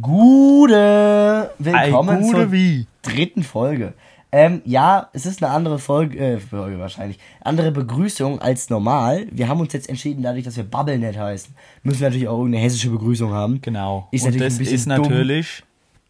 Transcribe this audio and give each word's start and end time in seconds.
Gude! 0.00 1.50
Willkommen 1.58 2.08
Ei, 2.10 2.20
Gude 2.20 2.30
zur 2.30 2.52
wie? 2.52 2.86
dritten 3.02 3.42
Folge. 3.42 3.94
Ähm, 4.30 4.62
ja, 4.64 5.08
es 5.12 5.26
ist 5.26 5.42
eine 5.42 5.52
andere 5.52 5.80
Folge, 5.80 6.16
äh, 6.16 6.38
Folge 6.38 6.78
wahrscheinlich, 6.78 7.18
andere 7.40 7.72
Begrüßung 7.72 8.40
als 8.40 8.70
normal. 8.70 9.26
Wir 9.32 9.48
haben 9.48 9.58
uns 9.58 9.72
jetzt 9.72 9.88
entschieden, 9.88 10.22
dadurch, 10.22 10.44
dass 10.44 10.56
wir 10.56 10.62
Bubblenet 10.62 11.18
heißen, 11.18 11.52
müssen 11.82 12.00
wir 12.00 12.06
natürlich 12.08 12.28
auch 12.28 12.38
irgendeine 12.38 12.62
hessische 12.62 12.90
Begrüßung 12.90 13.32
haben. 13.32 13.60
Genau. 13.62 14.06
Ist 14.12 14.24
Und 14.24 14.34
natürlich 14.36 14.58
das 14.58 14.68
ist 14.68 14.86
dumm. 14.88 14.96
natürlich 15.02 15.64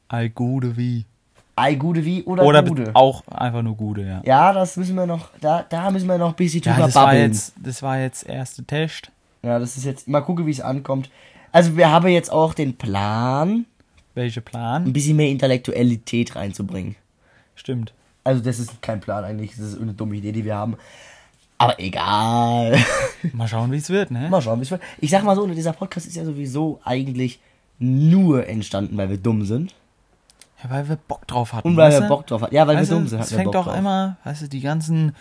Ei 0.09 0.29
Gude 0.29 0.77
wie. 0.77 1.07
Ei, 1.57 1.75
Gude 1.75 2.05
wie 2.05 2.23
oder, 2.25 2.45
Oder 2.45 2.63
Gude? 2.63 2.91
auch 2.93 3.27
einfach 3.29 3.63
nur 3.63 3.77
Gude, 3.77 4.07
ja. 4.07 4.21
Ja, 4.27 4.53
das 4.53 4.77
müssen 4.77 4.95
wir 4.97 5.07
noch, 5.07 5.31
da, 5.41 5.65
da 5.67 5.91
müssen 5.91 6.07
wir 6.07 6.19
noch 6.19 6.31
ein 6.31 6.37
bisschen 6.37 6.61
Ja, 6.65 6.73
drüber 6.75 6.87
das 6.87 6.95
war 6.97 7.07
babbeln. 7.07 7.33
jetzt, 7.33 7.55
das 7.63 7.83
war 7.83 7.99
jetzt 7.99 8.29
erste 8.29 8.63
Test. 8.63 9.11
Ja, 9.43 9.59
das 9.59 9.79
ist 9.79 9.85
jetzt, 9.87 10.07
mal 10.07 10.21
gucken, 10.21 10.45
wie 10.47 10.51
es 10.51 10.61
ankommt. 10.61 11.09
Also 11.53 11.77
wir 11.77 11.91
haben 11.91 12.07
jetzt 12.09 12.31
auch 12.31 12.55
den 12.55 12.77
Plan, 12.77 13.65
Welcher 14.21 14.43
ein 14.43 14.45
Plan? 14.45 14.93
bisschen 14.93 15.17
mehr 15.17 15.29
Intellektualität 15.29 16.37
reinzubringen. 16.37 16.97
Stimmt. 17.55 17.93
Also 18.23 18.43
das 18.43 18.59
ist 18.59 18.83
kein 18.83 19.01
Plan 19.01 19.25
eigentlich, 19.25 19.53
das 19.53 19.61
ist 19.73 19.81
eine 19.81 19.95
dumme 19.95 20.17
Idee, 20.17 20.33
die 20.33 20.45
wir 20.45 20.55
haben. 20.55 20.77
Aber 21.57 21.81
egal. 21.81 22.79
Mal 23.33 23.49
schauen, 23.49 23.73
wie 23.73 23.77
es 23.77 23.91
wird, 23.91 24.11
ne? 24.11 24.29
mal 24.31 24.41
schauen, 24.41 24.61
wie 24.61 24.65
es 24.65 24.71
wird. 24.71 24.83
Ich 24.99 25.11
sag 25.11 25.25
mal 25.25 25.37
so, 25.37 25.47
dieser 25.47 25.73
Podcast 25.73 26.07
ist 26.07 26.17
ja 26.17 26.25
sowieso 26.25 26.81
eigentlich 26.85 27.39
nur 27.79 28.47
entstanden, 28.47 28.97
weil 28.97 29.11
wir 29.11 29.19
dumm 29.19 29.45
sind. 29.45 29.75
Ja, 30.63 30.71
weil 30.71 30.89
wir 30.89 30.97
Bock 30.97 31.27
drauf 31.27 31.53
hatten. 31.53 31.69
Und 31.69 31.77
weil 31.77 31.93
wir? 31.93 32.09
Bock 32.09 32.27
drauf 32.27 32.43
hatten. 32.43 32.55
Ja, 32.55 32.67
weil 32.67 32.77
weißt 32.77 32.91
wir 32.91 32.97
du, 32.97 33.01
dumm 33.01 33.09
sind. 33.09 33.21
Es 33.21 33.33
fängt 33.33 33.55
doch 33.55 33.75
immer, 33.75 34.17
weißt 34.25 34.43
du, 34.43 34.49
die 34.49 34.61
ganzen, 34.61 35.15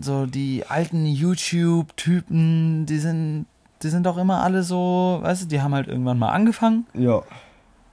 so 0.00 0.26
die 0.26 0.64
alten 0.68 1.06
YouTube-Typen, 1.06 2.86
die 2.86 2.98
sind, 2.98 3.46
die 3.82 3.88
sind 3.88 4.04
doch 4.04 4.18
immer 4.18 4.42
alle 4.42 4.62
so, 4.62 5.18
weißt 5.22 5.42
du, 5.42 5.46
die 5.46 5.60
haben 5.60 5.74
halt 5.74 5.88
irgendwann 5.88 6.18
mal 6.18 6.30
angefangen 6.30 6.86
Ja. 6.94 7.22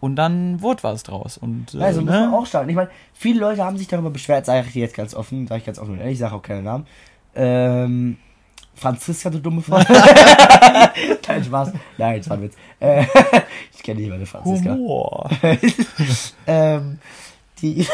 Und 0.03 0.17
dann 0.17 0.61
wurde 0.61 0.83
was 0.83 1.03
draus. 1.03 1.37
Und, 1.37 1.75
äh, 1.75 1.81
Also 1.81 2.01
muss 2.01 2.09
man 2.09 2.29
ne? 2.29 2.37
auch 2.37 2.45
starten. 2.45 2.67
Ich 2.67 2.75
meine, 2.75 2.89
viele 3.13 3.39
Leute 3.39 3.63
haben 3.63 3.77
sich 3.77 3.87
darüber 3.87 4.09
beschwert, 4.09 4.45
sage 4.45 4.67
ich 4.67 4.73
dir 4.73 4.81
jetzt 4.81 4.97
ganz 4.97 5.15
offen, 5.15 5.47
sage 5.47 5.59
ich 5.59 5.65
ganz 5.65 5.79
offen 5.79 5.93
und 5.93 5.99
ehrlich, 5.99 6.15
ich 6.15 6.19
sage 6.19 6.35
auch 6.35 6.41
keinen 6.41 6.65
Namen. 6.65 6.85
Ähm, 7.33 8.17
Franziska, 8.75 9.29
du 9.29 9.39
dumme 9.39 9.61
Frau. 9.61 9.77
Kein 11.21 11.45
Spaß. 11.45 11.71
Nein, 11.97 12.17
das 12.17 12.29
war 12.29 12.35
ein 12.35 12.43
Witz. 12.43 12.55
Äh, 12.81 13.05
ich 13.73 13.81
kenne 13.81 14.01
nicht 14.01 14.09
meine 14.09 14.25
Franziska. 14.25 14.71
Humor. 14.71 15.29
ähm, 16.47 16.99
die, 17.61 17.87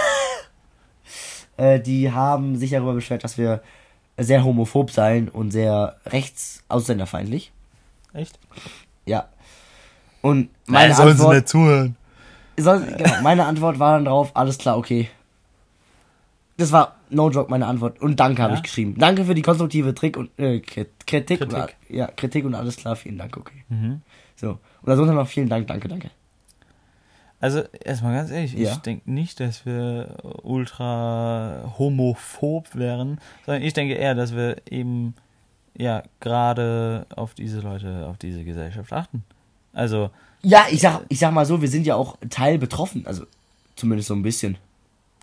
äh, 1.57 1.79
die 1.79 2.11
haben 2.11 2.55
sich 2.55 2.71
darüber 2.71 2.95
beschwert, 2.95 3.23
dass 3.23 3.37
wir 3.37 3.61
sehr 4.17 4.43
homophob 4.43 4.89
seien 4.89 5.29
und 5.29 5.51
sehr 5.51 5.97
rechts-ausländerfeindlich. 6.07 7.51
Echt? 8.13 8.39
Ja. 9.05 9.29
Und 10.23 10.49
meine 10.65 10.87
Nein, 10.87 10.95
sollen 10.97 11.07
sie 11.09 11.21
Antwort, 11.21 11.35
nicht 11.35 11.47
zuhören. 11.49 11.95
Soll, 12.61 12.81
genau, 12.97 13.21
meine 13.23 13.45
Antwort 13.45 13.79
war 13.79 13.93
dann 13.95 14.05
drauf, 14.05 14.31
alles 14.35 14.57
klar, 14.57 14.77
okay. 14.77 15.09
Das 16.57 16.71
war 16.71 16.95
no 17.09 17.29
joke 17.29 17.49
meine 17.49 17.67
Antwort 17.67 18.01
und 18.01 18.19
danke 18.19 18.41
habe 18.41 18.53
Ja? 18.53 18.57
ich 18.57 18.63
geschrieben. 18.63 18.95
Danke 18.97 19.23
für 19.25 19.33
die 19.33 19.41
konstruktive 19.41 19.95
Trick 19.95 20.17
und 20.17 20.29
äh, 20.37 20.57
Krit- 20.59 20.87
Kritik, 21.07 21.41
Und, 21.41 21.49
Kritik. 21.53 21.75
ja, 21.89 22.07
Kritik 22.07 22.43
und 22.45 22.53
alles 22.55 22.75
klar, 22.75 22.95
vielen 22.95 23.17
Dank, 23.17 23.37
okay. 23.37 23.63
Mhm. 23.69 24.01
So. 24.35 24.49
Und 24.51 24.59
darunter 24.87 25.13
noch 25.13 25.27
vielen 25.27 25.47
Dank, 25.49 25.67
danke, 25.67 25.87
danke. 25.87 26.11
Also, 27.41 27.61
erstmal 27.85 28.13
ganz 28.15 28.31
ehrlich, 28.31 28.53
Ja. 28.53 28.71
ich 28.73 28.77
denke 28.79 29.09
nicht, 29.09 29.39
dass 29.39 29.65
wir 29.65 30.17
ultra 30.43 31.73
homophob 31.79 32.75
wären, 32.75 33.19
sondern 33.45 33.63
ich 33.63 33.71
denke 33.73 33.93
eher, 33.93 34.13
dass 34.13 34.35
wir 34.35 34.57
eben, 34.69 35.15
ja, 35.77 36.03
gerade 36.19 37.05
auf 37.15 37.33
diese 37.35 37.61
Leute, 37.61 38.07
auf 38.07 38.17
diese 38.17 38.43
Gesellschaft 38.43 38.91
achten. 38.91 39.23
Also, 39.71 40.09
Ja, 40.41 40.65
ich 40.69 40.81
sag, 40.81 41.01
ich 41.09 41.19
sag 41.19 41.31
mal 41.33 41.45
so, 41.45 41.61
wir 41.61 41.67
sind 41.67 41.85
ja 41.85 41.95
auch 41.95 42.17
Teil 42.29 42.57
betroffen, 42.57 43.05
also 43.05 43.25
zumindest 43.75 44.07
so 44.07 44.13
ein 44.15 44.21
bisschen. 44.23 44.57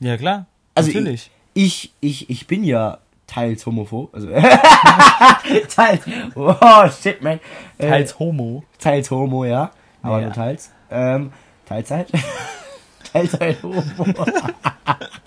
ja 0.01 0.17
klar, 0.17 0.47
Also 0.75 0.89
natürlich. 0.91 1.31
Ich, 1.55 1.93
ich, 2.01 2.29
ich 2.29 2.47
bin 2.47 2.65
ja 2.65 2.99
teils 3.27 3.65
homophob. 3.67 4.15
Also 4.15 4.29
teils. 5.75 6.03
Oh 6.35 6.89
shit, 6.91 7.23
man. 7.23 7.41
Äh, 7.79 7.89
Teils 7.89 8.19
Homo. 8.19 8.63
teils 8.79 9.11
homo, 9.11 9.45
ja. 9.47 9.71
Aber 10.03 10.19
Ja. 10.21 10.27
nur 10.27 10.35
teils. 10.35 10.71
Ähm, 10.91 11.33
Teilzeit. 11.67 12.09
Teilzeit 13.21 13.63
homo. 13.63 13.83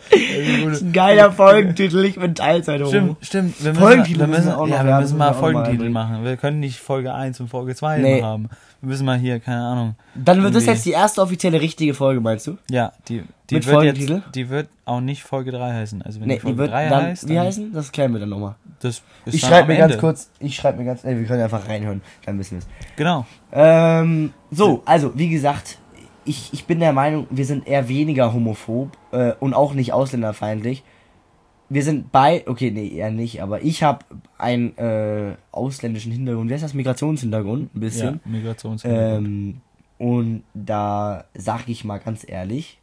das 0.09 0.73
ist 0.77 0.81
ein 0.83 0.93
geiler 0.93 1.31
Folgentitel, 1.31 2.03
ich 2.05 2.15
bin 2.19 2.35
Teilzeit 2.35 2.81
homo. 2.81 2.89
Stimmt, 2.89 3.17
stimmt. 3.25 3.63
Wir 3.63 3.71
müssen, 3.71 3.81
Folgentitel 3.83 4.19
wir 4.19 4.27
müssen 4.27 4.51
auch 4.51 4.67
noch- 4.67 4.75
ja, 4.75 4.85
wir 4.85 4.99
müssen 4.99 5.17
mal 5.17 5.33
Folgentitel 5.33 5.89
machen. 5.89 6.23
Wir 6.23 6.37
können 6.37 6.59
nicht 6.59 6.79
Folge 6.79 7.13
1 7.13 7.39
und 7.39 7.47
Folge 7.49 7.75
2 7.75 7.97
Nee. 7.99 8.21
haben. 8.23 8.49
Wir 8.81 8.87
müssen 8.89 9.05
mal 9.05 9.17
hier, 9.17 9.39
keine 9.41 9.61
Ahnung. 9.61 9.95
Dann 10.15 10.41
wird 10.41 10.55
das 10.55 10.65
jetzt 10.65 10.85
die 10.85 10.91
erste 10.91 11.21
offizielle 11.21 11.59
richtige 11.59 11.93
Folge, 11.93 12.21
meinst 12.21 12.47
du? 12.47 12.57
Ja, 12.69 12.93
die, 13.09 13.23
die 13.49 13.55
Mit 13.55 13.65
wird 13.65 13.75
Folgentitel? 13.75 14.13
jetzt, 14.25 14.35
die 14.35 14.49
wird 14.49 14.69
auch 14.85 15.01
nicht 15.01 15.21
Folge 15.23 15.51
3 15.51 15.73
heißen. 15.73 16.01
Also 16.01 16.21
wenn 16.21 16.27
Nee, 16.27 16.35
die 16.35 16.39
die 16.39 16.43
Folge 16.43 16.57
wird 16.59 16.71
3 16.71 16.87
dann, 16.89 17.03
heißt, 17.07 17.27
wie 17.27 17.35
dann, 17.35 17.45
heißen? 17.45 17.73
Das 17.73 17.91
klären 17.91 18.13
wir 18.13 18.19
dann 18.21 18.29
nochmal. 18.29 18.55
Das 18.79 19.01
Ich 19.25 19.41
schreibe 19.41 19.67
mir 19.67 19.77
ganz 19.77 19.91
Ende. 19.93 19.99
kurz, 20.01 20.29
ich 20.39 20.55
schreibe 20.55 20.77
mir 20.77 20.85
ganz, 20.85 21.03
ey, 21.03 21.17
wir 21.19 21.25
können 21.25 21.43
einfach 21.43 21.67
reinhören, 21.67 22.01
dann 22.25 22.39
wissen 22.39 22.51
wir 22.51 22.59
es. 22.59 22.67
Genau. 22.95 23.25
Ähm, 23.51 24.31
so, 24.49 24.81
also, 24.85 25.11
wie 25.17 25.27
gesagt, 25.27 25.77
ich, 26.25 26.49
ich 26.53 26.65
bin 26.65 26.79
der 26.79 26.93
Meinung, 26.93 27.27
wir 27.29 27.45
sind 27.45 27.67
eher 27.67 27.87
weniger 27.87 28.33
homophob 28.33 28.89
äh, 29.11 29.33
und 29.39 29.53
auch 29.53 29.73
nicht 29.73 29.93
ausländerfeindlich. 29.93 30.83
Wir 31.71 31.83
sind 31.83 32.11
bei, 32.11 32.43
okay, 32.47 32.71
nee, 32.71 32.87
eher 32.87 33.11
nicht, 33.11 33.43
aber 33.43 33.61
ich 33.61 33.83
habe 33.83 34.03
einen 34.39 34.75
äh, 34.77 35.35
ausländischen 35.51 36.11
Hintergrund, 36.11 36.49
wie 36.49 36.53
heißt 36.55 36.63
das, 36.63 36.73
Migrationshintergrund, 36.73 37.63
ein 37.65 37.69
Ja, 37.75 37.79
bisschen. 37.79 38.19
Migrationshintergrund. 38.25 39.27
ähm, 39.27 39.61
und 39.99 40.43
da 40.55 41.25
sag 41.35 41.67
ich 41.69 41.83
mal 41.83 41.99
ganz 41.99 42.25
ehrlich, 42.27 42.78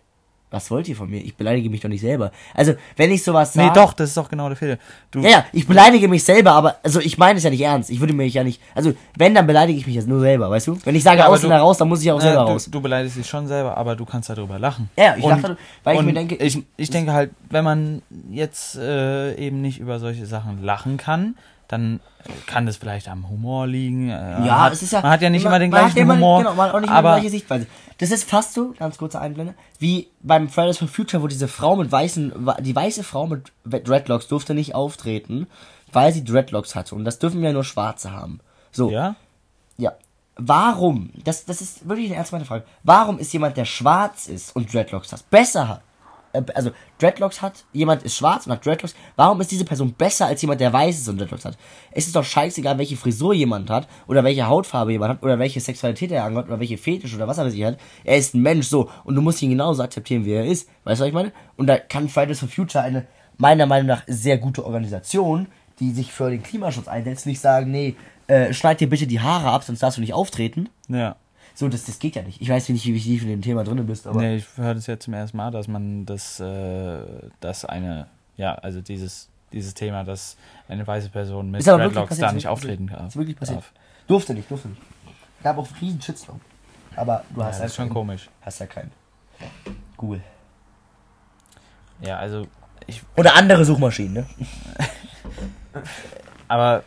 was 0.50 0.70
wollt 0.70 0.88
ihr 0.88 0.94
von 0.96 1.10
mir? 1.10 1.20
Ich 1.24 1.34
beleidige 1.36 1.68
mich 1.68 1.80
doch 1.80 1.88
nicht 1.88 2.00
selber. 2.00 2.30
Also, 2.54 2.74
wenn 2.96 3.10
ich 3.10 3.22
sowas 3.24 3.52
sage... 3.52 3.68
nee, 3.68 3.74
doch, 3.74 3.92
das 3.92 4.10
ist 4.10 4.16
doch 4.16 4.28
genau 4.28 4.46
der 4.48 4.56
Fehler. 4.56 4.78
Du, 5.10 5.20
Ja, 5.20 5.28
ja, 5.28 5.44
ich 5.52 5.66
beleidige 5.66 6.06
mich 6.08 6.22
selber, 6.24 6.52
aber 6.52 6.76
also 6.84 7.00
ich 7.00 7.18
meine 7.18 7.38
es 7.38 7.42
ja 7.44 7.50
nicht 7.50 7.60
ernst. 7.62 7.90
Ich 7.90 7.98
würde 8.00 8.12
mich 8.14 8.32
ja 8.32 8.44
nicht. 8.44 8.60
Also, 8.74 8.92
wenn, 9.18 9.34
dann 9.34 9.46
beleidige 9.46 9.78
ich 9.78 9.86
mich 9.86 9.96
jetzt 9.96 10.06
nur 10.08 10.20
selber, 10.20 10.48
weißt 10.48 10.68
du? 10.68 10.78
Wenn 10.84 10.94
ich 10.94 11.02
sage 11.02 11.18
Ja, 11.18 11.26
Ausländer 11.26 11.56
du- 11.58 11.62
raus, 11.64 11.78
dann 11.78 11.88
muss 11.88 12.00
ich 12.02 12.10
auch 12.12 12.20
selber 12.20 12.44
du, 12.44 12.52
raus. 12.52 12.68
du 12.70 12.80
beleidigst 12.80 13.16
dich 13.18 13.26
schon 13.28 13.46
selber, 13.48 13.76
aber 13.76 13.96
du 13.96 14.04
kannst 14.04 14.30
darüber 14.30 14.58
lachen. 14.58 14.88
Ja, 14.96 15.16
ich 15.16 15.24
Und- 15.24 15.30
lache, 15.42 15.56
weil 15.84 15.96
ich 15.96 16.02
mir 16.02 16.12
denke, 16.14 16.36
ich, 16.36 16.62
ich 16.76 16.90
denke 16.90 17.12
halt, 17.12 17.30
wenn 17.50 17.64
man 17.64 18.02
jetzt 18.30 18.76
äh, 18.76 19.34
eben 19.34 19.60
nicht 19.60 19.78
über 19.80 19.98
solche 19.98 20.26
Sachen 20.26 20.62
lachen 20.62 20.96
kann, 20.96 21.34
dann 21.68 22.00
kann 22.46 22.66
das 22.66 22.76
vielleicht 22.76 23.08
am 23.08 23.28
Humor 23.28 23.66
liegen. 23.66 24.10
Äh, 24.10 24.46
ja, 24.46 24.64
hat, 24.64 24.72
es 24.72 24.82
ist 24.82 24.92
ja. 24.92 25.00
man 25.00 25.10
hat 25.10 25.22
ja 25.22 25.30
nicht 25.30 25.44
immer 25.44 25.58
den 25.58 25.70
man 25.70 25.80
gleichen 25.80 25.98
immer, 25.98 26.14
Humor. 26.14 26.38
Genau, 26.38 26.54
man 26.54 26.68
hat 26.68 26.74
auch 26.74 26.80
nicht 26.80 26.90
immer 26.90 27.02
die 27.02 27.20
gleiche 27.20 27.30
Sichtweise. 27.30 27.66
Das 27.98 28.10
ist 28.10 28.28
fast 28.28 28.52
so, 28.52 28.74
ganz 28.78 28.98
kurze 28.98 29.20
Einblende, 29.20 29.54
wie 29.78 30.08
beim 30.20 30.48
Fridays 30.48 30.78
for 30.78 30.88
Future, 30.88 31.22
wo 31.22 31.28
diese 31.28 31.48
Frau 31.48 31.76
mit 31.76 31.90
weißen, 31.90 32.32
die 32.60 32.76
weiße 32.76 33.04
Frau 33.04 33.26
mit 33.26 33.52
Dreadlocks 33.64 34.28
durfte 34.28 34.54
nicht 34.54 34.74
auftreten, 34.74 35.46
weil 35.92 36.12
sie 36.12 36.24
Dreadlocks 36.24 36.74
hatte. 36.74 36.94
Und 36.94 37.04
das 37.04 37.18
dürfen 37.18 37.42
ja 37.42 37.52
nur 37.52 37.64
Schwarze 37.64 38.12
haben. 38.12 38.40
So. 38.72 38.90
ja, 38.90 39.16
Ja. 39.78 39.92
Warum? 40.38 41.10
Das, 41.24 41.46
das 41.46 41.62
ist 41.62 41.88
wirklich 41.88 42.08
eine 42.08 42.16
ernst 42.16 42.32
meine 42.32 42.44
Frage. 42.44 42.64
Warum 42.82 43.18
ist 43.18 43.32
jemand, 43.32 43.56
der 43.56 43.64
schwarz 43.64 44.26
ist 44.28 44.54
und 44.54 44.72
Dreadlocks 44.72 45.12
hat, 45.12 45.28
besser 45.30 45.66
hat? 45.68 45.82
Äh, 46.36 46.52
Also, 46.54 46.70
Dreadlocks 46.98 47.42
hat, 47.42 47.64
jemand 47.72 48.02
ist 48.02 48.16
schwarz 48.16 48.46
und 48.46 48.52
hat 48.52 48.64
Dreadlocks. 48.64 48.94
Warum 49.16 49.40
ist 49.40 49.50
diese 49.50 49.64
Person 49.64 49.92
besser 49.92 50.26
als 50.26 50.42
jemand, 50.42 50.60
der 50.60 50.72
weiß 50.72 50.98
ist 50.98 51.08
und 51.08 51.18
Dreadlocks 51.18 51.44
hat? 51.44 51.58
Es 51.90 52.06
ist 52.06 52.16
doch 52.16 52.24
scheißegal, 52.24 52.78
welche 52.78 52.96
Frisur 52.96 53.34
jemand 53.34 53.70
hat, 53.70 53.88
oder 54.06 54.24
welche 54.24 54.46
Hautfarbe 54.46 54.92
jemand 54.92 55.14
hat, 55.14 55.22
oder 55.22 55.38
welche 55.38 55.60
Sexualität 55.60 56.12
er 56.12 56.24
angehört, 56.24 56.48
oder 56.48 56.60
welche 56.60 56.78
Fetisch 56.78 57.14
oder 57.14 57.26
was 57.28 57.38
er 57.38 57.50
sich 57.50 57.64
hat. 57.64 57.78
Er 58.04 58.16
ist 58.16 58.34
ein 58.34 58.42
Mensch, 58.42 58.66
so. 58.68 58.90
Und 59.04 59.14
du 59.14 59.22
musst 59.22 59.42
ihn 59.42 59.50
genauso 59.50 59.82
akzeptieren, 59.82 60.24
wie 60.24 60.32
er 60.32 60.44
ist. 60.46 60.68
Weißt 60.84 61.00
du, 61.00 61.04
was 61.04 61.08
ich 61.08 61.14
meine? 61.14 61.32
Und 61.56 61.66
da 61.66 61.78
kann 61.78 62.08
Fridays 62.08 62.40
for 62.40 62.48
Future 62.48 62.84
eine, 62.84 63.06
meiner 63.38 63.66
Meinung 63.66 63.86
nach, 63.88 64.02
sehr 64.06 64.38
gute 64.38 64.64
Organisation, 64.64 65.46
die 65.80 65.92
sich 65.92 66.12
für 66.12 66.30
den 66.30 66.42
Klimaschutz 66.42 66.88
einsetzt, 66.88 67.26
nicht 67.26 67.40
sagen, 67.40 67.70
nee, 67.70 67.96
äh, 68.28 68.52
schneid 68.52 68.80
dir 68.80 68.88
bitte 68.88 69.06
die 69.06 69.20
Haare 69.20 69.50
ab, 69.50 69.62
sonst 69.64 69.82
darfst 69.82 69.98
du 69.98 70.00
nicht 70.00 70.14
auftreten. 70.14 70.68
ja. 70.88 71.16
So, 71.58 71.68
das, 71.68 71.84
das 71.86 71.98
geht 71.98 72.14
ja 72.16 72.22
nicht. 72.22 72.42
Ich 72.42 72.50
weiß 72.50 72.68
nicht, 72.68 72.84
wie 72.84 73.00
tief 73.00 73.22
in 73.22 73.28
dem 73.28 73.40
Thema 73.40 73.64
drin 73.64 73.84
bist, 73.86 74.06
aber. 74.06 74.20
Nee, 74.20 74.36
ich 74.36 74.46
höre 74.56 74.74
das 74.74 74.86
jetzt 74.86 75.04
zum 75.04 75.14
ersten 75.14 75.38
Mal, 75.38 75.50
dass 75.50 75.68
man 75.68 76.04
das, 76.04 76.38
äh, 76.38 76.98
dass 77.40 77.64
eine, 77.64 78.08
ja, 78.36 78.54
also 78.56 78.82
dieses, 78.82 79.30
dieses 79.52 79.72
Thema, 79.72 80.04
dass 80.04 80.36
eine 80.68 80.86
weiße 80.86 81.08
Person 81.08 81.50
mit 81.50 81.66
Dreadlocks 81.66 82.18
da 82.18 82.30
nicht 82.32 82.46
auftreten 82.46 82.88
kann. 82.88 83.06
Ist 83.06 83.16
wirklich 83.16 83.36
passiert. 83.36 83.56
darf. 83.60 83.72
Durfte 84.06 84.34
nicht, 84.34 84.50
durfte 84.50 84.68
nicht. 84.68 84.82
Gab 85.42 85.56
auch 85.56 85.66
riesen 85.80 86.02
Shitstorm. 86.02 86.40
Aber 86.94 87.24
du 87.34 87.40
Ja, 87.40 87.46
hast 87.46 87.52
das 87.54 87.58
ja 87.60 87.64
ist 87.66 87.74
schon 87.76 87.86
keinen. 87.86 87.94
komisch. 87.94 88.28
Hast 88.42 88.60
ja 88.60 88.66
keinen. 88.66 88.92
Google. 89.96 90.20
Ja, 92.02 92.18
also 92.18 92.46
ich, 92.86 93.02
Oder 93.16 93.34
andere 93.34 93.64
Suchmaschinen, 93.64 94.12
ne? 94.12 94.26
aber 96.48 96.82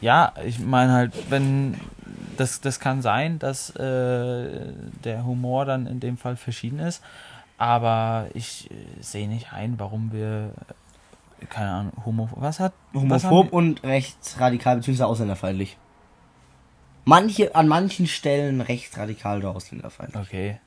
ja, 0.00 0.32
ich 0.44 0.58
meine 0.58 0.92
halt, 0.92 1.12
wenn 1.30 1.74
das, 2.36 2.60
das 2.60 2.80
kann 2.80 3.02
sein, 3.02 3.38
dass 3.38 3.70
äh, 3.76 4.72
der 5.04 5.24
Humor 5.24 5.64
dann 5.64 5.86
in 5.86 6.00
dem 6.00 6.16
Fall 6.16 6.36
verschieden 6.36 6.78
ist, 6.78 7.02
aber 7.58 8.26
ich 8.34 8.70
äh, 8.70 8.74
sehe 9.00 9.28
nicht 9.28 9.52
ein, 9.52 9.78
warum 9.78 10.12
wir 10.12 10.50
äh, 11.40 11.46
keine 11.46 11.70
Ahnung, 11.70 11.92
Homo 12.04 12.28
was 12.36 12.58
hat 12.60 12.72
was 12.92 13.24
Homophob 13.24 13.46
wir- 13.46 13.52
und 13.54 13.82
rechtsradikal 13.84 14.76
bzw. 14.76 15.02
ausländerfeindlich. 15.04 15.76
Manche, 17.06 17.54
an 17.54 17.68
manchen 17.68 18.06
Stellen 18.06 18.60
rechtsradikal 18.62 19.38
oder 19.38 19.50
ausländerfeindlich. 19.50 20.22
Okay. 20.22 20.60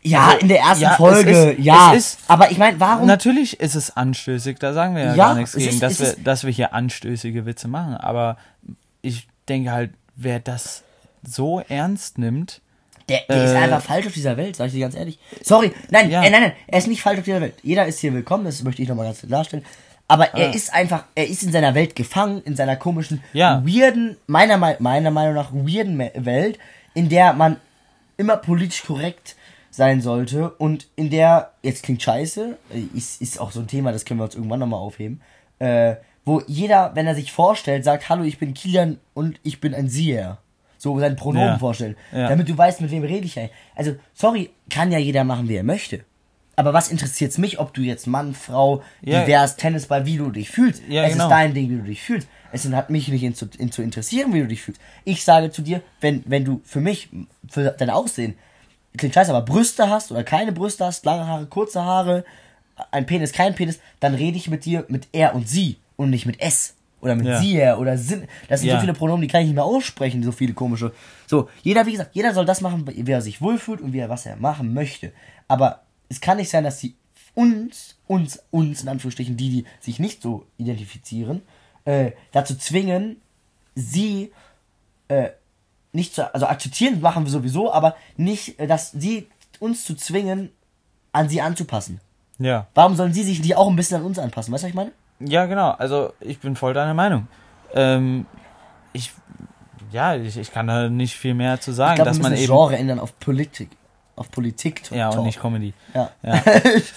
Ja, 0.00 0.26
Also, 0.28 0.38
in 0.38 0.48
der 0.48 0.60
ersten 0.60 0.84
ja, 0.84 0.90
es 0.92 0.96
Folge, 0.96 1.30
ist- 1.50 1.58
ja. 1.58 1.92
es 1.92 2.14
ist- 2.14 2.20
aber 2.30 2.52
ich 2.52 2.58
meine, 2.58 2.78
warum? 2.78 3.06
Natürlich 3.08 3.58
ist 3.58 3.74
es 3.74 3.96
anstößig, 3.96 4.58
da 4.60 4.72
sagen 4.72 4.94
wir 4.94 5.02
ja, 5.02 5.14
Ja, 5.16 5.24
gar 5.26 5.34
nichts 5.34 5.54
es 5.54 5.58
gegen, 5.64 5.72
ist- 5.74 5.82
dass, 5.82 5.98
es 5.98 6.16
wir, 6.18 6.22
dass 6.24 6.44
wir 6.44 6.52
hier 6.52 6.72
anstößige 6.72 7.46
Witze 7.46 7.66
machen. 7.66 7.96
Aber 7.96 8.36
ich 9.02 9.26
denke 9.48 9.72
halt, 9.72 9.90
wer 10.18 10.38
das 10.40 10.82
so 11.22 11.60
ernst 11.68 12.18
nimmt, 12.18 12.60
Der, 13.08 13.20
der 13.28 13.44
ist 13.44 13.52
Äh, 13.52 13.56
einfach 13.56 13.80
falsch 13.82 14.06
auf 14.06 14.12
dieser 14.12 14.36
Welt, 14.36 14.54
sag 14.56 14.66
ich 14.66 14.72
dir 14.74 14.80
ganz 14.80 14.94
ehrlich. 14.94 15.18
Sorry, 15.42 15.72
nein, 15.90 16.10
Ja. 16.10 16.22
äh, 16.22 16.28
nein, 16.30 16.42
nein, 16.42 16.52
er 16.66 16.78
ist 16.78 16.88
nicht 16.88 17.00
falsch 17.00 17.18
auf 17.20 17.24
dieser 17.24 17.40
Welt. 17.40 17.54
Jeder 17.62 17.86
ist 17.86 18.00
hier 18.00 18.12
willkommen, 18.12 18.44
das 18.44 18.62
möchte 18.62 18.82
ich 18.82 18.88
nochmal 18.88 19.06
ganz 19.06 19.22
klarstellen. 19.22 19.64
Aber 20.08 20.34
er 20.34 20.48
Ah. 20.50 20.52
ist 20.52 20.74
einfach, 20.74 21.04
er 21.14 21.26
ist 21.26 21.42
in 21.42 21.50
seiner 21.52 21.74
Welt 21.74 21.96
gefangen, 21.96 22.42
in 22.44 22.54
seiner 22.56 22.76
komischen, 22.76 23.22
Ja. 23.32 23.62
weirden, 23.64 24.16
meiner, 24.26 24.58
Mei- 24.58 24.76
meiner 24.78 25.10
Meinung 25.10 25.34
nach, 25.34 25.52
weirden 25.52 25.98
Welt, 26.14 26.58
in 26.94 27.08
der 27.08 27.32
man 27.32 27.56
immer 28.18 28.36
politisch 28.36 28.82
korrekt 28.84 29.36
sein 29.70 30.00
sollte 30.02 30.50
und 30.50 30.86
in 30.96 31.08
der, 31.10 31.52
jetzt 31.62 31.84
klingt 31.84 32.02
scheiße, 32.02 32.58
äh, 32.74 32.96
ist, 32.96 33.22
ist 33.22 33.40
auch 33.40 33.52
so 33.52 33.60
ein 33.60 33.68
Thema, 33.68 33.92
das 33.92 34.04
können 34.04 34.20
wir 34.20 34.24
uns 34.24 34.34
irgendwann 34.34 34.60
nochmal 34.60 34.80
aufheben, 34.80 35.20
äh, 35.60 35.94
wo 36.28 36.42
jeder, 36.46 36.92
wenn 36.94 37.06
er 37.06 37.14
sich 37.14 37.32
vorstellt, 37.32 37.84
sagt, 37.84 38.08
hallo, 38.10 38.22
ich 38.22 38.38
bin 38.38 38.52
Kilian 38.52 38.98
und 39.14 39.40
ich 39.42 39.60
bin 39.60 39.74
ein 39.74 39.88
Sieher. 39.88 40.38
So 40.76 40.98
sein 41.00 41.16
Pronomen 41.16 41.48
Ja. 41.54 41.58
vorstellen. 41.58 41.96
Ja. 42.12 42.28
Damit 42.28 42.48
du 42.48 42.56
weißt, 42.56 42.80
mit 42.82 42.90
wem 42.90 43.02
rede 43.02 43.24
ich 43.24 43.38
eigentlich. 43.38 43.56
Also, 43.74 43.96
sorry, 44.14 44.50
kann 44.70 44.92
ja 44.92 44.98
jeder 44.98 45.24
machen, 45.24 45.48
wie 45.48 45.56
er 45.56 45.64
möchte. 45.64 46.04
Aber 46.54 46.72
was 46.74 46.90
interessiert's 46.90 47.38
mich, 47.38 47.58
ob 47.58 47.72
du 47.72 47.80
jetzt 47.80 48.06
Mann, 48.06 48.34
Frau, 48.34 48.82
Ja. 49.00 49.22
divers, 49.24 49.56
Tennisball, 49.56 50.06
wie 50.06 50.18
du 50.18 50.30
dich 50.30 50.50
fühlst? 50.50 50.82
Ja, 50.88 51.04
es 51.04 51.12
genau. 51.12 51.24
ist 51.24 51.30
dein 51.30 51.54
Ding, 51.54 51.70
wie 51.70 51.76
du 51.76 51.82
dich 51.84 52.02
fühlst. 52.02 52.28
Es 52.52 52.70
hat 52.70 52.90
mich 52.90 53.08
nicht 53.08 53.22
in 53.22 53.34
zu, 53.34 53.48
in 53.58 53.72
zu 53.72 53.80
interessieren, 53.82 54.32
wie 54.34 54.40
du 54.40 54.46
dich 54.48 54.60
fühlst. 54.62 54.80
Ich 55.04 55.24
sage 55.24 55.50
zu 55.50 55.62
dir, 55.62 55.82
wenn, 56.00 56.22
wenn 56.26 56.44
du 56.44 56.60
für 56.64 56.80
mich, 56.80 57.08
für 57.48 57.70
dein 57.70 57.90
Aussehen, 57.90 58.34
klingt 58.96 59.14
scheiße, 59.14 59.30
aber 59.34 59.44
Brüste 59.44 59.88
hast 59.88 60.10
oder 60.12 60.24
keine 60.24 60.52
Brüste 60.52 60.84
hast, 60.84 61.04
lange 61.04 61.26
Haare, 61.26 61.46
kurze 61.46 61.84
Haare, 61.84 62.24
ein 62.90 63.06
Penis, 63.06 63.32
kein 63.32 63.54
Penis, 63.54 63.80
dann 64.00 64.14
rede 64.14 64.36
ich 64.36 64.48
mit 64.50 64.64
dir 64.64 64.84
mit 64.88 65.08
er 65.12 65.34
und 65.34 65.48
sie 65.48 65.76
und 65.98 66.08
nicht 66.10 66.24
mit 66.24 66.40
es. 66.40 66.74
Oder 67.00 67.14
mit 67.14 67.26
Ja. 67.26 67.38
sie 67.40 67.54
er 67.56 67.78
oder 67.78 67.96
sind. 67.98 68.26
Das 68.48 68.60
sind 68.60 68.70
Ja. 68.70 68.76
so 68.76 68.80
viele 68.80 68.92
Pronomen, 68.94 69.20
die 69.22 69.28
kann 69.28 69.42
ich 69.42 69.46
nicht 69.48 69.54
mehr 69.54 69.64
aussprechen, 69.64 70.22
so 70.24 70.32
viele 70.32 70.52
komische. 70.54 70.92
So, 71.26 71.48
jeder, 71.62 71.86
wie 71.86 71.92
gesagt, 71.92 72.16
jeder 72.16 72.32
soll 72.34 72.44
das 72.46 72.60
machen, 72.60 72.84
wie 72.88 73.10
er 73.12 73.20
sich 73.20 73.40
wohlfühlt 73.40 73.80
und 73.80 73.92
wie 73.92 73.98
er 73.98 74.08
was 74.08 74.26
er 74.26 74.34
machen 74.36 74.74
möchte. 74.74 75.12
Aber 75.46 75.82
es 76.08 76.20
kann 76.20 76.38
nicht 76.38 76.48
sein, 76.50 76.64
dass 76.64 76.80
sie 76.80 76.96
uns, 77.34 77.96
uns, 78.08 78.40
uns 78.50 78.82
in 78.82 78.88
Anführungsstrichen, 78.88 79.36
die, 79.36 79.50
die 79.50 79.64
sich 79.80 80.00
nicht 80.00 80.22
so 80.22 80.46
identifizieren, 80.56 81.42
äh, 81.84 82.12
dazu 82.32 82.56
zwingen, 82.56 83.20
sie 83.76 84.32
äh, 85.08 85.28
nicht 85.92 86.14
zu, 86.16 86.32
also 86.34 86.46
akzeptieren 86.46 87.00
machen 87.00 87.24
wir 87.24 87.30
sowieso, 87.30 87.72
aber 87.72 87.94
nicht, 88.16 88.58
äh, 88.58 88.66
dass 88.66 88.90
sie 88.90 89.28
uns 89.60 89.84
zu 89.84 89.94
zwingen, 89.94 90.50
an 91.12 91.28
sie 91.28 91.40
anzupassen. 91.40 92.00
ja. 92.38 92.66
Warum 92.74 92.96
sollen 92.96 93.12
sie 93.12 93.22
sich 93.22 93.40
nicht 93.40 93.54
auch 93.56 93.68
ein 93.70 93.76
bisschen 93.76 93.98
an 93.98 94.04
uns 94.04 94.18
anpassen? 94.18 94.52
Weißt 94.52 94.62
du, 94.62 94.66
was 94.66 94.70
ich 94.70 94.74
meine? 94.74 94.90
Ja, 95.20 95.46
genau. 95.46 95.70
Also 95.72 96.12
ich 96.20 96.38
bin 96.38 96.56
voll 96.56 96.74
deiner 96.74 96.94
Meinung. 96.94 97.26
Ähm, 97.74 98.26
ich, 98.92 99.12
ja, 99.90 100.14
ich, 100.14 100.36
ich 100.36 100.52
kann 100.52 100.66
da 100.66 100.88
nicht 100.88 101.16
viel 101.16 101.34
mehr 101.34 101.60
zu 101.60 101.72
sagen, 101.72 101.92
Ich 101.92 101.96
glaube, 101.96 102.10
dass 102.10 102.18
wir 102.18 102.22
man 102.22 102.32
eben. 102.34 102.46
Genre 102.46 102.76
ändern 102.76 103.00
auf 103.00 103.18
Politik. 103.18 103.70
Auf 104.16 104.30
Politik. 104.30 104.82
Ja, 104.90 105.10
und 105.10 105.24
nicht 105.24 105.40
Comedy. 105.40 105.74
Ja. 105.94 106.10
Ja, 106.22 106.42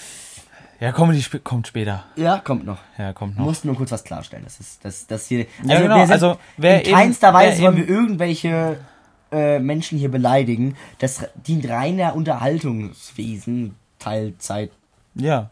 ja 0.80 0.92
Comedy 0.92 1.18
sp 1.22 1.38
kommt 1.44 1.66
später. 1.68 2.04
ja, 2.16 2.38
kommt 2.38 2.64
noch. 2.64 2.78
Ja, 2.98 3.12
kommt 3.12 3.38
noch. 3.38 3.44
musst 3.44 3.64
nur 3.64 3.76
kurz 3.76 3.92
was 3.92 4.02
klarstellen. 4.04 4.44
Das 4.44 4.58
ist, 4.60 4.84
das, 4.84 5.06
das 5.06 5.26
hier. 5.26 5.46
Ja, 5.64 5.80
genau, 5.80 6.04
also, 6.04 6.36
wer 6.56 6.80
in 6.80 6.86
eben- 6.86 6.96
keinster 6.96 7.32
Weise 7.34 7.58
wer 7.62 7.68
wollen 7.68 7.78
eben- 7.78 7.88
wir 7.88 7.94
irgendwelche 7.94 8.76
äh, 9.30 9.58
Menschen 9.58 9.98
hier 9.98 10.10
beleidigen. 10.10 10.76
Das 10.98 11.24
dient 11.46 11.68
reiner 11.68 12.14
Unterhaltungswesen, 12.14 13.76
Teilzeit. 13.98 14.70
Ja. 15.14 15.50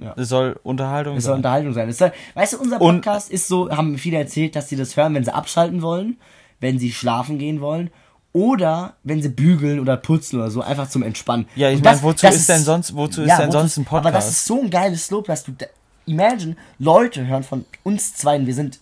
Ja. 0.00 0.14
Es 0.16 0.28
soll 0.28 0.58
Unterhaltung 0.62 1.16
Es 1.16 1.24
soll 1.24 1.32
sein. 1.32 1.36
Unterhaltung 1.38 1.72
sein. 1.72 1.88
Es 1.88 1.98
soll, 1.98 2.12
weißt 2.34 2.54
du, 2.54 2.58
unser 2.60 2.80
Und- 2.80 2.96
Podcast 3.02 3.30
ist 3.30 3.48
so, 3.48 3.70
haben 3.70 3.96
viele 3.98 4.18
erzählt, 4.18 4.56
dass 4.56 4.68
sie 4.68 4.76
das 4.76 4.96
hören, 4.96 5.14
wenn 5.14 5.24
sie 5.24 5.32
abschalten 5.34 5.82
wollen, 5.82 6.18
wenn 6.60 6.78
sie 6.78 6.92
schlafen 6.92 7.38
gehen 7.38 7.60
wollen 7.60 7.90
oder 8.32 8.94
wenn 9.04 9.22
sie 9.22 9.28
bügeln 9.28 9.78
oder 9.78 9.96
putzen 9.96 10.40
oder 10.40 10.50
so, 10.50 10.60
einfach 10.60 10.88
zum 10.88 11.02
Entspannen. 11.04 11.46
Ja, 11.54 11.68
ich 11.70 11.76
Und 11.76 11.84
meine, 11.84 12.02
wozu 12.02 12.26
ist 12.26 12.48
denn 12.48 12.62
sonst- 12.62 12.96
wozu 12.96 13.22
ist 13.22 13.38
denn 13.38 13.52
sonst 13.52 13.76
ein 13.76 13.86
Aber 13.88 14.00
das 14.00 14.12
Podcast? 14.12 14.30
ist 14.30 14.44
so 14.46 14.60
ein 14.62 14.70
geiles 14.70 15.10
Lob, 15.10 15.26
dass 15.26 15.44
du, 15.44 15.52
imagine, 16.06 16.56
Leute 16.78 17.26
hören 17.26 17.44
von 17.44 17.64
uns 17.84 18.14
zwei, 18.14 18.44
wir 18.44 18.54
sind 18.54 18.80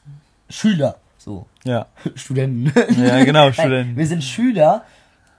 Schüler, 0.49 0.97
so, 1.19 1.47
ja. 1.65 1.87
Studenten. 2.15 2.73
Ja, 3.01 3.23
genau, 3.25 3.53
Studenten. 3.53 3.97
Wir 3.97 4.07
sind 4.07 4.25
Schüler 4.25 4.85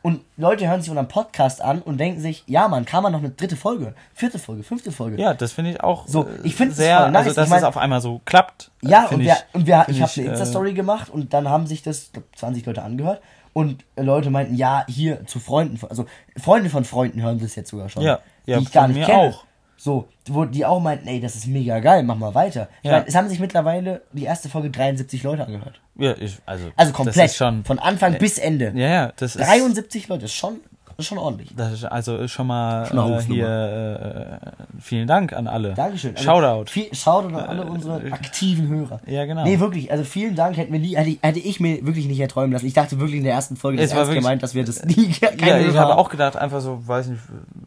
und 0.03 0.21
Leute 0.37 0.67
hören 0.67 0.81
sich 0.81 0.91
unseren 0.91 1.07
Podcast 1.07 1.61
an 1.61 1.81
und 1.81 1.97
denken 1.97 2.21
sich, 2.21 2.43
ja 2.45 2.67
man, 2.67 2.85
kann 2.85 3.01
man 3.01 3.11
noch 3.11 3.19
eine 3.19 3.31
dritte 3.31 3.55
Folge, 3.55 3.95
vierte 4.13 4.37
Folge, 4.37 4.61
fünfte 4.61 4.91
Folge. 4.91 5.19
Ja, 5.19 5.33
das 5.33 5.53
finde 5.53 5.71
ich 5.71 5.81
auch 5.81 6.07
So, 6.07 6.25
äh, 6.25 6.27
ich 6.43 6.55
find's 6.55 6.77
sehr, 6.77 6.99
voll 6.99 7.11
nice. 7.11 7.23
also 7.27 7.35
dass 7.35 7.45
Ich 7.45 7.49
mein- 7.49 7.59
es 7.59 7.63
auf 7.65 7.77
einmal 7.77 8.01
so 8.01 8.21
klappt. 8.25 8.69
äh, 8.83 8.89
Ja, 8.89 9.01
und 9.03 9.07
finde 9.09 9.25
wir, 9.25 9.37
und 9.53 9.65
wir, 9.65 9.81
finde 9.85 9.91
ich 9.93 10.01
habe 10.03 10.11
eine 10.15 10.25
äh, 10.25 10.29
Insta-Story 10.29 10.73
gemacht 10.73 11.09
und 11.09 11.33
dann 11.33 11.49
haben 11.49 11.65
sich 11.65 11.81
das, 11.81 12.11
glaub, 12.13 12.25
20 12.35 12.65
Leute 12.65 12.83
angehört 12.83 13.21
und 13.53 13.83
äh, 13.95 14.01
Leute 14.03 14.29
meinten, 14.29 14.55
ja, 14.55 14.85
hier 14.87 15.25
zu 15.25 15.39
Freunden, 15.39 15.79
also 15.89 16.05
Freunde 16.37 16.69
von 16.69 16.83
Freunden 16.85 17.21
hören 17.21 17.39
das 17.39 17.55
jetzt 17.55 17.69
sogar 17.71 17.89
schon. 17.89 18.03
Ja, 18.03 18.19
ja, 18.45 18.57
die 18.57 18.63
ich 18.63 18.71
gar 18.71 18.87
nicht 18.87 18.97
mir 18.97 19.05
kenne. 19.05 19.17
auch. 19.17 19.45
So, 19.83 20.07
wo 20.29 20.45
die 20.45 20.65
auch 20.65 20.79
meinten, 20.79 21.09
ey, 21.09 21.19
das 21.19 21.35
ist 21.35 21.45
mega 21.45 21.79
geil, 21.81 22.03
mach 22.03 22.15
mal 22.15 22.33
weiter. 22.33 22.69
Ich 22.83 22.89
Ja. 22.89 22.99
mein, 22.99 23.07
es 23.07 23.15
haben 23.15 23.27
sich 23.27 23.41
mittlerweile 23.41 24.01
die 24.13 24.23
erste 24.23 24.47
Folge 24.47 24.69
73 24.69 25.23
Leute 25.23 25.45
angehört. 25.45 25.81
Ja, 25.97 26.15
ich, 26.17 26.37
also, 26.45 26.67
Also 26.77 26.91
Das 26.91 26.93
komplett, 26.93 27.25
ist 27.25 27.35
schon, 27.35 27.65
von 27.65 27.79
Anfang 27.79 28.17
bis 28.17 28.37
Ende. 28.37 28.71
ja, 28.75 28.87
ja, 28.87 29.13
das 29.17 29.35
ist, 29.35 29.45
73 29.45 30.07
Leute, 30.07 30.23
ist 30.23 30.35
schon, 30.35 30.61
ist 30.97 31.05
schon 31.07 31.17
ordentlich. 31.17 31.49
das 31.55 31.73
ist 31.73 31.85
also 31.85 32.27
schon 32.27 32.47
mal 32.47 32.85
Schon 32.87 33.13
äh, 33.13 33.21
hier 33.23 34.39
äh, 34.43 34.51
vielen 34.79 35.07
Dank 35.07 35.33
an 35.33 35.47
alle. 35.47 35.73
Dankeschön. 35.73 36.11
Also, 36.15 36.23
Shoutout. 36.23 36.69
Viel, 36.71 36.93
Shoutout 36.93 37.35
an 37.35 37.45
alle 37.45 37.65
unsere 37.65 38.11
aktiven 38.11 38.67
Hörer. 38.69 38.99
Ja, 39.05 39.25
genau. 39.25 39.43
Nee, 39.43 39.59
wirklich, 39.59 39.91
also 39.91 40.03
vielen 40.03 40.35
Dank, 40.35 40.57
hätten 40.57 40.71
wir 40.73 40.79
nie, 40.79 40.95
hätte, 40.95 41.09
ich- 41.09 41.19
hätte 41.21 41.39
ich 41.39 41.59
mir 41.59 41.85
wirklich 41.85 42.07
nicht 42.07 42.19
erträumen 42.19 42.51
lassen. 42.53 42.65
Ich 42.65 42.73
dachte 42.73 42.99
wirklich 42.99 43.17
in 43.17 43.23
der 43.23 43.33
ersten 43.33 43.55
Folge, 43.55 43.81
das 43.81 43.91
war 43.95 44.05
wirklich- 44.07 44.17
gemeint, 44.23 44.43
dass 44.43 44.55
wir 44.55 44.63
das 44.65 44.83
nie, 44.85 45.07
keine 45.37 45.63
ja, 45.63 45.67
ich 45.69 45.77
habe 45.77 45.95
auch 45.97 46.09
gedacht, 46.09 46.35
einfach 46.37 46.61
so, 46.61 46.87
weiß 46.87 47.07
nicht, 47.07 47.21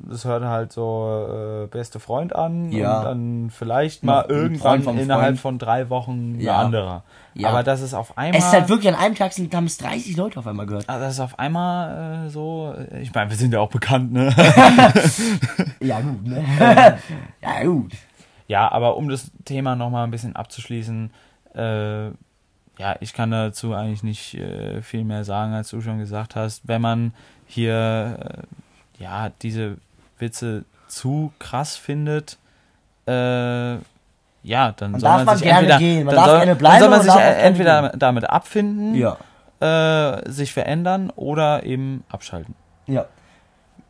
das 0.09 0.25
hört 0.25 0.45
halt 0.45 0.73
so 0.73 1.65
äh, 1.65 1.67
beste 1.67 1.99
Freund 2.01 2.35
an 2.35 2.71
Ja. 2.73 2.99
und 2.99 3.05
dann 3.05 3.51
vielleicht 3.51 4.05
mal 4.05 4.25
irgendwann 4.29 4.61
Freund 4.83 4.85
vom 4.85 4.99
innerhalb 4.99 5.25
Freund. 5.27 5.41
von 5.41 5.59
drei 5.59 5.91
Wochen 5.91 6.37
ein 6.37 6.41
Ja. 6.41 6.59
anderer. 6.59 7.03
Ja. 7.39 7.51
Aber 7.51 7.63
das 7.63 7.83
ist 7.83 7.93
auf 7.95 8.17
einmal. 8.17 8.39
Es 8.39 8.47
ist 8.47 8.53
halt 8.53 8.69
wirklich 8.69 8.89
an 8.93 8.99
einem 8.99 9.15
Tag 9.15 9.33
sind, 9.33 9.55
haben 9.55 9.67
es 9.67 9.77
30 9.79 10.17
Leute 10.17 10.39
auf 10.39 10.47
einmal 10.47 10.65
gehört. 10.67 10.85
Ah, 10.89 10.99
Das 10.99 11.15
ist 11.15 11.21
auf 11.21 11.39
einmal 11.39 12.27
äh, 12.27 12.31
so, 12.31 12.75
äh, 12.77 13.01
ich 13.03 13.13
meine, 13.13 13.29
wir 13.31 13.37
sind 13.37 13.53
ja 13.53 13.61
auch 13.61 13.69
bekannt, 13.71 14.13
ne? 14.13 14.35
Ja, 15.81 16.01
gut, 16.01 16.25
ne? 16.27 16.45
ja, 17.43 17.65
gut. 17.65 17.93
ja, 18.49 18.71
aber 18.73 18.97
um 18.97 19.09
das 19.09 19.31
Thema 19.45 19.77
nochmal 19.77 20.05
ein 20.05 20.11
bisschen 20.11 20.35
abzuschließen, 20.35 21.11
äh, 21.55 22.07
ja, 22.79 22.95
ich 23.01 23.13
kann 23.13 23.31
dazu 23.31 23.75
eigentlich 23.75 24.03
nicht 24.03 24.35
äh, 24.35 24.83
viel 24.83 25.05
mehr 25.05 25.25
sagen, 25.25 25.53
als 25.55 25.71
du 25.71 25.81
schon 25.81 25.99
gesagt 25.99 26.37
hast. 26.37 26.67
Wenn 26.69 26.81
man 26.83 27.13
hier, 27.47 28.45
äh, 28.99 29.03
ja, 29.03 29.31
diese 29.43 29.79
Witze 30.19 30.65
zu 30.89 31.33
krass 31.39 31.77
findet, 31.77 32.39
äh, 33.07 33.77
ja, 34.47 34.73
dann 34.73 34.93
Man 34.93 35.01
soll 35.01 35.09
darf 35.09 35.17
man 35.19 35.27
man 35.27 35.37
sich 35.37 35.45
gerne 35.47 35.59
entweder, 35.59 35.79
gehen, 35.79 36.05
man 36.05 36.15
dann 36.15 36.17
darf 36.17 36.27
soll, 36.27 36.37
gerne 36.39 36.51
dann 36.53 36.59
bleiben 36.59 36.79
soll 36.81 36.89
man 36.91 37.03
sich 37.03 37.15
entweder 37.15 37.89
damit 37.97 38.31
abfinden, 38.31 38.95
Ja. 38.95 39.17
äh, 39.61 40.31
sich 40.31 40.53
verändern 40.53 41.11
oder 41.17 41.65
eben 41.65 42.05
abschalten. 42.09 42.55
Ja. 42.87 43.07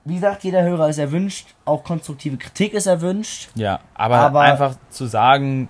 Wie 0.04 0.14
gesagt, 0.14 0.44
jeder 0.44 0.62
Hörer 0.62 0.88
ist 0.88 0.98
erwünscht, 0.98 1.48
auch 1.64 1.82
konstruktive 1.84 2.36
Kritik 2.36 2.72
ist 2.74 2.86
erwünscht. 2.86 3.50
Ja, 3.54 3.80
aber, 3.94 4.16
Aber- 4.16 4.40
einfach 4.40 4.76
zu 4.88 5.06
sagen, 5.06 5.68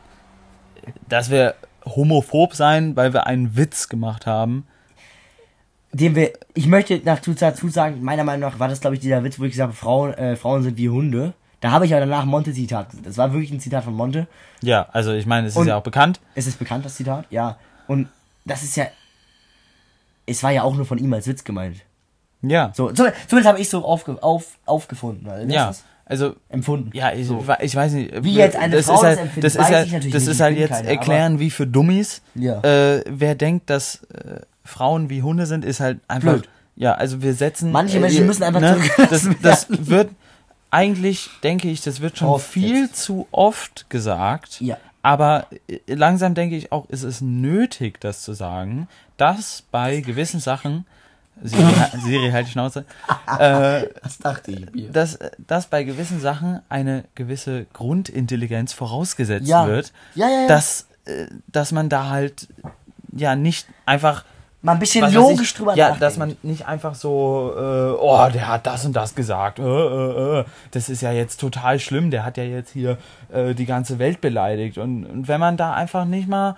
dass 1.09 1.31
wir 1.31 1.55
homophob 1.85 2.55
sein, 2.55 2.95
weil 2.97 3.12
wir 3.12 3.26
einen 3.26 3.57
Witz 3.57 3.88
gemacht 3.88 4.26
haben. 4.26 4.66
Dem 5.93 6.14
wir, 6.14 6.33
ich 6.55 6.66
möchte 6.66 6.99
dazu, 7.00 7.33
dazu 7.33 7.69
sagen, 7.71 8.02
meiner 8.02 8.25
Meinung 8.25 8.50
nach 8.50 8.59
war 8.59 8.69
das, 8.69 8.81
glaube 8.81 8.95
ich, 8.95 9.00
dieser 9.00 9.25
Witz, 9.25 9.38
wo 9.40 9.45
ich 9.45 9.52
gesagt 9.52 9.69
habe, 9.69 9.76
Frauen, 9.76 10.12
äh, 10.14 10.37
Frauen 10.37 10.62
sind 10.62 10.76
wie 10.76 10.90
Hunde. 10.90 11.33
Da 11.61 11.71
habe 11.71 11.87
ich 11.87 11.93
aber 11.95 12.01
danach 12.01 12.25
Monte-Zitat. 12.27 12.89
Das 13.05 13.17
war 13.17 13.33
wirklich 13.33 13.51
ein 13.51 13.61
Zitat 13.61 13.85
von 13.85 13.95
Monte. 13.95 14.27
Ja, 14.63 14.89
also 14.93 15.13
ich 15.13 15.27
meine, 15.27 15.47
es 15.47 15.55
ist 15.55 15.59
Und- 15.59 15.67
ja 15.69 15.77
auch 15.77 15.83
bekannt. 15.83 16.21
Es 16.35 16.47
ist 16.47 16.59
bekannt, 16.59 16.85
das 16.85 16.97
Zitat, 16.97 17.25
ja. 17.31 17.57
Und 17.87 18.09
das 18.45 18.63
ist 18.63 18.77
ja. 18.77 18.87
Es 20.27 20.43
war 20.43 20.51
ja 20.51 20.63
auch 20.63 20.75
nur 20.75 20.87
von 20.87 20.99
ihm 20.99 21.13
als 21.13 21.27
Witz 21.27 21.45
gemeint. 21.45 21.77
Ja. 22.43 22.73
So, 22.75 22.91
zumindest 22.91 23.47
habe 23.47 23.61
ich 23.61 23.69
so 23.69 23.85
aufge, 23.85 24.23
auf, 24.23 24.59
aufgefunden. 24.67 25.29
Also, 25.29 25.49
ja. 25.53 25.69
das 25.69 25.79
ist 25.79 25.85
Also 26.05 26.37
empfunden. 26.49 26.91
ja, 26.95 27.13
ich, 27.13 27.27
So. 27.27 27.45
ich 27.61 27.75
weiß 27.75 27.93
nicht. 27.93 28.23
Wie 28.25 28.35
jetzt 28.35 28.57
eine 28.57 28.77
das 28.77 28.87
Frau 28.87 28.95
ist 28.95 29.01
das 29.03 29.09
halt, 29.09 29.19
empfindet, 29.21 29.45
das 29.45 29.55
ist 29.55 29.61
halt, 29.73 29.93
das 29.95 30.05
nicht, 30.05 30.15
ist 30.29 30.41
halt 30.41 30.59
jetzt 30.59 30.71
keine, 30.71 30.89
erklären 30.89 31.39
wie 31.39 31.51
für 31.51 31.67
Dummies. 31.67 32.23
Ja. 32.35 32.61
Äh, 32.63 33.05
wer 33.09 33.35
denkt, 33.35 33.71
dass 33.71 34.03
äh, 34.13 34.41
Frauen 34.65 35.11
wie 35.11 35.23
Hunde 35.23 35.47
sind, 35.47 35.65
ist 35.65 35.81
halt 35.81 36.01
einfach. 36.09 36.33
Blöd. 36.35 36.49
Ja, 36.79 36.93
also 36.93 37.23
wir 37.23 37.33
setzen. 37.35 37.73
Manche 37.73 37.97
äh, 37.97 38.01
Menschen 38.01 38.27
müssen 38.27 38.43
einfach 38.43 38.61
ne, 38.61 38.77
das, 38.77 39.23
zurückgelassen 39.23 39.37
das 39.43 39.71
werden. 39.71 39.87
wird 39.89 40.11
eigentlich, 40.70 41.30
denke 41.42 41.68
ich, 41.70 41.80
das 41.82 42.00
wird 42.00 42.18
schon 42.18 42.28
Oft 42.28 42.46
viel 42.46 42.82
jetzt. 42.85 43.02
zu 43.02 43.26
oft 43.30 43.88
gesagt. 43.90 44.61
Ja. 44.61 44.76
Aber 45.02 45.46
äh, 45.68 45.78
langsam 45.94 46.35
denke 46.35 46.56
ich 46.56 46.73
auch, 46.73 46.88
ist 46.90 47.02
es 47.04 47.20
nötig, 47.20 48.00
das 48.00 48.23
zu 48.23 48.32
sagen, 48.32 48.88
dass 49.16 49.62
bei 49.70 50.00
gewissen 50.00 50.40
Sachen 50.40 50.85
Siri, 51.42 51.73
Siri 52.02 52.30
halt 52.30 52.46
die 52.46 52.50
Schnauze. 52.52 52.85
äh, 53.38 53.87
Das 54.02 54.18
dachte 54.18 54.50
ich 54.52 54.73
mir. 54.73 54.90
dass, 54.90 55.18
dass 55.38 55.66
bei 55.66 55.85
gewissen 55.85 56.18
Sachen 56.20 56.61
eine 56.68 57.04
gewisse 57.14 57.66
Grundintelligenz 57.73 58.73
vorausgesetzt 58.73 59.46
Ja. 59.46 59.66
wird, 59.66 59.92
Ja, 60.14 60.28
ja, 60.28 60.40
ja. 60.42 60.49
dass, 60.49 60.87
äh, 61.04 61.26
dass 61.49 61.73
man 61.73 61.88
da 61.88 62.08
halt 62.08 62.49
ja 63.12 63.37
nicht 63.37 63.66
einfach 63.85 64.25
Mal 64.63 64.73
ein 64.73 64.79
bisschen 64.79 65.05
was 65.05 65.13
logisch 65.13 65.51
ich, 65.53 65.55
drüber 65.55 65.75
Ja, 65.77 65.91
nachdenken. 65.91 66.01
dass 66.01 66.17
man 66.17 66.37
nicht 66.43 66.67
einfach 66.67 66.95
so, 66.95 67.53
äh, 67.57 67.61
oh, 68.01 68.29
der 68.33 68.49
hat 68.49 68.67
das 68.67 68.85
und 68.85 68.95
das 68.95 69.15
gesagt. 69.15 69.59
Äh, 69.59 69.63
äh, 69.63 70.41
äh, 70.41 70.45
das 70.73 70.89
ist 70.89 71.03
ja 71.03 71.13
jetzt 71.13 71.39
total 71.41 71.79
schlimm. 71.79 72.11
Der 72.11 72.25
hat 72.25 72.37
ja 72.37 72.45
jetzt 72.45 72.73
hier 72.73 72.99
äh, 73.33 73.55
die 73.55 73.67
ganze 73.67 73.99
Welt 73.99 74.21
beleidigt. 74.21 74.79
Und, 74.79 75.05
und 75.07 75.29
wenn 75.29 75.39
man 75.41 75.57
da 75.57 75.73
einfach 75.75 76.05
nicht 76.05 76.27
mal 76.29 76.57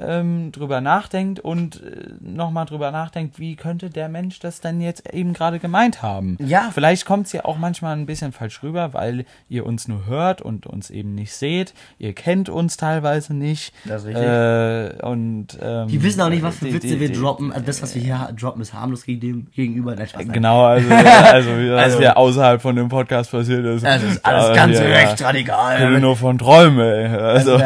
ähm, 0.00 0.52
drüber 0.52 0.80
nachdenkt 0.80 1.40
und 1.40 1.82
äh, 1.82 2.08
nochmal 2.20 2.66
drüber 2.66 2.90
nachdenkt, 2.90 3.38
wie 3.38 3.56
könnte 3.56 3.90
der 3.90 4.08
Mensch 4.08 4.38
das 4.40 4.60
denn 4.60 4.80
jetzt 4.80 5.12
eben 5.12 5.32
gerade 5.32 5.58
gemeint 5.58 6.02
haben? 6.02 6.36
Ja. 6.40 6.70
Vielleicht 6.72 7.04
kommt 7.06 7.26
es 7.26 7.32
ja 7.32 7.44
auch 7.44 7.58
manchmal 7.58 7.96
ein 7.96 8.06
bisschen 8.06 8.32
falsch 8.32 8.62
rüber, 8.62 8.94
weil 8.94 9.24
ihr 9.48 9.66
uns 9.66 9.88
nur 9.88 10.06
hört 10.06 10.40
und 10.42 10.66
uns 10.66 10.90
eben 10.90 11.14
nicht 11.14 11.32
seht. 11.32 11.74
Ihr 11.98 12.12
kennt 12.14 12.48
uns 12.48 12.76
teilweise 12.76 13.34
nicht. 13.34 13.72
Das 13.84 14.02
ist 14.02 14.08
richtig. 14.08 14.24
Äh, 14.24 15.06
und, 15.06 15.46
ähm, 15.62 15.88
Die 15.88 16.02
wissen 16.02 16.20
auch 16.20 16.28
nicht, 16.28 16.42
was 16.42 16.56
für 16.56 16.64
die- 16.66 16.74
Witze 16.74 16.86
die- 16.88 17.00
wir 17.00 17.08
die- 17.08 17.18
droppen. 17.18 17.52
Also 17.52 17.64
das, 17.66 17.82
was 17.82 17.94
wir 17.94 18.02
hier 18.02 18.28
droppen, 18.38 18.62
ist 18.62 18.74
harmlos 18.74 19.04
gegen 19.04 19.20
dem, 19.20 19.46
gegenüber. 19.54 19.94
Nein, 19.94 20.06
Spaß, 20.08 20.24
nein. 20.24 20.32
Genau, 20.32 20.64
also, 20.64 20.88
also 20.92 21.50
was 21.50 21.82
Also- 21.84 21.98
hier 21.98 22.16
außerhalb 22.16 22.62
von 22.62 22.76
dem 22.76 22.88
Podcast 22.88 23.30
passiert 23.30 23.64
ist. 23.66 23.84
Das 23.84 24.02
ist 24.02 24.24
alles 24.24 24.46
da 24.48 24.54
ganz 24.54 24.78
hier, 24.78 24.88
recht 24.88 25.20
ja, 25.20 25.26
radikal. 25.26 25.94
Ich 25.94 26.00
nur 26.00 26.16
von 26.16 26.38
Träumen, 26.38 26.78
ey. 26.80 27.06
Also, 27.08 27.60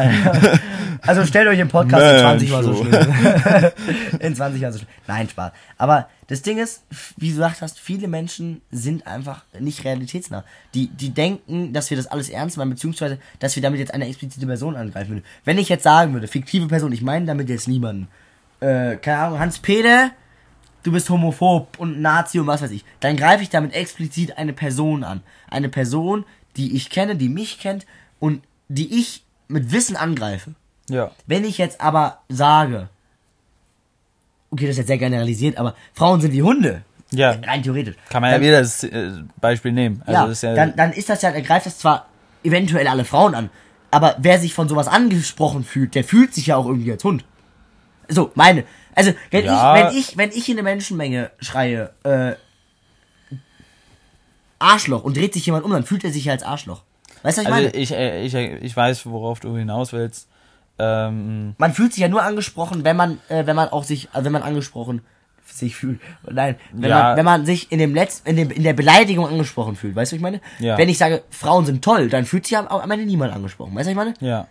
Also 1.02 1.24
stellt 1.26 1.48
euch 1.48 1.58
den 1.58 1.68
Podcast 1.68 2.02
20 2.24 2.50
Mal 2.50 2.64
so 2.64 2.74
schlimm. 2.74 2.92
in 4.20 4.34
20 4.36 4.62
Mal 4.62 4.72
so 4.72 4.78
schlimm. 4.78 4.90
Nein, 5.06 5.28
Spaß. 5.28 5.52
Aber 5.78 6.08
das 6.26 6.42
Ding 6.42 6.58
ist, 6.58 6.84
wie 7.16 7.28
du 7.28 7.34
gesagt 7.34 7.62
hast, 7.62 7.78
viele 7.78 8.08
Menschen 8.08 8.62
sind 8.70 9.06
einfach 9.06 9.44
nicht 9.58 9.84
realitätsnah. 9.84 10.44
Die, 10.74 10.88
die 10.88 11.10
denken, 11.10 11.72
dass 11.72 11.90
wir 11.90 11.96
das 11.96 12.06
alles 12.06 12.28
ernst 12.28 12.56
meinen, 12.56 12.70
beziehungsweise, 12.70 13.18
dass 13.38 13.56
wir 13.56 13.62
damit 13.62 13.80
jetzt 13.80 13.92
eine 13.92 14.08
explizite 14.08 14.46
Person 14.46 14.76
angreifen 14.76 15.10
würden. 15.10 15.24
Wenn 15.44 15.58
ich 15.58 15.68
jetzt 15.68 15.82
sagen 15.82 16.12
würde, 16.12 16.26
fiktive 16.26 16.66
Person, 16.66 16.92
ich 16.92 17.02
meine 17.02 17.26
damit 17.26 17.48
jetzt 17.48 17.68
niemanden, 17.68 18.08
äh, 18.60 18.96
keine 18.96 19.18
Ahnung, 19.18 19.38
Hans-Peter, 19.38 20.10
du 20.82 20.92
bist 20.92 21.10
homophob 21.10 21.78
und 21.78 22.00
Nazi 22.00 22.38
und 22.38 22.46
was 22.46 22.62
weiß 22.62 22.70
ich, 22.70 22.84
dann 23.00 23.16
greife 23.16 23.42
ich 23.42 23.50
damit 23.50 23.74
explizit 23.74 24.38
eine 24.38 24.52
Person 24.52 25.04
an. 25.04 25.22
Eine 25.50 25.68
Person, 25.68 26.24
die 26.56 26.76
ich 26.76 26.90
kenne, 26.90 27.16
die 27.16 27.28
mich 27.28 27.58
kennt 27.58 27.86
und 28.20 28.42
die 28.68 29.00
ich 29.00 29.24
mit 29.48 29.72
Wissen 29.72 29.96
angreife. 29.96 30.54
Ja. 30.88 31.10
Wenn 31.26 31.44
ich 31.44 31.58
jetzt 31.58 31.80
aber 31.80 32.18
sage, 32.28 32.88
okay, 34.50 34.64
das 34.66 34.72
ist 34.72 34.78
jetzt 34.78 34.86
sehr 34.88 34.98
generalisiert, 34.98 35.56
aber 35.58 35.74
Frauen 35.92 36.20
sind 36.20 36.32
wie 36.32 36.42
Hunde, 36.42 36.82
Ja, 37.10 37.30
rein 37.46 37.62
theoretisch. 37.62 37.96
kann 38.10 38.20
man 38.22 38.30
ja 38.30 38.36
dann, 38.38 38.46
wieder 38.46 38.60
das 38.60 38.84
äh, 38.84 39.10
Beispiel 39.40 39.72
nehmen. 39.72 40.02
Also, 40.06 40.12
ja, 40.12 40.26
ist 40.26 40.42
ja, 40.42 40.54
dann, 40.54 40.76
dann 40.76 40.92
ist 40.92 41.08
das 41.08 41.22
ja, 41.22 41.30
er 41.30 41.42
greift 41.42 41.66
das 41.66 41.78
zwar 41.78 42.06
eventuell 42.42 42.86
alle 42.88 43.04
Frauen 43.04 43.34
an, 43.34 43.50
aber 43.90 44.16
wer 44.18 44.38
sich 44.38 44.54
von 44.54 44.68
sowas 44.68 44.88
angesprochen 44.88 45.64
fühlt, 45.64 45.94
der 45.94 46.04
fühlt 46.04 46.34
sich 46.34 46.46
ja 46.48 46.56
auch 46.56 46.66
irgendwie 46.66 46.92
als 46.92 47.04
Hund. 47.04 47.24
So, 48.08 48.30
meine. 48.34 48.64
Also, 48.94 49.12
wenn 49.30 49.44
Ja. 49.44 49.74
ich, 49.76 49.82
wenn 49.92 49.98
ich, 49.98 50.16
wenn 50.18 50.30
ich 50.30 50.48
in 50.48 50.54
eine 50.56 50.62
Menschenmenge 50.64 51.30
schreie, 51.40 51.90
äh, 52.04 52.34
Arschloch 54.58 55.04
und 55.04 55.16
dreht 55.16 55.32
sich 55.34 55.46
jemand 55.46 55.64
um, 55.64 55.72
dann 55.72 55.84
fühlt 55.84 56.04
er 56.04 56.10
sich 56.10 56.26
ja 56.26 56.32
als 56.32 56.42
Arschloch. 56.42 56.82
Weißt 57.22 57.38
du, 57.38 57.42
was 57.42 57.48
ich 57.48 57.52
also 57.54 57.62
meine? 57.66 57.70
ich, 57.76 57.92
äh, 57.92 58.22
ich, 58.24 58.34
ich 58.34 58.76
weiß, 58.76 59.06
worauf 59.06 59.40
du 59.40 59.56
hinaus 59.56 59.92
willst. 59.92 60.28
Ähm, 60.78 61.54
man 61.58 61.72
fühlt 61.72 61.92
sich 61.92 62.02
ja 62.02 62.08
nur 62.08 62.22
angesprochen, 62.22 62.84
wenn 62.84 62.96
man, 62.96 63.18
äh, 63.28 63.46
wenn 63.46 63.54
man 63.56 63.68
auch 63.68 63.84
sich, 63.84 64.08
also 64.12 64.24
wenn 64.26 64.32
man 64.32 64.42
angesprochen 64.42 65.02
sich 65.46 65.76
fühlt. 65.76 66.00
Nein, 66.28 66.56
wenn, 66.72 66.90
Ja. 66.90 67.02
man, 67.02 67.16
wenn 67.18 67.24
man 67.24 67.46
sich 67.46 67.70
in 67.70 67.78
dem 67.78 67.94
Letz, 67.94 68.22
in 68.24 68.34
dem, 68.36 68.50
in 68.50 68.62
der 68.62 68.72
Beleidigung 68.72 69.26
angesprochen 69.28 69.76
fühlt. 69.76 69.94
Weißt 69.94 70.10
du, 70.12 70.16
was 70.16 70.18
ich 70.18 70.22
meine? 70.22 70.40
Ja. 70.58 70.78
Wenn 70.78 70.88
ich 70.88 70.98
sage, 70.98 71.22
Frauen 71.30 71.64
sind 71.66 71.84
toll, 71.84 72.08
dann 72.08 72.24
fühlt 72.24 72.46
sich 72.46 72.56
am, 72.56 72.66
am 72.66 72.90
Ende 72.90 73.04
niemand 73.06 73.32
angesprochen. 73.34 73.74
Weißt 73.74 73.88
du, 73.88 73.94
was 73.96 74.06
ich 74.06 74.14
meine? 74.20 74.30
ja. 74.32 74.46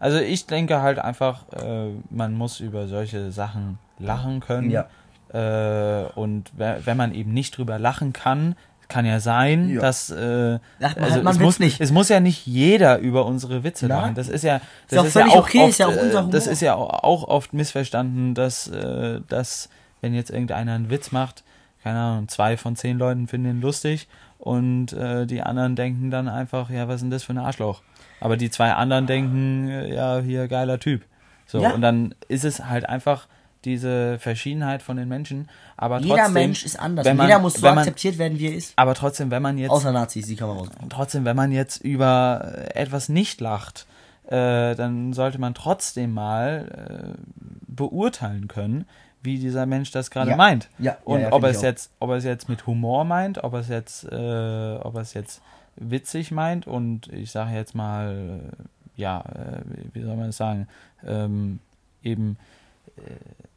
Also 0.00 0.18
ich 0.18 0.46
denke 0.46 0.80
halt 0.80 1.00
einfach, 1.00 1.42
äh, 1.52 1.88
man 2.10 2.34
muss 2.34 2.60
über 2.60 2.86
solche 2.86 3.32
Sachen 3.32 3.78
lachen 3.98 4.38
können. 4.38 4.70
Ja. 4.70 4.86
Äh, 5.32 6.04
und 6.14 6.52
we- 6.56 6.80
wenn 6.84 6.96
man 6.96 7.12
eben 7.12 7.32
nicht 7.34 7.58
drüber 7.58 7.80
lachen 7.80 8.12
kann, 8.12 8.54
kann 8.88 9.04
ja 9.04 9.20
sein, 9.20 9.68
Ja. 9.68 9.80
dass 9.82 10.10
äh, 10.10 10.58
man 10.80 10.94
also 10.96 11.22
mal 11.22 11.30
es 11.32 11.38
muss 11.38 11.58
nicht. 11.58 11.80
Es 11.80 11.92
muss 11.92 12.08
ja 12.08 12.20
nicht 12.20 12.46
jeder 12.46 12.98
über 12.98 13.26
unsere 13.26 13.62
Witze 13.64 13.86
Nein. 13.86 13.98
lachen. 14.00 14.14
Das 14.14 14.28
ist 14.28 14.42
ja 14.44 14.56
Ist 14.56 14.64
das 14.90 14.98
auch 14.98 15.04
ist 15.04 15.14
ja 15.16 15.26
auch 15.26 15.36
okay, 15.36 15.58
oft, 15.60 15.68
ist 15.70 15.78
ja 15.78 15.86
auch 15.88 15.92
äh, 15.92 16.30
das 16.30 16.46
ist 16.46 16.60
ja 16.62 16.74
au- 16.74 16.88
auch 16.88 17.24
oft 17.28 17.52
missverstanden, 17.52 18.34
dass 18.34 18.68
äh, 18.68 19.20
dass 19.28 19.68
wenn 20.00 20.14
jetzt 20.14 20.30
irgendeiner 20.30 20.72
einen 20.74 20.90
Witz 20.90 21.12
macht, 21.12 21.44
keine 21.82 21.98
Ahnung, 21.98 22.28
zwei 22.28 22.56
von 22.56 22.76
zehn 22.76 22.98
Leuten 22.98 23.26
finden 23.28 23.50
ihn 23.50 23.60
lustig 23.60 24.08
und 24.38 24.92
äh, 24.92 25.26
die 25.26 25.42
anderen 25.42 25.74
denken 25.76 26.10
dann 26.10 26.28
einfach, 26.28 26.70
ja, 26.70 26.88
was 26.88 26.96
ist 26.96 27.00
denn 27.02 27.10
das 27.10 27.24
für 27.24 27.32
ein 27.34 27.38
Arschloch? 27.38 27.82
Aber 28.20 28.36
die 28.36 28.50
zwei 28.50 28.72
anderen 28.72 29.06
denken, 29.06 29.68
äh, 29.68 29.94
ja, 29.94 30.18
hier 30.20 30.48
geiler 30.48 30.78
Typ. 30.80 31.02
So, 31.46 31.60
Ja. 31.60 31.70
und 31.72 31.82
dann 31.82 32.14
ist 32.28 32.44
es 32.44 32.64
halt 32.64 32.88
einfach 32.88 33.26
diese 33.68 34.18
Verschiedenheit 34.18 34.82
von 34.82 34.96
den 34.96 35.06
Menschen. 35.08 35.48
Aber 35.76 36.00
Jeder 36.00 36.16
trotzdem, 36.16 36.32
Mensch 36.34 36.64
ist 36.64 36.78
anders. 36.78 37.06
man- 37.06 37.26
jeder 37.26 37.38
muss 37.38 37.54
so 37.54 37.66
man- 37.66 37.78
akzeptiert 37.78 38.18
werden, 38.18 38.38
wie 38.38 38.46
er 38.48 38.54
ist. 38.54 38.72
Aber 38.76 38.94
trotzdem, 38.94 39.30
wenn 39.30 39.42
man 39.42 39.58
jetzt 39.58 39.70
Außer 39.70 39.92
Nazis, 39.92 40.26
die 40.26 40.34
kann 40.36 40.48
man 40.48 40.56
raus. 40.58 40.68
trotzdem, 40.88 41.24
wenn 41.24 41.36
man 41.36 41.52
jetzt 41.52 41.76
über 41.84 42.52
äh, 42.74 42.74
etwas 42.74 43.08
nicht 43.08 43.40
lacht, 43.40 43.86
äh, 44.26 44.74
dann 44.74 45.12
sollte 45.12 45.38
man 45.38 45.54
trotzdem 45.54 46.12
mal 46.12 47.14
äh, 47.16 47.18
beurteilen 47.66 48.48
können, 48.48 48.86
wie 49.22 49.38
dieser 49.38 49.66
Mensch 49.66 49.90
das 49.90 50.10
gerade 50.10 50.30
Ja. 50.30 50.36
meint. 50.36 50.68
Ja, 50.78 50.92
ja, 50.92 50.96
Und 51.04 51.20
ja, 51.20 51.26
ob 51.28 51.42
find 51.42 51.44
er 51.44 51.50
es 51.50 51.62
jetzt, 51.62 51.90
ob 52.00 52.10
er 52.10 52.16
es 52.16 52.24
jetzt 52.24 52.48
mit 52.48 52.66
Humor 52.66 53.04
meint, 53.04 53.42
ob 53.44 53.52
er 53.54 53.60
es 53.60 53.68
jetzt, 53.68 54.04
äh, 54.04 54.76
ob 54.82 54.94
er 54.94 55.00
es 55.02 55.14
jetzt 55.14 55.40
witzig 55.76 56.30
meint 56.30 56.66
und 56.66 57.08
ich 57.12 57.30
sage 57.30 57.54
jetzt 57.54 57.74
mal, 57.74 58.40
äh, 58.42 59.00
ja, 59.00 59.20
äh, 59.20 59.60
wie- 59.92 60.02
soll 60.02 60.16
man 60.16 60.30
es 60.30 60.36
sagen, 60.36 60.66
ähm, 61.06 61.60
eben 62.02 62.36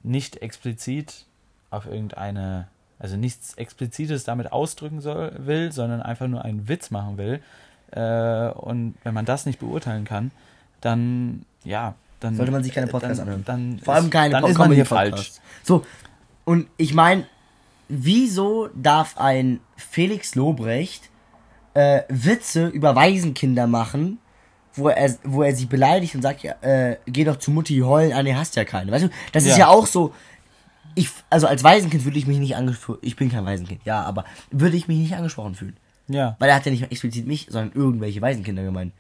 nicht 0.04 0.42
explizit 0.42 1.26
auf 1.70 1.86
irgendeine, 1.86 2.68
also 3.00 3.18
nichts 3.18 3.54
Explizites 3.56 4.24
damit 4.24 4.52
ausdrücken 4.52 5.02
soll, 5.02 5.34
will, 5.38 5.72
sondern 5.72 6.02
einfach 6.02 6.28
nur 6.28 6.44
einen 6.44 6.68
Witz 6.68 6.92
machen 6.92 7.18
will. 7.18 7.42
Äh, 7.92 8.52
und 8.54 8.96
wenn 9.04 9.14
man 9.14 9.26
das 9.26 9.46
nicht 9.46 9.60
beurteilen 9.60 10.06
kann, 10.06 10.32
dann, 10.82 11.46
ja, 11.64 11.96
dann. 12.20 12.36
Sollte 12.36 12.52
man 12.52 12.64
sich 12.64 12.74
keine 12.74 12.88
Podcasts 12.88 13.18
dann, 13.18 13.28
anhören. 13.28 13.46
Dann 13.46 13.80
Vor 13.80 13.94
allem 13.94 14.10
keine 14.10 14.32
Dann 14.32 14.46
ist 14.46 14.58
man 14.58 14.72
hier 14.72 14.86
falsch. 14.86 15.32
So, 15.64 15.86
und 16.46 16.68
ich 16.78 16.94
meine, 16.94 17.26
wieso 17.88 18.70
darf 18.74 19.18
ein 19.18 19.60
Felix 19.76 20.36
Lobrecht 20.36 21.10
äh, 21.74 22.02
Witze 22.10 22.68
über 22.68 22.96
Waisenkinder 22.96 23.68
machen, 23.68 24.20
wo 24.76 24.90
er, 24.90 25.14
wo 25.24 25.44
er 25.44 25.56
sie 25.56 25.66
beleidigt 25.66 26.16
und 26.16 26.22
sagt, 26.22 26.44
ja, 26.44 26.54
äh, 26.62 26.98
geh 27.06 27.24
doch 27.24 27.38
zu 27.38 27.52
Mutti 27.52 27.80
heulen, 27.80 28.14
ah, 28.14 28.24
nee, 28.24 28.34
hast 28.34 28.56
ja 28.56 28.64
keine. 28.66 28.92
Weißt 28.92 29.06
du, 29.06 29.10
das 29.32 29.44
ist 29.44 29.52
Ja. 29.58 29.60
ja 29.60 29.68
auch 29.68 29.86
so, 29.88 30.14
ich, 30.96 31.10
also 31.30 31.48
als 31.48 31.64
Waisenkind 31.64 32.04
würde 32.06 32.18
ich 32.18 32.28
mich 32.28 32.38
nicht 32.40 32.56
angesprochen, 32.56 33.00
ich 33.02 33.16
bin 33.16 33.32
kein 33.32 33.46
Waisenkind, 33.46 33.82
ja, 33.86 34.02
aber 34.04 34.26
würde 34.52 34.76
ich 34.78 34.88
mich 34.88 34.98
nicht 34.98 35.16
angesprochen 35.16 35.56
fühlen. 35.56 35.78
Ja. 36.08 36.36
Weil 36.40 36.50
er 36.50 36.56
hat 36.56 36.66
ja 36.66 36.72
nicht 36.72 36.92
explizit 36.92 37.28
mich, 37.28 37.48
sondern 37.50 37.72
irgendwelche 37.74 38.22
Waisenkinder 38.22 38.64
gemeint. 38.64 38.92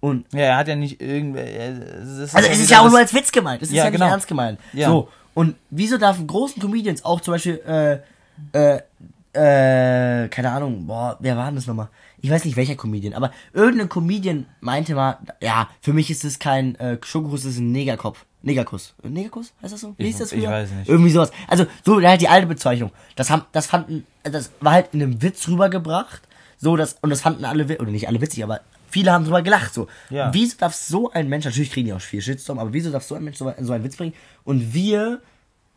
Und 0.00 0.26
Ja, 0.32 0.40
er 0.40 0.56
hat 0.58 0.68
ja 0.68 0.76
nicht 0.76 1.00
irgendwelche. 1.00 1.50
Ist 1.52 2.34
also 2.34 2.48
es 2.48 2.60
ist 2.60 2.70
ja 2.70 2.80
auch 2.80 2.88
nur 2.90 2.98
als 2.98 3.12
Witz 3.14 3.32
gemeint. 3.32 3.62
Es 3.62 3.68
ist 3.68 3.74
Ja, 3.74 3.84
ja, 3.84 3.90
genau. 3.90 4.04
nicht 4.06 4.12
ernst 4.12 4.28
gemeint. 4.28 4.58
Ja. 4.72 4.88
So. 4.88 5.08
Und 5.34 5.56
wieso 5.70 5.98
darf 5.98 6.18
großen 6.26 6.60
Comedians 6.62 7.04
auch 7.04 7.20
zum 7.20 7.32
Beispiel, 7.34 7.60
äh, 7.66 7.98
äh, 8.52 8.80
äh, 9.32 10.28
keine 10.28 10.50
Ahnung, 10.50 10.86
boah, 10.86 11.16
wer 11.20 11.36
war 11.36 11.46
denn 11.46 11.56
das 11.56 11.66
nochmal? 11.66 11.88
Ich 12.24 12.30
weiß 12.30 12.46
nicht 12.46 12.56
welcher 12.56 12.74
Comedian, 12.74 13.12
aber 13.12 13.32
irgendein 13.52 13.90
Comedian 13.90 14.46
meinte 14.60 14.94
mal, 14.94 15.18
ja, 15.42 15.68
für 15.82 15.92
mich 15.92 16.10
ist 16.10 16.24
es 16.24 16.38
kein 16.38 16.74
äh, 16.76 16.96
Schokokuss, 17.04 17.40
es 17.44 17.52
ist 17.56 17.58
ein 17.58 17.70
Negerkopf. 17.70 18.24
Negerkuss. 18.40 18.94
Äh, 19.02 19.10
Negerkuss? 19.10 19.52
Heißt 19.62 19.74
das 19.74 19.82
so? 19.82 19.94
Wie 19.98 20.04
Ich- 20.04 20.08
hieß 20.12 20.18
das 20.20 20.32
ich 20.32 20.40
früher? 20.40 20.50
weiß 20.50 20.70
nicht. 20.70 20.88
Irgendwie 20.88 21.10
sowas. 21.10 21.32
Also, 21.48 21.66
so 21.84 22.00
halt 22.00 22.22
die 22.22 22.28
alte 22.28 22.46
Bezeichnung. 22.46 22.92
Das 23.14 23.28
haben, 23.28 23.42
das 23.52 23.66
fanden, 23.66 24.06
das 24.22 24.52
war 24.60 24.72
halt 24.72 24.88
in 24.94 25.02
einem 25.02 25.20
Witz 25.20 25.46
rübergebracht. 25.48 26.22
So, 26.56 26.76
das, 26.76 26.96
und 27.02 27.10
das 27.10 27.20
fanden 27.20 27.44
alle, 27.44 27.64
oder 27.78 27.90
nicht 27.90 28.08
alle 28.08 28.22
witzig, 28.22 28.42
aber 28.42 28.60
viele 28.88 29.12
haben 29.12 29.24
drüber 29.24 29.42
gelacht, 29.42 29.74
so. 29.74 29.86
Ja. 30.08 30.32
Wieso 30.32 30.56
darf 30.56 30.72
so 30.74 31.10
ein 31.10 31.28
Mensch, 31.28 31.44
natürlich 31.44 31.72
kriegen 31.72 31.88
die 31.88 31.92
auch 31.92 32.00
viel 32.00 32.22
Shitstorm, 32.22 32.58
aber 32.58 32.72
wieso 32.72 32.90
darf 32.90 33.02
so 33.04 33.16
ein 33.16 33.22
Mensch 33.24 33.36
so, 33.36 33.52
so 33.60 33.72
einen 33.74 33.84
Witz 33.84 33.96
bringen? 33.96 34.14
Und 34.44 34.72
wir, 34.72 35.20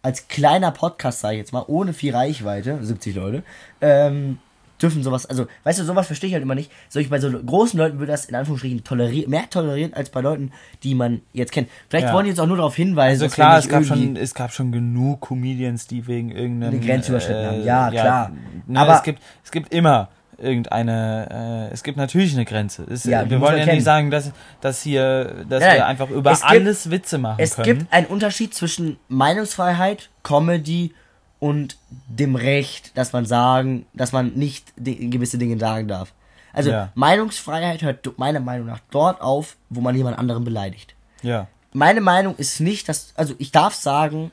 als 0.01 0.29
kleiner 0.29 0.71
Podcast, 0.71 1.19
sag 1.19 1.31
ich 1.33 1.39
jetzt 1.39 1.51
mal, 1.51 1.65
ohne 1.67 1.91
viel 1.91 2.15
Reichweite, 2.15 2.79
70 2.81 3.15
Leute, 3.17 3.43
ähm, 3.81 4.39
dürfen 4.81 5.03
sowas, 5.03 5.25
also, 5.25 5.47
weißt 5.63 5.79
du, 5.79 5.83
sowas 5.83 6.07
verstehe 6.07 6.27
ich 6.27 6.33
halt 6.33 6.43
immer 6.43 6.55
nicht. 6.55 6.71
So 6.89 6.99
ich 6.99 7.09
bei 7.09 7.19
so 7.19 7.31
großen 7.31 7.77
Leuten 7.79 7.99
würde 7.99 8.11
das 8.11 8.25
in 8.25 8.35
Anführungsstrichen 8.35 8.83
tolerieren, 8.83 9.29
mehr 9.31 9.49
tolerieren 9.49 9.93
als 9.93 10.09
bei 10.09 10.21
Leuten, 10.21 10.51
die 10.83 10.95
man 10.95 11.21
jetzt 11.33 11.51
kennt. 11.51 11.69
Vielleicht 11.89 12.07
Ja. 12.07 12.13
wollen 12.13 12.25
die 12.25 12.29
jetzt 12.29 12.39
auch 12.39 12.47
nur 12.47 12.57
darauf 12.57 12.75
hinweisen, 12.75 13.23
Also 13.23 13.25
dass 13.25 13.33
klar, 13.33 13.57
es 13.59 13.67
gab, 13.69 13.83
schon, 13.85 14.15
es 14.15 14.33
gab 14.33 14.51
schon 14.53 14.71
genug 14.71 15.21
Comedians, 15.21 15.87
die 15.87 16.05
wegen 16.07 16.31
irgendeinem... 16.31 16.75
Eine 16.75 16.85
Grenze 16.85 17.11
überschritten 17.11 17.45
haben. 17.45 17.63
Ja, 17.63 17.89
klar. 17.89 18.31
Ne, 18.67 18.79
Aber- 18.79 18.95
es, 18.95 19.03
gibt, 19.03 19.21
es 19.43 19.51
gibt 19.51 19.73
immer 19.73 20.09
irgendeine... 20.39 21.67
Äh, 21.71 21.73
es 21.73 21.83
gibt 21.83 21.97
natürlich 21.97 22.33
eine 22.33 22.45
Grenze. 22.45 22.83
Es, 22.89 23.03
Ja, 23.05 23.27
wir 23.29 23.41
wollen 23.41 23.57
ja 23.57 23.63
kennen. 23.63 23.75
nicht 23.77 23.83
sagen, 23.85 24.11
dass, 24.11 24.31
dass, 24.61 24.81
hier, 24.83 25.45
dass 25.49 25.61
Nein, 25.63 25.77
wir 25.77 25.85
einfach 25.87 26.09
über 26.09 26.31
Es 26.31 26.41
gibt- 26.41 26.51
alles 26.51 26.91
Witze 26.91 27.17
machen 27.17 27.37
Es 27.39 27.55
können. 27.55 27.79
gibt 27.79 27.93
einen 27.93 28.07
Unterschied 28.07 28.53
zwischen 28.53 28.97
Meinungsfreiheit, 29.07 30.09
Comedy 30.23 30.93
und 31.39 31.77
dem 32.07 32.35
Recht, 32.35 32.97
dass 32.97 33.13
man 33.13 33.25
sagen, 33.25 33.85
dass 33.93 34.11
man 34.11 34.33
nicht 34.33 34.73
gewisse 34.77 35.37
Dinge 35.37 35.59
sagen 35.59 35.87
darf. 35.87 36.13
Also 36.53 36.71
Ja. 36.71 36.91
Meinungsfreiheit 36.95 37.81
hört 37.83 38.17
meiner 38.17 38.39
Meinung 38.39 38.67
nach 38.67 38.79
dort 38.89 39.21
auf, 39.21 39.57
wo 39.69 39.81
man 39.81 39.95
jemand 39.95 40.17
anderen 40.17 40.43
beleidigt. 40.43 40.95
Ja. 41.21 41.47
Meine 41.73 42.01
Meinung 42.01 42.35
ist 42.37 42.59
nicht, 42.59 42.89
dass, 42.89 43.13
also 43.15 43.35
ich 43.37 43.51
darf 43.51 43.75
sagen, 43.75 44.31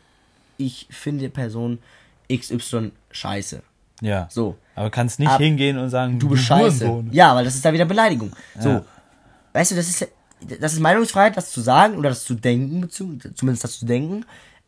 ich 0.56 0.87
finde 0.90 1.28
Person 1.28 1.78
XY 2.32 2.92
scheiße. 3.11 3.62
Ja. 4.00 4.26
So. 4.30 4.56
Aber 4.75 4.90
kannst 4.90 5.18
nicht 5.18 5.28
Ab- 5.30 5.40
hingehen 5.40 5.76
und 5.78 5.90
sagen, 5.90 6.18
Du 6.18 6.28
bist 6.30 6.44
scheiße. 6.44 7.04
Ja, 7.11 7.34
weil 7.34 7.44
das 7.44 7.54
ist 7.54 7.64
da 7.64 7.73
wieder 7.73 7.84
Beleidigung. 7.84 8.32
So. 8.58 8.68
Ja. 8.70 8.84
Weißt 9.52 9.73
du, 9.73 9.75
das 9.76 9.88
ist, 9.88 10.08
das 10.61 10.73
ist 10.73 10.80
Meinungsfreiheit, 10.80 11.37
das 11.37 11.50
zu 11.52 11.61
sagen 11.61 11.96
oder 11.96 12.08
das 12.08 12.25
zu 12.25 12.34
denken, 12.34 12.88
zumindest 12.90 13.64
das 13.64 13.78
zu 13.78 13.84
denken. 13.87 14.25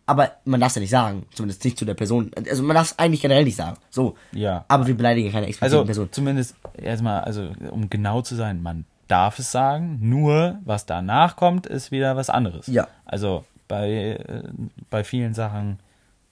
Aber 0.08 0.30
man 0.44 0.60
darf 0.60 0.70
es 0.70 0.76
ja 0.76 0.80
nicht 0.80 0.90
sagen. 0.90 1.26
Zumindest 1.34 1.64
nicht 1.64 1.78
zu 1.78 1.84
der 1.84 1.94
Person. 1.94 2.30
Also 2.48 2.62
man 2.62 2.74
darf 2.76 2.92
es 2.92 2.98
eigentlich 2.98 3.22
generell 3.22 3.44
nicht 3.44 3.56
sagen. 3.56 3.76
So. 3.90 4.16
Ja. 4.32 4.64
Aber 4.68 4.86
wir 4.86 4.96
beleidigen 4.96 5.32
keine 5.32 5.46
explizite 5.46 5.64
Also 5.78 5.84
Person. 5.84 6.08
zumindest 6.12 6.54
erstmal, 6.80 7.22
also 7.22 7.50
um 7.70 7.90
genau 7.90 8.22
zu 8.22 8.36
sein, 8.36 8.62
man 8.62 8.84
darf 9.08 9.38
es 9.40 9.50
sagen, 9.52 9.98
nur 10.00 10.58
was 10.64 10.86
danach 10.86 11.34
kommt, 11.36 11.66
ist 11.66 11.90
wieder 11.90 12.16
was 12.16 12.30
anderes. 12.30 12.66
Ja. 12.68 12.86
Also 13.04 13.44
bei, 13.68 13.90
äh, 14.28 14.42
bei 14.90 15.02
vielen 15.02 15.34
Sachen, 15.34 15.80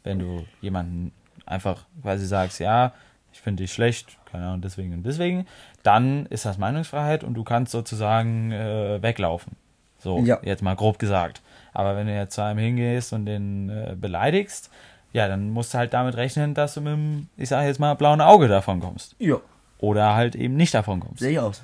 wenn 0.05 0.19
du 0.21 0.45
jemanden 0.61 1.11
einfach 1.47 1.85
quasi 2.03 2.27
sagst, 2.27 2.61
ja, 2.61 2.93
ich 3.33 3.41
finde 3.41 3.65
dich 3.65 3.73
schlecht, 3.73 4.17
keine 4.31 4.47
Ahnung, 4.47 4.61
deswegen 4.61 4.93
und 4.95 5.03
deswegen, 5.05 5.47
dann 5.83 6.27
ist 6.27 6.45
das 6.45 6.59
Meinungsfreiheit 6.59 7.25
und 7.25 7.35
du 7.35 7.43
kannst 7.43 7.73
sozusagen 7.73 8.53
äh, 8.53 9.03
weglaufen. 9.03 9.57
So, 9.99 10.21
Ja. 10.21 10.39
jetzt 10.43 10.63
mal 10.63 10.77
grob 10.77 10.99
gesagt. 11.01 11.43
Aber 11.75 11.97
wenn 11.97 12.07
du 12.07 12.15
jetzt 12.15 12.35
zu 12.35 12.43
einem 12.43 12.59
hingehst 12.59 13.13
und 13.13 13.27
den 13.27 13.69
äh, 13.69 13.95
beleidigst, 13.95 14.71
ja, 15.13 15.29
dann 15.29 15.51
musst 15.51 15.75
du 15.75 15.79
halt 15.79 15.93
damit 15.93 16.17
rechnen, 16.17 16.55
dass 16.55 16.75
du 16.75 16.81
mit 16.81 16.93
dem, 16.95 17.29
ich 17.37 17.49
sage 17.51 17.67
jetzt 17.67 17.79
mal, 17.81 17.95
blauen 17.95 18.21
Auge 18.21 18.49
davon 18.49 18.81
kommst. 18.81 19.15
Ja. 19.19 19.37
Oder 19.79 20.15
halt 20.15 20.35
eben 20.35 20.57
nicht 20.57 20.73
davon 20.75 21.01
kommst. 21.01 21.19
Sehe 21.21 21.33
ich 21.33 21.39
aus. 21.39 21.63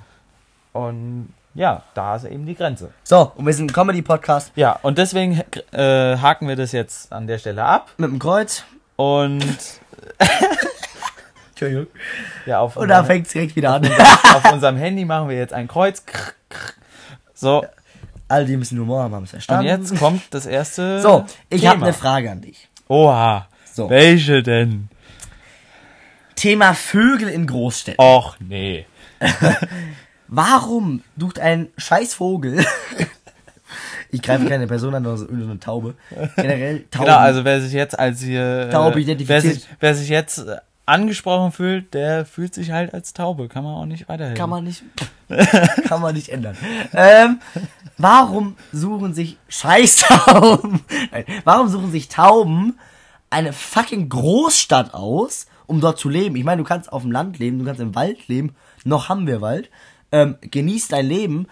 Und 0.72 1.32
ja, 1.54 1.82
da 1.94 2.14
ist 2.16 2.24
eben 2.24 2.46
die 2.46 2.54
Grenze. 2.54 2.90
So, 3.02 3.32
und 3.34 3.44
wir 3.46 3.52
sind 3.52 3.70
ein 3.70 3.74
Comedy-Podcast 3.74 4.52
Ja, 4.54 4.78
und 4.82 4.98
deswegen 4.98 5.40
äh, 5.72 6.16
haken 6.16 6.46
wir 6.46 6.54
das 6.56 6.70
jetzt 6.72 7.12
an 7.12 7.26
der 7.26 7.38
Stelle 7.38 7.64
ab. 7.64 7.90
mit 7.96 8.10
dem 8.10 8.18
Kreuz. 8.20 8.64
Und 8.96 9.44
Entschuldigung. 11.50 11.86
ja, 12.46 12.60
auf, 12.60 12.76
Und 12.76 12.88
da 12.88 13.02
fängt 13.04 13.26
es 13.26 13.32
direkt 13.32 13.56
wieder 13.56 13.74
an. 13.74 13.84
auf 13.86 14.52
unserem 14.52 14.76
Handy 14.76 15.04
machen 15.04 15.28
wir 15.28 15.36
jetzt 15.36 15.52
ein 15.52 15.68
Kreuz. 15.68 16.02
So, 17.34 17.64
Alle, 18.30 18.44
die 18.44 18.56
bisschen 18.56 18.78
Humor 18.78 19.02
haben, 19.02 19.14
haben 19.14 19.24
es 19.24 19.30
und 19.30 19.42
verstanden. 19.42 19.66
jetzt 19.66 19.98
kommt 19.98 20.22
das 20.30 20.46
erste. 20.46 21.00
So, 21.00 21.24
ich 21.48 21.66
habe 21.66 21.82
eine 21.82 21.92
Frage 21.92 22.30
an 22.30 22.40
dich. 22.40 22.68
Oha. 22.88 23.48
So. 23.72 23.90
Welche 23.90 24.42
denn? 24.42 24.88
Thema 26.36 26.74
Vögel 26.74 27.28
in 27.28 27.46
Großstädten. 27.46 28.02
Och, 28.02 28.36
nee. 28.40 28.86
Warum 30.28 31.02
sucht 31.18 31.38
ein 31.38 31.68
Scheißvogel? 31.76 32.64
ich 34.10 34.22
greife 34.22 34.46
keine 34.46 34.66
Person 34.66 34.94
an, 34.94 35.04
sondern 35.04 35.40
so 35.42 35.50
eine 35.50 35.60
Taube. 35.60 35.94
Generell 36.36 36.84
Tauben. 36.90 37.06
Genau, 37.06 37.18
also 37.18 37.44
wer 37.44 37.60
sich 37.60 37.72
jetzt 37.72 37.98
als 37.98 38.22
hier. 38.22 38.68
äh, 38.68 38.70
Taube 38.70 38.94
wer 38.94 39.02
identifiziert. 39.02 39.54
sich, 39.54 39.68
wer 39.80 39.94
sich 39.94 40.08
jetzt 40.08 40.38
äh, 40.38 40.56
angesprochen 40.86 41.52
fühlt, 41.52 41.94
der 41.94 42.24
fühlt 42.24 42.54
sich 42.54 42.70
halt 42.70 42.94
als 42.94 43.12
Taube. 43.12 43.48
Kann 43.48 43.64
man 43.64 43.74
auch 43.74 43.86
nicht 43.86 44.08
weiterhelfen. 44.08 44.38
kann 44.38 44.50
man 44.50 44.64
nicht, 44.64 44.82
kann 45.88 46.00
man 46.00 46.14
nicht 46.14 46.28
ändern. 46.28 46.56
Ähm, 46.92 47.40
warum 48.02 48.56
suchen 48.72 49.14
sich 49.14 49.38
Scheißtauben? 49.48 50.80
Nein, 51.12 51.24
warum 51.44 51.68
suchen 51.68 51.90
sich 51.90 52.08
Tauben 52.08 52.78
eine 53.30 53.52
fucking 53.52 54.08
Großstadt 54.08 54.94
aus, 54.94 55.46
um 55.66 55.80
dort 55.80 55.98
zu 55.98 56.08
leben? 56.08 56.36
Ich 56.36 56.44
meine, 56.44 56.62
du 56.62 56.68
kannst 56.68 56.92
auf 56.92 57.02
dem 57.02 57.12
Land 57.12 57.38
leben, 57.38 57.58
du 57.58 57.64
kannst 57.64 57.80
im 57.80 57.94
Wald 57.94 58.28
leben. 58.28 58.54
Noch 58.84 59.08
haben 59.08 59.26
wir 59.26 59.40
Wald. 59.40 59.70
Ähm, 60.12 60.36
genieß 60.40 60.88
dein 60.88 61.06
Leben 61.06 61.46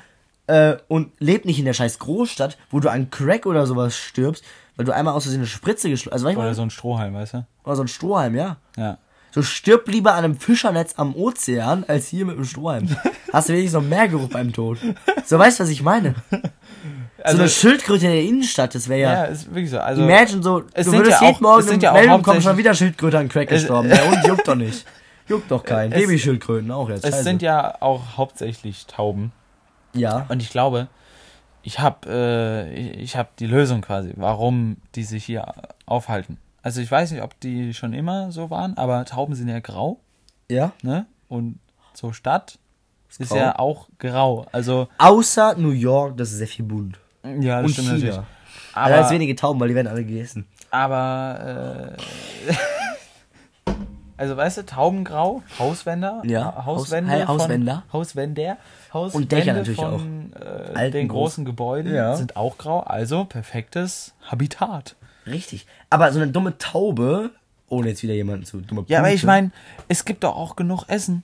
äh, 0.48 0.76
und 0.88 1.12
leb 1.20 1.44
nicht 1.44 1.58
in 1.58 1.64
der 1.64 1.74
scheiß 1.74 1.98
Großstadt, 2.00 2.58
wo 2.70 2.80
du 2.80 2.90
an 2.90 3.10
Crack 3.10 3.46
oder 3.46 3.66
sowas 3.66 3.96
stirbst, 3.96 4.42
weil 4.76 4.84
du 4.86 4.92
einmal 4.92 5.14
aus 5.14 5.24
Versehen 5.24 5.40
eine 5.40 5.46
Spritze 5.46 5.90
geschlagen 5.90 6.14
Also, 6.14 6.26
weißt 6.26 6.36
du, 6.36 6.40
Oder 6.40 6.54
so 6.54 6.62
ein 6.62 6.70
Strohhalm, 6.70 7.14
weißt 7.14 7.34
du? 7.34 7.46
oder 7.64 7.76
so 7.76 7.82
ein 7.82 7.88
Strohhalm, 7.88 8.34
ja. 8.34 8.56
Ja. 8.76 8.98
So 9.38 9.42
stirb 9.44 9.86
lieber 9.88 10.14
an 10.14 10.24
einem 10.24 10.36
Fischernetz 10.36 10.94
am 10.96 11.14
Ozean, 11.14 11.84
als 11.86 12.08
hier 12.08 12.24
mit 12.26 12.36
dem 12.36 12.44
Strohhalm. 12.44 12.88
Hast 13.32 13.48
du 13.48 13.52
wenigstens 13.52 13.80
noch 13.82 13.88
mehr 13.88 14.08
Geruch 14.08 14.28
beim 14.30 14.52
Tod. 14.52 14.78
So 15.24 15.38
weißt 15.38 15.60
du, 15.60 15.62
was 15.62 15.70
ich 15.70 15.80
meine? 15.82 16.16
Also, 17.22 17.36
so 17.36 17.42
eine 17.42 17.48
Schildkröte 17.48 18.06
in 18.06 18.12
der 18.12 18.22
Innenstadt, 18.22 18.74
das 18.74 18.88
wäre 18.88 19.00
ja, 19.00 19.12
ja. 19.12 19.24
ist 19.26 19.46
wirklich 19.46 19.70
so. 19.70 19.78
Also, 19.78 20.02
Imagine 20.02 20.42
so, 20.42 20.64
es 20.72 20.86
du 20.86 20.92
würdest 20.92 21.20
ja 21.20 21.26
jeden 21.28 21.36
auch- 21.36 21.40
Morgen 21.40 21.68
eine 21.68 21.82
ja 21.82 21.92
Meldung 21.92 22.22
kommen, 22.22 22.42
schon 22.42 22.56
wieder 22.56 22.74
Schildkröte 22.74 23.16
an 23.18 23.28
Crack 23.28 23.50
Es- 23.52 23.60
gestorben. 23.62 23.88
Der 23.88 24.10
Hund 24.10 24.26
juckt 24.26 24.48
doch 24.48 24.54
nicht. 24.56 24.84
Juckt 25.28 25.50
doch 25.52 25.62
keinen. 25.62 25.90
Babyschildkröten 25.90 26.70
auch 26.72 26.88
jetzt. 26.88 27.04
es 27.04 27.10
scheiße. 27.10 27.22
sind 27.22 27.42
ja 27.42 27.76
auch 27.80 28.16
hauptsächlich 28.16 28.86
Tauben. 28.86 29.30
ja. 29.92 30.26
Und 30.28 30.42
ich 30.42 30.50
glaube, 30.50 30.88
ich 31.62 31.78
habe 31.78 32.08
äh, 32.08 32.74
ich, 32.74 32.98
ich 32.98 33.16
hab 33.16 33.36
die 33.36 33.46
Lösung 33.46 33.82
quasi, 33.82 34.12
warum 34.16 34.78
die 34.96 35.04
sich 35.04 35.24
hier 35.24 35.52
aufhalten. 35.86 36.38
Also 36.62 36.80
ich 36.80 36.90
weiß 36.90 37.12
nicht, 37.12 37.22
ob 37.22 37.38
die 37.40 37.72
schon 37.74 37.92
immer 37.92 38.32
so 38.32 38.50
waren, 38.50 38.76
aber 38.76 39.04
Tauben 39.04 39.34
sind 39.34 39.48
ja 39.48 39.60
grau, 39.60 40.00
Ja. 40.50 40.72
ne? 40.82 41.06
Und 41.28 41.58
so 41.94 42.12
Stadt 42.12 42.58
ist 43.18 43.28
grau. 43.30 43.36
ja 43.36 43.58
auch 43.58 43.88
grau. 43.98 44.46
Also 44.52 44.88
Außer 44.98 45.54
New 45.56 45.70
York, 45.70 46.16
das 46.16 46.30
ist 46.32 46.38
sehr 46.38 46.46
viel 46.48 46.64
bunt. 46.64 46.98
ja, 47.24 47.56
das 47.62 47.66
Und 47.66 47.72
stimmt 47.72 47.88
China. 47.88 47.98
natürlich. 47.98 48.16
Aber 48.74 48.90
da 48.90 48.96
ist 49.00 49.04
Aber, 49.06 49.10
wenige 49.14 49.34
Tauben, 49.36 49.60
weil 49.60 49.68
die 49.68 49.74
werden 49.74 49.86
alle 49.88 50.04
gegessen. 50.04 50.46
aber 50.70 51.96
äh, 51.96 52.52
also 54.16 54.36
weißt 54.36 54.58
du, 54.58 54.66
Taubengrau, 54.66 55.42
Hauswänder, 55.58 56.22
Ja, 56.24 56.64
Hauswände, 56.64 57.12
Haus- 57.12 57.26
von, 57.26 57.38
Hauswänder. 57.40 57.82
Hauswände 57.92 58.56
Und 58.92 59.32
Dächer 59.32 59.52
natürlich 59.54 59.78
von 59.80 60.32
äh, 60.34 60.74
Alten, 60.76 60.92
den 60.92 61.08
groß. 61.08 61.18
großen 61.32 61.44
Gebäuden 61.44 61.94
Ja. 61.94 62.16
sind 62.16 62.36
auch 62.36 62.58
grau, 62.58 62.80
also 62.80 63.24
perfektes 63.24 64.14
Habitat. 64.26 64.96
Richtig. 65.28 65.66
Aber 65.90 66.12
so 66.12 66.20
eine 66.20 66.30
dumme 66.30 66.58
Taube, 66.58 67.30
ohne 67.68 67.88
jetzt 67.88 68.02
wieder 68.02 68.14
jemanden 68.14 68.44
zu 68.44 68.60
dumme 68.60 68.84
Ja, 68.88 68.98
aber 69.00 69.12
ich 69.12 69.24
meine, 69.24 69.50
es 69.88 70.04
gibt 70.04 70.24
doch 70.24 70.36
auch 70.36 70.56
genug 70.56 70.84
Essen. 70.88 71.22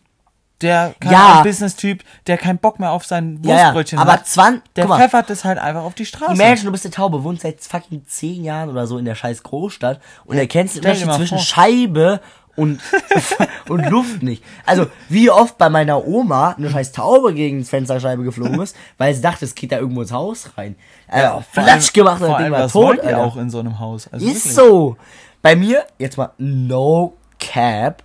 Der 0.61 0.95
Ja. 1.03 1.43
Business-Typ, 1.43 2.05
der 2.29 2.38
keinen 2.38 2.59
Bock 2.59 2.79
mehr 2.79 2.93
auf 2.93 3.05
sein 3.05 3.40
Ja, 3.43 3.51
ja, 3.51 3.62
Wurstbrötchen 3.64 3.99
aber 3.99 4.12
hat, 4.12 4.27
20 4.29 4.62
der 4.77 4.87
mal. 4.87 4.99
pfeffert 5.01 5.29
das 5.29 5.45
halt 5.45 5.59
einfach 5.59 5.83
auf 5.83 5.95
die 5.95 6.07
Straße. 6.07 6.33
Imagine, 6.33 6.67
du 6.67 6.73
bist 6.73 6.85
eine 6.87 6.95
Taube, 6.95 7.25
wohnst 7.25 7.43
seit 7.43 7.61
fucking 7.61 8.05
zehn 8.07 8.45
Jahren 8.45 8.71
oder 8.71 8.87
so 8.87 8.97
in 8.97 9.05
der 9.05 9.17
scheiß 9.17 9.43
Großstadt 9.43 10.01
und 10.25 10.37
erkennst 10.38 10.77
den 10.77 10.85
Unterschied 10.85 11.12
zwischen 11.12 11.38
vor. 11.38 11.45
Scheibe 11.45 12.21
und, 12.57 12.81
und 13.69 13.90
Luft 13.90 14.23
nicht. 14.23 14.43
Also, 14.67 14.87
wie 15.09 15.31
oft 15.31 15.59
bei 15.59 15.69
meiner 15.69 16.07
Oma 16.07 16.53
eine 16.53 16.71
scheiß 16.71 16.93
Taube 16.93 17.35
gegen 17.35 17.59
die 17.59 17.64
Fensterscheibe 17.64 18.23
geflogen 18.25 18.61
ist, 18.61 18.77
weil 18.99 19.14
sie 19.14 19.23
dachte, 19.23 19.45
es 19.45 19.55
geht 19.55 19.73
da 19.73 19.79
irgendwo 19.79 20.03
ins 20.03 20.12
Haus 20.12 20.51
rein. 20.57 20.77
Ja, 21.12 21.40
vor 21.40 21.64
Flatsch 21.64 21.93
gemacht 21.93 22.23
und 22.23 22.29
das 22.31 22.38
Ding 22.43 22.51
war 22.53 22.69
tot, 22.69 23.01
Alter. 23.01 23.19
auch 23.25 23.37
in 23.37 23.51
so 23.51 23.59
einem 23.61 23.79
Haus. 23.79 24.09
Also 24.12 24.27
Ist 24.27 24.35
wirklich. 24.37 24.55
so. 24.55 24.97
Bei 25.43 25.57
mir, 25.57 25.85
jetzt 25.99 26.17
mal 26.17 26.31
no 26.38 27.14
cap, 27.38 28.03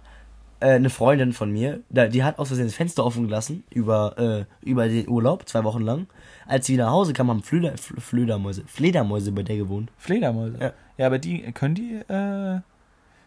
äh, 0.59 0.71
eine 0.71 0.89
Freundin 0.89 1.31
von 1.31 1.49
mir, 1.51 1.79
die 1.89 2.23
hat 2.23 2.37
aus 2.37 2.47
Versehen 2.49 2.65
das 2.65 2.75
Fenster 2.75 3.05
offen 3.05 3.25
gelassen 3.27 3.63
über, 3.69 4.17
äh, 4.61 4.67
über 4.67 4.87
den 4.89 5.07
Urlaub, 5.07 5.47
zwei 5.47 5.63
Wochen 5.63 5.81
lang. 5.83 6.07
Als 6.47 6.65
sie 6.65 6.75
nach 6.75 6.89
Hause 6.91 7.13
kam, 7.13 7.29
haben 7.29 7.43
Flöder, 7.43 7.73
Fl- 7.75 7.99
Flödermäuse, 8.01 8.63
Fledermäuse 8.67 9.31
bei 9.31 9.43
der 9.43 9.55
gewohnt. 9.55 9.91
Fledermäuse. 9.97 10.57
Ja. 10.59 10.71
Ja. 10.97 11.05
aber 11.07 11.17
die, 11.19 11.43
können 11.53 11.75
die, 11.75 11.93
äh, 12.11 12.59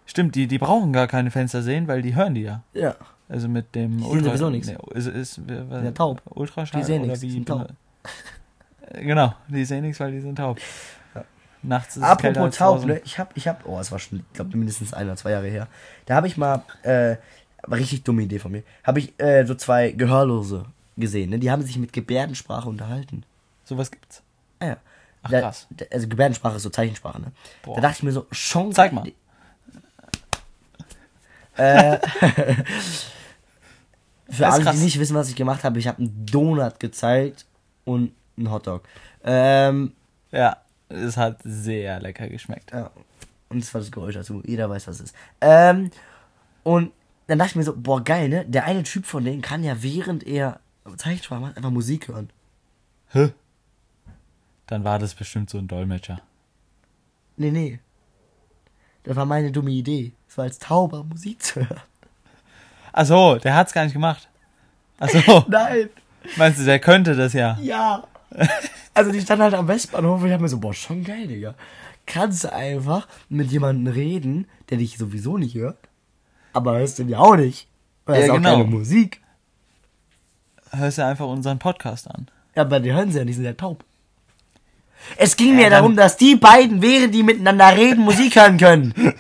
stimmt, 0.07 0.35
die, 0.35 0.47
die 0.47 0.59
brauchen 0.59 0.93
gar 0.93 1.07
keine 1.07 1.31
Fenster 1.31 1.63
sehen, 1.63 1.89
weil 1.89 2.03
die 2.03 2.15
hören 2.15 2.35
die 2.35 2.43
ja. 2.43 2.63
Ja. 2.75 2.95
Also 3.29 3.49
mit 3.49 3.75
dem 3.75 3.97
Die 3.99 4.05
sehen 4.05 4.25
sowieso 4.25 4.51
nichts. 4.51 4.69
Nee, 4.69 4.77
ist, 4.95 5.07
ist, 5.07 5.39
ist, 5.39 5.41
Ja, 5.49 5.91
taub. 5.93 6.21
Ultraschall 6.27 6.81
Die 6.81 6.87
sehen 6.87 7.03
nichts, 7.03 7.21
die 7.21 7.31
sind 7.31 7.49
taub. 7.49 7.69
Äh, 8.91 9.05
Genau, 9.05 9.33
die 9.49 9.65
sehen 9.65 9.83
nichts, 9.83 10.01
weil 10.01 10.11
die 10.13 10.21
sind 10.21 10.37
taub. 10.37 10.59
Nachts 11.63 11.97
ist 11.97 12.03
es 12.03 12.17
kälter 12.19 12.41
Apropos 12.41 12.57
taub, 12.59 12.75
draußen. 12.77 12.89
ne? 12.89 13.01
Ich 13.05 13.19
hab, 13.19 13.37
ich 13.37 13.47
hab, 13.47 13.65
oh, 13.67 13.79
es 13.79 13.93
war 13.93 13.99
schon, 14.01 14.19
ich 14.19 14.33
glaube 14.35 14.57
mindestens 14.57 14.93
ein 14.93 15.07
oder 15.07 15.17
zwei 15.17 15.31
Jahre 15.31 15.47
her. 15.47 15.69
Da 16.07 16.17
habe 16.17 16.27
ich 16.27 16.37
mal, 16.37 16.63
äh, 16.83 17.17
richtig 17.71 18.03
dumme 18.03 18.23
Idee 18.23 18.41
von 18.41 18.51
mir, 18.51 18.65
habe 18.83 18.99
ich 18.99 19.19
äh, 19.21 19.47
so 19.47 19.55
zwei 19.55 19.93
Gehörlose 19.93 20.65
gesehen, 20.97 21.31
ne? 21.31 21.39
Die 21.39 21.51
haben 21.53 21.63
sich 21.63 21.79
mit 21.79 21.93
Gebärdensprache 21.93 22.69
unterhalten. 22.69 23.23
Sowas 23.65 23.93
gibt's. 23.93 24.23
Ah, 24.59 24.67
ja. 24.67 24.77
Ach, 25.23 25.31
Da- 25.31 25.41
krass. 25.41 25.69
da- 25.71 25.85
Also 25.93 26.09
Gebärdensprache 26.09 26.57
ist 26.57 26.65
so 26.65 26.71
Zeichensprache, 26.71 27.21
ne? 27.21 27.33
Boah. 27.63 27.77
Da 27.77 27.83
dachte 27.83 27.99
ich 27.99 28.03
mir 28.03 28.13
so, 28.13 28.27
schon. 28.33 28.73
Zeig 28.73 28.93
mal. 28.93 29.05
Äh, 31.57 31.99
für 34.31 34.47
alle, 34.49 34.65
krass. 34.65 34.77
die 34.77 34.83
nicht 34.85 34.99
wissen, 34.99 35.15
was 35.15 35.29
ich 35.29 35.37
gemacht 35.37 35.65
habe, 35.65 35.79
ich 35.79 35.87
habe 35.87 35.99
einen 35.99 36.27
Donut 36.27 36.81
gezeigt 36.81 37.47
und 37.85 38.13
einen 38.37 38.51
Hotdog. 38.51 38.83
Ähm, 39.25 39.93
Ja, 40.31 40.57
es 40.89 41.17
hat 41.17 41.41
sehr 41.45 42.01
lecker 42.01 42.29
geschmeckt. 42.29 42.73
ja. 42.73 42.91
Und 43.49 43.63
das 43.63 43.75
war 43.75 43.83
das 43.83 43.91
Geräusch 43.93 44.15
dazu. 44.15 44.43
Jeder 44.47 44.71
weiß, 44.71 44.87
was 44.89 44.97
es 44.97 45.11
ist. 45.11 45.15
Ähm, 45.43 45.91
und 46.63 46.91
dann 47.27 47.39
dachte 47.39 47.51
ich 47.51 47.57
mir 47.57 47.65
so, 47.65 47.75
boah, 47.77 48.03
geil, 48.03 48.31
ne? 48.31 48.47
Der 48.47 48.65
eine 48.65 48.83
Typ 48.83 49.05
von 49.05 49.25
denen 49.25 49.43
kann 49.43 49.63
ja, 49.63 49.83
während 49.83 50.27
er 50.27 50.59
Zeichensprache 50.97 51.41
macht, 51.41 51.57
einfach 51.59 51.71
Musik 51.71 52.09
hören. 52.09 52.31
Hä? 53.11 53.31
Dann 54.67 54.85
war 54.85 54.99
das 54.99 55.15
bestimmt 55.15 55.51
so 55.51 55.59
ein 55.59 55.69
Dolmetscher. 55.69 56.23
Nee, 57.37 57.51
nee. 57.51 57.79
Das 59.03 59.17
war 59.17 59.27
meine 59.27 59.53
dumme 59.53 59.71
Idee. 59.71 60.13
So 60.35 60.43
als 60.43 60.59
Tauber 60.59 61.05
Musik 61.05 61.43
zu 61.43 61.61
hören. 61.61 61.81
Ach 62.93 63.07
so, 63.07 63.37
der 63.37 63.55
hat's 63.55 63.73
gar 63.73 63.85
nicht 63.85 63.93
gemacht. 63.93 64.29
Ach 65.01 65.09
so, 65.09 65.45
Nein. 65.49 65.89
meinst 66.37 66.61
du, 66.61 66.65
der 66.65 66.79
könnte 66.79 67.15
das 67.15 67.33
ja? 67.33 67.59
Ja. 67.61 68.05
Also 68.95 69.13
die 69.13 69.21
stand 69.21 69.43
halt 69.43 69.55
am 69.55 69.69
Westbahnhof 69.69 70.21
und 70.21 70.27
ich 70.27 70.33
hab 70.33 70.41
mir 70.41 70.49
so, 70.49 70.59
boah, 70.59 70.75
schon 70.75 71.03
geil, 71.05 71.27
Digga. 71.27 71.55
Kannst 72.07 72.45
du 72.45 72.53
einfach 72.53 73.07
mit 73.29 73.51
jemandem 73.53 73.93
reden, 73.93 74.47
der 74.71 74.79
dich 74.79 74.99
sowieso 74.99 75.39
nicht 75.39 75.55
hört, 75.55 75.79
aber 76.53 76.79
hörst 76.79 76.99
den 76.99 77.09
ja 77.09 77.19
auch 77.19 77.37
nicht. 77.37 77.69
Weil 78.07 78.19
Ja, 78.21 78.25
ist 78.25 78.31
auch 78.31 78.35
genau. 78.37 78.51
keine 78.53 78.65
Musik. 78.65 79.21
Hörst 80.71 80.99
du 80.99 81.05
einfach 81.05 81.27
unseren 81.27 81.59
Podcast 81.59 82.11
an. 82.11 82.29
Ja, 82.55 82.63
aber 82.63 82.81
die 82.81 82.93
hören 82.93 83.11
sie 83.13 83.19
ja, 83.19 83.25
die 83.25 83.33
sind 83.33 83.45
ja 83.45 83.53
taub. 83.53 83.85
Es 85.17 85.37
ging 85.37 85.57
mir 85.57 85.63
Ja, 85.65 85.71
dann- 85.71 85.79
darum, 85.83 85.97
dass 85.97 86.17
die 86.17 86.37
beiden, 86.37 86.81
während 86.83 87.15
die 87.15 87.23
miteinander 87.23 87.77
reden, 87.77 88.05
Musik 88.05 88.37
hören 88.37 88.57
können. 88.59 88.95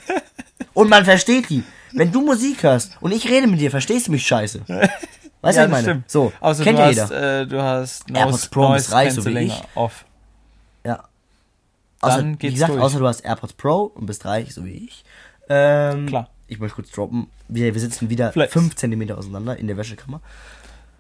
Und 0.75 0.89
man 0.89 1.05
versteht 1.05 1.49
die. 1.51 1.63
Wenn 1.93 2.11
du 2.11 2.23
Musik 2.23 2.63
hörst 2.63 2.97
und 3.01 3.13
ich 3.13 3.29
rede 3.29 3.47
mit 3.47 3.61
dir, 3.61 3.71
verstehst 3.71 4.07
du 4.09 4.13
mich 4.13 4.27
scheiße. 4.27 4.63
Weißt 4.69 4.71
du, 4.71 4.81
ja, 4.83 4.91
was 5.43 5.57
ich 5.65 5.71
meine? 5.71 5.83
stimmt. 5.83 6.11
So, 6.11 6.33
Außer 6.41 6.65
kennt 6.65 6.79
du 6.79 6.83
ja 6.83 6.89
hast, 6.89 7.11
jeder. 7.11 7.41
äh, 7.41 7.47
du 7.47 7.61
hast 7.63 8.11
AirPods 8.11 8.49
Pro 8.49 8.63
Noise 8.69 8.85
bis 8.85 8.93
reich, 8.93 9.13
so 9.15 9.25
wie 9.27 9.39
ich. 9.39 9.63
off. 9.75 10.05
Ja. 10.85 11.05
Außer, 12.01 12.17
Dann 12.19 12.33
wie 12.35 12.37
geht's 12.37 12.55
gesagt, 12.55 12.73
durch. 12.73 12.81
außer 12.83 12.99
du 12.99 13.07
hast 13.09 13.21
AirPods 13.21 13.53
Pro 13.55 13.83
und 13.95 14.07
bist 14.07 14.25
reich, 14.25 14.55
so 14.55 14.65
wie 14.65 14.87
ich. 14.87 15.05
Ähm, 15.49 16.07
Klar. 16.07 16.29
Ich 16.47 16.59
möchte 16.61 16.77
kurz 16.77 16.91
droppen. 16.91 17.27
Wir, 17.49 17.75
wir 17.75 17.81
sitzen 17.81 18.09
wieder 18.09 18.33
Flex. 18.33 18.53
5 18.53 18.75
cm 18.77 19.11
auseinander 19.13 19.57
in 19.57 19.67
der 19.67 19.77
Wäschekammer. 19.77 20.21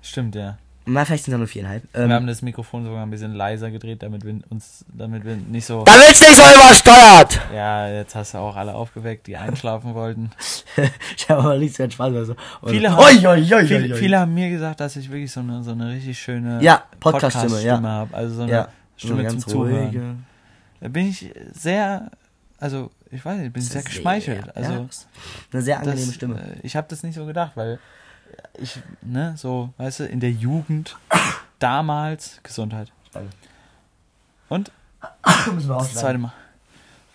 Stimmt, 0.02 0.34
ja. 0.34 0.58
Na, 0.84 1.04
vielleicht 1.04 1.24
sind 1.24 1.34
es 1.34 1.38
nur 1.38 1.46
viereinhalb. 1.46 1.84
Ähm, 1.94 2.08
Wir 2.08 2.16
haben 2.16 2.26
das 2.26 2.42
Mikrofon 2.42 2.84
sogar 2.84 3.02
ein 3.04 3.10
bisschen 3.10 3.34
leiser 3.34 3.70
gedreht, 3.70 4.02
damit 4.02 4.24
wir 4.24 4.40
uns, 4.50 4.84
damit 4.92 5.24
wir 5.24 5.36
nicht 5.36 5.64
so. 5.64 5.84
da 5.84 5.92
wird's 5.92 6.20
nicht 6.20 6.34
so 6.34 6.42
übersteuert! 6.42 7.40
Ja, 7.54 7.88
jetzt 7.88 8.14
hast 8.16 8.34
du 8.34 8.38
auch 8.38 8.56
alle 8.56 8.74
aufgeweckt, 8.74 9.26
die 9.28 9.36
einschlafen 9.36 9.94
wollten. 9.94 10.30
ich 11.16 11.28
habe 11.30 11.40
aber 11.42 11.58
nichts 11.58 11.78
mehr 11.78 11.90
Spaß. 11.90 12.14
Also. 12.16 12.34
Und- 12.60 12.70
Viele 12.70 12.90
haben, 12.90 12.98
oi, 12.98 13.26
oi, 13.26 13.54
oi, 13.54 13.66
viele, 13.66 13.94
viele 13.94 14.18
haben 14.18 14.34
mir 14.34 14.50
gesagt, 14.50 14.80
dass 14.80 14.96
ich 14.96 15.08
wirklich 15.10 15.30
so 15.30 15.40
eine, 15.40 15.62
so 15.62 15.70
eine 15.70 15.88
richtig 15.90 16.18
schöne 16.18 16.60
Ja, 16.62 16.82
Podcast-Stimme, 16.98 17.62
ja. 17.62 17.80
habe. 17.80 18.14
Also 18.16 18.34
so 18.34 18.42
eine 18.42 18.52
ja, 18.52 18.68
Stimme 18.96 19.12
so 19.14 19.28
zum 19.28 19.32
ganz 19.38 19.46
Zuhören. 19.46 19.84
ruhige. 19.84 20.02
Da 20.80 20.88
bin 20.88 21.08
ich 21.08 21.30
sehr, 21.52 22.10
also 22.58 22.90
ich 23.12 23.24
weiß 23.24 23.36
nicht, 23.36 23.46
ich 23.46 23.52
bin 23.52 23.62
sehr 23.62 23.82
geschmeichelt. 23.82 24.46
Ja, 24.46 24.52
Also 24.54 24.88
eine 25.52 25.62
sehr 25.62 25.78
das, 25.78 25.88
angenehme 25.88 26.12
Stimme. 26.12 26.34
äh, 26.40 26.56
ich 26.66 26.74
habe 26.74 26.88
das 26.90 27.04
nicht 27.04 27.14
so 27.14 27.24
gedacht, 27.24 27.52
weil 27.54 27.78
ich, 28.58 28.78
ne, 29.02 29.34
so, 29.36 29.70
weißt 29.78 30.00
du, 30.00 30.04
in 30.06 30.20
der 30.20 30.30
Jugend 30.30 30.96
damals 31.58 32.40
Gesundheit. 32.42 32.92
Und 34.48 34.70
Müssen 35.54 35.68
wir 35.68 35.78
das 35.78 35.94
zweite 35.94 36.18
Mal. 36.18 36.32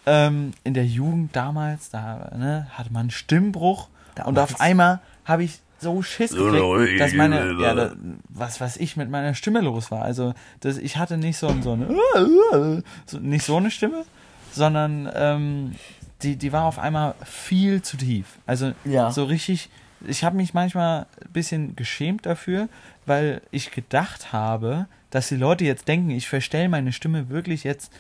Ähm, 0.06 0.54
in 0.64 0.74
der 0.74 0.86
Jugend 0.86 1.36
damals, 1.36 1.90
da 1.90 2.32
ne, 2.36 2.68
hatte 2.72 2.92
man 2.94 3.02
einen 3.02 3.12
Stimmbruch 3.12 3.88
und 4.26 4.36
Damals. 4.36 4.54
auf 4.54 4.62
einmal 4.62 5.00
habe 5.26 5.44
ich 5.44 5.60
so 5.80 6.02
Schiss 6.02 6.32
gekriegt, 6.32 7.00
dass 7.00 7.14
meine, 7.14 7.54
ja, 7.62 7.76
da, 7.76 7.92
was 8.30 8.60
was 8.60 8.78
ich 8.78 8.98
mit 8.98 9.10
meiner 9.12 9.36
Stimme 9.36 9.62
los 9.62 9.92
war. 9.92 10.02
Also 10.02 10.34
das, 10.62 10.78
ich 10.78 10.98
hatte 10.98 11.18
nicht 11.18 11.38
so, 11.38 11.54
so 11.62 11.74
eine, 11.74 12.84
so, 13.06 13.20
nicht 13.20 13.46
so 13.46 13.58
eine 13.58 13.70
Stimme, 13.70 14.06
sondern 14.52 15.10
ähm, 15.14 15.76
die, 16.24 16.36
die 16.36 16.52
war 16.52 16.64
auf 16.64 16.80
einmal 16.80 17.14
viel 17.24 17.82
zu 17.84 17.98
tief. 17.98 18.26
Also 18.48 18.72
Ja. 18.86 19.12
so 19.12 19.26
richtig. 19.26 19.70
Ich 20.06 20.24
habe 20.24 20.36
mich 20.36 20.54
manchmal 20.54 21.08
ein 21.24 21.32
bisschen 21.32 21.76
geschämt 21.76 22.26
dafür, 22.26 22.70
weil 23.06 23.42
ich 23.52 23.72
gedacht 23.72 24.34
habe, 24.34 24.88
dass 25.10 25.30
die 25.30 25.36
Leute 25.36 25.66
jetzt 25.66 25.88
denken, 25.88 26.10
ich 26.12 26.28
verstelle 26.28 26.70
meine 26.70 26.92
Stimme 26.92 27.30
wirklich 27.30 27.64
jetzt 27.64 27.92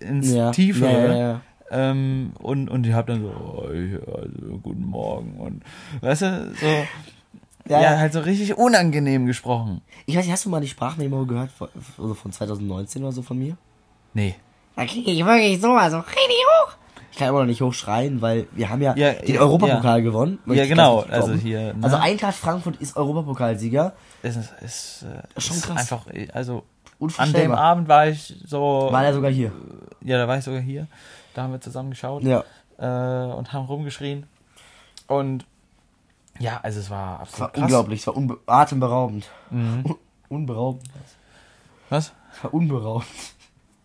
ins 0.00 0.32
ja. 0.32 0.50
Tiefere. 0.50 1.08
Ja, 1.08 1.16
ja. 1.16 1.40
Ähm, 1.70 2.32
und, 2.38 2.68
und 2.68 2.86
ich 2.86 2.92
habe 2.94 3.12
dann 3.12 3.22
so, 3.22 3.28
oh, 3.28 3.70
ich, 3.70 3.94
also, 4.08 4.58
guten 4.62 4.86
Morgen 4.86 5.38
und 5.38 5.62
weißt 6.00 6.22
du, 6.22 6.54
so 6.58 6.86
Ja, 7.68 7.98
halt 7.98 8.12
so 8.14 8.20
richtig 8.20 8.56
unangenehm 8.56 9.26
gesprochen. 9.26 9.82
Ich 10.06 10.16
weiß 10.16 10.24
nicht, 10.24 10.32
hast 10.32 10.46
du 10.46 10.48
mal 10.48 10.60
die 10.60 10.68
Sprachmemo 10.68 11.26
gehört 11.26 11.50
von, 11.50 11.68
also 11.98 12.14
von 12.14 12.32
2019 12.32 13.02
oder 13.02 13.12
so 13.12 13.22
von 13.22 13.38
mir? 13.38 13.56
Nee. 14.14 14.34
Da 14.76 14.86
kriege 14.86 15.10
ich 15.10 15.24
wirklich 15.24 15.60
so, 15.60 15.72
also 15.72 15.98
richtig 15.98 16.16
hoch. 16.64 16.76
Ich 17.18 17.20
kann 17.20 17.30
immer 17.30 17.40
noch 17.40 17.46
nicht 17.46 17.60
hochschreien, 17.62 18.22
weil 18.22 18.46
wir 18.52 18.70
haben 18.70 18.80
ja, 18.80 18.94
Ja, 18.96 19.12
den 19.14 19.34
ja, 19.34 19.40
Europapokal 19.40 20.02
gewonnen. 20.02 20.38
Möchte 20.44 20.58
Ja, 20.58 20.62
ich 20.62 20.70
genau, 20.70 21.00
also 21.00 21.32
hier, 21.34 21.74
ne? 21.74 21.82
Also 21.82 21.96
Eintracht 21.96 22.36
Frankfurt 22.36 22.76
ist 22.76 22.96
Europapokalsieger. 22.96 23.94
Es 24.22 24.36
ist, 24.36 24.52
ist, 24.62 25.02
äh, 25.02 25.40
Schon 25.40 25.56
ist 25.56 25.66
krass. 25.66 25.78
einfach, 25.78 26.06
also 26.32 26.62
an 27.16 27.32
dem. 27.32 27.50
Abend 27.50 27.88
war 27.88 28.06
ich 28.06 28.36
so, 28.46 28.86
War 28.92 29.04
er 29.04 29.14
sogar 29.14 29.32
hier. 29.32 29.50
ja, 30.00 30.16
da 30.16 30.28
war 30.28 30.38
ich 30.38 30.44
sogar 30.44 30.60
hier, 30.60 30.86
da 31.34 31.42
haben 31.42 31.50
wir 31.52 31.60
zusammen 31.60 31.90
geschaut 31.90 32.22
Ja. 32.22 32.44
äh, 32.78 33.32
und 33.34 33.52
haben 33.52 33.64
rumgeschrien 33.66 34.26
und 35.08 35.44
ja, 36.38 36.60
also 36.62 36.78
es 36.78 36.88
war 36.88 37.16
Es 37.16 37.20
absolut 37.22 37.40
war 37.40 37.50
krass. 37.52 37.62
unglaublich, 37.64 38.00
es 38.02 38.06
war 38.06 38.14
atemberaubend. 38.46 39.28
Mhm. 39.50 39.82
Un 39.88 39.96
unberaubend. 40.28 40.84
Was? 41.90 42.12
Es 42.32 42.44
war 42.44 42.54
unberaubend. 42.54 43.08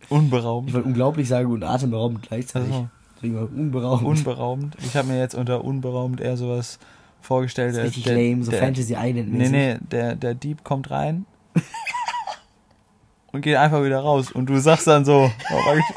Ich 0.02 0.10
Unberaubend. 0.12 0.72
wollte 0.72 0.86
unglaublich 0.86 1.26
sagen 1.28 1.50
und 1.50 1.64
atemberaubend 1.64 2.22
gleichzeitig. 2.22 2.70
Also, 2.72 2.88
War 3.32 3.42
unberaubend. 3.50 4.06
unberaubend. 4.06 4.76
Ich 4.84 4.96
habe 4.96 5.08
mir 5.08 5.18
jetzt 5.18 5.34
unter 5.34 5.64
unberaubend 5.64 6.20
eher 6.20 6.36
sowas 6.36 6.78
vorgestellt. 7.20 7.74
der- 7.76 7.84
Richtig 7.84 8.04
der, 8.04 8.14
lame, 8.16 8.42
so 8.44 8.50
der, 8.50 8.60
Fantasy 8.60 8.94
Island 8.98 9.32
Nee, 9.32 9.48
nee, 9.48 9.76
der, 9.90 10.14
der 10.16 10.34
Dieb 10.34 10.62
kommt 10.64 10.90
rein 10.90 11.24
und 13.32 13.40
geht 13.42 13.56
einfach 13.56 13.82
wieder 13.84 14.00
raus. 14.00 14.30
Und 14.32 14.46
du 14.46 14.58
sagst 14.58 14.86
dann 14.86 15.04
so, 15.04 15.30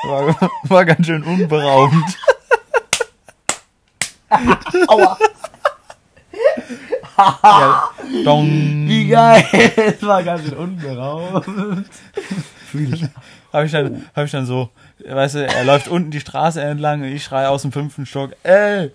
war, 0.07 0.27
war, 0.27 0.51
war 0.63 0.85
ganz 0.85 1.05
schön 1.07 1.23
unberaubend. 1.23 2.05
Aua. 4.87 5.17
Ja, 7.17 7.89
dong. 8.23 8.47
Wie 8.87 9.07
geil. 9.07 9.43
Es 9.75 10.03
war 10.03 10.21
ganz 10.21 10.43
schön 10.43 10.53
unberaubt. 10.55 11.47
Habe 13.51 13.65
ich, 13.65 13.71
dann, 13.71 14.05
hab 14.15 14.25
ich 14.25 14.31
dann 14.31 14.45
so, 14.45 14.69
weißt 15.05 15.35
du, 15.35 15.47
er 15.47 15.63
läuft 15.63 15.87
unten 15.87 16.11
die 16.11 16.19
Straße 16.19 16.61
entlang 16.61 17.01
und 17.01 17.07
ich 17.07 17.23
schreie 17.23 17.49
aus 17.49 17.61
dem 17.61 17.71
fünften 17.71 18.05
Stock, 18.05 18.31
ey, 18.43 18.91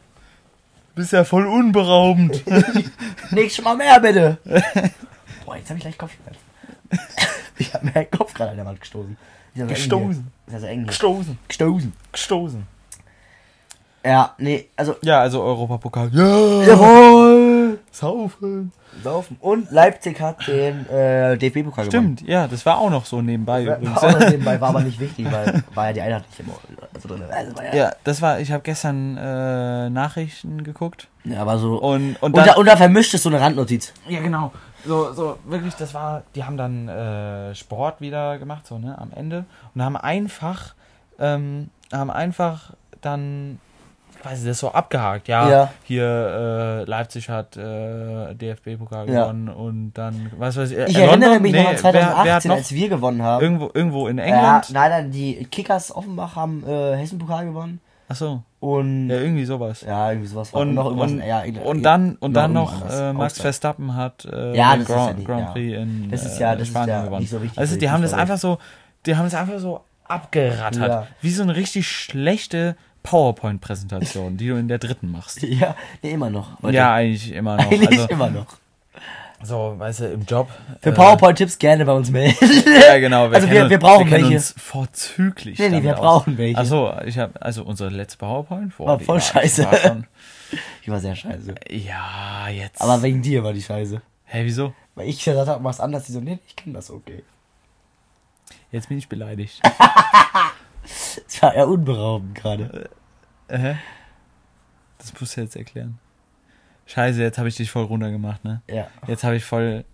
bist 0.95 1.13
ja 1.13 1.25
voll 1.25 1.47
unberaubend. 1.47 2.43
Nächstes 3.31 3.65
Mal 3.65 3.77
mehr, 3.77 3.99
bitte. 4.01 4.39
Boah, 5.47 5.57
jetzt 5.57 5.69
habe 5.71 5.79
ich 5.79 5.83
gleich 5.83 5.99
Kopfschmerzen. 5.99 6.41
Ich 7.59 7.73
habe 7.73 7.87
mir 7.87 7.93
den 7.93 8.11
Kopf 8.11 8.35
gerade 8.35 8.51
an 8.51 8.57
der 8.57 8.67
Wand 8.67 8.81
gestoßen. 8.81 9.17
Ist. 9.55 9.69
Gestoßen. 9.69 10.33
Ist 10.47 10.53
ja 10.53 10.61
so 10.61 10.67
eng. 10.67 10.87
Gestoßen. 10.87 11.39
Gestoßen. 11.49 11.93
Gestoßen. 12.13 12.67
Ja, 14.05 14.35
nee, 14.39 14.69
also. 14.77 14.97
Ja, 15.03 15.21
also 15.21 15.43
Europapokal. 15.43 16.11
Ja. 16.13 16.63
Jawohl! 16.63 17.42
Saufen. 17.93 18.73
Saufen. 19.05 19.37
Und 19.41 19.71
Leipzig 19.71 20.21
hat 20.21 20.47
den 20.49 20.89
äh, 20.89 21.37
DFB-Pokal 21.37 21.87
gewonnen. 21.87 22.17
Stimmt, 22.17 22.23
ja, 22.23 22.49
das 22.49 22.65
war 22.65 22.79
auch 22.79 22.91
noch 22.91 23.05
so 23.05 23.21
nebenbei 23.21 23.67
War, 23.67 23.77
übrigens. 23.77 24.03
war, 24.03 24.19
nebenbei, 24.31 24.61
war 24.61 24.71
aber 24.71 24.81
nicht 24.81 24.99
wichtig, 24.99 25.31
weil 25.31 25.63
war 25.75 25.87
ja 25.89 25.93
die 25.93 26.01
Einheit 26.01 26.25
nicht 26.29 26.41
immer 26.41 26.55
also 26.95 27.09
drin. 27.09 27.23
Also 27.31 27.63
ja, 27.63 27.75
Ja, 27.75 27.93
das 28.03 28.23
war, 28.23 28.41
ich 28.41 28.51
habe 28.51 28.63
gestern 28.63 29.17
äh, 29.19 29.91
Nachrichten 29.91 30.65
geguckt 30.65 31.09
ja, 31.25 31.41
aber 31.43 31.59
so. 31.59 31.77
und, 31.77 32.17
und 32.17 32.23
und, 32.23 32.37
dann, 32.37 32.47
da, 32.47 32.55
und 32.55 32.67
da 32.67 32.77
vermischt 32.77 33.15
es 33.15 33.23
so 33.23 33.29
eine 33.29 33.41
Randnotiz. 33.41 33.93
ja 34.09 34.21
genau, 34.21 34.53
so, 34.85 35.13
so 35.13 35.39
wirklich, 35.45 35.75
das 35.75 35.95
war, 35.95 36.23
die 36.35 36.45
haben 36.45 36.57
dann 36.57 36.89
äh, 36.89 37.55
Sport 37.55 38.01
wieder 38.01 38.39
gemacht, 38.39 38.67
so, 38.67 38.79
ne, 38.79 38.99
am 38.99 39.13
Ende 39.15 39.45
und 39.75 39.83
haben 39.83 39.97
einfach, 39.97 40.75
ähm, 41.19 41.71
haben 41.93 42.11
einfach 42.11 42.73
dann, 43.03 43.61
ich, 44.31 44.45
das 44.45 44.59
so 44.59 44.71
abgehakt, 44.73 45.29
ja, 45.29 45.51
Ja. 45.51 45.71
hier 45.85 46.05
äh, 46.05 46.85
Leipzig 46.85 47.29
hat 47.29 47.57
äh, 47.57 48.35
DFB-Pokal 48.35 49.09
Ja. 49.11 49.23
gewonnen 49.25 49.49
und 49.49 49.93
dann, 49.95 50.31
was 50.39 50.57
weiß 50.57 50.71
ich, 50.71 50.79
äh, 50.79 50.85
Ich 50.87 50.97
London? 50.97 51.23
erinnere 51.23 51.41
mich 51.41 51.53
noch 51.53 51.61
Nee, 51.63 51.67
an 51.69 51.77
wer- 51.83 51.93
wer 51.93 52.05
hat 52.05 52.43
2018, 52.43 52.49
noch 52.51 52.57
als 52.57 52.73
wir 52.73 52.89
gewonnen 52.89 53.23
haben. 53.23 53.43
irgendwo, 53.43 53.71
irgendwo 53.75 54.09
in 54.09 54.19
ja, 54.19 54.25
England, 54.25 54.71
nein, 54.73 54.91
nein, 54.91 55.11
die 55.11 55.45
Kickers 55.51 55.95
Offenbach 55.95 56.37
haben 56.37 56.65
äh, 56.67 56.97
Hessen-Pokal 56.97 57.47
gewonnen. 57.47 57.81
ach 58.09 58.17
so, 58.17 58.43
Und 58.61 59.09
ja, 59.09 59.17
irgendwie 59.17 59.45
sowas. 59.45 59.81
ja, 59.81 60.11
irgendwie 60.11 60.29
sowas 60.29 60.51
Und, 60.53 60.75
noch 60.75 60.85
irgendwas. 60.87 61.11
und, 61.11 61.23
ja, 61.25 61.43
und 61.65 61.83
dann, 61.83 62.17
und 62.17 62.35
dann 62.35 62.53
noch 62.53 62.89
äh, 62.91 63.13
Max. 63.13 63.41
Verstappen 63.41 63.97
hat 63.97 64.25
äh, 64.25 64.57
Ja, 64.57 64.77
Grand, 64.77 64.89
ja 64.89 65.13
nicht- 65.15 65.27
Grand. 65.27 65.53
Prix 65.53 65.77
in 65.79 66.11
Das 66.11 66.25
ist 66.25 66.39
äh, 66.39 66.43
ja- 66.43 66.55
das 66.57 66.69
ist 66.69 66.75
ja 66.75 67.05
gewonnen. 67.05 67.21
nicht 67.21 67.31
so 67.31 67.43
wichtig 67.43 67.59
also 67.59 67.75
die 67.75 67.81
die 67.81 67.91
haben 67.91 68.03
das 68.03 68.13
einfach 68.15 68.39
so, 68.39 68.59
die 69.07 69.17
haben 69.17 69.25
das 69.25 69.35
einfach 69.35 69.59
so 69.59 69.81
abgerattert, 70.05 71.09
wie 71.23 71.31
so 71.31 71.43
eine 71.43 71.57
richtig 71.57 71.89
schlechte 71.89 72.77
PowerPoint-Präsentation, 73.03 74.37
die 74.37 74.49
du 74.49 74.57
in 74.57 74.69
der 74.69 74.79
dritten 74.79 75.11
machst. 75.11 75.43
Ja, 75.43 75.75
nee, 76.03 76.13
immer 76.13 76.31
noch. 76.31 76.63
Heute. 76.63 76.77
Ja, 76.77 76.95
eigentlich 76.95 77.33
immer 77.33 77.57
noch. 77.57 77.65
Eigentlich 77.71 77.89
also, 77.89 78.07
immer 78.09 78.31
noch. 78.31 78.47
so, 79.43 79.75
weißt 79.79 80.01
du, 80.01 80.07
im 80.13 80.25
Job. 80.25 80.49
Für 80.81 80.91
äh, 80.91 80.93
PowerPoint-Tipps 80.93 81.59
gerne 81.59 81.85
bei 81.85 81.93
uns 81.93 82.11
melden. 82.11 82.37
Ja, 82.87 82.99
genau. 82.99 83.29
Also 83.29 83.51
wir- 83.51 83.69
wir 83.71 83.79
brauchen 83.79 84.07
wir 84.07 84.13
welche. 84.13 84.35
uns 84.35 84.55
vorzüglich. 84.57 85.59
Nee, 85.59 85.69
nee, 85.69 85.83
wir 85.83 85.95
aus. 85.95 86.01
brauchen 86.01 86.39
welche. 86.39 86.59
Ach 86.59 86.65
so, 86.65 86.93
ich 87.05 87.19
habe 87.19 87.41
also 87.43 87.65
unsere 87.65 87.91
letzte 87.91 88.19
PowerPoint 88.19 88.73
vor. 88.75 88.87
War 88.87 88.99
voll 89.01 89.21
scheiße. 89.21 89.65
War 89.65 89.77
schon, 89.77 90.07
Die 90.87 90.91
war 90.91 91.01
sehr 91.01 91.17
scheiße. 91.17 91.55
ja, 91.71 92.49
jetzt. 92.49 92.81
Aber 92.81 93.03
wegen 93.03 93.23
dir 93.23 93.43
war 93.45 93.53
die 93.53 93.63
scheiße. 93.63 94.01
Hä, 94.25 94.41
wieso? 94.45 94.75
Weil 94.95 95.09
ich 95.09 95.23
gesagt 95.25 95.49
habe, 95.49 95.63
mach's 95.63 95.81
anders. 95.81 96.05
Die 96.05 96.13
so, 96.13 96.21
nee, 96.21 96.39
ich 96.47 96.57
kann 96.57 96.73
das 96.75 96.91
okay. 96.91 97.23
Jetzt 98.71 98.89
bin 98.89 98.99
ich 98.99 99.09
beleidigt. 99.09 99.61
Es 101.29 101.43
war 101.43 101.55
eher 101.55 101.69
unberaubend 101.69 102.35
gerade. 102.35 102.91
Äh, 103.49 103.75
Das 104.99 105.13
musst 105.21 105.37
du 105.37 105.41
jetzt 105.41 105.57
erklären. 105.57 105.99
Scheiße, 106.87 107.21
jetzt 107.23 107.39
habe 107.39 107.49
ich 107.49 107.57
dich 107.57 107.71
voll 107.71 107.85
runtergemacht, 107.85 108.45
ne? 108.45 108.61
Ja. 108.69 108.89
Jetzt 109.07 109.25
habe 109.25 109.37
ich 109.37 109.45
voll. 109.45 109.85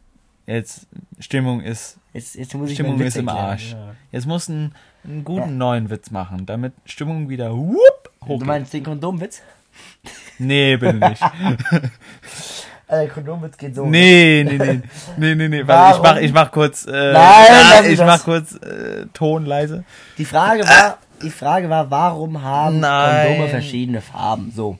Jetzt. 0.47 0.87
Stimmung 1.21 1.61
ist. 1.61 1.99
Jetzt, 2.13 2.35
jetzt 2.35 2.55
muss 2.55 2.71
ich 2.71 2.75
Stimmung 2.77 2.99
ist 3.01 3.17
im 3.17 3.29
erklären. 3.29 3.47
Arsch. 3.51 3.73
Ja. 3.73 3.95
Jetzt 4.11 4.27
muss 4.27 4.49
ein, 4.49 4.75
einen 5.05 5.23
guten 5.25 5.41
Ja. 5.41 5.47
neuen 5.55 5.91
Witz 5.91 6.11
machen, 6.11 6.47
damit 6.47 6.73
Stimmung 6.87 7.29
wieder 7.29 7.53
whoop, 7.55 8.11
Du 8.21 8.27
hochgeht. 8.29 8.47
meinst 8.47 8.73
den 8.73 8.83
Kondomwitz? 8.85 9.43
Nee, 10.39 10.77
bitte 10.79 10.97
nicht. 10.97 11.23
Der 12.91 13.09
Kondomwitz 13.15 13.57
geht 13.59 13.75
so. 13.77 13.85
Nee, 13.87 14.45
nee, 14.49 14.57
nee. 14.59 14.81
Nee, 15.19 15.35
nee, 15.35 15.49
nee. 15.49 15.67
Warte, 15.67 15.97
ich 15.99 16.03
mach, 16.03 16.17
ich 16.17 16.33
mach 16.33 16.51
kurz. 16.51 16.87
Äh, 16.87 16.91
Nein, 16.91 17.13
ja, 17.15 17.71
lass 17.77 17.87
ich 17.87 17.99
das. 17.99 18.07
mach 18.07 18.25
kurz 18.25 18.55
äh, 18.55 19.07
Ton 19.13 19.45
leise. 19.47 19.85
Die 20.17 20.25
Frage 20.25 20.65
war, 20.67 20.99
die 21.23 21.31
Frage 21.31 21.69
war, 21.71 21.91
warum 21.91 22.43
haben 22.43 22.81
Nein. 22.81 23.27
Kondome 23.29 23.49
verschiedene 23.49 24.01
Farben? 24.01 24.53
So. 24.55 24.79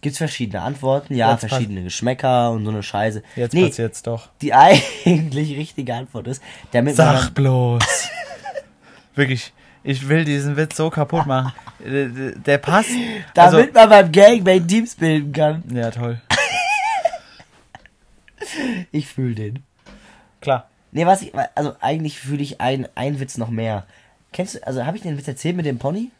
Gibt's 0.00 0.18
verschiedene 0.18 0.62
Antworten? 0.62 1.14
Ja, 1.14 1.32
Jetzt 1.32 1.40
verschiedene 1.48 1.82
Geschmäcker 1.82 2.52
und 2.52 2.64
so 2.64 2.70
eine 2.70 2.82
Scheiße. 2.84 3.22
Jetzt 3.34 3.52
nee, 3.52 3.66
passiert's 3.66 4.02
doch. 4.02 4.28
die 4.40 4.54
eigentlich 5.04 5.56
richtige 5.56 5.94
Antwort 5.94 6.28
ist, 6.28 6.42
damit 6.70 6.94
Sag 6.96 7.24
man 7.24 7.34
bloß. 7.34 7.82
Wirklich, 9.16 9.52
ich 9.82 10.08
will 10.08 10.24
diesen 10.24 10.56
Witz 10.56 10.76
so 10.76 10.88
kaputt 10.90 11.26
machen. 11.26 11.52
Der, 11.80 12.06
der- 12.32 12.58
passt. 12.58 12.90
Also, 13.36 13.56
damit 13.58 13.74
man 13.74 13.88
beim 13.88 14.12
Gangbang 14.12 14.66
Teams 14.68 14.94
bilden 14.94 15.32
kann. 15.32 15.64
ja, 15.72 15.90
toll. 15.90 16.20
Ich 18.92 19.08
fühle 19.08 19.34
den. 19.34 19.64
Klar. 20.40 20.68
Nee, 20.92 21.04
was 21.06 21.22
ich, 21.22 21.32
also 21.54 21.74
eigentlich 21.80 22.18
fühle 22.18 22.42
ich 22.42 22.60
einen, 22.60 22.86
einen 22.94 23.20
Witz 23.20 23.36
noch 23.36 23.50
mehr. 23.50 23.84
Kennst 24.32 24.54
du, 24.56 24.66
also 24.66 24.84
habe 24.84 24.96
ich 24.96 25.02
den 25.02 25.16
Witz 25.18 25.28
erzählt 25.28 25.56
mit 25.56 25.66
dem 25.66 25.78
Pony? 25.78 26.10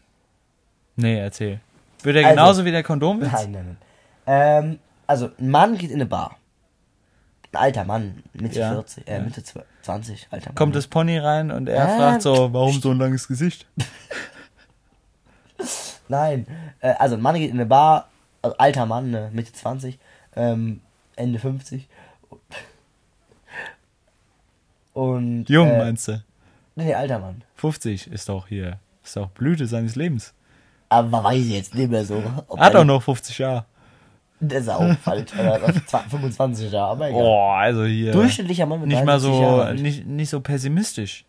Nee, 0.97 1.19
erzähl. 1.19 1.61
Wird 2.03 2.17
er 2.17 2.25
Also- 2.27 2.37
genauso 2.37 2.65
wie 2.65 2.71
der 2.71 2.83
Kondomwitz? 2.83 3.33
Nein, 3.33 3.53
nein, 3.53 3.65
nein. 3.67 3.77
Ähm, 4.27 4.79
also, 5.07 5.31
ein 5.39 5.51
Mann 5.51 5.79
geht 5.79 5.91
in 5.91 5.97
eine 5.97 6.07
Bar. 6.07 6.37
Ein 7.53 7.57
alter 7.61 7.85
Mann, 7.85 8.23
Mitte 8.35 8.59
Ja, 8.61 8.71
40, 8.73 9.09
äh, 9.09 9.15
ja. 9.15 9.21
Mitte 9.21 9.43
20, 9.83 10.29
alter 10.31 10.51
Mann. 10.51 10.55
Kommt 10.55 10.77
das 10.77 10.87
Pony 10.87 11.19
rein 11.19 11.51
und 11.51 11.69
er 11.69 11.89
Ah. 11.89 11.97
fragt 11.97 12.23
so, 12.23 12.53
warum 12.53 12.81
so 12.81 12.91
ein 12.91 12.99
langes 12.99 13.27
Gesicht? 13.29 13.67
Nein, 16.09 16.47
äh, 16.81 16.95
also 16.99 17.17
ein 17.17 17.23
Mann 17.23 17.35
geht 17.37 17.51
in 17.51 17.57
eine 17.57 17.67
Bar, 17.67 18.09
also 18.43 18.57
alter 18.59 18.87
Mann, 18.87 19.11
ne, 19.11 19.31
Mitte 19.33 19.53
20, 19.53 19.99
ähm, 20.37 20.81
Ende 21.17 21.39
50. 21.39 21.89
Und. 24.95 25.49
Jung, 25.49 25.69
äh, 25.71 25.79
meinst 25.79 26.09
du? 26.09 26.23
Nee, 26.77 26.95
alter 26.95 27.19
Mann. 27.19 27.43
50 27.59 28.07
ist 28.11 28.29
doch 28.29 28.47
hier. 28.49 28.79
Ist 29.05 29.17
doch 29.17 29.29
Blüte 29.29 29.67
seines 29.67 29.97
Lebens. 29.97 30.33
Aber 30.89 31.23
weiß 31.25 31.39
ich 31.45 31.51
jetzt 31.53 31.75
nicht 31.75 31.91
mehr 31.91 32.05
so. 32.05 32.23
ob 32.47 32.59
Hat 32.59 32.75
doch 32.75 32.85
noch 32.85 33.03
50 33.03 33.39
Jahre. 33.39 33.65
Das 34.41 34.63
ist 34.63 34.69
auch 34.69 34.97
falsch. 35.03 35.33
Oder 35.35 35.73
25 36.09 36.71
Jahre, 36.73 36.91
aber 36.93 37.09
egal. 37.09 37.21
Boah, 37.23 37.57
also 37.59 37.85
hier. 37.85 38.13
Durchschnittlicher 38.13 38.67
Mann 38.67 38.81
mit 38.81 38.89
nicht 38.89 39.05
mal 39.05 39.19
73 39.19 39.31
so, 39.35 39.43
Jahren. 39.43 39.77
nicht, 39.83 40.07
nicht 40.07 40.31
so 40.31 40.41
pessimistisch. 40.41 41.25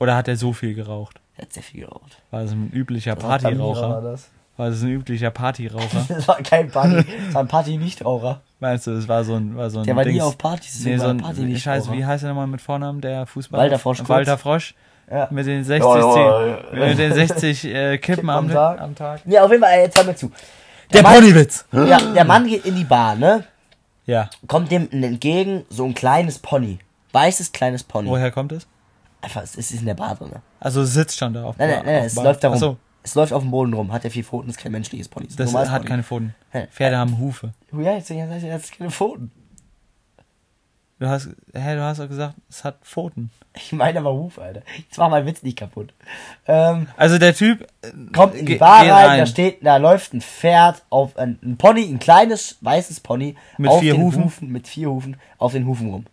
Oder 0.00 0.16
hat 0.16 0.26
er 0.28 0.36
so 0.36 0.52
viel 0.52 0.74
geraucht? 0.74 1.20
Er 1.36 1.42
hat 1.42 1.52
sehr 1.52 1.62
viel 1.62 1.82
geraucht. 1.82 2.20
War 2.30 2.42
das 2.42 2.50
ein 2.52 2.70
üblicher 2.72 3.12
war 3.22 3.38
Partyraucher? 3.38 4.00
das. 4.02 4.28
War 4.56 4.68
das 4.68 4.82
ein 4.82 4.88
üblicher 4.90 5.30
Partyraucher? 5.30 6.04
Das 6.08 6.28
war 6.28 6.36
kein 6.42 6.68
Party, 6.70 7.04
das 7.24 7.34
war 7.34 7.42
ein 7.42 7.48
Party-Nichtraucher. 7.48 8.42
Meinst 8.60 8.86
du, 8.86 8.94
das 8.94 9.08
war 9.08 9.24
so 9.24 9.36
ein, 9.36 9.56
war 9.56 9.70
so 9.70 9.78
ein 9.78 9.84
Der 9.86 9.96
war 9.96 10.04
nie 10.04 10.12
Dings- 10.12 10.24
auf 10.24 10.36
Partys, 10.36 10.84
Nee, 10.84 10.98
so 10.98 11.06
ein, 11.06 11.18
Party 11.18 11.58
Scheiße, 11.58 11.90
wie 11.92 12.04
heißt 12.04 12.24
er 12.24 12.28
nochmal 12.30 12.48
mit 12.48 12.60
Vornamen, 12.60 13.00
der 13.00 13.26
Fußballer? 13.26 13.62
Walter 13.62 13.78
Frosch 13.78 14.06
Walter. 14.08 14.36
Frosch. 14.36 14.74
Ja. 15.10 15.28
Mit 15.30 15.46
den 15.46 15.62
60, 15.64 15.84
Ja, 15.90 16.46
ja, 16.46 16.56
ja. 16.72 16.86
mit 16.88 16.98
den 16.98 17.12
60 17.14 17.64
äh, 17.66 17.98
Kippen 17.98 18.30
am, 18.30 18.46
am 18.46 18.50
Tag. 18.50 18.80
am 18.80 18.94
Tag. 18.94 19.20
Ja, 19.26 19.44
auf 19.44 19.50
jeden 19.50 19.62
Fall, 19.62 19.78
jetzt 19.80 19.96
hör 19.98 20.04
mir 20.04 20.14
zu. 20.16 20.30
Der 20.92 21.02
Mann, 21.02 21.14
Ponywitz! 21.14 21.64
ja, 21.72 21.98
der 22.12 22.24
Mann 22.24 22.46
geht 22.46 22.64
in 22.66 22.76
die 22.76 22.84
Bar, 22.84 23.14
ne? 23.16 23.44
Ja. 24.06 24.28
Kommt 24.46 24.70
dem 24.70 24.88
entgegen 24.90 25.64
so 25.70 25.84
ein 25.84 25.94
kleines 25.94 26.38
Pony. 26.38 26.78
Weißes 27.12 27.52
kleines 27.52 27.82
Pony. 27.84 28.08
Woher 28.08 28.30
kommt 28.30 28.52
es? 28.52 28.66
Einfach, 29.20 29.42
es 29.42 29.54
ist 29.56 29.70
in 29.72 29.86
der 29.86 29.94
Bar 29.94 30.16
drin. 30.16 30.32
Also 30.60 30.82
es 30.82 30.92
sitzt 30.94 31.16
schon 31.18 31.32
da 31.34 31.44
auf 31.44 31.56
Nein, 31.58 31.68
nein, 31.68 31.78
auf 31.78 31.84
nein, 31.86 32.04
es 32.04 32.14
Bar. 32.14 32.24
läuft 32.24 32.42
da 32.44 32.48
rum. 32.48 32.54
Achso, 32.56 32.76
Es 33.04 33.14
läuft 33.14 33.32
auf 33.32 33.42
dem 33.42 33.50
Boden 33.50 33.72
rum, 33.74 33.92
hat 33.92 34.04
ja 34.04 34.10
vier 34.10 34.24
Pfoten, 34.24 34.50
ist 34.50 34.58
kein 34.58 34.72
menschliches 34.72 35.08
Pony. 35.08 35.28
das 35.28 35.46
normales 35.46 35.70
hat 35.70 35.82
Pony. 35.82 35.88
keine 35.88 36.02
Pfoten. 36.02 36.34
Pferde 36.70 36.96
haben 36.98 37.18
Hufe. 37.18 37.52
Ja, 37.72 37.92
jetzt 37.92 38.10
das 38.10 38.62
ist 38.64 38.76
keine 38.78 38.90
Pfoten. 38.90 39.30
Du 41.02 41.08
hast, 41.08 41.30
hä, 41.52 41.74
du 41.74 41.82
hast 41.82 41.98
doch 41.98 42.06
gesagt, 42.06 42.34
es 42.48 42.62
hat 42.62 42.76
Pfoten. 42.84 43.32
Ich 43.56 43.72
meine 43.72 43.98
aber 43.98 44.12
Huf, 44.12 44.38
Alter. 44.38 44.62
Jetzt 44.78 44.98
war 44.98 45.08
mein 45.08 45.26
Witz 45.26 45.42
nicht 45.42 45.58
kaputt. 45.58 45.92
Ähm, 46.46 46.86
Also 46.96 47.18
der 47.18 47.34
Typ 47.34 47.66
äh, 47.82 47.90
kommt 48.14 48.36
in 48.36 48.46
die 48.46 48.54
Bar 48.54 48.88
rein, 48.88 49.18
da 49.18 49.26
steht, 49.26 49.66
da 49.66 49.78
läuft 49.78 50.14
ein 50.14 50.20
Pferd 50.20 50.84
auf 50.90 51.16
ein, 51.16 51.40
ein 51.42 51.56
Pony, 51.56 51.82
ein 51.90 51.98
kleines 51.98 52.56
weißes 52.60 53.00
Pony 53.00 53.34
Mit 53.58 53.68
auf 53.72 53.80
vier 53.80 53.94
den 53.94 54.00
Hufen? 54.02 54.30
mit 54.52 54.68
vier 54.68 54.90
Hufen 54.90 55.16
auf 55.38 55.50
den 55.50 55.66
Hufen 55.66 55.90
rum. 55.90 56.06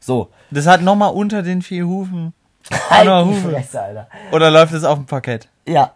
So. 0.00 0.30
Das 0.50 0.66
hat 0.66 0.80
nochmal 0.80 1.12
unter 1.12 1.42
den 1.42 1.60
vier 1.60 1.86
Hufen. 1.86 2.32
Halt 2.88 3.04
noch 3.04 3.24
die 3.28 3.34
Hufe. 3.34 3.50
Fresse, 3.50 3.82
Alter. 3.82 4.08
Oder 4.32 4.50
läuft 4.50 4.72
es 4.72 4.84
auf 4.84 4.96
dem 4.96 5.04
Parkett? 5.04 5.46
Ja. 5.68 5.92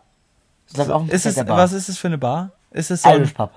Das 0.75 0.89
ist 0.89 0.91
auf 0.93 1.07
dem 1.07 1.11
Ist 1.11 1.25
es, 1.25 1.39
was 1.49 1.73
ist 1.73 1.89
es 1.89 1.97
für 1.97 2.09
eine 2.09 2.19
Bar? 2.19 2.51
Ist 2.71 2.91
es 2.91 3.01
so 3.01 3.09
Irish 3.09 3.33
Pub. 3.33 3.51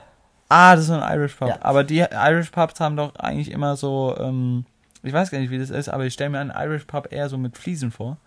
Ah, 0.50 0.72
das 0.76 0.82
ist 0.82 0.88
so 0.88 1.00
ein 1.00 1.18
Irish 1.18 1.36
Pub. 1.36 1.48
Ja. 1.48 1.58
Aber 1.62 1.84
die 1.84 2.00
Irish 2.00 2.50
Pubs 2.50 2.80
haben 2.80 2.98
doch 2.98 3.16
eigentlich 3.16 3.52
immer 3.52 3.76
so, 3.76 4.16
ähm, 4.20 4.66
ich 5.04 5.14
weiß 5.14 5.30
gar 5.30 5.40
nicht, 5.40 5.52
wie 5.52 5.60
das 5.60 5.70
ist, 5.70 5.90
aber 5.90 6.06
ich 6.06 6.14
stelle 6.14 6.32
mir 6.32 6.40
einen 6.40 6.52
Irish 6.54 6.86
Pub 6.86 7.12
eher 7.12 7.30
so 7.30 7.38
mit 7.38 7.58
Fliesen 7.58 7.92
vor. 7.92 8.18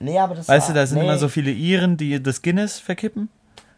Nee, 0.00 0.18
aber 0.18 0.34
das 0.34 0.48
Weißt 0.48 0.68
war, 0.68 0.74
du, 0.74 0.80
da 0.80 0.86
sind 0.86 0.98
nee, 0.98 1.04
immer 1.04 1.18
so 1.18 1.28
viele 1.28 1.50
Iren, 1.50 1.96
die 1.96 2.22
das 2.22 2.42
Guinness 2.42 2.78
verkippen. 2.78 3.28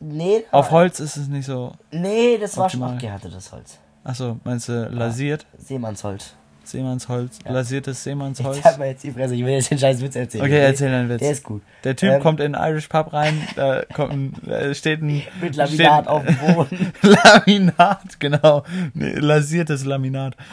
Nee, 0.01 0.45
Auf 0.51 0.71
Holz 0.71 0.99
ist 0.99 1.17
es 1.19 1.29
nicht 1.29 1.45
so. 1.45 1.73
Nee, 1.91 2.39
das 2.39 2.57
war 2.57 2.71
schon 2.71 2.81
Optimal. 2.81 2.95
abgehärtetes 2.95 3.53
Holz. 3.53 3.79
Achso, 4.03 4.41
meinst 4.45 4.69
du 4.71 4.89
lasiert? 4.89 5.47
Seemannsholz. 5.59 6.35
Seemannsholz? 6.69 7.39
Ja. 7.45 7.53
Lasiertes 7.53 8.03
Seemannsholz? 8.03 8.63
Halt 8.65 8.79
mal 8.79 8.89
jetzt 8.89 9.05
die 9.05 9.11
Fresse, 9.11 9.35
ich 9.35 9.45
will 9.45 9.53
jetzt 9.53 9.71
den 9.71 9.79
scheiß 9.79 10.01
Witz 10.01 10.17
erzählen. 10.17 10.45
Okay, 10.45 10.61
erzähl 10.61 10.91
deinen 10.91 11.09
Witz. 11.09 11.21
Der 11.21 11.31
ist 11.31 11.45
gut. 11.45 11.63
Der 11.85 11.97
Typ 11.97 12.11
Ähm, 12.11 12.23
kommt 12.23 12.41
in 12.41 12.55
einen 12.55 12.73
Irish 12.73 12.89
Pub 12.89 13.13
rein, 13.13 13.47
da 13.57 13.83
kommt 13.95 14.13
ein, 14.13 14.35
da 14.43 14.75
steht 14.75 15.03
ein 15.03 15.23
Mit 15.41 15.57
Laminat 15.57 16.05
steht, 16.05 16.09
auf 16.09 16.25
dem 16.25 16.37
Boden. 16.37 16.93
Laminat, 17.03 18.21
genau. 18.21 18.65
Nee, 18.95 19.15
lasiertes 19.15 19.85
Laminat. 19.85 20.37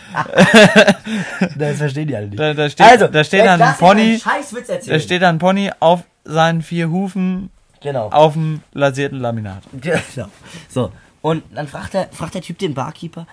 Das 1.56 1.78
verstehen 1.78 2.08
die 2.08 2.16
alle 2.16 2.28
nicht. 2.28 2.40
Da, 2.40 2.54
da 2.54 2.70
steht, 2.70 2.86
also, 2.86 3.08
da 3.08 3.24
steht 3.24 3.46
dann 3.46 3.62
ein 3.62 3.76
Pony, 3.78 4.20
einen 4.24 4.88
da 4.88 5.00
steht 5.00 5.22
dann 5.22 5.36
ein 5.36 5.40
Pony 5.40 5.72
auf 5.80 6.04
seinen 6.24 6.62
vier 6.62 6.90
Hufen 6.90 7.50
genau. 7.82 8.10
auf 8.10 8.34
dem 8.34 8.62
lasierten 8.74 9.20
Laminat. 9.20 9.64
Genau. 9.82 10.28
So. 10.70 10.92
Und 11.22 11.44
dann 11.54 11.68
fragt 11.68 11.94
der, 11.94 12.08
fragt 12.12 12.36
der 12.36 12.42
Typ 12.42 12.58
den 12.60 12.74
Barkeeper, 12.74 13.28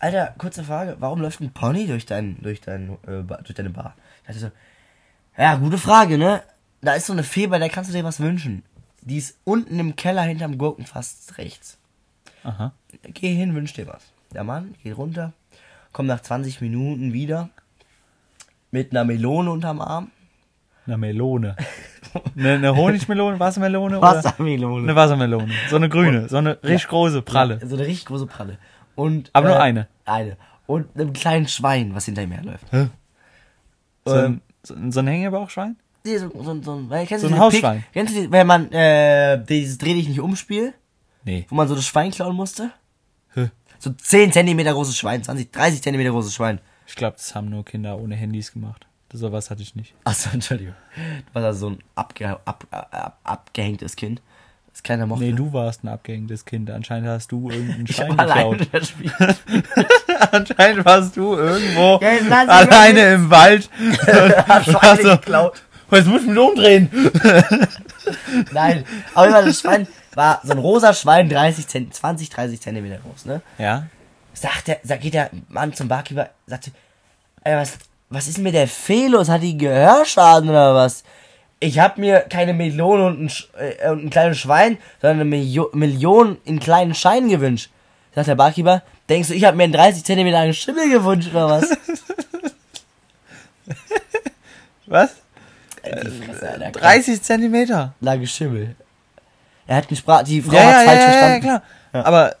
Alter, 0.00 0.34
kurze 0.38 0.64
Frage, 0.64 0.96
warum 1.00 1.20
läuft 1.20 1.40
ein 1.40 1.52
Pony 1.52 1.86
durch 1.86 2.06
dein, 2.06 2.40
durch 2.40 2.60
dein, 2.60 2.98
äh, 3.06 3.22
durch 3.22 3.54
deine 3.54 3.70
Bar? 3.70 3.94
Ich 4.20 4.26
dachte 4.28 4.40
so, 4.40 4.50
ja, 5.36 5.56
gute 5.56 5.78
Frage, 5.78 6.18
ne? 6.18 6.42
Da 6.80 6.94
ist 6.94 7.06
so 7.06 7.12
eine 7.12 7.24
Fee, 7.24 7.46
bei 7.48 7.58
der 7.58 7.68
kannst 7.68 7.90
du 7.90 7.94
dir 7.94 8.04
was 8.04 8.20
wünschen. 8.20 8.62
Die 9.00 9.16
ist 9.16 9.38
unten 9.44 9.78
im 9.78 9.96
Keller 9.96 10.22
hinterm 10.22 10.58
Gurkenfass 10.58 11.26
rechts. 11.38 11.78
Aha. 12.44 12.72
Geh 13.02 13.34
hin, 13.34 13.54
wünsch 13.54 13.72
dir 13.72 13.86
was. 13.86 14.02
Der 14.32 14.44
Mann 14.44 14.74
geht 14.82 14.96
runter, 14.96 15.32
kommt 15.92 16.08
nach 16.08 16.20
20 16.20 16.60
Minuten 16.60 17.12
wieder 17.12 17.50
mit 18.70 18.92
einer 18.92 19.04
Melone 19.04 19.50
unterm 19.50 19.80
Arm. 19.80 20.10
Eine 20.86 20.98
Melone. 20.98 21.56
Eine, 22.36 22.54
eine 22.54 22.74
Honigmelone, 22.74 23.38
Wassermelone? 23.38 23.98
Oder? 23.98 24.16
Wassermelone. 24.16 24.84
Eine 24.84 24.96
Wassermelone. 24.96 25.52
So 25.68 25.76
eine 25.76 25.88
grüne, 25.88 26.28
so 26.28 26.38
eine 26.38 26.58
richtig 26.62 26.88
große 26.88 27.20
Pralle. 27.20 27.60
So 27.62 27.76
eine 27.76 27.86
richtig 27.86 28.06
große 28.06 28.26
Pralle. 28.26 28.58
Und, 28.98 29.30
Aber 29.32 29.48
nur 29.48 29.56
äh, 29.56 29.60
eine. 29.60 29.88
Eine. 30.04 30.36
Und 30.66 30.88
einem 30.94 31.12
kleinen 31.12 31.46
Schwein, 31.48 31.94
was 31.94 32.04
hinter 32.06 32.22
ihm 32.22 32.32
herläuft. 32.32 32.66
So 34.04 34.14
Ähm, 34.16 34.24
ein, 34.24 34.40
so, 34.62 34.74
ein- 34.74 34.92
so 34.92 35.00
ein 35.00 35.06
Hängebauchschwein? 35.06 35.76
Nee, 36.04 36.18
so, 36.18 36.30
so, 36.42 36.62
so, 36.62 36.90
weil, 36.90 37.06
kennst 37.06 37.24
So 37.26 37.32
ein 37.32 37.38
Hausschwein. 37.38 37.82
Pick, 37.82 37.92
kennst 37.92 38.16
du, 38.16 38.22
die- 38.22 38.30
wenn 38.32 38.46
man 38.46 38.70
äh, 38.72 39.42
dieses 39.44 39.78
Dreh 39.78 39.94
dich 39.94 40.08
nicht 40.08 40.20
umspiel, 40.20 40.74
Nee. 41.24 41.46
wo 41.48 41.54
man 41.54 41.68
so 41.68 41.74
das 41.74 41.86
Schwein 41.86 42.10
klauen 42.10 42.34
musste? 42.36 42.70
Hä? 43.34 43.50
So 43.78 43.90
10 43.90 44.32
Zentimeter 44.32 44.72
großes 44.72 44.96
Schwein, 44.96 45.22
20, 45.22 45.52
30 45.52 45.82
Zentimeter 45.82 46.10
großes 46.10 46.34
Schwein. 46.34 46.60
Ich 46.86 46.96
glaube, 46.96 47.16
das 47.16 47.34
haben 47.34 47.48
nur 47.50 47.64
Kinder 47.64 47.98
ohne 47.98 48.16
Handys 48.16 48.52
gemacht. 48.52 48.86
So 49.12 49.30
was 49.32 49.50
hatte 49.50 49.62
ich 49.62 49.74
nicht. 49.76 49.94
Achso, 50.04 50.30
Entschuldigung. 50.32 50.74
Du 50.96 51.34
warst 51.34 51.46
also 51.46 51.58
so 51.60 51.70
ein 51.74 51.78
abge, 51.94 52.28
ab, 52.44 52.66
ab, 52.70 53.18
abgehängtes 53.22 53.94
Kind. 53.96 54.20
Das 54.72 54.82
keiner 54.82 55.06
mochte. 55.06 55.24
Nee, 55.24 55.32
du 55.32 55.52
warst 55.52 55.82
ein 55.82 55.88
abgehängtes 55.88 56.44
Kind. 56.44 56.70
Anscheinend 56.70 57.08
hast 57.08 57.32
du 57.32 57.50
irgendein 57.50 57.84
ich 57.88 57.96
Schwein 57.96 58.10
hab 58.12 58.20
alleine 58.20 58.56
geklaut. 58.56 58.98
Anscheinend 60.32 60.84
warst 60.84 61.16
du 61.16 61.34
irgendwo 61.34 61.98
Ja, 62.02 62.46
alleine 62.46 63.14
im 63.14 63.30
Wald. 63.30 63.68
Hab 64.48 64.64
Schweine 64.64 64.80
Also- 64.82 65.10
geklaut. 65.16 65.62
Jetzt 65.90 66.06
muss 66.06 66.20
ich 66.20 66.28
mich 66.28 66.38
umdrehen. 66.38 66.90
Nein, 68.52 68.84
Fall, 69.14 69.44
das 69.46 69.60
Schwein 69.60 69.86
war 70.14 70.40
so 70.44 70.52
ein 70.52 70.58
rosa 70.58 70.92
Schwein, 70.92 71.28
30 71.30 71.66
Zent, 71.66 71.94
20, 71.94 72.28
30 72.28 72.60
Zentimeter 72.60 72.98
groß, 72.98 73.24
ne? 73.24 73.40
Ja? 73.56 73.86
Sagt 74.34 74.68
der, 74.68 74.78
sagt, 74.82 75.00
geht 75.00 75.14
der 75.14 75.30
Mann 75.48 75.72
zum 75.72 75.88
Barkeeper, 75.88 76.28
sagt, 76.46 76.70
ey, 77.42 77.56
was, 77.56 77.78
was 78.10 78.28
ist 78.28 78.36
denn 78.36 78.44
mit 78.44 78.54
der 78.54 78.68
Fee 78.68 79.06
los? 79.08 79.28
Hat 79.30 79.42
die 79.42 79.56
Gehörschaden 79.56 80.50
oder 80.50 80.74
was? 80.74 81.04
Ich 81.60 81.78
habe 81.78 82.00
mir 82.00 82.20
keine 82.20 82.54
Melone 82.54 83.06
und 83.06 83.24
ein, 83.24 83.28
Sch 83.28 83.48
äh, 83.58 83.90
und 83.90 84.04
ein 84.04 84.10
kleines 84.10 84.38
Schwein, 84.38 84.78
sondern 85.00 85.20
eine 85.20 85.24
Milio 85.24 85.70
Million 85.72 86.38
in 86.44 86.60
kleinen 86.60 86.94
Scheinen 86.94 87.28
gewünscht. 87.28 87.70
Sagt 88.14 88.28
der 88.28 88.34
Barkeeper, 88.36 88.82
denkst 89.08 89.28
du, 89.28 89.34
ich 89.34 89.44
habe 89.44 89.56
mir 89.56 89.64
einen 89.64 89.72
30 89.72 90.04
cm 90.04 90.26
langen 90.28 90.54
Schimmel 90.54 90.88
gewünscht 90.90 91.30
oder 91.30 91.48
was? 91.48 91.68
Was? 94.86 95.16
Die 95.84 96.10
Fresse, 96.24 96.50
Alter. 96.50 96.70
30 96.70 97.22
Zentimeter. 97.22 97.94
Lange 98.00 98.26
Schimmel. 98.26 98.74
Er 99.66 99.76
hat 99.76 99.88
gesprochen, 99.88 100.24
die 100.24 100.40
Frau 100.40 100.52
Ja, 100.54 100.62
hat 100.62 100.72
ja, 100.72 100.80
ja, 100.80 100.86
falsch 100.86 101.00
ja, 101.00 101.06
ja, 101.06 101.12
verstanden. 101.12 101.40
klar. 101.42 101.62
Aber 102.04 102.30
äh, 102.32 102.34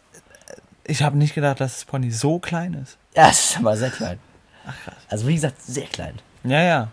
ich 0.86 1.02
habe 1.02 1.18
nicht 1.18 1.34
gedacht, 1.34 1.60
dass 1.60 1.74
das 1.74 1.84
Pony 1.84 2.10
so 2.10 2.38
klein 2.38 2.74
ist. 2.74 2.96
Ja, 3.14 3.28
das 3.28 3.50
ist 3.50 3.58
aber 3.58 3.76
sehr 3.76 3.90
klein. 3.90 4.18
Also 5.10 5.26
wie 5.28 5.34
gesagt, 5.34 5.60
sehr 5.62 5.86
klein. 5.86 6.14
Ja, 6.44 6.62
ja. 6.62 6.88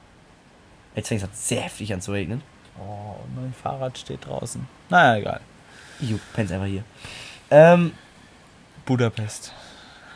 Jetzt 0.96 1.10
fängt 1.10 1.24
es 1.24 1.48
sehr 1.48 1.62
heftig 1.62 1.94
an 1.94 2.02
zu 2.02 2.12
regnen. 2.12 2.42
Oh, 2.80 3.16
mein 3.36 3.54
Fahrrad 3.54 3.98
steht 3.98 4.26
draußen. 4.26 4.68
Naja, 4.90 5.20
egal. 5.20 5.40
Ich 6.00 6.14
penn's 6.34 6.52
einfach 6.52 6.66
hier. 6.66 6.84
Ähm, 7.52 7.94
Budapest. 8.86 9.54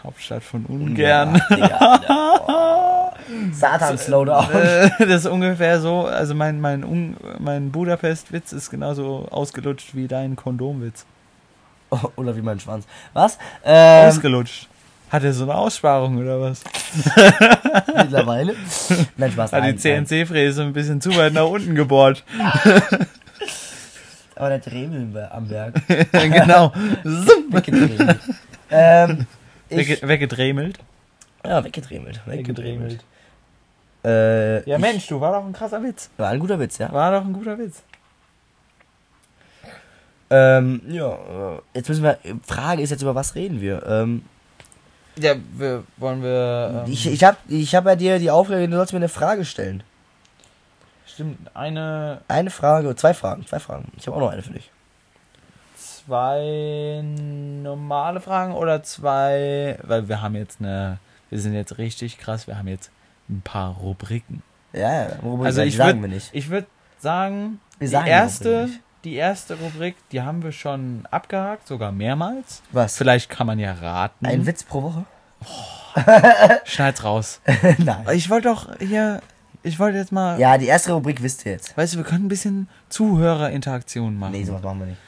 Hauptstadt 0.03 0.43
von 0.43 0.65
Ungarn. 0.65 1.35
Ja, 1.49 1.55
Digga. 1.55 2.41
Oh. 2.47 2.89
Satan, 3.51 3.97
slow 3.97 4.25
down. 4.25 4.49
Äh, 4.51 4.89
das 4.99 5.25
ist 5.25 5.27
ungefähr 5.27 5.79
so, 5.79 6.05
also 6.05 6.33
mein, 6.33 6.59
mein, 6.59 6.83
Un 6.83 7.17
mein 7.39 7.71
Budapest-Witz 7.71 8.53
ist 8.53 8.69
genauso 8.69 9.27
ausgelutscht 9.29 9.95
wie 9.95 10.07
dein 10.07 10.35
Kondomwitz. 10.35 11.05
Oder 12.15 12.35
wie 12.35 12.41
mein 12.41 12.59
Schwanz. 12.59 12.85
Was? 13.13 13.37
Ähm, 13.63 14.07
ausgelutscht. 14.07 14.67
Hat 15.09 15.23
er 15.23 15.33
so 15.33 15.43
eine 15.43 15.55
Aussparung 15.55 16.17
oder 16.17 16.39
was? 16.39 16.63
mittlerweile? 17.95 18.55
Nein, 19.17 19.31
Spaß. 19.31 19.53
Hat 19.53 19.65
die. 19.65 19.75
CNC-Fräse 19.75 20.61
ein 20.63 20.73
bisschen 20.73 21.01
zu 21.01 21.15
weit 21.17 21.33
nach 21.33 21.47
unten 21.47 21.73
gebohrt. 21.75 22.23
Aber 24.35 24.49
der 24.49 24.59
Dremel 24.59 25.27
am 25.31 25.47
Berg. 25.47 25.81
genau. 26.11 26.71
Weggedremelt. 27.49 28.19
ähm, 28.71 29.25
Wegge 29.69 30.07
weggedremelt. 30.07 30.79
ja, 31.45 31.63
weggedremelt. 31.63 32.21
Weggedremelt. 32.25 33.03
Äh, 34.05 34.69
Ja, 34.69 34.77
Mensch, 34.77 35.07
du 35.07 35.19
war 35.19 35.33
doch 35.33 35.45
ein 35.45 35.51
krasser 35.53 35.83
Witz. 35.83 36.09
War 36.17 36.29
ein 36.29 36.39
guter 36.39 36.57
Witz, 36.59 36.77
ja. 36.77 36.91
War 36.93 37.11
doch 37.11 37.25
ein 37.25 37.33
guter 37.33 37.57
Witz. 37.57 37.83
Ähm, 40.29 40.81
ja, 40.87 41.11
äh, 41.13 41.59
jetzt 41.73 41.89
müssen 41.89 42.03
wir, 42.03 42.17
Frage 42.45 42.81
ist 42.83 42.91
jetzt, 42.91 43.01
über 43.01 43.15
was 43.15 43.35
reden 43.35 43.59
wir? 43.61 43.83
Ähm, 43.87 44.23
Ja, 45.19 45.35
wir, 45.53 45.83
wollen 45.97 46.21
wir. 46.23 46.83
Ähm, 46.85 46.91
ich, 46.91 47.05
ich 47.07 47.23
hab, 47.23 47.37
ich 47.47 47.75
hab 47.75 47.85
ja 47.85 47.95
dir 47.95 48.19
die 48.19 48.31
Aufgabe, 48.31 48.67
du 48.67 48.75
sollst 48.75 48.93
mir 48.93 48.97
eine 48.97 49.09
Frage 49.09 49.45
stellen. 49.45 49.83
stimmt, 51.05 51.37
eine, 51.55 52.21
Eine 52.27 52.49
Frage, 52.49 52.95
zwei 52.95 53.13
Fragen, 53.13 53.45
zwei 53.45 53.59
Fragen. 53.59 53.91
Ich 53.97 54.07
habe 54.07 54.15
auch 54.17 54.21
noch 54.21 54.29
eine 54.31 54.41
für 54.41 54.53
dich. 54.53 54.71
zwei 55.75 57.01
normale 57.03 58.21
Fragen 58.21 58.53
oder 58.53 58.83
zwei. 58.83 59.77
Weil 59.83 60.07
wir 60.07 60.21
haben 60.21 60.35
jetzt 60.35 60.59
eine. 60.59 60.99
Wir 61.29 61.39
sind 61.39 61.53
jetzt 61.53 61.77
richtig 61.77 62.17
krass, 62.17 62.47
wir 62.47 62.57
haben 62.57 62.67
jetzt 62.67 62.89
ein 63.29 63.41
paar 63.43 63.75
Rubriken. 63.75 64.41
Ja, 64.73 65.03
ja, 65.03 65.09
worüber 65.21 65.45
Also 65.45 65.61
ich 65.61 65.75
sagen 65.75 65.99
würd- 65.99 66.01
wir 66.03 66.09
nicht. 66.09 66.29
Ich 66.33 66.49
würde 66.49 66.67
sagen, 66.99 67.59
Wir 67.77 67.87
die 67.87 67.95
erste, 68.09 68.61
Rubriken. 68.61 68.79
Die 69.03 69.15
erste 69.15 69.55
Rubrik, 69.59 69.95
die 70.11 70.21
haben 70.21 70.43
wir 70.43 70.51
schon 70.51 71.07
abgehakt, 71.11 71.67
sogar 71.67 71.91
mehrmals. 71.91 72.61
Was? 72.71 72.97
Vielleicht 72.97 73.29
kann 73.29 73.47
man 73.47 73.59
ja 73.59 73.73
raten. 73.73 74.25
Ein 74.25 74.45
Witz 74.45 74.63
pro 74.63 74.83
Woche? 74.83 75.05
Schneid's 76.65 77.03
raus. 77.03 77.41
Nein. 77.77 78.05
Ich 78.13 78.29
wollte 78.29 78.49
doch 78.49 78.67
hier, 78.79 79.21
ich 79.63 79.79
wollte 79.79 79.97
jetzt 79.97 80.11
mal, 80.11 80.39
Ja, 80.39 80.57
die 80.57 80.67
erste 80.67 80.93
Rubrik 80.93 81.21
wisst 81.23 81.45
ihr 81.45 81.53
jetzt. 81.53 81.75
weißt 81.77 81.93
du, 81.93 81.97
wir 81.99 82.03
können 82.05 82.25
ein 82.25 82.29
bisschen 82.29 82.67
Zuhörerinteraktion 82.89 84.17
machen. 84.17 84.33
Nee, 84.33 84.43
sowas 84.43 84.61
machen 84.63 84.79
wir 84.79 84.85
nicht. 84.87 84.99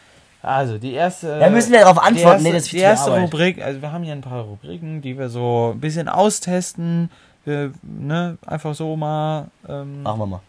Also, 0.43 0.79
die 0.79 0.93
erste. 0.93 1.37
Da 1.37 1.49
müssen 1.51 1.71
wir 1.71 1.81
darauf 1.81 1.99
die 1.99 2.03
antworten. 2.07 2.27
erste, 2.37 2.43
nee, 2.43 2.53
das 2.53 2.63
ist 2.63 2.71
die 2.71 2.77
erste 2.79 3.11
Arbeit. 3.11 3.23
Rubrik, 3.25 3.61
also 3.61 3.81
wir 3.81 3.91
haben 3.91 4.03
hier 4.03 4.13
ein 4.13 4.21
paar 4.21 4.41
Rubriken, 4.41 5.01
die 5.01 5.17
wir 5.17 5.29
so 5.29 5.73
ein 5.75 5.79
bisschen 5.79 6.07
austesten. 6.07 7.11
Wir, 7.45 7.73
ne, 7.83 8.37
einfach 8.45 8.73
so 8.73 8.95
mal. 8.95 9.47
Ähm, 9.69 10.01
Machen 10.01 10.19
wir 10.19 10.25
mal. 10.25 10.41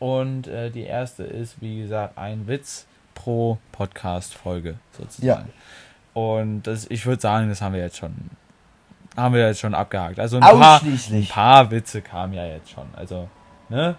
Und 0.00 0.48
äh, 0.48 0.70
die 0.70 0.82
erste 0.82 1.22
ist, 1.22 1.60
wie 1.60 1.82
gesagt, 1.82 2.18
ein 2.18 2.48
Witz 2.48 2.86
pro 3.14 3.58
Podcast-Folge 3.70 4.76
sozusagen. 4.98 5.50
Und 6.14 6.62
das, 6.62 6.86
ich 6.90 7.06
würde 7.06 7.20
sagen, 7.22 7.48
das 7.48 7.62
haben 7.62 7.74
wir 7.74 7.80
jetzt 7.82 7.98
schon, 7.98 8.14
haben 9.16 9.34
wir 9.34 9.46
jetzt 9.46 9.60
schon 9.60 9.74
abgehakt. 9.74 10.18
Also 10.18 10.38
ein 10.38 10.42
paar, 10.42 10.82
ein 10.82 11.26
paar 11.28 11.70
Witze 11.70 12.02
kamen 12.02 12.32
ja 12.32 12.44
jetzt 12.46 12.70
schon. 12.70 12.86
Also, 12.96 13.28
ne? 13.68 13.94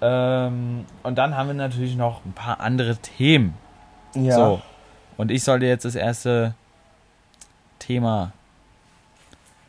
Ähm, 0.00 0.84
und 1.02 1.16
dann 1.16 1.36
haben 1.36 1.46
wir 1.48 1.54
natürlich 1.54 1.96
noch 1.96 2.24
ein 2.24 2.32
paar 2.34 2.60
andere 2.60 2.96
Themen. 2.96 3.54
Ja. 4.14 4.34
So. 4.34 4.62
Und 5.16 5.30
ich 5.30 5.42
sollte 5.42 5.66
jetzt 5.66 5.84
das 5.84 5.94
erste 5.94 6.54
Thema, 7.78 8.32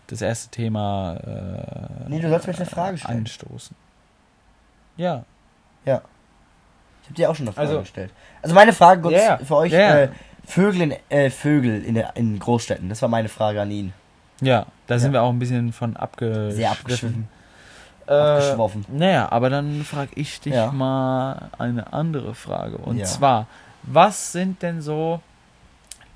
das 0.08 0.22
erste 0.22 0.50
Thema 0.52 1.16
äh, 1.26 2.10
Nee, 2.10 2.20
du 2.20 2.30
sollst 2.30 2.48
jetzt 2.48 2.60
eine 2.60 2.70
Frage 2.70 2.98
stellen. 2.98 3.20
anstoßen. 3.20 3.76
Ja. 4.98 5.24
Ja. 5.86 6.02
Ich 7.04 7.08
habe 7.10 7.16
dir 7.16 7.30
auch 7.30 7.36
schon 7.36 7.46
eine 7.48 7.54
Frage 7.54 7.68
Also- 7.70 7.80
gestellt. 7.82 8.12
Also 8.42 8.56
meine 8.56 8.74
Frage 8.74 9.02
kurz 9.02 9.14
ja. 9.16 9.38
für 9.38 9.56
euch, 9.56 9.72
ja. 9.72 9.98
Äh, 10.02 10.10
Vögel, 10.48 10.82
in, 10.82 10.96
äh, 11.10 11.30
Vögel 11.32 11.84
in, 11.84 11.96
der, 11.96 12.16
in 12.16 12.38
Großstädten. 12.38 12.90
Das 12.90 13.02
war 13.02 13.10
meine 13.10 13.30
Frage 13.30 13.62
an 13.62 13.72
ihn. 13.72 13.94
Ja, 14.42 14.66
da 14.88 15.00
sind 15.00 15.10
Ja. 15.14 15.20
wir 15.20 15.24
auch 15.24 15.30
ein 15.32 15.40
bisschen 15.40 15.74
von 15.74 15.96
abgeschwiffen. 15.98 16.52
Sehr 16.52 16.72
abgeschwiffen. 16.72 17.28
Äh, 18.08 18.14
Abgeschwoffen. 18.14 18.86
Naja, 18.90 19.32
aber 19.32 19.50
dann 19.50 19.84
frage 19.84 20.12
ich 20.16 20.40
dich 20.42 20.54
Ja. 20.54 20.72
mal 20.72 21.50
eine 21.58 21.92
andere 21.94 22.36
Frage. 22.36 22.78
Und 22.78 22.98
Ja. 22.98 23.06
zwar, 23.06 23.48
was 23.82 24.32
sind 24.32 24.62
denn 24.62 24.82
so 24.82 25.22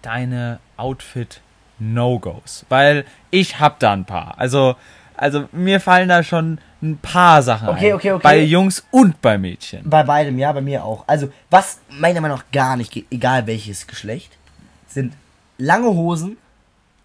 deine 0.04 0.60
Outfit-No-Gos? 0.78 2.66
Weil 2.70 3.06
ich 3.32 3.60
hab 3.60 3.80
da 3.80 3.94
ein 3.94 4.06
paar. 4.06 4.36
Also, 4.38 4.76
also 5.16 5.48
mir 5.52 5.80
fallen 5.80 6.10
da 6.10 6.24
schon 6.24 6.60
ein 6.82 6.98
paar 6.98 7.42
Sachen 7.44 7.70
Okay, 7.70 7.90
ein. 7.90 7.96
okay, 7.96 8.12
okay. 8.14 8.24
Bei 8.24 8.40
Jungs 8.42 8.84
und 8.92 9.22
bei 9.22 9.38
Mädchen. 9.38 9.90
Bei 9.90 10.04
beidem, 10.04 10.38
ja, 10.40 10.52
bei 10.54 10.62
mir 10.62 10.84
auch. 10.84 11.04
Also, 11.08 11.32
was 11.50 11.80
meiner 11.90 12.22
Meinung 12.22 12.38
nach 12.38 12.46
gar 12.52 12.78
nicht 12.78 12.92
geht, 12.92 13.06
egal 13.12 13.46
welches 13.48 13.86
Geschlecht, 13.88 14.32
sind 14.88 15.14
lange 15.58 15.88
Hosen 15.90 16.38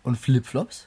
und 0.05 0.17
Flipflops. 0.17 0.87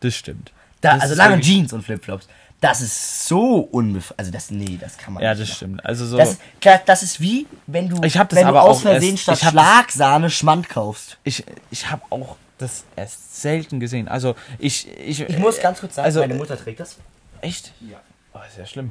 Das 0.00 0.14
stimmt. 0.14 0.52
Da, 0.80 0.94
Das 0.94 1.02
also 1.02 1.14
lange 1.14 1.40
Jeans 1.40 1.72
und 1.72 1.82
Flipflops. 1.82 2.26
Das 2.60 2.80
ist 2.80 3.26
so 3.26 3.56
unbef... 3.60 4.14
Also 4.16 4.30
das, 4.30 4.50
nee, 4.50 4.78
das 4.80 4.96
kann 4.96 5.12
man 5.12 5.22
Ja, 5.22 5.30
nicht 5.34 5.42
das 5.42 5.48
machen. 5.48 5.56
stimmt. 5.56 5.84
Also 5.86 6.06
so, 6.06 6.16
Das, 6.16 6.38
klar, 6.62 6.80
das 6.86 7.02
ist 7.02 7.20
wie, 7.20 7.46
wenn 7.66 7.88
du, 7.90 8.02
Ich 8.02 8.16
hab 8.16 8.30
das 8.30 8.38
wenn 8.38 8.46
aber 8.46 8.60
du 8.60 8.66
aus 8.66 8.80
Versehen 8.82 9.18
statt 9.18 9.42
das- 9.42 9.50
Schlagsahne 9.50 10.30
Schmand 10.30 10.70
kaufst. 10.70 11.18
ich, 11.24 11.44
ich 11.70 11.90
habe 11.90 12.00
auch 12.10 12.36
das 12.56 12.84
erst 12.96 13.42
selten 13.42 13.80
gesehen. 13.80 14.08
Also 14.08 14.34
ich, 14.58 14.88
ich, 14.98 15.20
Ich 15.20 15.38
muss 15.38 15.60
ganz 15.60 15.80
kurz 15.80 15.96
sagen, 15.96 16.06
also, 16.06 16.20
meine 16.20 16.34
Mutter 16.34 16.56
trägt 16.58 16.80
das. 16.80 16.96
Echt? 17.44 17.72
Ja. 17.80 17.98
Oh, 18.32 18.38
ist 18.46 18.58
ja 18.58 18.66
schlimm. 18.66 18.90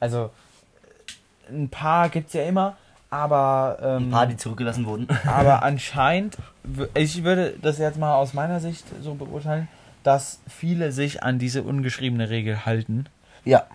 Also, 0.00 0.30
ein 1.50 1.68
paar 1.68 2.08
gibt's 2.08 2.32
ja 2.32 2.42
immer, 2.44 2.76
aber, 3.10 3.78
ähm, 3.82 4.08
Ein 4.08 4.10
paar, 4.10 4.26
die 4.26 4.36
zurückgelassen 4.36 4.86
wurden. 4.86 5.08
aber 5.26 5.62
anscheinend, 5.62 6.36
ich 6.94 7.22
würde 7.24 7.54
das 7.62 7.78
jetzt 7.78 7.98
mal 7.98 8.14
aus 8.14 8.34
meiner 8.34 8.60
Sicht 8.60 8.84
so 9.02 9.14
beurteilen, 9.14 9.68
dass 10.02 10.38
viele 10.48 10.92
sich 10.92 11.22
an 11.22 11.38
diese 11.38 11.62
ungeschriebene 11.62 12.28
Regel 12.30 12.64
halten. 12.66 13.06
ja. 13.44 13.66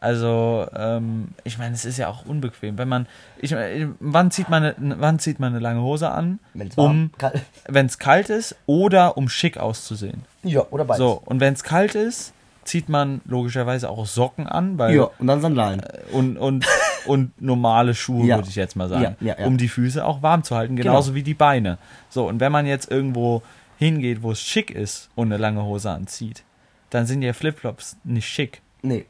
Also, 0.00 0.68
ähm, 0.76 1.28
ich 1.44 1.56
meine, 1.56 1.74
es 1.74 1.86
ist 1.86 1.96
ja 1.96 2.08
auch 2.08 2.26
unbequem. 2.26 2.76
Wenn 2.76 2.88
man, 2.90 3.06
ich 3.38 3.52
meine, 3.52 3.94
wann 4.00 4.30
zieht 4.30 4.50
man, 4.50 4.62
eine, 4.62 5.00
wann 5.00 5.18
zieht 5.18 5.40
man 5.40 5.52
eine 5.54 5.60
lange 5.60 5.80
Hose 5.80 6.10
an? 6.10 6.40
Wenn's 6.52 6.76
Um, 6.76 6.84
warm, 6.84 7.10
kalt- 7.16 7.40
wenn 7.68 7.86
es 7.86 7.98
kalt 7.98 8.28
ist 8.28 8.54
oder 8.66 9.16
um 9.16 9.30
schick 9.30 9.56
auszusehen. 9.56 10.26
Ja, 10.42 10.60
oder 10.70 10.84
beides. 10.84 10.98
So, 10.98 11.22
und 11.24 11.40
wenn 11.40 11.54
es 11.54 11.62
kalt 11.62 11.94
ist, 11.94 12.33
zieht 12.64 12.88
man 12.88 13.20
logischerweise 13.26 13.88
auch 13.90 14.06
Socken 14.06 14.46
an, 14.46 14.78
weil 14.78 14.94
Ja, 14.96 15.10
und 15.18 15.26
dann 15.26 15.40
Sandalen. 15.40 15.82
und, 16.12 16.36
und, 16.36 16.66
und 17.06 17.40
normale 17.42 17.94
Schuhe, 17.94 18.26
Ja. 18.26 18.36
würde 18.36 18.48
ich 18.48 18.56
jetzt 18.56 18.76
mal 18.76 18.88
sagen. 18.88 19.16
Ja, 19.20 19.38
ja. 19.38 19.46
Um 19.46 19.56
die 19.58 19.68
Füße 19.68 20.04
auch 20.04 20.22
warm 20.22 20.42
zu 20.44 20.56
halten, 20.56 20.76
genauso 20.76 21.08
Genau. 21.10 21.16
wie 21.16 21.22
die 21.22 21.34
Beine. 21.34 21.78
So, 22.10 22.26
und 22.28 22.40
wenn 22.40 22.52
man 22.52 22.66
jetzt 22.66 22.90
irgendwo 22.90 23.42
hingeht, 23.78 24.22
wo 24.22 24.32
es 24.32 24.40
schick 24.40 24.70
ist 24.70 25.10
und 25.14 25.28
eine 25.28 25.36
lange 25.36 25.62
Hose 25.64 25.90
anzieht, 25.90 26.42
dann 26.90 27.06
sind 27.06 27.22
ja 27.22 27.32
Flipflops 27.32 27.96
nicht 28.04 28.28
schick. 28.28 28.62
Nee. 28.82 29.04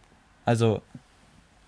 Also, 0.45 0.81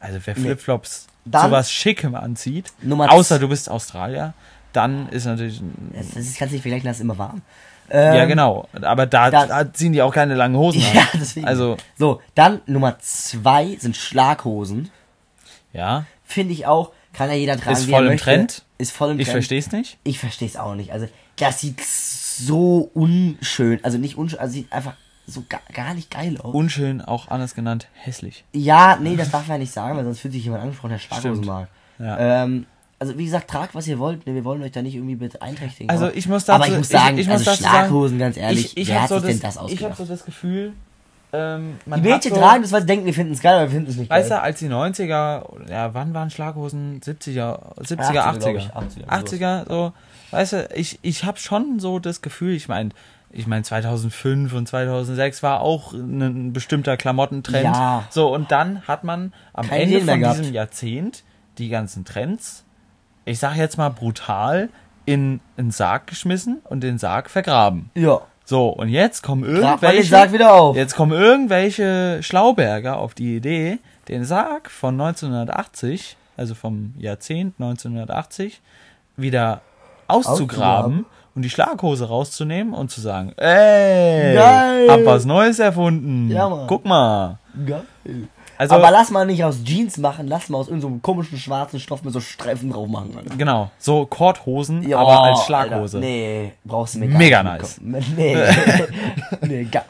also 0.00 0.18
wer 0.24 0.34
Nee. 0.36 0.40
Flipflops 0.42 1.06
Dann- 1.24 1.46
sowas 1.50 1.70
Schickem 1.70 2.14
anzieht, 2.14 2.72
Nummer 2.82 3.12
außer 3.12 3.38
du 3.38 3.48
bist 3.48 3.70
Australier, 3.70 4.32
dann 4.72 5.08
ist 5.10 5.24
natürlich. 5.26 5.60
Das, 5.92 6.08
das 6.10 6.34
kannst 6.36 6.40
du 6.40 6.56
nicht 6.56 6.62
vergleichen, 6.62 6.86
das 6.86 6.96
ist 6.98 7.02
immer 7.02 7.18
warm. 7.18 7.42
Ja, 7.90 8.14
Ähm, 8.22 8.28
genau. 8.28 8.68
Aber 8.82 9.06
da, 9.06 9.30
da- 9.30 9.46
da 9.46 9.72
ziehen 9.72 9.92
die 9.92 10.02
auch 10.02 10.12
keine 10.12 10.34
langen 10.34 10.56
Hosen 10.56 10.82
an. 10.90 10.94
Ja, 10.94 11.08
deswegen. 11.14 11.46
Also, 11.46 11.76
So, 11.98 12.20
dann 12.34 12.60
Nummer 12.66 12.98
zwei 13.00 13.76
sind 13.78 13.96
Schlaghosen. 13.96 14.90
ja. 15.72 16.04
Finde 16.28 16.52
ich 16.54 16.66
auch, 16.66 16.90
kann 17.12 17.28
ja 17.30 17.36
jeder 17.36 17.56
tragen, 17.56 17.76
Ist 17.76 17.88
voll 17.88 18.02
im 18.02 18.08
möchte. 18.12 18.24
Trend. 18.24 18.62
Ist 18.78 18.90
voll 18.92 19.12
im 19.12 19.20
Ich 19.20 19.26
Trend. 19.26 19.34
verstehe 19.36 19.58
es 19.60 19.70
nicht. 19.70 19.96
Ich 20.02 20.18
verstehe 20.18 20.48
es 20.48 20.56
auch 20.56 20.74
nicht. 20.74 20.92
Also, 20.92 21.06
das 21.36 21.60
sieht 21.60 21.80
so 21.80 22.90
unschön, 22.94 23.78
also 23.84 23.96
nicht 23.98 24.16
unschön, 24.18 24.38
also 24.40 24.52
sieht 24.54 24.72
einfach 24.72 24.94
so 25.26 25.44
gar, 25.48 25.60
gar 25.72 25.94
nicht 25.94 26.10
geil 26.10 26.36
aus. 26.40 26.54
Unschön, 26.54 27.00
auch 27.00 27.28
anders 27.28 27.54
genannt, 27.54 27.88
hässlich. 27.94 28.44
Ja, 28.52 28.98
nee, 29.00 29.16
das 29.16 29.30
darf 29.30 29.46
man 29.48 29.56
ja 29.56 29.58
nicht 29.60 29.72
sagen, 29.72 29.96
weil 29.96 30.04
sonst 30.04 30.20
fühlt 30.20 30.34
sich 30.34 30.44
jemand 30.44 30.62
angesprochen, 30.62 30.90
der 30.90 30.98
Schlaghosen 30.98 31.44
mag. 31.46 31.68
Ja. 31.98 32.42
Ähm, 32.44 32.66
also 32.98 33.18
wie 33.18 33.24
gesagt, 33.24 33.48
tragt 33.50 33.74
was 33.74 33.86
ihr 33.86 33.98
wollt, 33.98 34.26
ne, 34.26 34.34
wir 34.34 34.44
wollen 34.44 34.62
euch 34.62 34.72
da 34.72 34.82
nicht 34.82 34.94
irgendwie 34.94 35.16
beeinträchtigen. 35.16 35.90
Also 35.90 36.06
aber- 36.06 36.16
ich 36.16 36.28
muss 36.28 36.48
Aber 36.48 36.60
dazu- 36.60 36.72
ich 36.72 36.78
muss 36.78 36.86
ich- 36.86 36.92
sagen, 36.92 37.18
ich 37.18 37.28
muss 37.28 37.46
also 37.46 37.62
Schlaghosen, 37.62 38.18
sagen, 38.18 38.18
ganz 38.18 38.36
ehrlich, 38.36 38.64
ich, 38.66 38.76
ich 38.76 38.88
wer 38.88 38.94
habe 38.94 39.02
hat 39.02 39.08
so, 39.10 39.18
sich 39.20 39.30
denn 39.34 39.40
das, 39.40 39.54
das 39.56 39.70
ich 39.70 39.82
hab 39.82 39.90
ausgedacht? 39.92 39.96
so 39.98 40.04
das 40.14 40.24
Gefühl, 40.24 40.72
ähm, 41.32 41.76
man 41.84 42.02
die 42.02 42.08
Mädchen 42.08 42.32
so, 42.34 42.40
tragen 42.40 42.62
das, 42.62 42.72
weil 42.72 42.80
sie 42.82 42.86
denken, 42.86 43.04
wir 43.06 43.12
finden 43.14 43.32
es 43.32 43.40
geil, 43.40 43.54
aber 43.54 43.64
wir 43.64 43.70
finden 43.70 43.90
es 43.90 43.96
nicht 43.96 44.08
geil. 44.08 44.20
Weißt 44.20 44.30
du, 44.30 44.40
als 44.40 44.58
die 44.60 44.68
90er, 44.68 45.44
ja, 45.68 45.92
wann 45.92 46.14
waren 46.14 46.30
Schlaghosen? 46.30 47.00
70er, 47.00 47.74
70er, 47.82 48.24
80er, 48.24 48.24
80er. 48.24 48.38
glaub 48.38 48.56
ich, 48.56 48.70
80er, 48.70 49.08
80er, 49.08 49.68
so. 49.68 49.92
Weißt 50.30 50.52
du, 50.54 50.68
ich, 50.74 50.98
ich 51.02 51.24
habe 51.24 51.38
schon 51.38 51.78
so 51.80 51.98
das 51.98 52.22
Gefühl, 52.22 52.54
ich 52.54 52.68
meine, 52.68 52.90
ich 53.30 53.46
meine 53.46 53.64
2005 53.64 54.54
und 54.54 54.66
2006 54.68 55.42
war 55.42 55.60
auch 55.60 55.92
ein, 55.92 56.52
bestimmter 56.52 56.96
Klamottentrend. 56.96 57.64
Ja. 57.64 58.04
So, 58.08 58.32
und 58.32 58.50
dann 58.50 58.82
hat 58.88 59.04
man 59.04 59.34
am 59.52 59.68
Keine 59.68 59.82
Ende 59.82 59.98
Ideen 59.98 60.22
von 60.22 60.38
diesem 60.40 60.54
Jahrzehnt 60.54 61.24
die 61.58 61.68
ganzen 61.68 62.04
Trends, 62.04 62.64
ich 63.26 63.38
sag 63.38 63.56
jetzt 63.56 63.76
mal 63.76 63.90
brutal, 63.90 64.70
in 65.04 65.40
einen 65.58 65.70
Sarg 65.70 66.06
geschmissen 66.06 66.60
und 66.64 66.80
den 66.80 66.96
Sarg 66.98 67.28
vergraben. 67.28 67.90
ja. 67.94 68.20
So, 68.48 68.68
und 68.68 68.90
jetzt 68.90 69.22
kommen 69.24 69.42
irgendwelche. 69.42 70.04
Sarg 70.04 70.32
wieder 70.32 70.54
auf. 70.54 70.76
Jetzt 70.76 70.94
kommen 70.94 71.10
irgendwelche 71.10 72.22
Schlauberger 72.22 72.96
auf 72.96 73.12
die 73.12 73.34
Idee, 73.34 73.80
den 74.06 74.24
Sarg 74.24 74.70
von 74.70 74.94
1980, 75.00 76.16
also 76.36 76.54
vom 76.54 76.94
Jahrzehnt 76.96 77.54
1980, 77.58 78.60
wieder 79.16 79.62
auszugraben 80.06 80.30
Auszugraben. 80.32 81.06
und 81.34 81.42
die 81.42 81.50
Schlaghose 81.50 82.06
rauszunehmen 82.06 82.72
und 82.72 82.88
zu 82.92 83.00
sagen, 83.00 83.32
ey, 83.36 84.34
Geil. 84.36 84.90
hab 84.90 85.04
was 85.04 85.24
Neues 85.24 85.58
erfunden. 85.58 86.30
Ja, 86.30 86.48
Mann. 86.48 86.68
Guck 86.68 86.84
mal. 86.84 87.38
Geil. 87.66 87.82
Also, 88.58 88.74
aber 88.74 88.90
lass 88.90 89.10
mal 89.10 89.26
nicht 89.26 89.42
aus 89.44 89.62
Jeans 89.64 89.98
machen, 89.98 90.26
lass 90.28 90.48
mal 90.48 90.58
aus 90.58 90.68
irgendeinem 90.68 90.94
so 90.94 91.00
komischen 91.00 91.38
schwarzen 91.38 91.78
Stoff 91.80 92.02
mit 92.04 92.12
so 92.12 92.20
Streifen 92.20 92.70
drauf 92.70 92.88
machen. 92.88 93.14
Alter. 93.16 93.36
genau, 93.36 93.70
so 93.78 94.06
Korthosen, 94.06 94.88
Ja, 94.88 94.98
aber 94.98 95.22
als 95.22 95.38
Alter, 95.40 95.44
Schlaghose. 95.46 95.98
nee, 95.98 96.52
brauchst 96.64 96.94
du 96.94 97.00
mir 97.00 97.08
Mega 97.08 97.42
nice. 97.42 97.80
Nee, 97.82 98.36
nee, 99.42 99.64
gar 99.64 99.84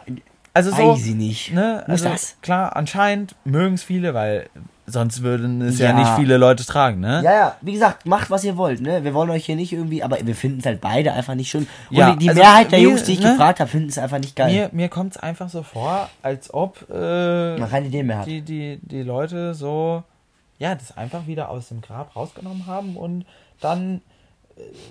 Also 0.56 0.70
so, 0.70 0.76
Weiß 0.94 1.04
ich 1.06 1.14
nicht. 1.14 1.52
ne, 1.52 1.84
Muss 1.86 2.02
also 2.02 2.08
das? 2.14 2.36
klar, 2.40 2.74
anscheinend 2.76 3.34
mögen 3.44 3.74
es 3.74 3.82
viele, 3.82 4.14
weil 4.14 4.48
sonst 4.86 5.22
würden 5.22 5.60
es 5.62 5.78
ja, 5.78 5.86
Ja. 5.88 5.92
nicht 5.94 6.10
viele 6.16 6.36
Leute 6.36 6.64
tragen, 6.64 7.00
ne? 7.00 7.20
Ja, 7.24 7.32
ja, 7.34 7.56
wie 7.60 7.72
gesagt, 7.72 8.06
macht 8.06 8.30
was 8.30 8.42
ihr 8.44 8.56
wollt, 8.56 8.80
ne? 8.80 9.02
Wir 9.04 9.12
wollen 9.14 9.30
euch 9.30 9.44
hier 9.44 9.56
nicht 9.56 9.72
irgendwie, 9.72 10.02
aber 10.02 10.16
wir 10.24 10.34
finden 10.34 10.60
es 10.60 10.66
halt 10.66 10.80
beide 10.80 11.12
einfach 11.12 11.34
nicht 11.34 11.50
schön. 11.50 11.66
Und 11.90 11.96
Ja, 11.96 12.14
die, 12.14 12.28
also 12.28 12.40
Mehrheit 12.40 12.70
der 12.72 12.78
wir, 12.78 12.88
Jungs, 12.88 13.02
die 13.02 13.12
ich 13.14 13.20
ne? 13.20 13.30
gefragt 13.32 13.60
habe, 13.60 13.68
finden 13.68 13.88
es 13.88 13.98
einfach 13.98 14.18
nicht 14.18 14.34
geil. 14.36 14.52
Mir, 14.52 14.70
mir 14.72 14.88
kommt 14.88 15.12
es 15.12 15.16
einfach 15.18 15.48
so 15.50 15.62
vor, 15.62 16.08
als 16.22 16.54
ob 16.54 16.86
äh, 16.90 17.58
Man 17.58 17.68
keine 17.68 17.86
Ideen 17.88 18.06
mehr 18.06 18.18
hat. 18.18 18.26
die, 18.26 18.40
die, 18.42 18.78
die 18.82 19.02
Leute 19.02 19.54
so, 19.54 20.04
ja, 20.58 20.74
das 20.74 20.96
einfach 20.96 21.26
wieder 21.26 21.50
aus 21.50 21.68
dem 21.68 21.80
Grab 21.82 22.14
rausgenommen 22.16 22.66
haben 22.66 22.96
und 22.96 23.26
dann, 23.60 24.00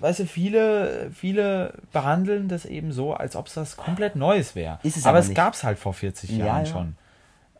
weißt 0.01 0.19
du, 0.19 0.25
viele, 0.27 1.09
viele 1.13 1.73
behandeln 1.91 2.47
das 2.47 2.65
eben 2.65 2.91
so, 2.91 3.13
als 3.13 3.35
ob 3.35 3.47
es 3.47 3.57
was 3.57 3.77
komplett 3.77 4.15
Neues 4.15 4.55
wäre. 4.55 4.79
Aber 4.83 5.09
aber 5.09 5.19
es 5.19 5.33
gab 5.33 5.53
es 5.53 5.63
halt 5.63 5.79
vor 5.79 5.93
40 5.93 6.31
Ja, 6.31 6.45
Jahren 6.45 6.65
ja. 6.65 6.71
schon. 6.71 6.95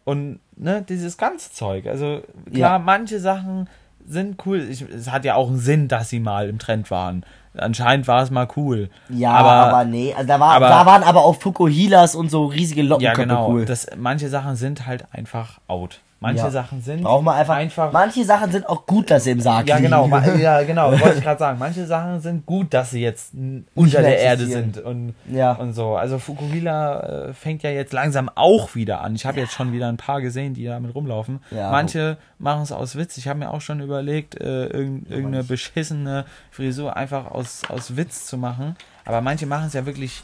Und 0.04 0.40
ne, 0.56 0.84
dieses 0.88 1.18
ganze 1.18 1.52
Zeug, 1.52 1.88
also 1.88 2.22
klar, 2.54 2.74
Ja. 2.74 2.80
manche 2.80 3.20
Sachen 3.20 3.68
sind 4.08 4.46
cool. 4.46 4.60
Ich, 4.70 4.82
es 4.84 5.10
hat 5.10 5.26
ja 5.26 5.34
auch 5.34 5.48
einen 5.48 5.58
Sinn, 5.58 5.88
dass 5.88 6.10
sie 6.10 6.20
mal 6.20 6.48
im 6.48 6.60
Trend 6.60 6.92
waren. 6.92 7.26
Anscheinend 7.58 8.08
war 8.08 8.22
es 8.22 8.30
mal 8.30 8.48
cool. 8.56 8.90
Ja, 9.10 9.32
aber, 9.32 9.86
nee, 9.86 10.14
also 10.14 10.28
da, 10.28 10.40
war, 10.40 10.52
aber- 10.56 10.68
da 10.68 10.86
waren 10.86 11.02
aber 11.04 11.24
auch 11.26 11.36
Fukuhilas 11.38 12.14
und 12.14 12.30
so 12.30 12.46
riesige 12.46 12.82
Ja, 12.84 12.90
Lockenköpfe 12.90 13.22
genau. 13.22 13.50
cool. 13.50 13.66
Das, 13.66 13.88
manche 13.98 14.30
Sachen 14.30 14.56
sind 14.58 14.86
halt 14.86 15.06
einfach 15.12 15.60
out. 15.68 16.02
Manche 16.26 16.44
Ja. 16.44 16.50
Sachen 16.52 16.82
sind 16.82 17.04
Brauchen 17.04 17.26
wir 17.26 17.34
einfach, 17.34 17.56
einfach 17.56 17.92
Manche 17.92 18.24
Sachen 18.26 18.52
sind 18.52 18.68
auch 18.68 18.86
gut, 18.86 19.12
dass 19.12 19.24
sie 19.26 19.32
im 19.32 19.40
Sarg 19.40 19.68
ja, 19.68 19.80
genau, 19.80 20.08
ja, 20.38 20.64
genau, 20.64 20.92
wollte 20.92 21.18
ich 21.18 21.24
gerade 21.24 21.40
sagen. 21.40 21.60
Manche 21.60 21.86
Sachen 21.86 22.20
sind 22.20 22.46
gut, 22.46 22.74
dass 22.74 22.92
sie 22.92 23.02
jetzt 23.02 23.34
unter 23.76 24.02
der 24.02 24.20
Erde 24.20 24.46
sind 24.46 24.78
und, 24.80 25.14
Ja. 25.32 25.54
und 25.54 25.74
so. 25.74 25.96
Also 25.96 26.18
Fukuhila 26.18 27.00
äh, 27.30 27.34
fängt 27.34 27.64
ja 27.64 27.70
jetzt 27.70 27.94
langsam 27.94 28.30
auch 28.34 28.76
wieder 28.76 29.02
an. 29.02 29.16
Ich 29.16 29.26
habe 29.26 29.40
jetzt 29.40 29.54
schon 29.54 29.72
wieder 29.72 29.88
ein 29.88 29.98
paar 29.98 30.22
gesehen, 30.22 30.54
die 30.54 30.66
damit 30.66 30.94
rumlaufen. 30.96 31.40
Ja. 31.52 31.72
Manche 31.72 32.18
machen 32.40 32.64
es 32.64 32.72
aus 32.72 32.96
Witz. 32.96 33.18
Ich 33.18 33.28
habe 33.28 33.40
mir 33.40 33.52
auch 33.52 33.62
schon 33.62 33.80
überlegt, 33.80 34.40
äh, 34.42 34.66
irgend, 34.68 35.10
irgendeine 35.10 35.44
beschissene 35.44 36.26
Frisur 36.52 36.96
einfach 36.98 37.32
aus, 37.32 37.62
aus 37.70 37.96
Witz 37.98 38.26
zu 38.26 38.38
machen. 38.38 38.76
Aber 39.06 39.22
manche 39.22 39.46
machen 39.46 39.68
es 39.68 39.74
ja 39.74 39.86
wirklich. 39.86 40.24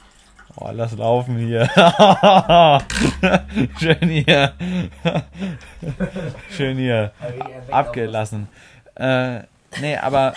Oh, 0.55 0.69
lass 0.73 0.95
laufen 0.97 1.37
hier. 1.37 1.67
Schön 3.79 4.09
hier. 4.09 4.53
Schön 6.51 6.77
hier 6.77 7.11
abgelassen. 7.71 8.47
Äh, 8.95 9.41
nee, 9.79 9.95
aber, 9.97 10.33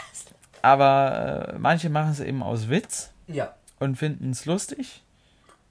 aber 0.62 1.48
äh, 1.54 1.58
manche 1.58 1.90
machen 1.90 2.12
es 2.12 2.20
eben 2.20 2.42
aus 2.42 2.68
Witz 2.68 3.10
Ja. 3.26 3.54
und 3.80 3.96
finden 3.96 4.30
es 4.30 4.46
lustig 4.46 5.02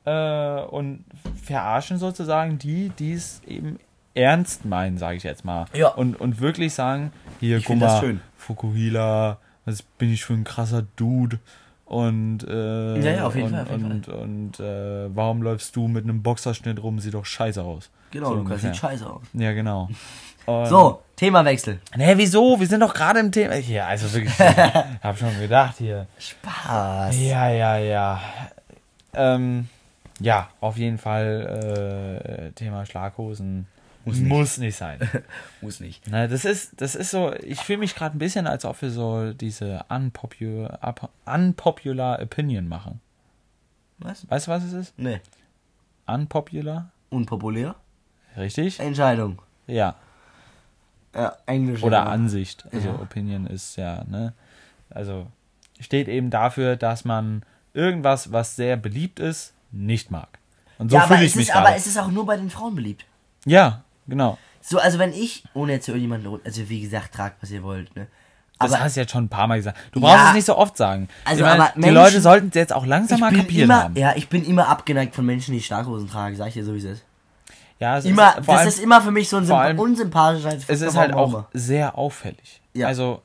äh, 0.06 0.60
und 0.62 1.06
verarschen 1.42 1.98
sozusagen 1.98 2.58
die, 2.60 2.90
die 2.90 3.14
es 3.14 3.42
eben 3.48 3.80
ernst 4.14 4.66
meinen, 4.66 4.98
sage 4.98 5.16
ich 5.18 5.24
jetzt 5.24 5.46
mal. 5.46 5.66
Ja. 5.74 5.88
Und, 5.88 6.20
und 6.20 6.40
wirklich 6.42 6.74
sagen, 6.74 7.12
hier, 7.40 7.58
Ich 7.58 7.66
guck 7.66 7.78
mal. 7.78 8.20
Fukuhila, 8.38 9.38
was 9.66 9.82
bin 9.82 10.12
ich 10.12 10.26
für 10.26 10.34
ein 10.34 10.44
krasser 10.44 10.84
Dude. 10.98 11.40
Und, 11.94 12.40
äh, 12.50 13.00
Ja, 13.02 13.12
ja, 13.12 13.28
auf 13.28 13.36
jeden 13.36 13.48
und, 13.48 13.54
Fall, 13.54 13.62
auf 13.64 13.70
jeden 13.72 13.86
und, 13.92 14.08
und 14.08 14.60
äh, 14.60 15.16
warum 15.16 15.44
läufst 15.44 15.76
du 15.76 15.88
mit 15.88 16.04
einem 16.06 16.24
Boxerschnitt 16.24 16.82
rum? 16.82 17.00
Sieht 17.00 17.14
doch 17.14 17.26
scheiße 17.26 17.62
aus. 17.62 17.92
Genau, 18.10 18.30
So 18.30 18.34
Lukas, 18.36 18.52
ungefähr. 18.52 18.72
sieht 18.74 18.80
scheiße 18.82 19.10
aus. 19.10 19.22
Ja, 19.34 19.52
genau. 19.54 19.90
Und, 20.46 20.66
So, 20.68 21.02
Themawechsel. 21.16 21.80
Nee, 21.96 22.14
wieso? 22.18 22.60
Wir 22.60 22.68
sind 22.68 22.80
doch 22.82 22.94
gerade 22.94 23.20
im 23.20 23.32
Thema. 23.32 23.56
Ja, 23.58 23.88
also 23.88 24.12
wirklich. 24.12 24.34
Ich 24.38 24.40
hab 25.04 25.18
schon 25.18 25.40
gedacht 25.40 25.76
hier. 25.78 26.08
Spaß. 26.20 27.16
Ja, 27.22 27.48
ja, 27.50 27.78
ja. 27.78 28.20
Ähm, 29.14 29.70
ja, 30.20 30.50
auf 30.60 30.78
jeden 30.78 30.98
Fall 30.98 32.48
äh, 32.48 32.52
Thema 32.54 32.86
Schlaghosen 32.86 33.68
Muss 34.06 34.20
muss 34.20 34.58
nicht. 34.58 34.68
nicht, 34.68 34.76
sein. 34.78 35.00
Muss 35.62 35.80
nicht. 35.80 36.04
Na, 36.10 36.28
das 36.28 36.44
ist, 36.46 36.82
das 36.82 36.96
ist 36.96 37.12
so, 37.12 37.34
ich 37.34 37.60
fühle 37.62 37.80
mich 37.80 37.96
gerade 37.96 38.18
ein 38.18 38.20
bisschen, 38.20 38.48
als 38.48 38.66
ob 38.66 38.82
wir 38.82 38.92
so 38.92 39.32
diese 39.34 39.86
unpopular, 39.88 40.80
unpopular 41.26 42.22
Opinion 42.22 42.68
machen. 42.68 43.00
Was? 44.00 44.30
Weißt 44.30 44.48
du, 44.48 44.52
was 44.52 44.64
es 44.64 44.74
ist? 44.74 44.94
Nee. 45.00 45.22
Unpopular? 46.06 46.90
Unpopulär? 47.10 47.76
Richtig? 48.36 48.80
Entscheidung. 48.80 49.42
Ja. 49.68 49.96
Ja, 51.16 51.38
Englisch. 51.46 51.84
Oder. 51.84 52.08
Ansicht. 52.08 52.66
Also 52.74 52.90
Ja. 52.90 52.96
Opinion 52.96 53.48
ist 53.48 53.78
ja, 53.78 54.04
ne? 54.06 54.34
Also 54.90 55.28
steht 55.80 56.08
eben 56.08 56.30
dafür, 56.30 56.76
dass 56.76 57.06
man 57.06 57.44
irgendwas, 57.74 58.32
was 58.32 58.56
sehr 58.56 58.76
beliebt 58.78 59.20
ist, 59.20 59.54
nicht 59.72 60.12
mag. 60.12 60.40
Und 60.78 60.90
so 60.90 60.98
ja, 60.98 61.04
aber 61.04 61.16
fühle 61.16 61.26
ich 61.28 61.36
mich 61.36 61.50
ist, 61.50 61.56
aber 61.56 61.66
gerade. 61.68 61.78
es 61.78 61.88
ist 61.88 61.98
auch 61.98 62.10
nur 62.12 62.26
bei 62.26 62.36
den 62.36 62.50
Frauen 62.50 62.76
beliebt. 62.76 63.06
Ja, 63.46 63.84
genau. 64.08 64.38
So, 64.62 64.80
also 64.80 64.98
wenn 65.00 65.12
ich, 65.14 65.44
ohne 65.54 65.74
jetzt 65.74 65.88
irgendjemanden, 65.88 66.40
also 66.46 66.70
wie 66.70 66.82
gesagt, 66.82 67.14
tragt, 67.14 67.36
was 67.42 67.52
ihr 67.52 67.64
wollt, 67.64 67.94
ne? 67.96 68.08
Das 68.60 68.72
Aber 68.72 68.84
hast 68.84 68.96
du 68.96 69.02
jetzt 69.02 69.12
schon 69.12 69.26
ein 69.26 69.30
paar 69.30 69.48
Mal 69.48 69.58
gesagt. 69.58 69.78
Du 69.92 70.00
Ja. 70.00 70.08
brauchst 70.08 70.28
es 70.30 70.34
nicht 70.36 70.46
so 70.46 70.58
oft 70.58 70.78
sagen. 70.78 71.10
Also, 71.26 71.44
meine, 71.44 71.64
aber 71.64 71.72
die 71.76 71.80
Menschen- 71.82 71.96
Leute 71.96 72.22
sollten 72.22 72.48
es 72.50 72.54
jetzt 72.56 72.72
auch 72.72 72.86
langsam 72.86 73.20
mal 73.20 73.34
kapieren 73.36 73.66
immer, 73.66 73.84
haben. 73.84 73.98
ja, 73.98 74.14
ich 74.16 74.30
bin 74.30 74.46
immer 74.46 74.70
abgeneigt 74.70 75.16
von 75.16 75.26
Menschen, 75.26 75.54
die 75.54 75.62
Schlaghosen 75.62 76.08
tragen, 76.10 76.36
sag 76.38 76.48
ich 76.48 76.54
dir 76.54 76.64
so, 76.64 76.74
wie 76.74 76.78
es 76.78 76.84
ist. 76.86 77.04
Ja, 77.80 77.98
es 77.98 78.06
Immer, 78.06 78.38
ist, 78.38 78.48
das 78.48 78.58
allem, 78.60 78.68
ist 78.70 78.80
immer 78.80 79.02
für 79.02 79.12
mich 79.12 79.28
so 79.28 79.38
ein 79.38 79.52
allem- 79.52 79.80
unsympathischer 79.80 80.50
als 80.50 80.64
es 80.70 80.82
ist 80.82 80.96
halt 80.96 81.14
auch 81.14 81.28
immer. 81.30 81.48
sehr 81.52 81.98
auffällig. 81.98 82.62
Ja. 82.74 82.88
Also, 82.88 83.22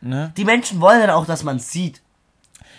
ne? 0.00 0.32
Die 0.38 0.44
Menschen 0.46 0.80
wollen 0.80 1.00
dann 1.00 1.10
auch, 1.10 1.26
dass 1.26 1.42
man 1.42 1.56
es 1.56 1.70
sieht. 1.70 2.00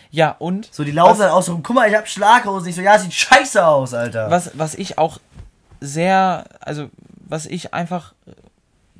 Ja, 0.10 0.32
und 0.40 0.70
So, 0.74 0.84
die 0.84 0.92
laufen 0.92 1.12
Was- 1.12 1.18
dann 1.20 1.30
auch 1.32 1.44
so 1.44 1.52
rum, 1.52 1.62
guck 1.62 1.76
mal, 1.76 1.88
ich 1.88 1.96
hab 1.96 2.08
Schlaghosen. 2.08 2.70
Ich 2.70 2.76
so, 2.76 2.82
ja, 2.82 2.98
sieht 2.98 3.14
scheiße 3.14 3.64
aus, 3.68 3.94
Alter. 3.94 4.32
was, 4.32 4.52
was 4.58 4.74
ich 4.74 4.98
auch 4.98 5.20
sehr, 5.80 6.46
also 6.60 6.90
was 7.28 7.46
ich 7.46 7.74
einfach 7.74 8.14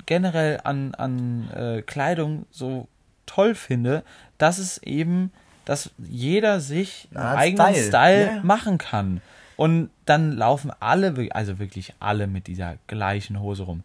generell 0.06 0.60
an, 0.64 0.94
an 0.94 1.50
äh, 1.50 1.82
Kleidung 1.82 2.46
so 2.50 2.88
toll 3.26 3.54
finde, 3.54 4.02
dass 4.38 4.58
es 4.58 4.78
eben, 4.78 5.32
dass 5.64 5.90
jeder 5.98 6.60
sich 6.60 7.08
einen 7.14 7.24
eigenen 7.26 7.74
Style. 7.74 7.86
Style, 7.88 8.26
ja. 8.36 8.42
machen 8.42 8.78
kann. 8.78 9.20
Und 9.56 9.90
dann 10.06 10.32
laufen 10.32 10.70
alle, 10.80 11.14
also 11.32 11.58
wirklich 11.58 11.92
alle 12.00 12.26
mit 12.26 12.46
dieser 12.46 12.76
gleichen 12.86 13.40
Hose 13.40 13.64
rum. 13.64 13.82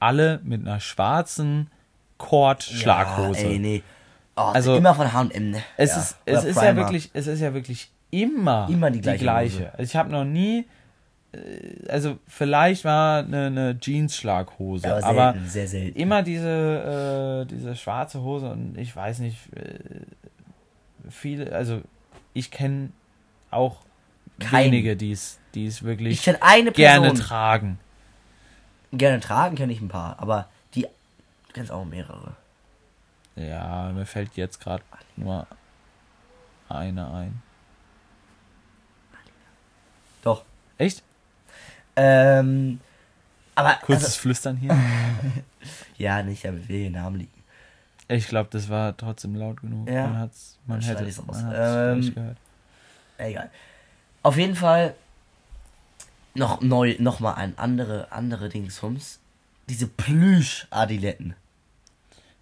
Alle 0.00 0.40
mit 0.42 0.60
einer 0.62 0.80
schwarzen 0.80 1.70
Kord-Schlaghose. 2.18 3.40
Ja, 3.40 3.48
ey, 3.50 3.58
nee. 3.58 3.82
Oh, 4.36 4.40
Also, 4.40 4.76
immer 4.76 4.94
von 4.94 5.12
H&M, 5.12 5.50
ne? 5.50 5.62
Es 5.76 5.90
Ja. 5.90 5.98
ist, 6.00 6.16
es 6.24 6.38
Oder 6.40 6.48
ist 6.48 6.62
ja 6.62 6.76
wirklich, 6.76 7.10
es 7.12 7.26
ist 7.26 7.40
ja 7.40 7.54
wirklich 7.54 7.90
immer, 8.10 8.68
Immer 8.70 8.90
die 8.90 9.00
gleiche 9.00 9.56
Hose. 9.56 9.70
Also 9.72 9.82
ich 9.82 9.96
habe 9.96 10.10
noch 10.10 10.24
nie, 10.24 10.66
also 11.88 12.18
vielleicht 12.28 12.84
war 12.84 13.20
eine, 13.24 13.46
eine 13.46 13.78
Jeans-Schlaghose, 13.80 14.86
Aber 14.94 15.04
aber, 15.06 15.32
selten, 15.32 15.48
sehr 15.48 15.68
selten. 15.68 15.98
immer 15.98 16.22
diese, 16.22 17.44
äh, 17.44 17.46
diese 17.46 17.74
schwarze 17.74 18.20
Hose 18.22 18.50
und 18.50 18.76
ich 18.76 18.94
weiß 18.94 19.20
nicht, 19.20 19.38
äh, 19.56 19.78
viele, 21.08 21.52
also 21.54 21.80
ich 22.34 22.50
kenne 22.50 22.90
auch 23.50 23.80
Kein- 24.38 24.66
wenige, 24.66 24.96
die 24.96 25.12
es, 25.12 25.38
wirklich 25.82 26.22
gerne 26.22 27.14
tragen. 27.14 27.78
Gerne 28.92 29.20
tragen 29.20 29.56
kenne 29.56 29.72
ich 29.72 29.80
ein 29.80 29.88
paar, 29.88 30.18
aber 30.20 30.48
die 30.74 30.82
du 30.82 30.88
kennst 31.54 31.70
auch 31.72 31.84
mehrere. 31.84 32.36
Ja, 33.36 33.90
mir 33.94 34.04
fällt 34.04 34.36
jetzt 34.36 34.60
gerade 34.60 34.82
nur 35.16 35.46
eine 36.68 37.10
ein. 37.10 37.42
Doch. 40.22 40.44
Echt? 40.78 41.02
Ähm, 41.96 42.80
aber 43.54 43.74
Kurzes 43.82 44.04
also, 44.04 44.20
Flüstern 44.20 44.56
hier. 44.56 44.76
ja, 45.98 46.22
nicht, 46.22 46.44
damit 46.44 46.68
wir 46.68 46.78
hier 46.78 46.90
Namen 46.90 47.16
liegen. 47.18 47.32
Ich 48.08 48.26
glaube, 48.28 48.48
das 48.50 48.68
war 48.68 48.96
trotzdem 48.96 49.34
laut 49.36 49.60
genug. 49.60 49.88
Ja. 49.88 50.06
Man 50.06 50.18
hat's, 50.18 50.58
man 50.66 50.80
Dann 50.80 50.88
hätte 50.88 51.04
hat's 51.04 51.18
Ähm, 52.06 52.14
gehört. 52.14 52.36
Egal. 53.18 53.50
Auf 54.22 54.36
jeden 54.36 54.54
Fall 54.56 54.94
noch 56.34 56.60
neu, 56.60 56.96
noch 56.98 57.20
mal 57.20 57.34
ein 57.34 57.56
andere, 57.58 58.10
andere 58.10 58.48
Dingsums. 58.48 59.20
Diese 59.68 59.86
Plüsch-Adiletten. 59.86 61.34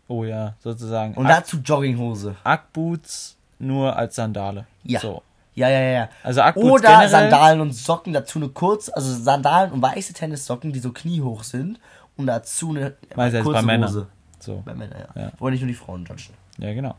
Oh 0.09 0.25
ja, 0.25 0.55
sozusagen. 0.61 1.15
Und 1.15 1.27
Ack- 1.27 1.41
dazu 1.41 1.59
Jogginghose. 1.59 2.37
Ackboots 2.43 3.37
nur 3.59 3.97
als 3.97 4.17
Sandale. 4.17 4.67
Ja. 4.83 5.01
So. 5.01 5.23
Ja, 5.69 5.81
ja, 5.81 5.91
ja. 5.91 6.09
Also 6.23 6.41
Ackboots 6.43 6.67
Oder 6.71 6.89
generell. 6.89 7.09
Sandalen 7.09 7.61
und 7.61 7.73
Socken, 7.73 8.13
dazu 8.13 8.39
eine 8.39 8.49
kurz, 8.49 8.89
also 8.89 9.15
Sandalen 9.15 9.73
und 9.73 9.83
weiße 9.83 10.13
Tennissocken, 10.13 10.73
die 10.73 10.79
so 10.81 10.93
kniehoch 10.93 11.45
sind. 11.45 11.79
Und 12.17 12.27
dazu 12.27 12.71
eine 12.71 12.95
jetzt 13.17 13.43
kurze 13.43 13.53
bei 13.53 13.63
Männern? 13.63 13.89
Hose. 13.89 14.07
So. 14.41 14.63
Bei 14.65 14.75
Männern, 14.75 14.99
ja. 15.15 15.23
Ja. 15.23 15.33
Wollen 15.39 15.53
nicht 15.53 15.61
nur 15.63 15.69
die 15.69 15.75
Frauen 15.75 16.05
judgen. 16.05 16.35
Ja, 16.59 16.73
genau. 16.75 16.95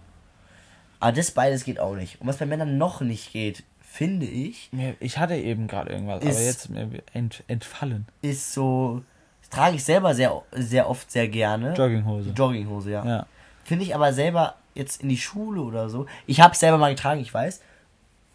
Aber 1.00 1.12
das 1.12 1.32
beides 1.32 1.64
geht 1.64 1.80
auch 1.80 1.96
nicht. 1.96 2.22
Und 2.22 2.28
was 2.28 2.38
bei 2.38 2.46
Männern 2.46 2.78
noch 2.78 3.02
nicht 3.02 3.34
geht, 3.34 3.64
finde 3.82 4.26
ich, 4.26 4.70
Ich 5.00 5.18
hatte 5.18 5.36
eben 5.36 5.68
gerade 5.68 5.92
irgendwas, 5.92 6.22
aber 6.22 6.30
Ist- 6.30 6.46
jetzt 6.46 6.70
mir 6.70 6.88
ent, 7.14 7.44
entfallen. 7.48 8.08
ist 8.22 8.54
so, 8.54 9.02
das 9.42 9.50
trage 9.50 9.76
ich 9.76 9.84
selber 9.84 10.14
sehr, 10.16 10.42
sehr 10.52 10.90
oft 10.90 11.12
sehr 11.12 11.28
gerne. 11.28 11.74
Jogginghose. 11.74 12.30
Jogginghose, 12.30 12.92
ja. 12.92 13.06
Ja. 13.06 13.26
Finde 13.64 13.84
ich 13.84 13.94
aber 13.96 14.14
selber 14.14 14.56
jetzt 14.76 15.02
in 15.04 15.10
die 15.10 15.18
Schule 15.18 15.62
oder 15.62 15.90
so. 15.90 16.06
Ich 16.26 16.40
habe 16.40 16.56
selber 16.56 16.78
mal 16.78 16.94
getragen, 16.96 17.20
ich 17.20 17.34
weiß. 17.34 17.62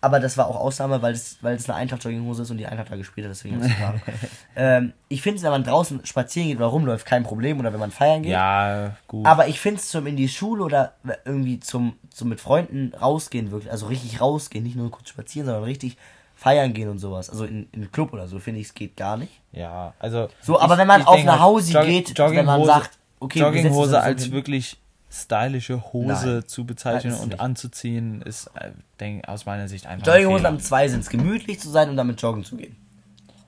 Aber 0.06 0.20
das 0.20 0.38
war 0.38 0.46
auch 0.46 0.54
Ausnahme, 0.54 1.02
weil 1.02 1.14
es, 1.14 1.38
weil 1.42 1.56
es 1.56 1.68
eine 1.68 1.76
Eintracht-Jogginghose 1.78 2.42
ist 2.42 2.50
und 2.52 2.58
die 2.58 2.66
Eintracht 2.66 2.92
da 2.92 2.96
gespielt 2.96 3.26
hat, 3.26 3.32
deswegen 3.32 3.56
habe 3.60 4.00
ich 4.06 4.12
ähm, 4.56 4.92
ich 5.08 5.20
finde 5.20 5.38
es, 5.38 5.42
wenn 5.42 5.50
man 5.50 5.64
draußen 5.64 6.06
spazieren 6.06 6.48
geht 6.48 6.58
oder 6.58 6.66
rumläuft, 6.66 7.04
kein 7.06 7.24
Problem. 7.24 7.58
Oder 7.58 7.72
wenn 7.72 7.80
man 7.80 7.90
feiern 7.90 8.22
geht. 8.22 8.30
Ja, 8.32 8.92
gut. 9.08 9.26
Aber 9.26 9.48
ich 9.48 9.58
finde 9.58 9.80
es 9.80 9.88
zum 9.88 10.06
in 10.06 10.16
die 10.16 10.28
Schule 10.28 10.62
oder 10.62 10.92
irgendwie 11.24 11.58
zum, 11.58 11.94
zum 12.10 12.28
mit 12.28 12.40
Freunden 12.40 12.92
rausgehen 12.94 13.50
wirklich, 13.50 13.72
also 13.72 13.86
richtig 13.86 14.20
rausgehen, 14.20 14.62
nicht 14.62 14.76
nur 14.76 14.90
kurz 14.92 15.08
spazieren, 15.08 15.46
sondern 15.46 15.64
richtig 15.64 15.96
feiern 16.36 16.72
gehen 16.72 16.88
und 16.88 16.98
sowas. 16.98 17.28
Also 17.28 17.44
in, 17.46 17.68
in 17.72 17.90
Club 17.90 18.12
oder 18.12 18.28
so, 18.28 18.38
finde 18.38 18.60
ich, 18.60 18.68
es 18.68 18.74
geht 18.74 18.96
gar 18.96 19.16
nicht. 19.16 19.32
ja, 19.52 19.92
also. 19.98 20.28
So, 20.40 20.60
aber 20.60 20.78
wenn 20.78 20.86
man 20.86 21.02
auf 21.02 21.16
denke 21.16 21.32
eine 21.32 21.40
Hausi 21.40 21.72
Jog- 21.72 21.84
geht, 21.84 22.18
wenn 22.18 22.44
man 22.44 22.64
sagt, 22.64 22.98
okay, 23.18 23.40
wir 23.40 23.46
Jogginghose 23.46 23.90
so 23.90 23.96
als 23.96 24.30
wirklich 24.30 24.78
stylische 25.10 25.92
Hose 25.92 26.26
Nein. 26.26 26.48
zu 26.48 26.64
bezeichnen 26.64 27.12
Nein, 27.12 27.22
und 27.22 27.40
anzuziehen, 27.40 28.22
ist, 28.22 28.48
äh, 28.54 28.70
denk, 29.00 29.28
aus 29.28 29.46
meiner 29.46 29.68
Sicht 29.68 29.86
einfach. 29.86 30.06
ein 30.08 30.12
Jogginghosen 30.20 30.46
am 30.46 30.58
zwei 30.60 30.88
sind 30.88 31.00
es, 31.00 31.08
gemütlich 31.10 31.60
zu 31.60 31.70
sein 31.70 31.90
und 31.90 31.96
damit 31.96 32.20
joggen 32.20 32.44
zu 32.44 32.56
gehen. 32.56 32.76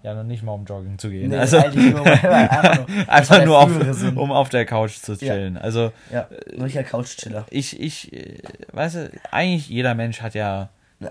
Ja, 0.05 0.15
noch 0.15 0.23
nicht 0.23 0.45
mal 0.45 0.53
um 0.53 0.65
Joggen 0.65 0.97
zu 0.97 1.11
gehen. 1.11 1.29
Nee, 1.31 1.37
also 1.39 1.59
eigentlich 1.59 1.93
nur, 1.93 2.05
weil- 2.05 2.23
weil 2.23 2.49
einfach 2.49 2.87
nur, 2.89 3.09
einfach 3.11 3.45
nur 3.45 3.59
auf, 3.59 4.17
um 4.17 4.31
auf 4.31 4.49
der 4.49 4.65
Couch 4.65 4.93
zu 4.99 5.17
chillen. 5.17 5.59
Also 5.59 5.93
Ja, 6.13 6.29
ein 6.55 6.63
richtiger 6.63 6.85
Couchchiller. 6.85 7.45
ich, 7.51 7.79
ich, 7.81 8.13
äh, 8.13 8.39
weißt 8.73 8.95
du, 8.95 9.11
eigentlich 9.33 9.69
jeder 9.69 9.95
Mensch 9.97 10.23
hat 10.23 10.35
ja 10.35 10.69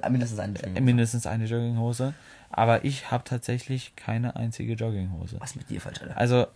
Mindestens 0.10 0.40
eine 0.40 0.54
Jogginghose. 0.54 0.82
mindestens 0.82 1.28
eine 1.28 1.46
Jogginghose, 1.46 2.14
aber 2.50 2.86
ich 2.86 3.12
habe 3.12 3.26
tatsächlich 3.26 3.94
keine 3.98 4.38
einzige 4.38 4.74
Jogginghose. 4.74 5.36
Was 5.40 5.56
mit 5.56 5.70
dir 5.70 5.82
falsch, 5.82 6.02
Alter? 6.02 6.18
Also 6.18 6.48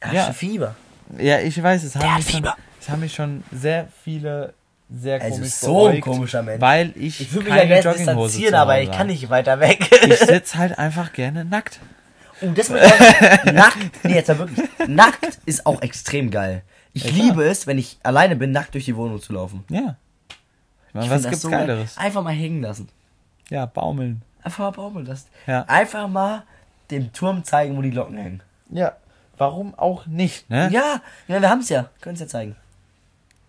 Hast 0.00 0.14
ja. 0.14 0.26
du 0.28 0.32
Fieber? 0.32 0.74
Ja, 1.18 1.40
ich 1.40 1.62
weiß, 1.62 1.84
es 1.84 1.92
Der 1.92 2.02
haben, 2.02 2.10
hat 2.14 2.18
mich 2.24 2.30
schon, 2.36 2.48
Es 2.88 2.92
haben 2.92 3.00
mich 3.00 3.14
schon 3.14 3.44
sehr 3.52 3.86
viele 4.02 4.54
sehr 4.90 5.20
Also 5.20 5.36
komisch 5.36 5.52
so 5.52 5.66
ein 5.88 5.90
beäugt, 5.92 6.04
komischer 6.04 6.42
Mensch. 6.42 6.62
weil 6.62 6.92
ich, 6.96 7.20
Ich 7.20 7.34
würde 7.34 7.50
mich 7.50 7.54
gerne 7.54 7.80
Jogginghose 7.82 7.98
distanzieren, 7.98 8.54
aber 8.54 8.80
ich 8.80 8.90
kann 8.90 9.08
nicht 9.08 9.28
weiter 9.28 9.60
weg. 9.60 9.90
Ich 10.06 10.18
sitze 10.18 10.56
halt 10.56 10.78
einfach 10.78 11.12
gerne 11.12 11.44
nackt. 11.44 11.80
Und 12.40 12.56
das 12.56 12.70
mit 12.70 12.80
nackt, 13.52 14.04
nee, 14.04 14.14
jetzt 14.14 14.28
mal 14.28 14.38
wirklich, 14.38 14.66
nackt 14.86 15.38
ist 15.44 15.66
auch 15.66 15.82
extrem 15.82 16.30
geil. 16.30 16.62
Ich 16.94 17.04
Ja, 17.04 17.10
liebe 17.10 17.44
es, 17.44 17.66
wenn 17.66 17.76
ich 17.76 17.98
alleine 18.02 18.36
bin, 18.36 18.52
nackt 18.52 18.72
durch 18.72 18.86
die 18.86 18.96
Wohnung 18.96 19.20
zu 19.20 19.34
laufen. 19.34 19.64
Ja. 19.68 19.96
Ich 20.88 20.94
meine, 20.94 21.06
Ich 21.06 21.12
was 21.12 21.24
gibt's 21.24 21.42
so 21.42 21.50
geil. 21.50 21.66
Geileres? 21.66 21.98
Einfach 21.98 22.22
mal 22.22 22.32
hängen 22.32 22.62
lassen. 22.62 22.88
Ja, 23.50 23.66
baumeln. 23.66 24.22
Einfach 24.42 24.60
mal 24.60 24.70
baumeln 24.70 25.04
lassen. 25.04 25.26
Ja. 25.46 25.64
Einfach 25.68 26.08
mal 26.08 26.44
dem 26.90 27.12
Turm 27.12 27.44
zeigen, 27.44 27.76
wo 27.76 27.82
die 27.82 27.90
Glocken 27.90 28.16
hängen. 28.16 28.42
Ja. 28.70 28.96
Warum 29.36 29.74
auch 29.74 30.06
nicht, 30.06 30.48
ne? 30.48 30.70
Ja, 30.72 31.02
ja 31.26 31.42
wir 31.42 31.50
haben 31.50 31.60
es 31.60 31.68
ja. 31.68 31.90
Können 32.00 32.14
es 32.14 32.20
ja 32.20 32.28
zeigen. 32.28 32.56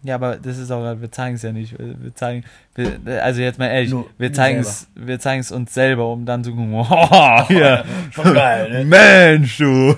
Ja, 0.01 0.15
aber 0.15 0.37
das 0.37 0.57
ist 0.57 0.71
auch, 0.71 0.81
wir 1.01 1.11
zeigen 1.11 1.35
es 1.35 1.41
ja 1.41 1.51
nicht. 1.51 1.75
Wir 1.77 2.15
zeigen, 2.15 2.45
wir, 2.73 3.21
also 3.21 3.41
jetzt 3.41 3.59
mal 3.59 3.67
ehrlich, 3.67 3.89
Nur 3.89 4.05
wir 4.17 4.31
zeigen 4.31 4.59
es, 4.61 4.87
wir 4.95 5.19
zeigen 5.19 5.41
es 5.41 5.51
uns 5.51 5.73
selber, 5.73 6.07
um 6.11 6.25
dann 6.25 6.41
zu 6.41 6.51
gucken, 6.51 6.73
oh, 6.89 7.43
hier, 7.49 7.83
Schon 8.11 8.33
geil, 8.33 8.69
ne? 8.71 8.85
Mensch, 8.85 9.57
du, 9.57 9.93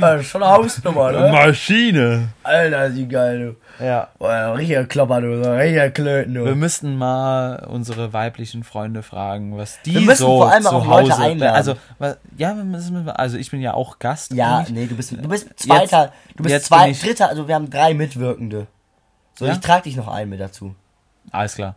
Ja, 0.00 0.22
schon 0.22 0.42
eine 0.42 0.52
Hausnummer, 0.52 1.12
ne? 1.12 1.30
Maschine. 1.32 2.28
Alter, 2.42 2.88
die 2.88 3.06
geil, 3.06 3.56
du. 3.78 3.84
Ja. 3.84 4.08
Boah, 4.18 4.54
richtiger 4.56 4.86
Klopper, 4.86 5.20
du. 5.20 5.42
Richtiger 5.42 5.90
Klöten, 5.90 6.32
du. 6.32 6.44
Wir 6.46 6.54
müssten 6.54 6.96
mal 6.96 7.66
unsere 7.68 8.14
weiblichen 8.14 8.64
Freunde 8.64 9.02
fragen, 9.02 9.58
was 9.58 9.80
die 9.82 9.94
Wir 9.94 10.00
müssen 10.00 10.18
so 10.22 10.38
vor 10.38 10.50
allem 10.50 10.62
zu 10.62 10.70
auch 10.70 10.86
Hause, 10.86 11.10
Leute 11.10 11.16
einladen. 11.22 11.54
also 11.54 11.74
was, 11.98 12.16
ja, 12.38 12.56
wir 12.56 12.64
müssen, 12.64 13.06
also 13.10 13.36
ich 13.36 13.50
bin 13.50 13.60
ja 13.60 13.74
auch 13.74 13.98
Gast. 13.98 14.32
Ja, 14.32 14.64
nee, 14.70 14.86
du 14.86 14.96
bist, 14.96 15.12
du 15.12 15.28
bist 15.28 15.48
zweiter, 15.56 16.10
du 16.36 16.42
bist 16.44 16.54
jetzt 16.54 16.66
zwei, 16.66 16.84
bin 16.84 16.92
ich- 16.92 17.02
dritter, 17.02 17.28
also 17.28 17.46
wir 17.48 17.54
haben 17.54 17.68
drei 17.68 17.92
Mitwirkende. 17.92 18.66
So, 19.34 19.46
Ja? 19.46 19.52
ich 19.52 19.60
trage 19.60 19.84
dich 19.84 19.96
noch 19.96 20.08
ein 20.08 20.28
mit 20.28 20.40
dazu, 20.40 20.74
alles 21.30 21.54
klar. 21.54 21.74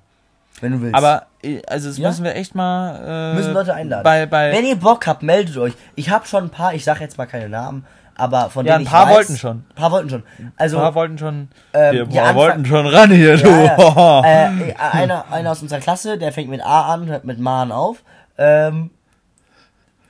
wenn 0.61 0.71
du 0.73 0.81
willst. 0.81 0.95
Aber 0.95 1.25
äh, 1.43 1.61
also 1.67 1.89
das 1.89 1.97
Ja? 1.97 2.09
müssen 2.09 2.23
wir 2.23 2.35
echt 2.35 2.55
mal 2.55 3.31
äh, 3.33 3.35
müssen 3.35 3.53
Leute 3.53 3.73
einladen. 3.73 4.03
Bei, 4.03 4.25
bei 4.25 4.51
wenn 4.51 4.65
ihr 4.65 4.75
Bock 4.77 5.05
habt, 5.07 5.23
meldet 5.23 5.57
euch. 5.57 5.73
Ich 5.95 6.09
habe 6.09 6.25
schon 6.25 6.45
ein 6.45 6.49
paar, 6.49 6.73
ich 6.73 6.83
sag 6.83 6.99
jetzt 7.01 7.17
mal 7.17 7.25
keine 7.25 7.49
Namen, 7.49 7.85
aber 8.15 8.49
von 8.49 8.65
Ja, 8.65 8.73
denen 8.73 8.83
ein 8.83 8.87
ich 8.87 8.91
paar 8.91 9.09
wollten 9.09 9.37
schon. 9.37 9.65
Ein 9.69 9.75
paar 9.75 9.91
wollten 9.91 10.09
schon. 10.09 10.23
Also 10.57 10.77
ein 10.77 10.83
paar 10.83 10.95
wollten 10.95 11.17
schon, 11.17 11.47
ähm, 11.73 12.09
die 12.09 12.17
paar 12.17 12.35
wollten 12.35 12.65
schon 12.65 12.87
ran 12.87 13.11
hier, 13.11 13.37
du. 13.37 13.47
Ja, 13.49 13.77
ja. 13.77 14.23
äh, 14.49 14.73
einer, 14.75 15.25
einer 15.31 15.51
aus 15.51 15.61
unserer 15.61 15.79
Klasse, 15.79 16.17
der 16.17 16.31
fängt 16.31 16.49
mit 16.49 16.61
A 16.61 16.93
an, 16.93 17.07
hört 17.07 17.25
mit 17.25 17.39
Man 17.39 17.71
auf. 17.71 18.03
Ähm, 18.37 18.91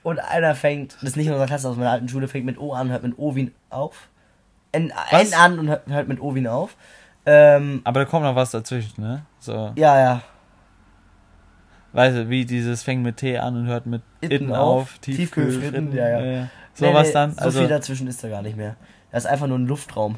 und 0.04 0.20
einer 0.20 0.54
fängt, 0.54 0.94
das 0.96 1.04
ist 1.12 1.16
nicht 1.18 1.26
in 1.28 1.32
unserer 1.34 1.48
Klasse, 1.48 1.68
aus 1.68 1.78
meiner 1.78 1.90
alten 1.92 2.08
Schule, 2.10 2.28
fängt 2.28 2.46
mit 2.46 2.60
O 2.60 2.74
an, 2.74 2.90
hört 2.90 3.02
mit 3.04 3.18
O 3.18 3.36
Wien 3.36 3.54
auf. 3.72 4.08
N, 4.72 4.92
Was? 5.10 5.32
N 5.32 5.34
an 5.40 5.60
und 5.60 5.68
hört, 5.70 5.88
hört 5.88 6.08
mit 6.08 6.20
O 6.22 6.36
Wien 6.36 6.48
auf. 6.48 6.76
Ähm, 7.26 7.82
Aber 7.84 8.02
da 8.02 8.06
kommt 8.06 8.24
noch 8.24 8.36
was 8.36 8.52
dazwischen, 8.52 9.02
ne? 9.02 9.26
So, 9.40 9.72
ja, 9.76 10.00
ja. 10.00 10.22
weißt 11.94 12.18
du, 12.18 12.30
wie 12.30 12.46
dieses 12.46 12.84
fängt 12.84 13.04
mit 13.04 13.18
T 13.18 13.38
an 13.38 13.56
und 13.56 13.68
hört 13.68 13.86
mit 13.86 14.02
Itten 14.22 14.36
Itten 14.36 14.52
auf, 14.52 14.82
auf, 14.82 14.98
Tiefkühlfritten, 15.00 15.92
Tiefkühlfritten, 15.92 15.96
ja, 15.96 16.20
ja. 16.20 16.48
So 16.74 16.86
Nee, 16.86 16.94
was 16.94 17.08
nee, 17.08 17.14
dann, 17.14 17.32
So 17.32 17.42
also, 17.42 17.60
viel 17.60 17.68
dazwischen 17.68 18.08
ist 18.08 18.24
da 18.24 18.30
gar 18.30 18.42
nicht 18.42 18.58
mehr. 18.58 18.76
Das 19.12 19.24
ist 19.24 19.32
einfach 19.32 19.48
nur 19.48 19.58
ein 19.58 19.66
Luftraum. 19.66 20.18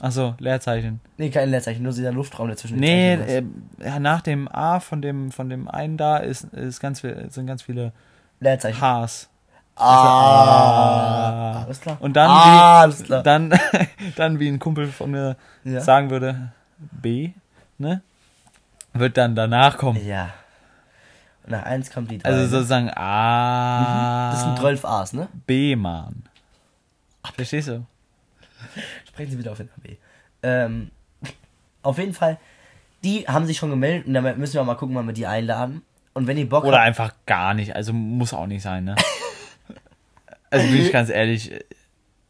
achso, 0.00 0.34
Leerzeichen. 0.38 1.00
Nee, 1.16 1.30
kein 1.30 1.50
Leerzeichen, 1.50 1.82
nur 1.82 1.92
dieser 1.92 2.12
Luftraum 2.12 2.48
dazwischen. 2.48 2.78
Nee, 2.78 3.14
äh, 3.14 3.42
ja, 3.82 3.98
nach 3.98 4.20
dem 4.20 4.46
A 4.48 4.80
von 4.80 5.00
dem, 5.02 5.32
von 5.32 5.48
dem 5.48 5.66
einen 5.66 5.96
da 5.96 6.18
ist, 6.18 6.44
ist 6.52 6.78
ganz 6.80 7.00
viel, 7.00 7.26
sind 7.30 7.46
ganz 7.46 7.62
viele. 7.62 7.92
Leerzeichen. 8.40 8.80
Hs. 8.80 9.30
Ah, 9.76 11.64
alles 11.64 11.80
klar. 11.80 11.96
Und 12.00 12.14
dann, 12.14 12.30
ah, 12.30 12.88
wie, 12.88 13.22
dann, 13.22 13.52
dann 14.16 14.38
wie 14.38 14.48
ein 14.48 14.58
Kumpel 14.58 14.86
von 14.88 15.10
mir 15.10 15.36
Ja. 15.64 15.80
sagen 15.80 16.10
würde, 16.10 16.52
B, 16.78 17.32
ne? 17.78 18.02
Wird 18.92 19.16
dann 19.16 19.34
danach 19.34 19.76
kommen. 19.76 20.04
Ja. 20.06 20.30
Und 21.44 21.50
nach 21.50 21.64
eins 21.64 21.90
kommt 21.90 22.10
die 22.10 22.18
drei. 22.18 22.28
Also 22.28 22.42
ne? 22.42 22.48
sozusagen 22.48 22.90
A. 22.90 24.30
Das 24.30 24.42
sind 24.42 24.58
12 24.58 24.84
A's, 24.84 25.12
ne? 25.12 25.28
B, 25.46 25.74
Mann. 25.76 26.22
Verstehst 27.34 27.68
du? 27.68 27.84
Sprechen 29.08 29.32
Sie 29.32 29.38
wieder 29.38 29.52
auf 29.52 29.58
den 29.58 29.68
AB. 29.70 29.96
Ähm, 30.42 30.90
auf 31.82 31.98
jeden 31.98 32.14
Fall, 32.14 32.38
die 33.02 33.26
haben 33.26 33.46
sich 33.46 33.58
schon 33.58 33.70
gemeldet 33.70 34.06
und 34.06 34.14
dann 34.14 34.38
müssen 34.38 34.54
wir 34.54 34.64
mal 34.64 34.76
gucken, 34.76 34.94
wann 34.94 35.06
wir 35.06 35.14
die 35.14 35.26
einladen. 35.26 35.82
Und 36.12 36.28
wenn 36.28 36.38
ihr 36.38 36.48
Bock 36.48 36.64
Oder 36.64 36.76
habt, 36.76 36.86
einfach 36.86 37.12
gar 37.26 37.54
nicht. 37.54 37.74
Also 37.74 37.92
muss 37.92 38.32
auch 38.32 38.46
nicht 38.46 38.62
sein, 38.62 38.84
ne? 38.84 38.94
Also 40.54 40.66
bin 40.72 40.80
ich 40.80 40.92
ganz 40.92 41.10
ehrlich, 41.10 41.50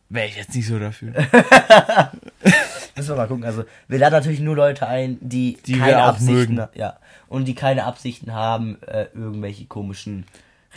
wäre 0.09 0.27
ich 0.29 0.37
jetzt 0.37 0.55
nicht 0.55 0.66
so 0.66 0.79
dafür. 0.79 1.12
müssen 2.97 3.09
wir 3.09 3.16
mal 3.16 3.27
gucken. 3.29 3.45
Also, 3.45 3.64
wir 3.89 3.99
laden 3.99 4.12
natürlich 4.14 4.41
nur 4.41 4.57
Leute 4.57 4.87
ein, 4.87 5.18
die, 5.20 5.59
Die 5.66 5.79
keine 5.79 6.03
Absichten 6.03 6.55
mögen. 6.55 6.68
Ja. 6.75 6.99
Und 7.29 7.47
die 7.47 7.55
keine 7.55 7.85
Absichten 7.85 8.33
haben, 8.33 8.79
äh, 8.87 9.07
irgendwelche 9.14 9.66
komischen 9.66 10.25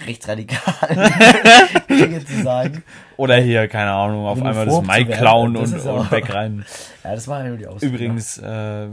rechtsradikalen 0.06 1.12
Dinge 1.89 2.24
zu 2.26 2.41
sagen. 2.43 2.84
Oder 3.18 3.38
hier, 3.38 3.68
keine 3.68 3.91
Ahnung, 3.91 4.26
auf 4.28 4.38
einmal 4.41 4.66
das 4.66 4.82
Mic 4.82 5.08
werden, 5.08 5.12
klauen 5.12 5.58
und, 5.58 5.74
und 5.74 6.12
wegrennen. 6.12 6.66
Ja, 7.04 7.16
das 7.16 7.28
war 7.28 7.41
ja 7.43 7.50
nur 7.50 7.58
die 7.58 7.68
Ausrede. 7.68 7.88
Übrigens, 7.93 8.38
äh, 8.38 8.43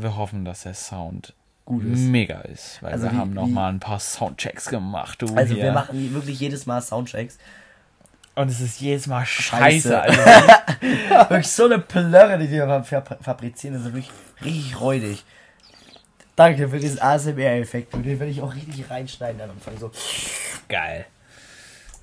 wir 0.02 0.16
hoffen, 0.16 0.44
dass 0.44 0.62
der 0.62 0.74
Sound 0.74 1.34
gut 1.66 1.84
ist. 1.84 2.00
mega 2.00 2.40
ist. 2.42 2.82
Weil 2.82 2.92
Also 2.92 3.04
wir 3.06 3.12
wie- 3.12 3.16
haben 3.16 3.34
noch 3.34 3.46
wie- 3.46 3.52
mal 3.52 3.68
ein 3.70 3.80
paar 3.80 4.00
Soundchecks 4.00 4.66
gemacht. 4.68 5.20
Du, 5.22 5.34
Also 5.34 5.54
hier. 5.54 5.64
wir 5.64 5.72
machen 5.72 6.14
wirklich 6.14 6.40
jedes 6.40 6.64
Mal 6.66 6.80
Soundchecks. 6.80 7.38
Und 8.36 8.50
es 8.50 8.60
ist 8.60 8.80
jedes 8.80 9.06
Mal 9.06 9.24
Scheiße. 9.24 9.90
scheiße. 9.90 10.18
Wirklich 11.30 11.48
so 11.48 11.66
eine 11.66 11.78
Plörre, 11.78 12.36
die 12.38 12.50
wir 12.50 12.66
fab- 12.84 13.22
fabrizieren. 13.22 13.74
Das 13.76 13.82
ist 13.86 13.92
wirklich 13.94 14.10
richtig 14.44 14.80
räudig. 14.80 15.24
Danke 16.36 16.68
für 16.68 16.78
diesen 16.80 17.00
ASMR-Effekt. 17.00 17.94
Und 17.94 18.02
Den 18.02 18.18
werde 18.18 18.32
ich 18.32 18.42
auch 18.42 18.52
richtig 18.52 18.90
reinschneiden 18.90 19.40
am 19.40 19.50
Anfang. 19.50 19.78
So. 19.78 19.92
geil. 20.68 21.06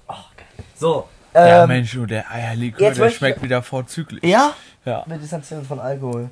Oh, 0.07 0.13
geil. 0.37 0.65
So. 0.75 1.09
Ja, 1.33 1.63
Ähm, 1.63 1.67
Mensch, 1.69 1.91
du, 1.91 2.05
der 2.05 2.29
Eierlikör, 2.31 2.79
der 2.79 2.87
möchte 2.89 3.07
ich- 3.07 3.17
schmeckt 3.17 3.41
wieder 3.43 3.61
vorzüglich. 3.61 4.23
ja? 4.23 4.53
Ja. 4.85 5.03
Wir 5.05 5.17
distanzieren 5.17 5.59
uns 5.59 5.67
von 5.67 5.79
Alkohol. 5.79 6.29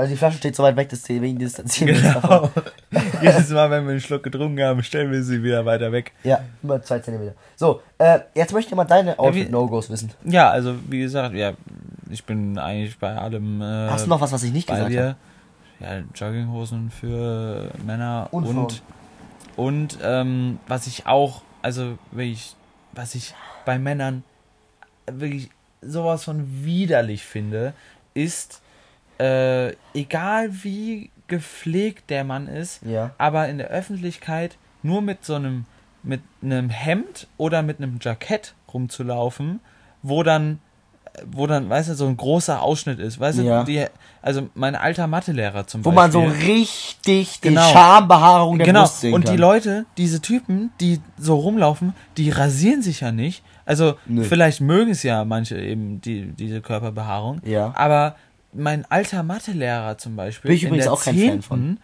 Also 0.00 0.12
die 0.12 0.16
Flasche 0.16 0.38
steht 0.38 0.56
so 0.56 0.62
weit 0.62 0.76
weg, 0.76 0.88
deswegen 0.88 1.38
distanzieren 1.38 1.94
wir 1.94 1.96
uns 1.96 2.14
davon. 2.14 2.50
Genau. 2.90 3.02
Jedes 3.22 3.50
Mal, 3.50 3.70
wenn 3.70 3.84
wir 3.84 3.90
einen 3.90 4.00
Schluck 4.00 4.22
getrunken 4.22 4.62
haben, 4.62 4.82
stellen 4.82 5.12
wir 5.12 5.22
sie 5.22 5.42
wieder 5.42 5.66
weiter 5.66 5.92
weg. 5.92 6.12
Ja, 6.24 6.40
über 6.62 6.82
zwei 6.82 7.00
Zentimeter. 7.00 7.34
So, 7.54 7.82
äh, 7.98 8.20
jetzt 8.34 8.54
möchte 8.54 8.70
ich 8.70 8.76
mal 8.76 8.86
deine 8.86 9.18
Outfit-No-Gos 9.18 9.90
wissen. 9.90 10.10
Ja, 10.24 10.48
also 10.48 10.74
wie 10.88 11.00
gesagt, 11.00 11.34
ja, 11.34 11.52
ich 12.08 12.24
bin 12.24 12.56
eigentlich 12.56 12.98
bei 12.98 13.14
allem. 13.14 13.60
Äh, 13.60 13.90
Hast 13.90 14.06
du 14.06 14.08
noch 14.08 14.22
was, 14.22 14.32
was 14.32 14.42
ich 14.42 14.54
nicht 14.54 14.68
gesagt 14.68 14.86
habe? 14.86 15.16
Ja, 15.80 15.98
Jogginghosen 16.14 16.90
für 16.90 17.70
Männer 17.84 18.28
Und 18.30 18.46
und 18.46 18.82
und, 19.56 19.98
ähm, 20.02 20.60
was 20.66 20.86
ich 20.86 21.06
auch, 21.06 21.42
also 21.60 21.98
wirklich, 22.10 22.56
was 22.92 23.14
ich 23.14 23.34
bei 23.66 23.78
Männern 23.78 24.24
wirklich 25.06 25.50
sowas 25.82 26.24
von 26.24 26.64
widerlich 26.64 27.22
finde, 27.22 27.74
ist, 28.14 28.62
äh, 29.20 29.74
egal 29.94 30.50
wie 30.64 31.10
gepflegt 31.28 32.10
der 32.10 32.24
Mann 32.24 32.48
ist, 32.48 32.80
Ja. 32.84 33.10
aber 33.18 33.48
in 33.48 33.58
der 33.58 33.68
Öffentlichkeit 33.68 34.56
nur 34.82 35.02
mit 35.02 35.24
so 35.24 35.34
einem 35.34 35.64
mit 36.02 36.22
einem 36.42 36.70
Hemd 36.70 37.26
oder 37.36 37.62
mit 37.62 37.76
einem 37.78 37.98
Jackett 38.00 38.54
rumzulaufen, 38.72 39.60
wo 40.02 40.22
dann 40.22 40.58
wo 41.26 41.46
dann, 41.48 41.68
weißt 41.68 41.90
du, 41.90 41.94
so 41.94 42.06
ein 42.06 42.16
großer 42.16 42.62
Ausschnitt 42.62 43.00
ist, 43.00 43.18
weißt 43.18 43.40
Ja. 43.40 43.60
du, 43.60 43.66
die, 43.66 43.84
also 44.22 44.48
mein 44.54 44.76
alter 44.76 45.08
Mathelehrer 45.08 45.66
zum 45.66 45.84
Wo 45.84 45.90
Beispiel. 45.90 46.20
man 46.20 46.30
so 46.32 46.36
richtig 46.46 47.40
die 47.40 47.48
Genau. 47.48 47.68
Schambehaarung 47.72 48.58
der 48.58 48.66
genau. 48.68 48.82
Brust 48.82 49.00
sehen 49.00 49.12
Und 49.14 49.24
kann. 49.24 49.34
die 49.34 49.40
Leute, 49.40 49.86
diese 49.98 50.22
Typen, 50.22 50.70
die 50.80 51.00
so 51.18 51.34
rumlaufen, 51.34 51.94
die 52.16 52.30
rasieren 52.30 52.80
sich 52.80 53.00
ja 53.00 53.10
nicht. 53.12 53.42
Also 53.66 53.94
Nö. 54.06 54.22
vielleicht 54.22 54.60
mögen 54.60 54.92
es 54.92 55.02
ja 55.02 55.24
manche 55.24 55.58
eben 55.60 56.00
die 56.00 56.26
diese 56.32 56.60
Körperbehaarung. 56.60 57.42
Ja. 57.44 57.72
Aber 57.76 58.14
mein 58.52 58.84
alter 58.90 59.22
Mathelehrer 59.22 59.98
zum 59.98 60.16
Beispiel, 60.16 60.48
Bin 60.48 60.56
ich 60.56 60.64
übrigens 60.64 60.84
der 60.84 60.92
auch 60.92 61.02
kein 61.04 61.16
Fan 61.18 61.42
von. 61.42 61.58
10., 61.60 61.78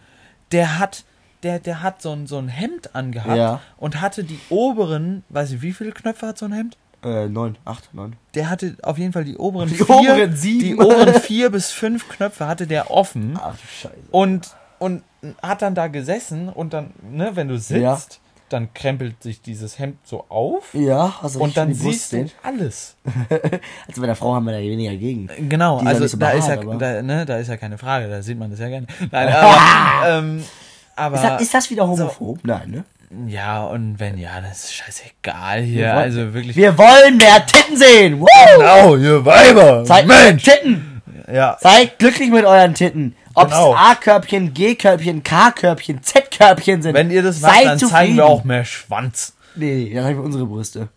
Der 0.51 0.79
hat 0.79 1.03
der, 1.43 1.59
der 1.59 1.83
hat 1.83 2.01
so 2.01 2.11
ein, 2.13 2.25
so 2.25 2.39
ein 2.39 2.47
Hemd 2.47 2.95
angehabt 2.95 3.37
Ja. 3.37 3.61
und 3.77 4.01
hatte 4.01 4.23
die 4.23 4.39
oberen, 4.49 5.23
weiß 5.29 5.51
ich, 5.51 5.61
wie 5.61 5.71
viele 5.71 5.91
Knöpfe 5.91 6.25
hat 6.27 6.37
so 6.39 6.45
ein 6.45 6.51
Hemd? 6.51 6.77
Äh, 7.03 7.27
neun, 7.29 7.57
acht, 7.63 7.93
neun. 7.93 8.15
Der 8.33 8.49
hatte 8.49 8.75
auf 8.81 8.97
jeden 8.97 9.13
Fall 9.13 9.23
die 9.23 9.37
oberen 9.37 9.69
Die 9.69 9.75
vier, 9.75 9.87
oberen 9.89 10.35
sieben. 10.35 10.59
die 10.61 10.75
oberen 10.75 11.13
vier 11.21 11.51
bis 11.51 11.71
fünf 11.71 12.09
Knöpfe 12.09 12.47
hatte 12.47 12.65
der 12.65 12.89
offen 12.89 13.37
Ach 13.39 13.51
du 13.55 13.67
Scheiße. 13.67 13.95
und, 14.09 14.49
und 14.79 15.03
hat 15.43 15.61
dann 15.61 15.75
da 15.75 15.87
gesessen 15.87 16.49
und 16.49 16.73
dann, 16.73 16.91
ne, 17.07 17.31
wenn 17.35 17.47
du 17.49 17.59
sitzt, 17.59 17.79
Ja. 17.81 17.99
Dann 18.49 18.73
krempelt 18.73 19.21
sich 19.23 19.41
dieses 19.41 19.77
Hemd 19.79 19.97
so 20.03 20.25
auf 20.29 20.73
Ja, 20.73 21.15
also 21.21 21.39
und 21.39 21.55
dann 21.57 21.73
siehst 21.73 22.13
du 22.13 22.25
alles. 22.43 22.95
Also 23.87 24.01
bei 24.01 24.07
der 24.07 24.15
Frau 24.15 24.33
haben 24.35 24.45
wir 24.45 24.53
da 24.53 24.59
weniger 24.59 24.95
gegen. 24.95 25.29
Genau, 25.49 25.77
ist 25.79 25.83
ja 25.83 25.89
also 25.89 26.07
so 26.07 26.17
da, 26.17 26.29
ist 26.31 26.47
ja, 26.47 26.55
behaart, 26.57 26.81
da, 26.81 27.01
ne, 27.01 27.25
da 27.25 27.37
ist 27.37 27.47
ja 27.47 27.57
keine 27.57 27.77
Frage, 27.77 28.07
da 28.09 28.21
sieht 28.21 28.37
man 28.37 28.49
das 28.51 28.59
ja 28.59 28.67
gerne. 28.69 28.87
Nein, 29.11 29.27
aber, 29.33 29.57
ähm, 30.19 30.43
aber 30.95 31.15
Ist 31.15 31.23
das, 31.23 31.41
ist 31.41 31.53
das 31.53 31.69
wieder 31.69 31.87
homophob? 31.87 32.39
Nein, 32.43 32.71
ne? 32.71 32.83
ja, 33.27 33.63
und 33.63 33.99
wenn 33.99 34.17
ja, 34.17 34.41
das 34.41 34.65
ist 34.65 34.73
scheißegal 34.75 35.61
hier. 35.61 35.85
wollen- 35.87 35.97
Also 35.97 36.33
wirklich. 36.33 36.55
Wir 36.57 36.77
wollen 36.77 37.17
mehr 37.17 37.45
Titten 37.45 37.77
sehen! 37.77 38.19
Woo! 38.19 38.25
Genau, 38.57 38.95
ihr 38.97 39.23
Weiber! 39.25 39.83
Zeigt 39.85 40.07
Mensch. 40.07 40.43
Titten! 40.43 40.96
Ja, 41.31 41.57
Seid 41.59 41.99
glücklich 41.99 42.29
mit 42.31 42.45
euren 42.45 42.73
Titten. 42.73 43.15
Ob 43.33 43.49
Genau. 43.49 43.73
es 43.73 43.79
A-Körbchen, 43.79 44.53
G-Körbchen, 44.53 45.23
K-Körbchen, 45.23 46.01
Z-Körbchen 46.01 46.81
sind. 46.81 46.93
wenn 46.93 47.11
ihr 47.11 47.21
das 47.21 47.41
macht, 47.41 47.65
dann 47.65 47.77
zufrieden. 47.79 47.91
zeigen 47.91 48.15
wir 48.17 48.25
auch 48.25 48.43
mehr 48.43 48.65
Schwanz. 48.65 49.33
Nee, 49.55 49.89
nee, 49.89 49.93
dann 49.93 50.03
zeigen 50.05 50.17
wir 50.19 50.25
unsere 50.25 50.45
Brüste. 50.45 50.87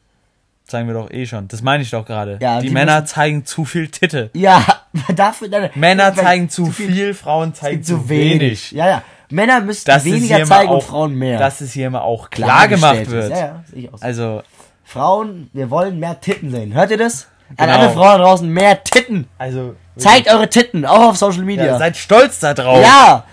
Zeigen 0.65 0.87
wir 0.87 0.95
doch 0.95 1.11
eh 1.11 1.27
schon. 1.27 1.49
Das 1.49 1.63
meine 1.63 1.83
ich 1.83 1.91
doch 1.91 2.07
gerade. 2.07 2.39
Ja, 2.41 2.61
die, 2.61 2.69
die 2.69 2.73
Männer 2.73 3.05
zeigen 3.05 3.45
zu 3.45 3.65
viel 3.65 3.89
Titte. 3.89 4.31
Ja, 4.35 4.63
dafür 5.17 5.49
dann. 5.49 5.71
Männer 5.75 6.15
zeigen 6.15 6.49
zu 6.49 6.67
viel, 6.67 7.13
Frauen 7.15 7.53
zeigen 7.55 7.83
zu 7.83 8.09
wenig. 8.09 8.71
Ja, 8.71 8.89
ja. 8.89 9.03
Männer 9.31 9.61
müssen 9.61 9.85
Das 9.87 10.05
weniger 10.05 10.37
zeigen 10.45 10.49
mal 10.49 10.67
und 10.67 10.77
auch, 10.79 10.85
Frauen 10.85 11.15
mehr. 11.15 11.39
Dass 11.39 11.61
es 11.61 11.73
hier 11.73 11.91
mal 11.91 12.01
auch 12.01 12.31
klar 12.31 12.69
gemacht 12.69 13.05
Klargestellt 13.05 13.11
wird. 13.11 13.33
ist. 13.33 13.39
Ja, 13.39 13.47
ja, 13.47 13.65
sehe 13.71 13.81
ich 13.83 13.93
auch 13.93 13.99
so. 13.99 14.05
Also, 14.05 14.43
Frauen, 14.85 15.51
wir 15.53 15.71
wollen 15.71 15.99
mehr 15.99 16.21
Titten 16.21 16.51
sehen. 16.51 16.73
Hört 16.75 16.91
ihr 16.93 16.99
das? 16.99 17.27
An 17.57 17.67
Genau. 17.69 17.79
alle 17.79 17.91
Frauen 17.91 18.21
draußen, 18.21 18.49
mehr 18.49 18.83
Titten. 18.85 19.29
also 19.39 19.75
Zeigt 19.97 20.29
eure 20.33 20.49
Titten, 20.49 20.87
auch 20.87 21.11
auf 21.11 21.17
Social 21.17 21.43
Media. 21.43 21.67
ja, 21.67 21.79
seid 21.79 21.97
stolz 21.97 22.41
da 22.41 22.55
drauf. 22.55 22.81
Ja! 22.83 23.25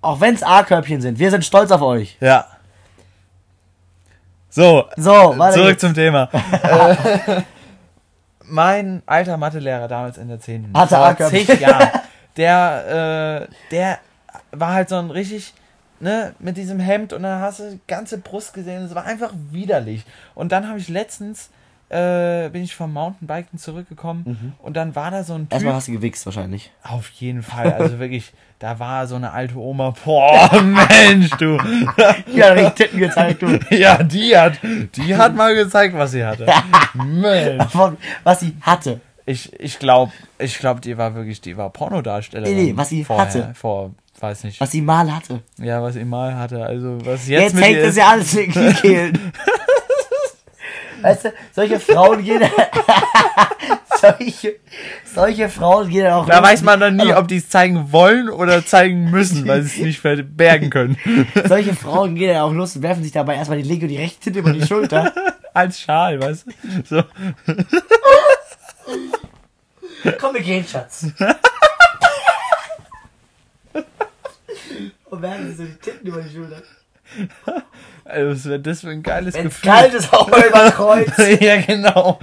Auch 0.00 0.20
wenn 0.20 0.34
es 0.34 0.42
A-Körbchen 0.44 1.00
sind. 1.00 1.18
Wir 1.18 1.30
sind 1.30 1.44
stolz 1.44 1.70
auf 1.72 1.82
euch. 1.82 2.16
Ja. 2.20 2.46
So, 4.50 4.86
So, 4.96 5.34
zurück 5.52 5.68
geht's. 5.70 5.80
zum 5.80 5.94
Thema. 5.94 6.28
äh, 6.62 7.42
mein 8.44 9.02
alter 9.06 9.36
Mathelehrer 9.36 9.88
damals 9.88 10.18
in 10.18 10.28
der 10.28 10.40
10. 10.40 10.72
Hatte 10.74 10.94
vor 10.96 11.04
A-Körbchen. 11.06 11.46
zig 11.46 11.60
Jahren, 11.60 11.88
der, 12.36 13.48
äh, 13.50 13.54
der 13.70 13.98
war 14.52 14.72
halt 14.72 14.88
so 14.88 14.96
ein 14.96 15.10
richtig, 15.10 15.52
ne, 16.00 16.34
mit 16.38 16.56
diesem 16.56 16.80
Hemd 16.80 17.12
und 17.12 17.22
dann 17.24 17.40
hast 17.40 17.60
du 17.60 17.70
die 17.72 17.80
ganze 17.86 18.18
Brust 18.18 18.54
gesehen. 18.54 18.84
Es 18.84 18.94
war 18.94 19.04
einfach 19.04 19.30
widerlich. 19.50 20.04
Und 20.34 20.52
dann 20.52 20.68
habe 20.68 20.78
ich 20.78 20.88
letztens, 20.88 21.50
äh, 21.90 22.48
bin 22.50 22.64
ich 22.64 22.74
vom 22.74 22.92
Mountainbiken 22.92 23.58
zurückgekommen 23.58 24.54
und 24.62 24.76
dann 24.76 24.94
war 24.94 25.10
da 25.10 25.24
so 25.24 25.34
ein 25.34 25.42
Typ. 25.42 25.52
Erstmal 25.52 25.74
hast 25.74 25.88
du 25.88 25.92
gewichst 25.92 26.26
wahrscheinlich. 26.26 26.70
Auf 26.82 27.08
jeden 27.10 27.42
Fall, 27.42 27.72
also 27.72 27.98
wirklich, 27.98 28.32
da 28.58 28.78
war 28.78 29.06
so 29.06 29.14
eine 29.14 29.32
alte 29.32 29.56
Oma. 29.56 29.94
Boah, 30.04 30.50
Mensch, 30.62 31.30
du. 31.38 31.58
Ja, 32.34 32.48
richtig 32.52 32.74
Titten 32.74 32.98
gezeigt, 32.98 33.42
du. 33.42 33.58
Ja, 33.70 34.02
die 34.02 34.36
hat, 34.36 34.58
die 34.96 35.16
hat 35.16 35.34
mal 35.34 35.54
gezeigt, 35.54 35.94
was 35.94 36.10
sie 36.10 36.24
hatte. 36.24 36.46
Mensch. 36.94 37.72
Was 38.24 38.40
sie 38.40 38.54
hatte. 38.60 39.00
Ich, 39.26 39.52
ich 39.60 39.78
glaube, 39.78 40.12
ich 40.38 40.58
glaube, 40.58 40.80
die 40.80 40.96
war 40.96 41.14
wirklich, 41.14 41.40
die 41.40 41.56
war 41.56 41.70
Pornodarstellerin. 41.70 42.56
Nee, 42.56 42.62
nee, 42.72 42.76
was 42.76 42.88
sie 42.88 43.04
vorher, 43.04 43.26
hatte. 43.26 43.50
Vor, 43.54 43.92
weiß 44.20 44.44
nicht. 44.44 44.60
Was 44.60 44.70
sie 44.70 44.80
mal 44.80 45.14
hatte. 45.14 45.42
Ja, 45.58 45.82
was 45.82 45.94
sie 45.94 46.04
mal 46.04 46.34
hatte. 46.34 46.64
Also, 46.64 46.98
was 47.04 47.28
jetzt, 47.28 47.54
Jetzt 47.54 47.62
hängt 47.62 47.78
es 47.78 47.96
ja 47.96 48.08
alles 48.08 48.34
in 48.34 48.50
den 48.50 48.74
Kehlen. 48.74 49.32
Weißt 51.02 51.26
du, 51.26 51.32
solche 51.52 51.80
Frauen 51.80 52.24
gehen. 52.24 52.42
solche, 54.00 54.56
solche 55.14 55.48
Frauen 55.48 55.88
gehen 55.88 56.06
auch. 56.08 56.26
Da 56.26 56.42
weiß 56.42 56.62
man 56.62 56.80
dann 56.80 56.96
nie, 56.96 57.02
Also, 57.02 57.16
ob 57.18 57.28
die 57.28 57.36
es 57.36 57.48
zeigen 57.48 57.92
wollen 57.92 58.28
oder 58.28 58.64
zeigen 58.64 59.10
müssen, 59.10 59.46
weil 59.46 59.62
sie 59.62 59.80
es 59.80 59.86
nicht 59.86 60.00
verbergen 60.00 60.70
können. 60.70 60.96
Solche 61.46 61.74
Frauen 61.74 62.14
gehen 62.14 62.30
ja 62.34 62.42
auch 62.42 62.52
los 62.52 62.76
und 62.76 62.82
werfen 62.82 63.02
sich 63.02 63.12
dabei 63.12 63.34
erstmal 63.36 63.58
die 63.58 63.68
linke 63.68 63.86
und 63.86 63.90
die 63.90 63.98
rechte 63.98 64.20
Tinte 64.20 64.40
über 64.40 64.52
die 64.52 64.66
Schulter. 64.66 65.12
Als 65.54 65.80
Schal, 65.80 66.20
weißt 66.20 66.46
du? 66.46 66.52
So. 66.84 67.02
Komm, 70.20 70.34
wir 70.34 70.42
gehen, 70.42 70.64
Schatz. 70.64 71.06
und 75.10 75.22
werfen 75.22 75.48
sich 75.48 75.56
so 75.56 75.64
die 75.64 75.76
Titten 75.78 76.06
über 76.06 76.22
die 76.22 76.32
Schulter. 76.34 76.62
Also, 78.04 78.30
was 78.30 78.44
wäre 78.46 78.60
das 78.60 78.80
für 78.80 78.88
ein 78.88 79.02
geiles 79.02 79.34
Wenn 79.34 79.48
es 79.48 79.56
Gefühl? 79.56 79.70
kalt 79.70 79.92
ist, 79.92 80.14
auch 80.14 80.28
mal 80.28 80.40
über 80.46 80.70
Kreuz. 80.70 81.12
ja, 81.40 81.60
genau. 81.60 82.18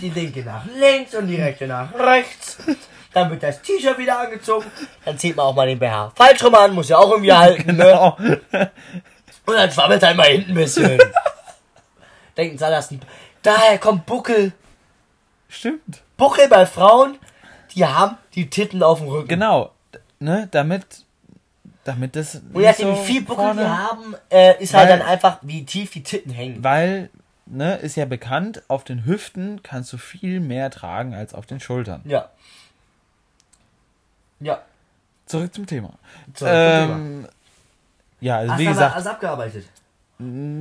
Die 0.00 0.08
linke 0.08 0.42
nach 0.42 0.64
links 0.64 1.14
und 1.14 1.26
die 1.26 1.36
rechte 1.36 1.66
nach 1.66 1.92
rechts. 1.92 2.56
Dann 3.12 3.28
wird 3.28 3.42
das 3.42 3.60
T-Shirt 3.60 3.98
wieder 3.98 4.18
angezogen. 4.18 4.64
Dann 5.04 5.18
zieht 5.18 5.36
man 5.36 5.44
auch 5.44 5.54
mal 5.54 5.66
den 5.66 5.78
BH 5.78 6.12
falsch 6.14 6.42
rum 6.42 6.54
an, 6.54 6.72
muss 6.72 6.88
ja 6.88 6.96
auch 6.96 7.10
irgendwie 7.10 7.34
halten. 7.34 7.76
Ne? 7.76 7.84
genau. 7.84 8.16
Und 9.46 9.54
dann 9.56 9.70
schwabbelt 9.70 10.02
er 10.02 10.14
mal 10.14 10.26
hinten 10.26 10.52
ein 10.52 10.54
bisschen. 10.54 10.98
Denken 12.38 12.56
Sie, 12.56 12.64
das. 12.64 12.94
Daher 13.42 13.78
kommt 13.78 14.06
Buckel. 14.06 14.52
Stimmt. 15.50 16.02
Buckel 16.16 16.48
bei 16.48 16.64
Frauen, 16.64 17.18
die 17.74 17.84
haben 17.84 18.16
die 18.34 18.48
Titten 18.48 18.82
auf 18.82 19.00
dem 19.00 19.08
Rücken. 19.08 19.28
Genau. 19.28 19.72
Ne, 20.18 20.48
damit, 20.50 21.04
damit 21.84 22.14
das. 22.16 22.36
Und 22.36 22.62
nachdem 22.62 22.94
so 22.94 23.00
wie 23.02 23.06
viel 23.06 23.22
Buckel 23.22 23.44
vorne- 23.44 23.62
die 23.62 23.68
haben, 23.68 24.14
äh, 24.30 24.62
ist 24.62 24.74
halt 24.74 24.88
Weil- 24.90 24.98
dann 24.98 25.08
einfach, 25.08 25.38
wie 25.42 25.64
tief 25.64 25.90
die 25.92 26.02
Titten 26.02 26.30
hängen. 26.32 26.62
Weil, 26.62 27.10
ne, 27.46 27.76
ist 27.76 27.96
ja 27.96 28.04
bekannt, 28.04 28.62
auf 28.68 28.84
den 28.84 29.04
Hüften 29.06 29.62
kannst 29.62 29.92
du 29.92 29.96
viel 29.98 30.40
mehr 30.40 30.70
tragen 30.70 31.14
als 31.14 31.34
auf 31.34 31.46
den 31.46 31.60
Schultern. 31.60 32.02
Ja. 32.04 32.28
Ja. 34.40 34.60
Zurück 35.26 35.54
zum 35.54 35.66
Thema. 35.66 35.90
So, 36.34 36.46
ähm, 36.46 36.90
ähm, 36.90 37.28
ja, 38.20 38.38
also 38.38 38.52
Hast 38.52 38.58
wie 38.58 38.64
du 38.64 38.70
gesagt. 38.70 38.94
alles 38.94 39.06
abgearbeitet? 39.06 39.64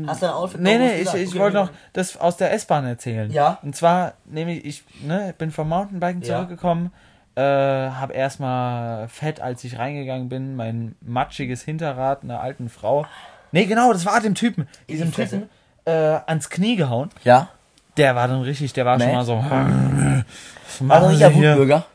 Hast 0.07 0.21
du 0.21 0.25
ein 0.27 0.31
Outfit 0.31 0.61
Nee, 0.61 0.77
nee, 0.77 1.01
ich, 1.01 1.13
ich 1.13 1.29
Okay, 1.31 1.39
wollte 1.39 1.57
noch 1.57 1.69
das 1.91 2.15
aus 2.15 2.37
der 2.37 2.53
S-Bahn 2.53 2.85
erzählen. 2.85 3.29
Ja. 3.31 3.59
Und 3.61 3.75
zwar, 3.75 4.13
nämlich, 4.25 4.63
ich 4.63 4.83
ne, 5.01 5.33
bin 5.37 5.51
vom 5.51 5.67
Mountainbiken 5.67 6.21
Ja. 6.21 6.35
zurückgekommen, 6.37 6.91
Äh, 7.39 7.91
hab 7.91 8.11
erstmal 8.13 9.07
fett, 9.07 9.39
als 9.39 9.63
ich 9.63 9.77
reingegangen 9.77 10.27
bin, 10.29 10.55
mein 10.55 10.95
matschiges 11.01 11.61
Hinterrad 11.63 12.23
einer 12.23 12.41
alten 12.41 12.67
Frau. 12.69 13.05
Nee, 13.51 13.65
genau, 13.65 13.93
das 13.93 14.05
war 14.05 14.19
dem 14.19 14.35
Typen. 14.35 14.67
Diesem 14.89 15.13
Fresse. 15.13 15.37
Typen 15.41 15.49
äh, 15.85 16.19
ans 16.27 16.49
Knie 16.49 16.75
gehauen. 16.75 17.09
Ja. 17.23 17.49
Der 17.97 18.15
war 18.15 18.27
dann 18.27 18.41
richtig, 18.41 18.73
der 18.73 18.85
war 18.85 18.97
Nee. 18.97 19.05
schon 19.05 19.13
mal 19.13 19.25
so. 19.25 19.37
Was 19.37 20.87
War 20.87 20.99
doch 21.01 21.09
nicht 21.09 21.21
der? 21.21 21.33
Wutbürger. 21.33 21.85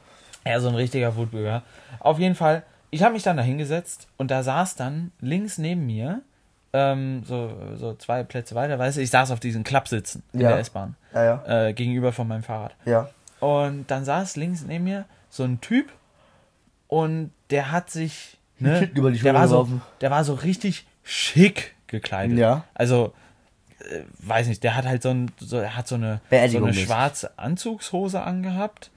Ja, 0.46 0.60
so 0.60 0.68
ein 0.68 0.74
richtiger 0.74 1.14
Wutbürger. 1.16 1.62
Auf 2.00 2.18
jeden 2.18 2.34
Fall, 2.34 2.62
ich 2.90 3.02
habe 3.02 3.14
mich 3.14 3.22
dann 3.22 3.36
da 3.36 3.42
hingesetzt 3.42 4.08
und 4.16 4.30
da 4.30 4.42
saß 4.42 4.76
dann 4.76 5.12
links 5.20 5.58
neben 5.58 5.86
mir, 5.86 6.20
ähm, 6.72 7.22
so, 7.24 7.52
so 7.76 7.94
zwei 7.94 8.24
Plätze 8.24 8.54
weiter, 8.54 8.78
weißt 8.78 8.96
du, 8.96 9.00
ich 9.02 9.10
saß 9.10 9.30
auf 9.30 9.40
diesen 9.40 9.62
Klappsitzen 9.64 10.22
in 10.32 10.40
Ja. 10.40 10.48
der 10.50 10.58
S-Bahn, 10.58 10.96
Ja, 11.14 11.24
ja. 11.24 11.66
äh, 11.66 11.72
gegenüber 11.72 12.12
von 12.12 12.26
meinem 12.28 12.42
Fahrrad. 12.42 12.74
Ja. 12.84 13.08
Und 13.40 13.90
dann 13.90 14.04
saß 14.04 14.36
links 14.36 14.62
neben 14.66 14.84
mir 14.84 15.04
so 15.34 15.42
ein 15.42 15.60
Typ 15.60 15.92
und 16.86 17.32
der 17.50 17.72
hat 17.72 17.90
sich, 17.90 18.38
ne, 18.58 18.88
über 18.94 19.10
die 19.10 19.18
der, 19.18 19.32
Schulter 19.32 19.34
war 19.34 19.48
so, 19.48 19.80
der 20.00 20.10
war 20.10 20.24
so 20.24 20.34
richtig 20.34 20.86
schick 21.02 21.74
gekleidet. 21.88 22.38
Ja. 22.38 22.64
Also, 22.72 23.12
äh, 23.80 24.02
weiß 24.18 24.46
nicht, 24.46 24.62
der 24.62 24.76
hat 24.76 24.86
halt 24.86 25.02
so 25.02 25.10
ein, 25.10 25.32
so, 25.38 25.58
er 25.58 25.76
hat 25.76 25.88
so 25.88 25.96
eine, 25.96 26.20
so 26.48 26.58
eine 26.58 26.72
schwarze 26.72 27.36
Anzugshose 27.36 28.22
angehabt, 28.22 28.90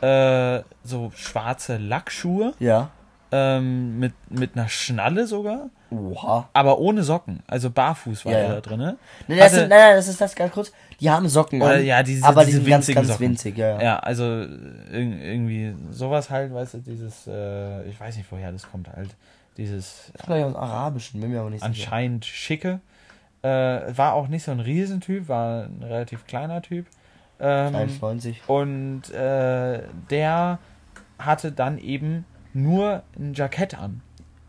äh, 0.00 0.62
so 0.82 1.12
schwarze 1.14 1.76
Lackschuhe, 1.76 2.54
Ja. 2.58 2.90
Ähm, 3.36 3.98
mit, 3.98 4.12
mit 4.30 4.54
einer 4.56 4.68
Schnalle 4.68 5.26
sogar, 5.26 5.70
Oha. 5.90 6.48
aber 6.52 6.78
ohne 6.78 7.02
Socken, 7.02 7.40
also 7.48 7.68
barfuß 7.70 8.24
war 8.26 8.32
Ja, 8.32 8.38
er 8.38 8.44
ja. 8.48 8.54
da 8.54 8.60
drinne. 8.60 8.96
Nein, 9.26 9.38
das 9.38 9.52
sind, 9.54 9.68
nein, 9.70 9.78
nein, 9.78 9.96
das 9.96 10.06
ist 10.06 10.20
das 10.20 10.34
ganz 10.36 10.52
kurz. 10.52 10.70
Die 11.00 11.10
haben 11.10 11.28
Socken 11.28 11.60
Oder 11.60 11.74
an, 11.74 11.84
ja, 11.84 12.02
diese- 12.04 12.24
aber 12.24 12.44
diese 12.44 12.58
die 12.58 12.64
sind 12.64 12.70
ganz, 12.70 12.86
ganz 12.94 13.08
Socken. 13.08 13.20
winzig, 13.30 13.56
ja, 13.58 13.70
ja. 13.76 13.82
Ja, 13.82 13.98
also 13.98 14.22
äh, 14.24 14.46
irg- 14.92 15.20
irgendwie 15.20 15.74
sowas 15.90 16.30
halt, 16.30 16.54
weißt 16.54 16.74
du, 16.74 16.78
dieses, 16.78 17.26
äh, 17.26 17.82
ich 17.88 17.98
weiß 17.98 18.16
nicht, 18.16 18.30
woher 18.30 18.52
das 18.52 18.70
kommt 18.70 18.88
halt, 18.94 19.10
dieses 19.56 20.12
Vielleicht 20.24 20.44
aus 20.46 20.54
Arabischen, 20.54 21.20
bin 21.20 21.30
mir 21.32 21.40
aber 21.40 21.50
nicht 21.50 21.64
sicher. 21.64 21.68
anscheinend 21.84 22.24
schicke. 22.24 22.80
Äh, 23.42 23.48
war 23.96 24.14
auch 24.14 24.28
nicht 24.28 24.44
so 24.44 24.52
ein 24.52 24.60
Riesentyp, 24.60 25.28
war 25.28 25.64
ein 25.64 25.82
relativ 25.82 26.26
kleiner 26.26 26.62
Typ. 26.62 26.86
Ähm, 27.40 27.74
1,90. 27.74 28.36
und 28.46 29.10
äh, 29.12 29.80
der 30.10 30.58
hatte 31.18 31.50
dann 31.52 31.78
eben 31.78 32.24
nur 32.54 33.02
ein 33.18 33.34
Jackett 33.34 33.74
an. 33.78 34.00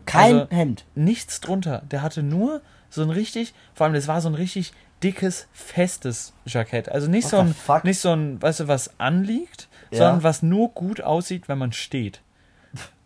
Kein 0.06 0.34
also- 0.40 0.50
Hemd. 0.50 0.84
Nichts 0.94 1.40
drunter. 1.40 1.82
Der 1.90 2.02
hatte 2.02 2.22
nur 2.22 2.62
so 2.90 3.02
ein 3.02 3.10
richtig, 3.10 3.52
vor 3.74 3.84
allem 3.84 3.94
das 3.94 4.08
war 4.08 4.20
so 4.20 4.28
ein 4.28 4.34
richtig 4.34 4.72
dickes, 5.02 5.46
festes 5.52 6.32
Jackett. 6.46 6.88
Also 6.88 7.08
nicht 7.10 7.24
What 7.24 7.30
so 7.30 7.38
ein, 7.38 7.54
fuck? 7.54 7.84
nicht 7.84 7.98
so 7.98 8.12
ein, 8.12 8.40
weißt 8.40 8.60
du, 8.60 8.68
was 8.68 8.98
anliegt, 8.98 9.68
Ja. 9.90 9.98
sondern 9.98 10.22
was 10.22 10.42
nur 10.42 10.70
gut 10.70 11.00
aussieht, 11.02 11.48
wenn 11.48 11.58
man 11.58 11.72
steht. 11.72 12.20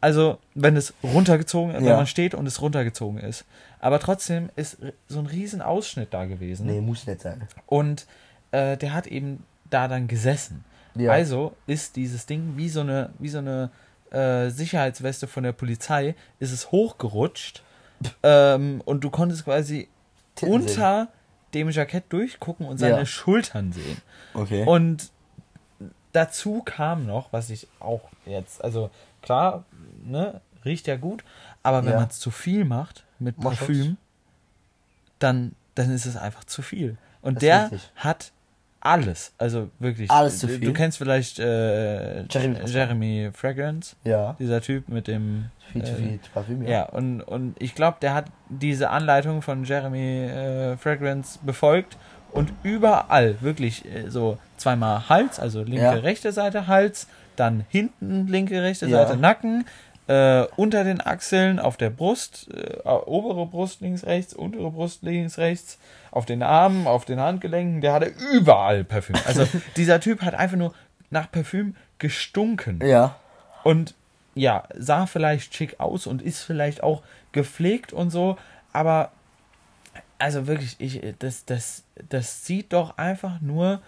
Also, 0.02 0.38
wenn 0.54 0.76
es 0.76 0.94
runtergezogen, 1.02 1.74
wenn 1.74 1.84
Ja. 1.84 1.96
man 1.96 2.06
steht 2.06 2.34
und 2.34 2.46
es 2.46 2.62
runtergezogen 2.62 3.18
ist. 3.20 3.44
Aber 3.80 3.98
trotzdem 3.98 4.48
ist 4.56 4.78
so 5.08 5.18
ein 5.18 5.26
riesen 5.26 5.60
Ausschnitt 5.62 6.14
da 6.14 6.24
gewesen. 6.24 6.66
Nee, 6.66 6.80
muss 6.80 7.06
nicht 7.06 7.20
sein. 7.20 7.46
Und 7.66 8.06
äh, 8.50 8.76
der 8.78 8.94
hat 8.94 9.06
eben 9.06 9.44
da 9.68 9.88
dann 9.88 10.08
gesessen. 10.08 10.64
Ja. 10.94 11.12
Also 11.12 11.54
ist 11.66 11.96
dieses 11.96 12.24
Ding 12.26 12.54
wie 12.56 12.68
so 12.70 12.80
eine, 12.80 13.10
wie 13.18 13.28
so 13.28 13.38
eine 13.38 13.70
äh, 14.10 14.50
Sicherheitsweste 14.50 15.26
von 15.26 15.42
der 15.44 15.52
Polizei, 15.52 16.14
ist 16.38 16.52
es 16.52 16.70
hochgerutscht 16.70 17.62
ähm, 18.22 18.80
und 18.84 19.04
du 19.04 19.10
konntest 19.10 19.44
quasi 19.44 19.88
Titten 20.34 20.52
unter 20.54 21.08
dem 21.54 21.70
Jackett 21.70 22.04
durchgucken 22.12 22.66
und 22.66 22.78
seine 22.78 22.98
Ja. 23.00 23.06
Schultern 23.06 23.72
sehen. 23.72 24.00
Okay. 24.34 24.64
Und 24.64 25.10
dazu 26.12 26.62
kam 26.64 27.06
noch, 27.06 27.32
was 27.32 27.50
ich 27.50 27.68
auch 27.80 28.02
jetzt, 28.26 28.62
also 28.64 28.90
klar, 29.22 29.64
ne, 30.04 30.40
riecht 30.64 30.86
ja 30.86 30.96
gut, 30.96 31.24
aber 31.62 31.84
wenn 31.84 31.92
Ja. 31.92 31.98
man 32.00 32.08
es 32.08 32.18
zu 32.18 32.30
viel 32.30 32.64
macht 32.64 33.04
mit 33.18 33.38
Parfüm, 33.40 33.96
dann, 35.18 35.54
dann 35.74 35.90
ist 35.90 36.06
es 36.06 36.16
einfach 36.16 36.44
zu 36.44 36.62
viel. 36.62 36.96
Und 37.22 37.36
Das 37.36 37.40
der 37.42 37.70
hat 37.96 38.32
alles, 38.80 39.32
also 39.38 39.68
wirklich. 39.78 40.10
Alles 40.10 40.38
zu 40.38 40.46
Du- 40.46 40.52
viel? 40.54 40.64
Du 40.66 40.72
kennst 40.72 40.98
vielleicht 40.98 41.38
äh, 41.38 42.22
Jeremy 42.24 42.58
Jeremy, 42.66 43.30
Fragrance, 43.34 43.96
ja. 44.04 44.36
dieser 44.38 44.60
Typ 44.60 44.88
mit 44.88 45.06
dem. 45.08 45.46
Viel 45.72 45.84
zu 45.84 45.92
äh, 45.92 45.96
viel 45.96 46.20
Parfüm, 46.34 46.66
ja, 46.66 46.84
und, 46.84 47.20
und 47.20 47.54
ich 47.62 47.74
glaube, 47.74 47.98
der 48.02 48.14
hat 48.14 48.24
diese 48.48 48.90
Anleitung 48.90 49.40
von 49.42 49.64
Jeremy 49.64 50.24
äh, 50.24 50.76
Fragrance 50.76 51.38
befolgt 51.42 51.96
und 52.32 52.52
überall 52.64 53.36
wirklich 53.40 53.84
äh, 53.84 54.08
so 54.10 54.38
zweimal 54.56 55.08
Hals, 55.08 55.38
also 55.38 55.62
linke, 55.62 55.82
Ja. 55.82 55.92
rechte 55.92 56.32
Seite 56.32 56.66
Hals, 56.66 57.06
dann 57.36 57.64
hinten 57.68 58.26
linke, 58.26 58.60
rechte 58.62 58.86
Ja. 58.86 59.06
Seite 59.06 59.16
Nacken, 59.18 59.64
äh, 60.10 60.48
unter 60.56 60.82
den 60.82 61.00
Achseln, 61.00 61.60
auf 61.60 61.76
der 61.76 61.90
Brust, 61.90 62.48
äh, 62.52 62.80
obere 62.84 63.46
Brust 63.46 63.80
links, 63.80 64.04
rechts, 64.04 64.34
untere 64.34 64.72
Brust 64.72 65.04
links, 65.04 65.38
rechts, 65.38 65.78
auf 66.10 66.26
den 66.26 66.42
Armen, 66.42 66.88
auf 66.88 67.04
den 67.04 67.20
Handgelenken, 67.20 67.80
der 67.80 67.92
hatte 67.92 68.12
überall 68.32 68.82
Parfüm. 68.82 69.14
Also 69.24 69.46
dieser 69.76 70.00
Typ 70.00 70.22
hat 70.22 70.34
einfach 70.34 70.56
nur 70.56 70.74
nach 71.10 71.30
Parfüm 71.30 71.76
gestunken. 71.98 72.84
Ja. 72.84 73.14
Und 73.62 73.94
ja, 74.34 74.64
sah 74.76 75.06
vielleicht 75.06 75.54
schick 75.54 75.78
aus 75.78 76.08
und 76.08 76.22
ist 76.22 76.42
vielleicht 76.42 76.82
auch 76.82 77.02
gepflegt 77.30 77.92
und 77.92 78.10
so, 78.10 78.36
aber 78.72 79.12
also 80.18 80.48
wirklich, 80.48 80.74
ich, 80.80 81.00
das, 81.20 81.44
das, 81.44 81.84
das 82.08 82.44
sieht 82.44 82.72
doch 82.72 82.98
einfach 82.98 83.40
nur 83.40 83.80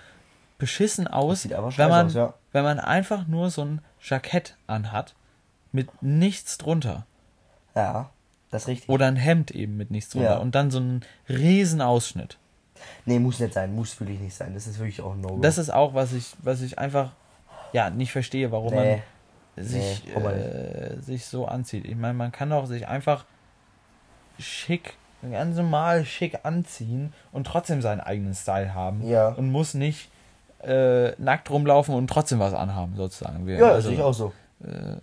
beschissen 0.59 1.09
aus, 1.09 1.49
wenn 1.51 1.89
man, 1.89 2.07
aus, 2.07 2.15
ja. 2.15 2.35
wenn 2.53 2.63
man 2.63 2.79
einfach 2.79 3.27
nur 3.27 3.51
so 3.51 3.65
ein 3.65 3.81
Jackett 4.01 4.55
anhat 4.69 5.15
mit 5.73 6.03
nichts 6.03 6.59
drunter. 6.59 7.07
Ja. 7.75 8.11
Das 8.51 8.63
ist 8.63 8.69
richtig. 8.69 8.89
Oder 8.91 9.07
ein 9.07 9.17
Hemd 9.17 9.51
eben 9.51 9.77
mit 9.77 9.91
nichts 9.91 10.11
drunter. 10.11 10.33
Ja. 10.33 10.37
Und 10.39 10.55
dann 10.55 10.71
so 10.71 10.79
einen 10.79 11.03
riesen 11.29 11.81
Ausschnitt. 11.81 12.39
Nee, 13.07 13.19
muss 13.19 13.39
nicht 13.41 13.55
sein. 13.55 13.75
Muss 13.75 13.99
wirklich 14.01 14.21
nicht 14.21 14.35
sein. 14.35 14.53
Das 14.55 14.67
ist 14.67 14.79
wirklich 14.79 15.01
auch 15.01 15.13
ein 15.13 15.21
No-Go. 15.21 15.39
Das 15.41 15.57
ist 15.57 15.71
auch, 15.71 15.95
was 15.95 16.13
ich, 16.13 16.33
was 16.43 16.61
ich 16.61 16.79
einfach 16.79 17.13
ja 17.73 17.89
nicht 17.91 18.13
verstehe, 18.13 18.51
warum 18.53 18.75
Nee. 18.75 19.01
man 19.57 19.65
sich, 19.65 20.03
Nee, 20.05 20.21
äh, 20.23 21.01
sich 21.01 21.25
so 21.27 21.47
anzieht. 21.47 21.85
Ich 21.87 21.97
meine, 21.97 22.15
man 22.15 22.33
kann 22.33 22.51
doch 22.51 22.67
sich 22.67 22.87
einfach 22.89 23.25
schick, 24.39 24.95
ganz 25.31 25.57
normal 25.57 26.05
schick 26.05 26.41
anziehen 26.45 27.13
und 27.33 27.47
trotzdem 27.47 27.81
seinen 27.83 28.01
eigenen 28.01 28.35
Style 28.35 28.75
haben. 28.75 29.07
Ja. 29.07 29.29
Und 29.29 29.51
muss 29.51 29.75
nicht 29.75 30.11
äh, 30.63 31.13
nackt 31.21 31.51
rumlaufen 31.51 31.95
und 31.95 32.09
trotzdem 32.09 32.39
was 32.39 32.55
anhaben, 32.55 32.95
sozusagen. 32.97 33.47
Wir- 33.47 33.57
Ja, 33.57 33.67
das 33.69 33.75
also, 33.77 33.89
sehe 33.89 33.97
ich 33.99 34.03
auch 34.05 34.15
so. 34.15 34.33
äh, 34.65 34.97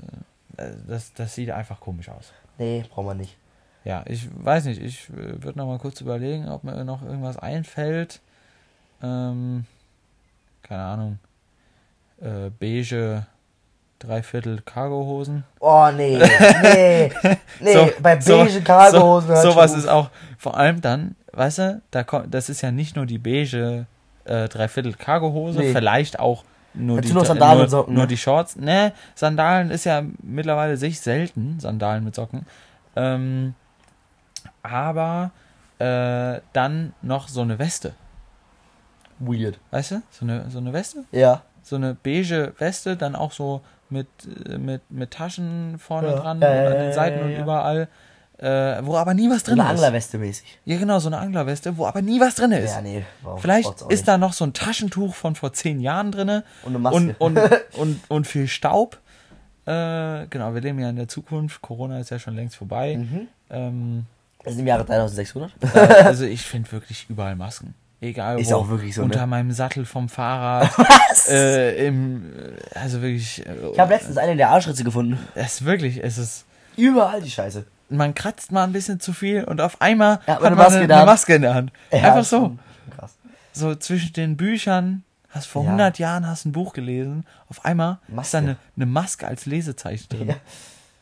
das, 0.88 1.14
das 1.14 1.36
sieht 1.36 1.52
einfach 1.52 1.80
komisch 1.80 2.10
aus. 2.10 2.34
Nee, 2.58 2.84
braucht 2.90 3.06
man 3.06 3.18
nicht. 3.18 3.38
Ja, 3.86 4.04
ich 4.08 4.28
weiß 4.34 4.66
nicht, 4.66 4.82
ich 4.82 5.10
äh, 5.10 5.42
würde 5.44 5.58
noch 5.58 5.66
mal 5.68 5.80
kurz 5.80 6.02
überlegen, 6.02 6.50
ob 6.50 6.64
mir 6.64 6.84
noch 6.84 7.02
irgendwas 7.02 7.38
einfällt. 7.38 8.20
Ähm, 9.02 9.66
keine 10.64 10.84
Ahnung. 10.84 11.20
Äh, 12.22 12.50
beige 12.60 13.26
Dreiviertel 14.00 14.62
Cargohosen. 14.62 15.44
Oh, 15.60 15.90
nee. 15.96 16.18
Nee. 16.62 17.12
Nee, 17.62 17.74
So- 17.74 17.90
bei 18.02 18.16
beige 18.18 18.62
Cargohosen 18.62 19.36
So, 19.38 19.52
sowas 19.52 19.74
ist 19.74 19.88
auch, 19.88 20.10
vor 20.38 20.56
allem 20.58 20.80
dann, 20.82 21.16
weißt 21.34 21.58
du, 21.60 21.82
da 21.92 22.04
kommt, 22.04 22.34
das 22.34 22.50
ist 22.50 22.62
ja 22.62 22.72
nicht 22.72 22.96
nur 22.96 23.06
die 23.06 23.18
beige 23.18 23.86
äh, 24.26 24.48
Dreiviertel 24.48 24.94
Cargohose, 24.94 25.60
Nee. 25.60 25.74
vielleicht 25.74 26.20
auch 26.20 26.44
nur 26.74 26.98
Dazu 26.98 27.10
die, 27.10 27.14
noch 27.16 27.26
Sandalen 27.26 27.58
nur, 27.58 27.64
und 27.64 27.70
Socken, 27.70 27.94
nur 27.94 28.04
ne? 28.04 28.08
die 28.08 28.18
Shorts. 28.18 28.56
Ne, 28.56 28.94
Sandalen 29.16 29.72
ist 29.72 29.86
ja 29.86 30.04
mittlerweile 30.22 30.78
sich 30.78 31.00
selten, 31.00 31.60
Sandalen 31.60 32.04
mit 32.04 32.16
Socken. 32.16 32.46
Ähm, 32.96 33.56
aber 34.64 35.32
äh, 35.80 36.42
dann 36.54 36.94
noch 37.02 37.28
so 37.28 37.42
eine 37.42 37.58
Weste, 37.60 37.94
Weird. 39.20 39.60
weißt 39.72 39.92
du? 39.92 40.02
So 40.12 40.26
eine, 40.26 40.50
so 40.50 40.60
eine 40.60 40.74
Weste? 40.74 41.04
Ja. 41.12 41.44
So 41.62 41.76
eine 41.76 41.96
beige 41.96 42.54
Weste, 42.58 42.96
dann 42.98 43.16
auch 43.16 43.32
so 43.32 43.62
mit, 43.90 44.08
äh, 44.48 44.58
mit, 44.58 44.82
mit 44.90 45.12
Taschen 45.12 45.78
vorne 45.80 46.10
Ja. 46.10 46.16
dran 46.20 46.42
Ja, 46.42 46.68
an 46.68 46.74
den 46.80 46.94
Seiten 46.94 47.24
und 47.24 47.36
überall. 47.36 47.88
Äh, 48.42 48.86
wo 48.86 48.96
aber 48.96 49.14
nie 49.14 49.30
was 49.30 49.40
So 49.42 49.48
drin 49.52 49.60
eine 49.60 49.70
ist. 49.74 49.76
Anglerweste 49.80 50.18
mäßig. 50.18 50.60
Ja, 50.64 50.78
genau, 50.78 51.00
so 51.00 51.10
eine 51.10 51.18
Anglerweste, 51.18 51.78
wo 51.78 51.86
aber 51.86 52.02
nie 52.02 52.22
was 52.22 52.36
drin 52.36 52.54
ist. 52.54 52.72
Ja, 52.74 52.82
nee. 52.82 53.04
Wow, 53.22 53.42
Vielleicht 53.42 53.70
ist 53.82 53.90
nicht. 53.90 54.08
da 54.08 54.18
noch 54.18 54.32
so 54.32 54.46
ein 54.46 54.54
Taschentuch 54.54 55.14
von 55.14 55.36
vor 55.36 55.52
zehn 55.52 55.82
Jahren 55.82 56.12
drin 56.14 56.30
Und 56.30 56.44
eine 56.66 56.80
Maske. 56.80 57.16
und, 57.20 57.38
und, 57.38 57.40
und, 57.78 58.00
und 58.08 58.28
viel 58.28 58.48
Staub. 58.48 58.98
Äh, 59.66 60.28
genau, 60.30 60.54
wir 60.54 60.62
leben 60.62 60.80
ja 60.80 60.90
in 60.90 60.96
der 60.96 61.08
Zukunft. 61.10 61.62
Corona 61.62 62.00
ist 62.00 62.12
ja 62.12 62.20
schon 62.20 62.36
längst 62.36 62.56
vorbei. 62.56 62.96
Mhm. 62.98 63.28
Ähm, 63.50 64.06
Das 64.44 64.54
ist 64.54 64.60
im 64.60 64.68
Jahre 64.68 64.86
3600. 64.86 65.52
äh, 65.76 65.78
also 66.06 66.24
ich 66.26 66.42
finde 66.42 66.72
wirklich 66.72 67.08
überall 67.10 67.36
Masken. 67.36 67.76
Egal 68.02 68.40
Ist 68.40 68.52
wo. 68.52 68.56
auch 68.56 68.70
wirklich 68.70 68.96
so, 68.96 69.02
Unter 69.04 69.20
ne? 69.22 69.28
meinem 69.28 69.52
Sattel 69.52 69.84
vom 69.86 70.08
Fahrrad. 70.08 70.70
Was? 70.78 71.28
äh, 71.28 71.86
im, 71.88 72.24
äh, 72.74 72.80
also 72.80 73.02
wirklich. 73.02 73.46
Äh, 73.46 73.54
ich 73.74 73.80
habe 73.80 73.92
letztens 73.94 74.16
eine 74.18 74.32
in 74.32 74.38
der 74.38 74.50
Arschritze 74.52 74.86
gefunden. 74.86 75.20
es 75.36 75.56
ist 75.56 75.66
wirklich, 75.66 76.02
es 76.02 76.18
ist. 76.18 76.46
Überall 76.78 77.22
die 77.22 77.30
Scheiße. 77.30 77.66
Man 77.90 78.14
kratzt 78.16 78.52
mal 78.52 78.64
ein 78.64 78.72
bisschen 78.72 79.00
zu 79.00 79.14
viel 79.14 79.44
und 79.44 79.62
auf 79.62 79.82
einmal 79.82 80.20
Ja, 80.28 80.36
hat 80.36 80.44
eine 80.44 80.56
man 80.56 80.66
Maske 80.66 80.74
eine, 80.76 80.82
in 80.84 80.88
der 80.88 80.98
eine 80.98 81.02
Hand. 81.02 81.12
Maske 81.12 81.36
in 81.36 81.42
der 81.42 81.54
Hand. 81.56 81.72
Ja, 81.92 81.98
Einfach 82.00 82.24
so. 82.24 82.56
Krass. 82.96 83.16
So 83.54 83.76
zwischen 83.76 84.14
den 84.14 84.38
Büchern 84.38 85.04
Hast 85.32 85.46
vor 85.48 85.62
Ja. 85.64 85.70
100 85.70 86.00
Jahren 86.00 86.28
hast 86.28 86.46
ein 86.46 86.52
Buch 86.52 86.74
gelesen, 86.74 87.24
auf 87.50 87.64
einmal 87.66 88.00
ist 88.08 88.14
Maske. 88.16 88.32
da 88.32 88.38
eine, 88.40 88.56
eine 88.76 88.86
Maske 88.88 89.28
als 89.28 89.46
Lesezeichen 89.46 90.08
drin. 90.10 90.34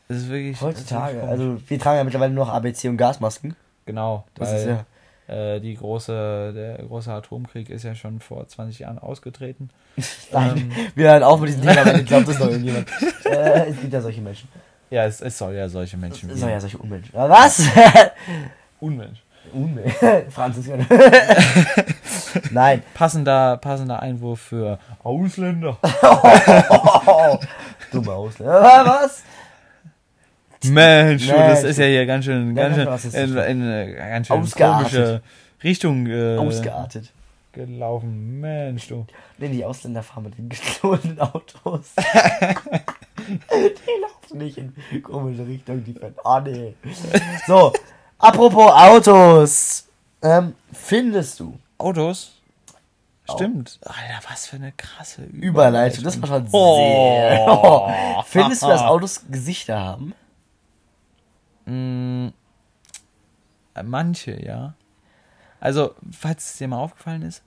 Das 0.08 0.18
ist 0.18 0.28
wirklich. 0.28 0.60
Heutzutage. 0.60 1.18
ist 1.18 1.24
Also 1.28 1.60
wir 1.66 1.78
tragen 1.78 1.96
ja 1.98 2.04
mittlerweile 2.04 2.32
nur 2.34 2.44
noch 2.46 2.52
ABC 2.52 2.88
und 2.88 2.96
Gasmasken. 2.98 3.56
Genau, 3.86 4.24
Das 4.34 4.50
weil 4.50 4.58
ist 4.60 4.66
ja. 5.28 5.34
äh, 5.34 5.60
die 5.60 5.74
große, 5.76 6.52
der 6.54 6.78
große 6.86 7.10
Atomkrieg 7.10 7.70
ist 7.70 7.84
ja 7.84 7.94
schon 7.94 8.20
vor 8.20 8.46
20 8.46 8.80
Jahren 8.80 8.98
ausgetreten. 8.98 9.70
Nein, 10.32 10.72
wir 10.94 11.10
hören 11.10 11.22
auf 11.22 11.40
mit 11.40 11.48
diesem 11.48 11.62
Thema, 11.62 11.86
wenn 11.86 12.00
ich 12.00 12.06
glaube, 12.06 12.24
das 12.26 12.34
ist 12.34 12.40
noch 12.40 12.48
irgendjemand. 12.50 12.86
äh, 13.24 13.66
es 13.70 13.80
gibt 13.80 13.92
ja 13.94 14.00
solche 14.02 14.20
Menschen. 14.20 14.48
Ja, 14.90 15.04
es, 15.04 15.20
es 15.20 15.36
soll 15.38 15.54
ja 15.54 15.68
solche 15.68 15.96
Menschen 15.96 16.30
Es 16.30 16.40
soll 16.40 16.50
ja 16.50 16.60
solche 16.60 16.78
Unmenschen. 16.78 17.14
Aber 17.16 17.28
was? 17.34 17.62
Unmensch. 18.80 19.22
Unmenschen. 19.52 20.30
Französisch. 20.30 20.84
Nein. 22.50 22.82
Passender, 22.94 23.56
passender 23.58 24.00
Einwurf 24.00 24.40
für 24.40 24.78
Ausländer. 25.02 25.76
Oh, 25.82 27.38
dumme 27.92 28.12
Ausländer. 28.12 28.62
Was? 28.62 29.22
Mensch, 30.64 31.26
du, 31.26 31.32
das 31.34 31.62
Mensch. 31.62 31.70
ist 31.70 31.78
ja 31.78 31.86
hier 31.86 32.04
ganz 32.06 32.24
schön, 32.24 32.56
Ja, 32.56 32.68
ganz 32.84 33.02
schön 33.02 33.12
in, 33.14 33.36
in 33.36 33.62
eine 33.62 33.94
ganz 33.94 34.26
schön 34.26 34.40
Ausgeartet. 34.40 34.90
komische 34.92 35.22
Richtung 35.62 36.06
äh, 36.06 36.36
Ausgeartet. 36.36 37.12
gelaufen. 37.52 38.40
Mensch, 38.40 38.88
du. 38.88 39.06
Nee, 39.38 39.48
die 39.48 39.64
Ausländer 39.64 40.02
fahren 40.02 40.24
mit 40.24 40.36
den 40.36 40.48
gestohlenen 40.48 41.20
Autos. 41.20 41.92
Die 43.26 44.00
laufen 44.00 44.38
nicht 44.38 44.58
in 44.58 45.02
komische 45.02 45.46
Richtung, 45.46 45.84
die 45.84 45.94
fahren. 45.94 46.14
Ah, 46.24 46.40
nee. 46.40 46.74
So, 47.46 47.72
apropos 48.18 48.70
Autos. 48.72 49.86
Ähm, 50.22 50.54
findest 50.72 51.40
du 51.40 51.58
Autos? 51.78 52.38
Stimmt. 53.30 53.78
Alter, 53.82 54.30
was 54.30 54.46
für 54.46 54.56
eine 54.56 54.72
krasse 54.72 55.22
Überleitung? 55.24 56.02
Das 56.04 56.20
war 56.20 56.28
schon 56.28 56.46
sehr. 56.46 57.46
Oh. 57.46 58.22
Findest 58.24 58.62
du, 58.62 58.68
dass 58.68 58.80
Autos 58.82 59.22
Gesichter 59.30 59.78
haben? 59.78 60.14
Mm, 61.66 62.28
manche, 63.84 64.42
ja. 64.42 64.74
Also, 65.60 65.94
falls 66.10 66.52
es 66.52 66.56
dir 66.56 66.68
mal 66.68 66.78
aufgefallen 66.78 67.22
ist, 67.22 67.42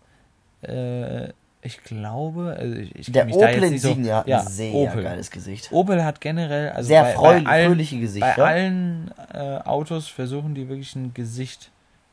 äh, 0.62 1.30
ich 1.64 1.84
glaube, 1.84 2.56
also 2.58 2.76
ich, 2.76 2.96
ich 2.96 3.12
Der 3.12 3.28
Opel 3.30 3.64
Insignia 3.64 4.18
hat 4.18 4.26
so, 4.26 4.32
ja, 4.32 4.40
ein 4.42 4.48
sehr 4.48 4.74
Opel. 4.74 5.04
geiles 5.04 5.30
Gesicht. 5.32 5.72
Opel 5.72 6.04
hat 6.04 6.20
generell, 6.22 6.70
also 6.70 6.88
Sehr 6.88 7.04
bei, 7.04 7.14
freulich- 7.14 7.44
bei 7.44 7.50
allen, 7.52 7.68
fröhliche 7.68 8.00
Gesichter. 8.00 8.34
Bei 8.38 8.46
allen 8.46 9.12
äh, 9.34 9.58
Autos 9.64 10.08
versuchen 10.08 10.56
die 10.56 10.68
wirklich 10.70 10.96
ein 10.96 11.14
Gesicht 11.14 11.70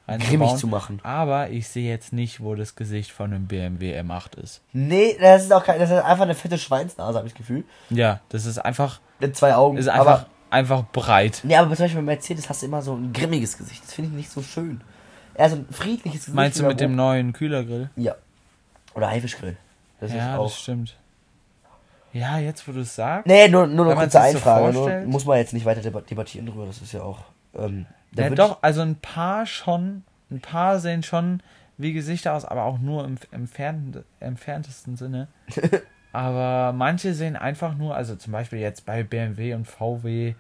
Grimmig 0.07 0.57
zu 0.57 0.67
machen. 0.69 1.01
Aber 1.03 1.51
ich 1.51 1.69
sehe 1.69 1.87
jetzt 1.87 2.15
nicht, 2.15 2.43
wo 2.43 2.55
das 2.55 2.77
Gesicht 2.77 3.11
von 3.11 3.31
einem 3.33 3.47
BMW 3.47 3.99
M8 4.01 4.39
ist. 4.43 4.63
Nee, 4.73 5.17
das 5.21 5.43
ist 5.45 5.53
auch 5.53 5.63
kein, 5.65 5.79
das 5.79 5.91
ist 5.91 5.97
einfach 6.03 6.25
eine 6.25 6.35
fette 6.35 6.57
Schweinsnase, 6.57 7.19
habe 7.19 7.27
ich 7.27 7.35
das 7.35 7.39
Gefühl. 7.39 7.65
Ja, 7.91 8.21
das 8.31 8.47
ist 8.47 8.57
einfach, 8.59 9.01
Mit 9.21 9.37
zwei 9.37 9.55
Augen. 9.55 9.77
ist 9.77 9.89
einfach, 9.89 10.07
aber, 10.07 10.27
einfach 10.49 10.85
breit. 10.93 11.41
nee, 11.43 11.55
aber 11.57 11.69
zum 11.77 11.85
Beispiel 11.85 12.01
bei 12.01 12.07
Mercedes 12.07 12.49
hast 12.49 12.63
du 12.63 12.67
immer 12.67 12.81
so 12.81 12.95
ein 12.95 13.13
grimmiges 13.13 13.59
Gesicht. 13.59 13.83
Das 13.85 13.93
finde 13.93 14.09
ich 14.11 14.17
nicht 14.17 14.31
so 14.31 14.41
schön. 14.41 14.81
Eher 15.35 15.51
so 15.51 15.57
ein 15.57 15.67
friedliches 15.71 16.21
Gesicht. 16.21 16.35
Meinst 16.35 16.59
du 16.59 16.65
mit 16.65 16.81
dem 16.81 16.97
neuen 16.97 17.35
Kühlergrill? 17.35 17.91
Ja. 17.97 18.15
Oder 18.99 19.09
Haifischgrill. 19.11 19.57
Das 20.01 20.13
ja, 20.13 20.33
ist 20.35 20.39
auch. 20.39 20.45
das 20.45 20.59
stimmt. 20.61 20.97
Ja, 22.13 22.39
jetzt 22.39 22.67
wo 22.67 22.73
du 22.73 22.81
es 22.81 22.95
sagst. 22.95 23.27
Nee, 23.27 23.49
nur, 23.49 23.67
nur 23.67 23.87
man 23.87 23.97
kurze 23.97 24.13
so 24.13 24.19
Einfrage. 24.19 24.65
nur, 24.73 24.83
vorstellt. 24.83 25.09
muss 25.09 25.25
man 25.25 25.39
jetzt 25.39 25.53
nicht 25.53 25.65
weiter 25.67 25.81
debat- 25.83 26.11
debattieren 26.11 26.47
drüber. 26.47 26.67
Das 26.67 26.81
ist 26.83 26.93
ja 26.93 27.03
auch. 27.03 27.21
Ähm, 27.55 27.87
Ja, 28.15 28.31
doch, 28.31 28.59
also 28.63 28.81
ein 28.83 28.97
paar 28.97 29.47
schon, 29.47 30.03
ein 30.31 30.41
paar 30.41 30.79
sehen 30.81 31.03
schon 31.03 31.43
wie 31.77 31.93
Gesichter 31.93 32.35
aus, 32.35 32.45
aber 32.45 32.65
auch 32.65 32.79
nur 32.79 33.05
im 33.05 33.19
entfernt, 33.31 34.03
entferntesten 34.21 34.97
Sinne. 34.97 35.29
aber 36.13 36.73
manche 36.73 37.15
sehen 37.15 37.37
einfach 37.37 37.75
nur, 37.77 37.95
also 37.95 38.17
zum 38.17 38.33
Beispiel 38.33 38.59
jetzt 38.59 38.85
bei 38.87 39.03
BMW 39.05 39.55
und 39.55 39.67
VW, 39.67 40.35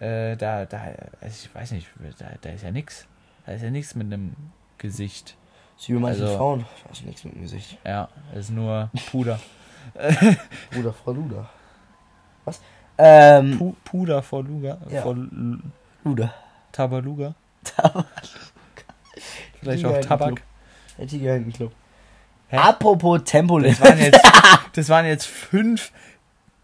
äh, 0.00 0.36
da, 0.36 0.64
da, 0.64 0.80
also 1.20 1.46
ich 1.46 1.54
weiß 1.54 1.70
nicht, 1.72 1.86
da, 2.18 2.26
da 2.40 2.50
ist 2.50 2.64
ja 2.64 2.70
nix. 2.72 3.06
Da 3.46 3.52
ist 3.52 3.62
ja 3.62 3.70
nichts 3.70 3.94
mit 3.94 4.06
einem 4.06 4.34
Gesicht. 4.78 5.36
Ich, 5.78 5.88
wie 5.88 5.94
bei 5.94 6.00
manchen 6.00 6.22
also- 6.22 6.36
Frauen. 6.36 6.66
Da 6.84 6.90
ist 6.92 7.04
nichts 7.04 7.24
mit 7.24 7.34
dem 7.34 7.42
Gesicht. 7.42 7.78
Ja, 7.84 8.08
ist 8.34 8.50
nur 8.50 8.90
Puder. 9.10 9.38
Bruder, 10.70 10.92
Frau 10.92 11.12
Luda. 11.12 11.48
Was? 12.44 12.60
Ähm. 12.98 13.58
Pu 13.58 13.74
Puder 13.84 14.22
vor 14.22 14.44
Luga, 14.44 14.78
Ja. 14.88 15.02
vor 15.02 15.12
L- 15.14 15.58
Luda. 16.04 16.32
Tabaluga. 16.72 17.34
Tabak. 17.64 18.06
Vielleicht 19.60 19.84
auch 19.84 20.00
Tabak. 20.00 20.42
Der 20.98 21.06
Tiger 21.06 21.36
in 21.36 21.44
den 21.44 21.52
Club. 21.52 21.72
Hä? 22.48 22.56
Apropos 22.56 23.22
Tempolimit. 23.24 23.78
Das 23.80 23.88
waren 23.88 23.98
jetzt, 23.98 24.20
das 24.74 24.88
waren 24.88 25.06
jetzt 25.06 25.26
fünf, 25.26 25.90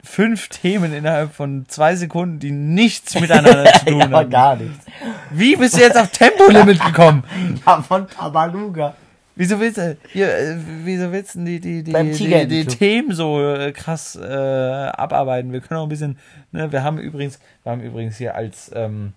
fünf 0.03 0.49
Themen 0.49 0.93
innerhalb 0.93 1.33
von 1.35 1.67
zwei 1.69 1.97
Sekunden, 1.97 2.39
die 2.39 2.51
nichts 2.51 3.19
miteinander 3.19 3.65
zu 3.73 3.87
tun 3.87 3.99
ja, 4.01 4.05
aber 4.07 4.17
haben. 4.19 4.31
gar 4.31 4.57
nichts. 4.57 4.85
Wie 5.33 5.57
bist 5.57 5.77
du 5.77 5.81
jetzt 5.81 5.97
auf 5.97 6.11
Tempolimit 6.11 6.85
gekommen? 6.85 7.25
Ja, 7.67 7.83
von 7.83 8.07
Tabaluga. 8.09 8.95
Wieso 9.37 9.61
willst 9.61 9.79
du, 9.79 9.97
hier, 10.13 10.35
äh, 10.37 10.57
wieso 10.85 11.13
willst 11.13 11.37
du 11.37 11.45
die, 11.45 11.61
die, 11.61 11.85
die, 11.85 11.93
die, 11.93 12.47
die. 12.47 12.65
Themen 12.67 13.13
so 13.15 13.41
äh, 13.41 13.71
krass 13.73 14.17
äh, 14.17 14.25
abarbeiten? 14.27 15.53
Wir 15.53 15.61
können 15.61 15.79
auch 15.79 15.85
ein 15.85 15.89
bisschen, 15.89 16.19
ne, 16.51 16.73
wir 16.73 16.83
haben 16.83 16.99
übrigens, 16.99 17.39
wir 17.63 17.71
haben 17.71 17.81
übrigens 17.81 18.17
hier 18.17 18.35
als, 18.35 18.71
ähm, 18.75 19.13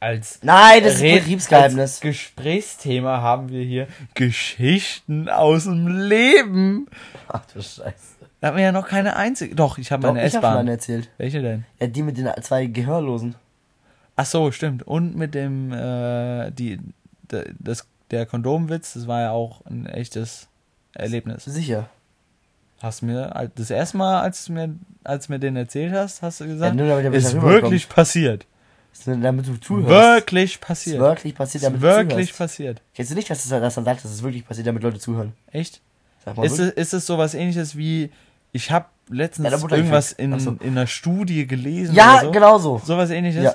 als 0.00 0.40
Nein, 0.42 0.82
das 0.82 0.94
ist 0.96 1.02
Red- 1.02 1.20
Betriebsgeheimnis. 1.20 1.78
Als 1.80 2.00
Gesprächsthema 2.00 3.20
haben 3.20 3.48
wir 3.50 3.62
hier 3.62 3.86
Geschichten 4.14 5.28
aus 5.28 5.64
dem 5.64 5.86
Leben. 6.08 6.88
Ach 7.28 7.42
du 7.54 7.62
Scheiße. 7.62 8.16
Da 8.40 8.48
haben 8.48 8.56
wir 8.56 8.64
ja 8.64 8.72
noch 8.72 8.88
keine 8.88 9.14
einzige. 9.16 9.54
Doch, 9.54 9.78
ich 9.78 9.92
habe 9.92 10.08
meine 10.08 10.22
S-Bahn. 10.22 10.66
erzählt. 10.68 11.08
Welche 11.18 11.40
denn? 11.40 11.64
Ja, 11.80 11.86
die 11.86 12.02
mit 12.02 12.18
den 12.18 12.28
zwei 12.42 12.66
Gehörlosen. 12.66 13.36
Ach 14.16 14.26
so, 14.26 14.50
stimmt. 14.50 14.82
Und 14.82 15.16
mit 15.16 15.34
dem, 15.34 15.72
äh, 15.72 16.50
die, 16.50 16.80
das, 17.58 17.86
der 18.10 18.26
Kondomwitz, 18.26 18.94
das 18.94 19.06
war 19.06 19.20
ja 19.20 19.30
auch 19.32 19.64
ein 19.66 19.86
echtes 19.86 20.48
Erlebnis. 20.94 21.44
Sicher. 21.44 21.88
Hast 22.80 23.02
du 23.02 23.06
mir 23.06 23.50
das 23.54 23.70
erste 23.70 23.96
Mal, 23.96 24.20
als 24.20 24.44
du 24.46 24.52
mir, 24.52 24.74
als 25.04 25.26
du 25.26 25.32
mir 25.32 25.38
den 25.38 25.56
erzählt 25.56 25.92
hast, 25.94 26.22
hast 26.22 26.40
du 26.40 26.44
Ja, 26.44 26.50
gesagt, 26.52 26.76
nur 26.76 26.86
damit 26.88 27.04
der 27.04 27.12
ist 27.14 27.40
wirklich 27.40 27.88
passiert. 27.88 28.46
Ist 28.92 29.06
nur 29.06 29.16
Damit 29.18 29.46
du 29.46 29.56
zuhörst. 29.58 29.88
Wirklich 29.88 30.54
Ist 30.54 30.60
passiert. 30.60 31.00
wirklich 31.00 31.34
passiert, 31.34 31.62
Ist 31.62 31.66
damit 31.66 31.80
wirklich 31.82 32.06
du 32.08 32.14
zuhörst. 32.34 32.38
passiert. 32.38 32.82
Kennst 32.94 33.10
du 33.10 33.14
nicht, 33.14 33.28
dass 33.30 33.46
das, 33.46 33.60
dass 33.60 33.74
dann 33.74 33.84
sagt, 33.84 34.04
dass 34.04 34.10
es 34.10 34.22
wirklich 34.22 34.46
passiert, 34.46 34.66
damit 34.66 34.82
Leute 34.82 34.98
zuhören? 34.98 35.32
Echt? 35.50 35.80
Sag 36.24 36.36
mal 36.36 36.44
Ist 36.46 36.58
es, 36.58 36.70
ist 36.72 36.94
es 36.94 37.06
sowas 37.06 37.34
ähnliches 37.34 37.76
wie, 37.76 38.10
ich 38.52 38.70
habe 38.70 38.86
letztens 39.10 39.50
Ja, 39.50 39.58
irgendwas 39.76 40.12
in, 40.12 40.38
so. 40.38 40.52
in 40.60 40.70
einer 40.72 40.86
Studie 40.86 41.46
gelesen 41.46 41.94
Ja, 41.94 42.14
oder 42.14 42.24
so? 42.24 42.30
genau 42.30 42.58
so. 42.58 42.80
Sowas 42.84 43.10
ähnliches? 43.10 43.44
Ja. 43.44 43.54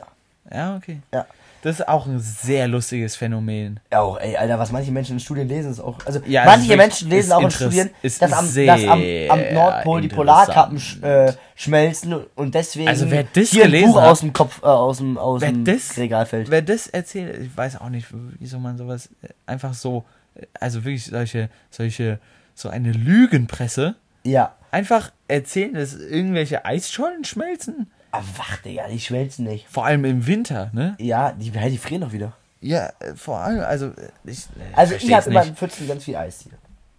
Ja, 0.53 0.75
okay. 0.75 0.99
Ja. 1.13 1.25
Das 1.63 1.79
ist 1.79 1.87
auch 1.87 2.07
ein 2.07 2.19
sehr 2.19 2.67
lustiges 2.67 3.15
Phänomen. 3.15 3.79
Ja, 3.91 4.01
auch, 4.01 4.19
ey, 4.19 4.35
Alter, 4.35 4.57
was 4.57 4.71
manche 4.71 4.91
Menschen 4.91 5.13
in 5.17 5.19
Studien 5.19 5.47
lesen, 5.47 5.69
ist 5.71 5.79
auch. 5.79 6.03
Also, 6.07 6.19
Ja, 6.25 6.43
manche 6.43 6.75
Menschen 6.75 7.07
lesen 7.07 7.31
auch 7.33 7.41
in 7.43 7.51
Studien, 7.51 7.91
ist 8.01 8.19
dass 8.19 8.33
am, 8.33 8.45
dass 8.65 8.83
am, 8.85 8.99
am 9.29 9.53
Nordpol 9.53 10.01
die 10.01 10.07
Polarkappen 10.07 10.79
sch, 10.79 11.03
äh, 11.03 11.33
schmelzen 11.55 12.15
und 12.33 12.55
deswegen 12.55 12.87
Also, 12.87 13.11
wer 13.11 13.25
das 13.31 13.49
hier 13.51 13.65
ein 13.65 13.71
gelesen 13.71 13.91
Buch 13.91 14.01
hat- 14.01 14.09
aus 14.09 14.19
dem 14.21 14.33
Kopf, 14.33 14.63
äh, 14.63 14.65
aus 14.65 14.97
dem, 14.97 15.19
aus 15.19 15.41
Wer 15.41 15.51
dem 15.51 15.63
das- 15.63 15.97
Regal 15.97 16.25
fällt. 16.25 16.49
Wer 16.49 16.63
das 16.63 16.87
erzählt, 16.87 17.39
ich 17.39 17.55
weiß 17.55 17.79
auch 17.79 17.89
nicht, 17.89 18.07
wieso 18.39 18.57
man 18.57 18.79
sowas 18.79 19.09
äh, 19.21 19.27
einfach 19.45 19.75
so, 19.75 20.03
äh, 20.33 20.47
also 20.59 20.83
wirklich 20.83 21.05
solche, 21.05 21.49
solche, 21.69 22.17
so 22.55 22.69
eine 22.69 22.91
Lügenpresse, 22.91 23.93
Ja. 24.23 24.55
einfach 24.71 25.11
erzählen, 25.27 25.75
dass 25.75 25.93
irgendwelche 25.93 26.65
Eisschollen 26.65 27.23
schmelzen. 27.23 27.91
Aber 28.11 28.25
wach, 28.37 28.57
Digga, 28.57 28.87
die 28.87 28.99
schmelzen 28.99 29.45
nicht. 29.45 29.67
Vor 29.69 29.85
allem 29.85 30.03
im 30.05 30.27
Winter, 30.27 30.69
ne? 30.73 30.95
Ja, 30.99 31.31
die, 31.31 31.51
die 31.51 31.77
frieren 31.77 32.01
doch 32.01 32.11
wieder. 32.11 32.33
Ja, 32.59 32.91
äh, 32.99 33.15
vor 33.15 33.39
allem, 33.39 33.61
also 33.61 33.87
äh, 33.87 34.11
ich, 34.25 34.45
Also, 34.75 34.93
ich 34.95 35.01
versteh's 35.01 35.15
habe 35.15 35.29
immer 35.31 35.43
in 35.45 35.55
Pfützen 35.55 35.87
ganz 35.87 36.03
viel 36.03 36.15
Eis 36.15 36.41
hier. 36.41 36.51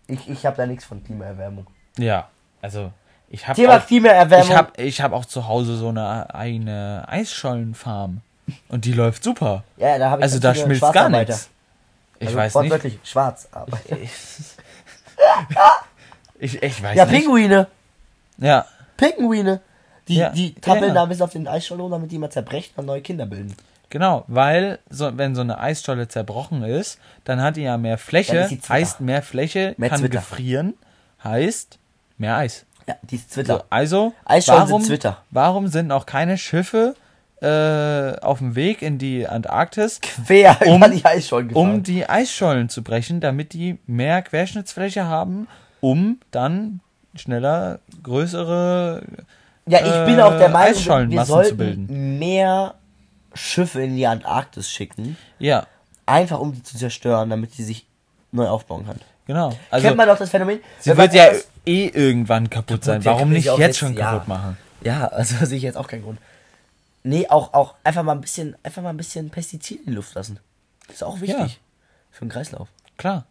Ich, 0.09 0.29
ich 0.29 0.47
habe 0.47 0.57
da 0.57 0.67
nichts 0.67 0.85
von 0.85 1.05
Klimaerwärmung. 1.05 1.67
Ja, 1.99 2.29
also 2.61 2.91
ich 3.29 3.47
habe 3.47 3.61
Thema 3.61 3.77
auch, 3.79 3.87
Klimaerwärmung. 3.87 4.49
ich 4.49 4.57
hab, 4.57 4.79
ich 4.79 5.01
hab 5.01 5.13
auch 5.13 5.25
zu 5.25 5.47
Hause 5.47 5.77
so 5.77 5.89
eine 5.89 6.35
eigene 6.35 7.05
Eisschollenfarm 7.07 8.21
und 8.69 8.85
die 8.85 8.93
läuft 8.93 9.23
super. 9.23 9.63
ja, 9.77 9.99
da 9.99 10.11
habe 10.11 10.21
ich 10.21 10.25
Also 10.25 10.39
da 10.39 10.55
schmilzt 10.55 10.93
gar 10.93 11.09
nichts. 11.09 11.49
Ich 12.19 12.29
also, 12.29 12.39
weiß 12.39 12.55
nicht. 12.55 12.63
wortwörtlich, 12.63 12.99
schwarz. 13.05 13.49
Aber. 13.53 13.79
Ich, 16.39 16.61
ich 16.63 16.83
weiß 16.83 16.97
Ja, 16.97 17.05
nicht. 17.05 17.21
Pinguine. 17.21 17.69
Ja, 18.39 18.67
Pinguine. 18.97 19.61
Die, 20.09 20.17
Ja, 20.17 20.31
die 20.31 20.55
tappeln 20.55 20.95
da 20.95 21.05
bis 21.07 21.21
auf 21.21 21.31
den 21.31 21.47
Eisschollen 21.47 21.81
rum, 21.83 21.91
damit 21.91 22.11
die 22.11 22.17
immer 22.17 22.31
zerbrechen 22.31 22.73
und 22.77 22.87
neue 22.87 23.03
Kinder 23.03 23.27
bilden. 23.27 23.55
genau, 23.91 24.25
weil 24.27 24.79
so, 24.91 25.17
wenn 25.17 25.35
so 25.35 25.43
eine 25.43 25.59
Eisscholle 25.61 26.09
zerbrochen 26.09 26.63
ist, 26.65 26.99
dann 27.25 27.41
hat 27.41 27.57
die 27.57 27.63
ja 27.63 27.77
mehr 27.77 27.99
Fläche, 27.99 28.47
Zwitter. 28.49 28.69
heißt 28.69 29.01
mehr 29.01 29.23
Fläche, 29.23 29.75
Mehr 29.77 29.91
kann 29.91 30.01
Zwitter. 30.01 30.19
gefrieren, 30.19 30.75
heißt 31.23 31.79
mehr 32.19 32.37
Eis. 32.37 32.67
Ja, 32.89 32.97
die 33.03 33.15
ist 33.17 33.33
Twitter. 33.33 33.59
So, 33.59 33.65
also, 33.71 34.13
Eisschollen 34.25 34.61
sind 34.63 34.71
warum, 34.71 34.83
Zwitter. 34.85 35.19
warum 35.31 35.69
sind 35.69 35.87
noch 35.87 36.05
keine 36.07 36.37
Schiffe 36.37 36.95
äh, 37.41 38.17
auf 38.21 38.39
dem 38.39 38.55
Weg 38.57 38.83
in 38.83 38.99
die 38.99 39.27
Antarktis, 39.29 40.01
Quer 40.01 40.57
um- 40.67 40.77
über 40.77 40.89
die 40.89 41.05
Eisschollen 41.05 41.49
gefahren. 41.49 41.71
um 41.75 41.83
die 41.85 42.09
Eisschollen 42.09 42.69
zu 42.69 42.83
brechen, 42.83 43.21
damit 43.21 43.53
die 43.53 43.79
mehr 43.87 44.23
Querschnittsfläche 44.23 45.05
haben 45.07 45.47
um 45.81 46.19
dann 46.31 46.81
schneller 47.17 47.81
größere 48.05 49.03
Ja, 49.67 49.79
ich 49.81 49.93
äh, 49.93 50.05
bin 50.07 50.21
auch 50.21 50.37
der 50.37 50.49
Meinung, 50.49 51.11
wir 51.11 51.25
sollten 51.25 52.19
mehr 52.19 52.75
Schiffe 53.35 53.83
in 53.83 53.97
die 53.97 54.07
Antarktis 54.07 54.69
schicken, 54.71 55.17
Ja, 55.39 55.67
einfach 56.07 56.41
um 56.41 56.53
die 56.53 56.63
zu 56.63 56.77
zerstören, 56.77 57.31
damit 57.31 57.57
die 57.57 57.63
sich 57.63 57.87
neu 58.33 58.49
aufbauen 58.49 58.85
kann. 58.87 58.99
genau. 59.27 59.57
Also 59.71 59.87
Kennt 59.87 59.97
man 59.97 60.09
doch 60.09 60.19
das 60.19 60.31
Phänomen? 60.31 60.61
sie 60.81 60.97
wird 60.97 61.15
ja 61.15 61.27
eh 61.65 61.87
irgendwann 61.87 62.51
kaputt 62.51 62.83
sein. 62.85 63.03
ja, 63.03 63.13
Warum 63.13 63.31
nicht 63.31 63.45
sie 63.45 63.51
jetzt 63.51 63.59
jetzt- 63.59 63.79
schon 63.79 63.95
ja. 63.95 64.11
kaputt 64.13 64.29
machen? 64.29 64.57
Ja, 64.83 65.07
also 65.09 65.45
sehe 65.47 65.57
ich 65.59 65.63
jetzt 65.63 65.77
auch 65.77 65.87
keinen 65.87 66.03
Grund. 66.03 66.19
Nee, 67.05 67.29
auch, 67.29 67.53
auch 67.55 67.75
einfach 67.85 68.03
mal 68.03 68.13
ein 68.13 68.21
bisschen, 68.21 68.57
einfach 68.63 68.83
mal 68.83 68.91
ein 68.91 68.97
bisschen 68.97 69.31
Pestizid 69.31 69.81
in 69.81 69.87
die 69.87 69.93
Luft 69.93 70.15
lassen. 70.15 70.39
Ist 70.89 71.03
auch 71.05 71.21
wichtig. 71.21 71.39
Ja. 71.39 71.49
Für 72.11 72.25
den 72.25 72.31
Kreislauf. 72.31 72.69
Klar. 72.97 73.27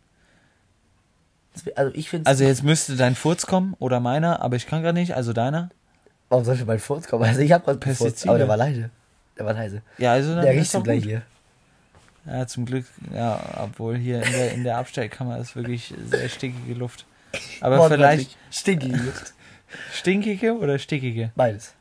Also 1.75 1.91
ich 1.93 2.09
finde 2.09 2.29
Also 2.29 2.43
jetzt 2.45 2.63
müsste 2.63 2.95
dein 2.95 3.15
Furz 3.15 3.45
kommen 3.45 3.75
oder 3.79 3.99
meiner, 3.99 4.41
aber 4.41 4.55
ich 4.55 4.65
kann 4.67 4.81
gerade 4.81 4.97
nicht, 4.97 5.15
also 5.15 5.33
deiner. 5.33 5.69
Warum 6.31 6.45
sollte 6.45 6.63
mein 6.65 6.79
Furz 6.79 7.07
kommen? 7.07 7.25
Also 7.25 7.41
ich 7.41 7.51
habe 7.51 7.65
gerade 7.65 7.77
Furz, 7.85 7.99
Pestizide. 7.99 8.29
aber 8.29 8.37
der 8.39 8.47
war 8.47 8.55
leise. 8.57 8.89
Der 9.37 9.45
war 9.45 9.53
leise. 9.53 9.81
Ja, 9.97 10.13
also 10.13 10.33
dann 10.33 10.45
Der 10.45 10.53
riecht 10.53 10.71
gleich 10.83 11.01
gut. 11.01 11.09
hier. 11.09 11.21
Ja, 12.25 12.47
zum 12.47 12.65
Glück, 12.65 12.85
ja, 13.13 13.39
obwohl 13.63 13.97
hier 13.97 14.23
in 14.23 14.31
der, 14.31 14.51
in 14.53 14.63
der 14.63 14.77
Abstellkammer 14.77 15.39
ist 15.39 15.55
wirklich 15.57 15.93
sehr 16.09 16.29
stickige 16.29 16.73
Luft. 16.73 17.05
Aber 17.59 17.89
vielleicht 17.89 18.37
Stinkige 18.49 18.95
Luft. 18.95 19.33
stinkige 19.91 20.57
oder 20.57 20.79
stickige? 20.79 21.31
Beides. 21.35 21.73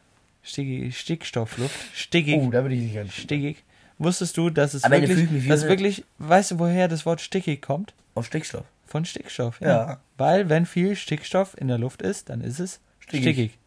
Stickige 0.43 0.91
Stickstoffluft. 0.91 1.75
Stickig. 1.95 2.41
Oh, 2.41 2.51
da 2.51 2.63
würde 2.63 2.75
ich 2.75 2.81
nicht 2.83 2.95
ganz. 2.95 3.13
Stickig. 3.13 3.63
Wusstest 3.99 4.37
du, 4.37 4.51
dass 4.51 4.75
es 4.75 4.83
Am 4.83 4.91
wirklich, 4.91 5.31
ich 5.33 5.47
dass 5.49 5.63
wirklich, 5.65 6.05
weißt 6.19 6.53
du, 6.53 6.59
woher 6.59 6.89
das 6.89 7.05
Wort 7.07 7.21
stickig 7.21 7.61
kommt? 7.63 7.93
Auf 8.15 8.27
Stickstoff. 8.27 8.65
Von 8.87 9.05
Stickstoff, 9.05 9.61
Ja. 9.61 10.01
Weil 10.17 10.49
wenn 10.49 10.67
viel 10.67 10.97
Stickstoff 10.97 11.55
in 11.57 11.69
der 11.69 11.79
Luft 11.79 12.03
ist, 12.03 12.31
dann 12.31 12.41
ist 12.41 12.59
es 12.59 12.81
Stickig. 12.99 13.23
stickig. 13.23 13.59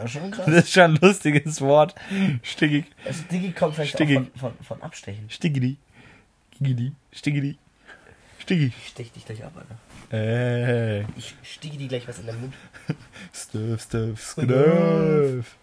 Ja, 0.00 0.08
schon 0.08 0.30
krass. 0.30 0.46
Das 0.46 0.64
ist 0.64 0.72
schon 0.72 0.82
ein 0.82 0.96
lustiges 0.96 1.60
Wort. 1.60 1.94
Stickig. 2.42 2.86
Also 3.04 3.22
Sticky 3.24 3.52
kommt 3.52 3.74
vielleicht 3.74 3.94
Stickig. 3.94 4.18
auch 4.18 4.22
von, 4.38 4.52
von, 4.54 4.64
von 4.64 4.82
Abstechen. 4.82 5.28
Stickidi. 5.28 5.76
Giggidi. 6.52 6.92
Stickidi. 7.12 7.58
Stickig. 8.38 8.72
Ich 8.82 8.88
stech 8.88 9.12
dich 9.12 9.24
gleich 9.24 9.44
ab, 9.44 9.52
Alter. 9.56 9.76
Äh. 10.12 11.02
Ich 11.16 11.34
stiege 11.42 11.76
dir 11.76 11.88
gleich 11.88 12.08
was 12.08 12.18
in 12.18 12.26
den 12.26 12.40
Mund. 12.40 12.54
Stuff, 13.32 13.82
stuff, 13.82 14.20
stuff. 14.20 15.56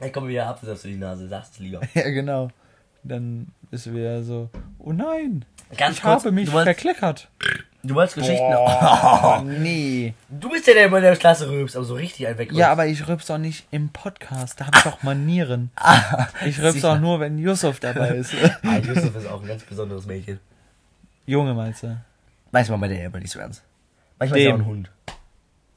Ich 0.00 0.12
komme 0.12 0.28
wieder 0.28 0.46
ab, 0.48 0.58
das 0.60 0.70
auf 0.70 0.82
die 0.82 0.96
Nase. 0.96 1.28
Sagst 1.28 1.54
es 1.54 1.58
lieber. 1.60 1.80
Ja, 1.94 2.10
genau. 2.10 2.50
Dann 3.04 3.48
ist 3.70 3.92
wieder 3.92 4.22
so, 4.22 4.48
oh 4.78 4.92
nein, 4.92 5.44
Ganz 5.76 5.96
ich 5.96 6.02
kurz, 6.02 6.24
habe 6.24 6.32
mich 6.32 6.46
du 6.46 6.52
wolltest, 6.52 6.80
verkleckert. 6.80 7.28
Du 7.82 7.94
wolltest 7.94 8.16
Geschichten. 8.16 8.54
Oh, 8.54 9.40
nee. 9.44 10.14
Du 10.28 10.50
bist 10.50 10.66
ja 10.66 10.74
der 10.74 10.86
immer 10.86 10.98
in 10.98 11.04
der 11.04 11.16
Klasse 11.16 11.48
rülpst, 11.48 11.76
aber 11.76 11.84
so 11.84 11.94
richtig 11.94 12.26
ein 12.26 12.38
weg. 12.38 12.52
Ja, 12.52 12.70
aber 12.72 12.86
ich 12.86 13.06
rülps 13.08 13.26
doch 13.26 13.38
nicht 13.38 13.66
im 13.70 13.88
Podcast. 13.90 14.60
Da 14.60 14.66
hab 14.66 14.76
ich 14.76 14.82
doch 14.82 15.02
Manieren. 15.02 15.70
Ich 16.44 16.58
rülps 16.60 16.74
sicher. 16.74 16.94
doch 16.94 17.00
nur, 17.00 17.20
wenn 17.20 17.38
Yusuf 17.38 17.80
dabei 17.80 18.08
ist. 18.16 18.34
Ah, 18.62 18.76
Yusuf 18.78 19.14
ist 19.16 19.26
auch 19.26 19.40
ein 19.42 19.48
ganz 19.48 19.62
besonderes 19.64 20.06
Mädchen. 20.06 20.40
Junge 21.26 21.54
meinst 21.54 21.82
du? 21.84 21.96
Manchmal 22.50 22.78
bei 22.78 22.88
der 22.88 23.06
aber 23.06 23.20
nicht 23.20 23.30
so 23.30 23.38
ernst. 23.38 23.62
Manchmal 24.18 24.40
ist 24.40 24.44
Dem. 24.46 24.50
er 24.50 24.54
auch 24.54 24.60
ein 24.60 24.66
Hund. 24.66 24.90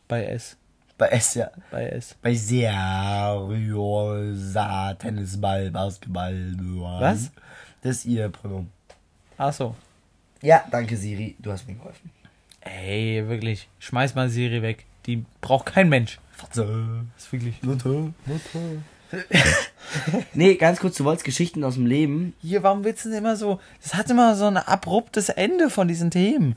Bei 0.07 0.25
S. 0.25 0.57
Bei 0.97 1.07
S, 1.09 1.33
ja. 1.35 1.49
Bei 1.71 1.87
S. 1.89 2.15
Bei 2.21 2.33
Seriosa, 3.55 4.93
Tennisball, 4.93 5.69
Basketball. 5.71 6.53
Was? 6.99 7.31
Das 7.81 7.97
ist 7.97 8.05
ihr 8.05 8.29
Pronomen. 8.29 8.71
Ach 9.37 9.51
so. 9.53 9.75
Ja, 10.45 10.63
danke 10.69 10.95
Siri, 10.95 11.35
du 11.39 11.51
hast 11.51 11.67
mir 11.67 11.73
geholfen. 11.73 12.11
Ey, 12.61 13.27
wirklich. 13.27 13.67
Schmeiß 13.79 14.13
mal 14.13 14.29
Siri 14.29 14.61
weg. 14.61 14.85
Die 15.07 15.25
braucht 15.41 15.65
kein 15.65 15.89
Mensch. 15.89 16.19
Fatze. 16.31 17.03
Das 17.15 17.25
ist 17.25 17.33
wirklich. 17.33 17.63
Mutter. 17.63 18.13
nee, 20.33 20.55
ganz 20.55 20.79
kurz, 20.79 20.97
du 20.97 21.03
wolltest 21.03 21.25
Geschichten 21.25 21.63
aus 21.63 21.75
dem 21.75 21.87
Leben. 21.87 22.33
Hier, 22.41 22.61
warum 22.61 22.83
willst 22.83 23.05
du 23.05 23.09
denn 23.09 23.19
immer 23.19 23.35
so? 23.35 23.59
Das 23.81 23.95
hat 23.95 24.09
immer 24.11 24.35
so 24.35 24.45
ein 24.45 24.57
abruptes 24.57 25.29
Ende 25.29 25.71
von 25.71 25.87
diesen 25.87 26.11
Themen. 26.11 26.55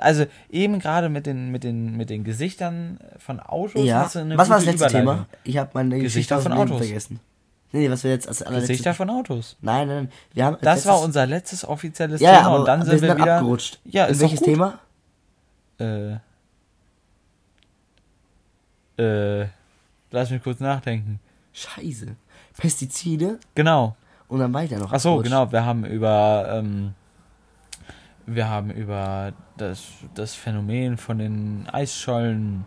Also 0.00 0.26
eben 0.50 0.78
gerade 0.78 1.08
mit 1.08 1.24
den 1.24 1.50
mit 1.50 1.64
den 1.64 1.96
mit 1.96 2.10
den 2.10 2.24
Gesichtern 2.24 2.98
von 3.18 3.40
Autos. 3.40 3.86
Ja. 3.86 4.00
hast 4.00 4.16
du 4.16 4.18
eine 4.20 4.36
Was 4.36 4.50
war 4.50 4.56
das 4.56 4.66
letzte. 4.66 4.88
Thema? 4.88 5.26
Ich 5.44 5.56
habe 5.56 5.70
meine 5.72 5.96
Geschichte 5.96 6.04
Gesichter 6.04 6.36
aus 6.36 6.42
dem 6.44 6.52
von 6.52 6.58
Leben 6.58 6.72
Autos. 6.72 6.86
vergessen. 6.86 7.20
Nee, 7.72 7.88
was 7.90 8.02
wir 8.04 8.10
jetzt 8.10 8.26
als 8.26 8.42
allerletztes... 8.42 8.68
Gesichter 8.78 8.94
von 8.94 9.10
Autos. 9.10 9.56
Nein, 9.60 9.86
nein, 9.88 9.96
nein. 10.04 10.12
Wir 10.34 10.44
haben 10.44 10.56
Das 10.60 10.84
war 10.86 10.94
letztes- 10.94 11.06
unser 11.06 11.26
letztes 11.26 11.64
offizielles 11.68 12.20
Ja, 12.20 12.36
Thema 12.38 12.46
aber 12.48 12.58
und 12.60 12.64
dann 12.66 12.82
sind 12.84 13.00
wir, 13.00 13.08
dann 13.08 13.18
wieder 13.18 13.34
abgerutscht. 13.36 13.78
Ja, 13.84 14.06
In 14.06 14.12
ist 14.12 14.20
welches 14.20 14.40
doch 14.40 14.46
gut. 14.46 14.54
Thema? 14.54 14.78
Äh, 18.98 19.42
äh, 19.42 19.46
lass 20.10 20.30
mich 20.30 20.42
kurz 20.42 20.60
nachdenken. 20.60 21.20
Scheiße. 21.52 22.16
Pestizide 22.56 23.38
Genau. 23.54 23.96
und 24.28 24.40
dann 24.40 24.52
weiter 24.52 24.78
noch. 24.78 24.92
Ach 24.92 25.00
so, 25.00 25.10
abgerutscht. 25.18 25.30
genau. 25.30 25.52
Wir 25.52 25.64
haben 25.64 25.84
über 25.84 26.46
ähm, 26.50 26.94
wir 28.26 28.48
haben 28.48 28.70
über 28.70 29.32
das 29.56 29.84
das 30.14 30.34
Phänomen 30.34 30.96
von 30.96 31.18
den 31.18 31.68
Eisschollen 31.72 32.64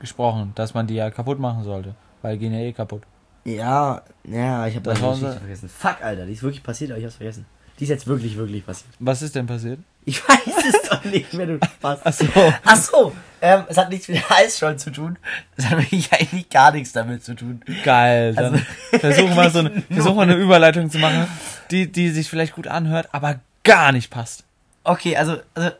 gesprochen, 0.00 0.52
dass 0.54 0.74
man 0.74 0.86
die 0.86 0.94
ja 0.94 1.10
kaputt 1.10 1.38
machen 1.38 1.62
sollte, 1.64 1.94
weil 2.22 2.34
die 2.34 2.40
gehen 2.40 2.52
ja 2.54 2.60
eh 2.60 2.72
kaputt. 2.72 3.02
Ja, 3.44 4.02
ja, 4.24 4.66
ich 4.66 4.76
habe 4.76 4.90
Das 4.90 5.00
Geschichte 5.00 5.38
vergessen. 5.38 5.68
Fuck, 5.68 6.02
Alter, 6.02 6.26
die 6.26 6.32
ist 6.32 6.42
wirklich 6.42 6.62
passiert, 6.62 6.90
aber 6.90 6.98
ich 6.98 7.04
hab's 7.06 7.16
vergessen. 7.16 7.46
Die 7.78 7.84
ist 7.84 7.90
jetzt 7.90 8.06
wirklich, 8.06 8.36
wirklich 8.36 8.64
passiert. 8.66 8.90
Was 8.98 9.22
ist 9.22 9.34
denn 9.34 9.46
passiert? 9.46 9.78
Ich 10.04 10.22
weiß 10.28 10.38
es 10.68 10.88
doch 10.88 11.04
nicht 11.04 11.32
mehr, 11.32 11.46
du 11.46 11.58
Spaß. 11.64 12.00
Ach 12.04 12.12
so. 12.12 12.26
Ach 12.64 12.76
so, 12.76 13.12
ähm, 13.40 13.64
es 13.68 13.76
hat 13.78 13.88
nichts 13.88 14.08
mit 14.08 14.18
der 14.18 14.36
Eisschollen 14.36 14.78
zu 14.78 14.90
tun. 14.90 15.18
Es 15.56 15.66
hat 15.66 15.78
wirklich 15.78 16.12
eigentlich 16.12 16.48
gar 16.50 16.72
nichts 16.72 16.92
damit 16.92 17.24
zu 17.24 17.34
tun. 17.34 17.62
Geil. 17.84 18.34
Dann 18.34 18.54
Also- 18.54 18.64
versuchen 18.98 19.34
wir 19.36 19.50
so 19.50 19.58
eine, 19.60 19.82
versuchen 19.90 20.16
wir 20.16 20.22
eine 20.22 20.34
Überleitung 20.36 20.90
zu 20.90 20.98
machen, 20.98 21.26
die 21.70 21.90
die 21.90 22.10
sich 22.10 22.28
vielleicht 22.28 22.54
gut 22.54 22.66
anhört, 22.68 23.08
aber 23.12 23.40
gar 23.64 23.92
nicht 23.92 24.10
passt. 24.10 24.44
Okay, 24.84 25.16
also, 25.16 25.38
also 25.54 25.70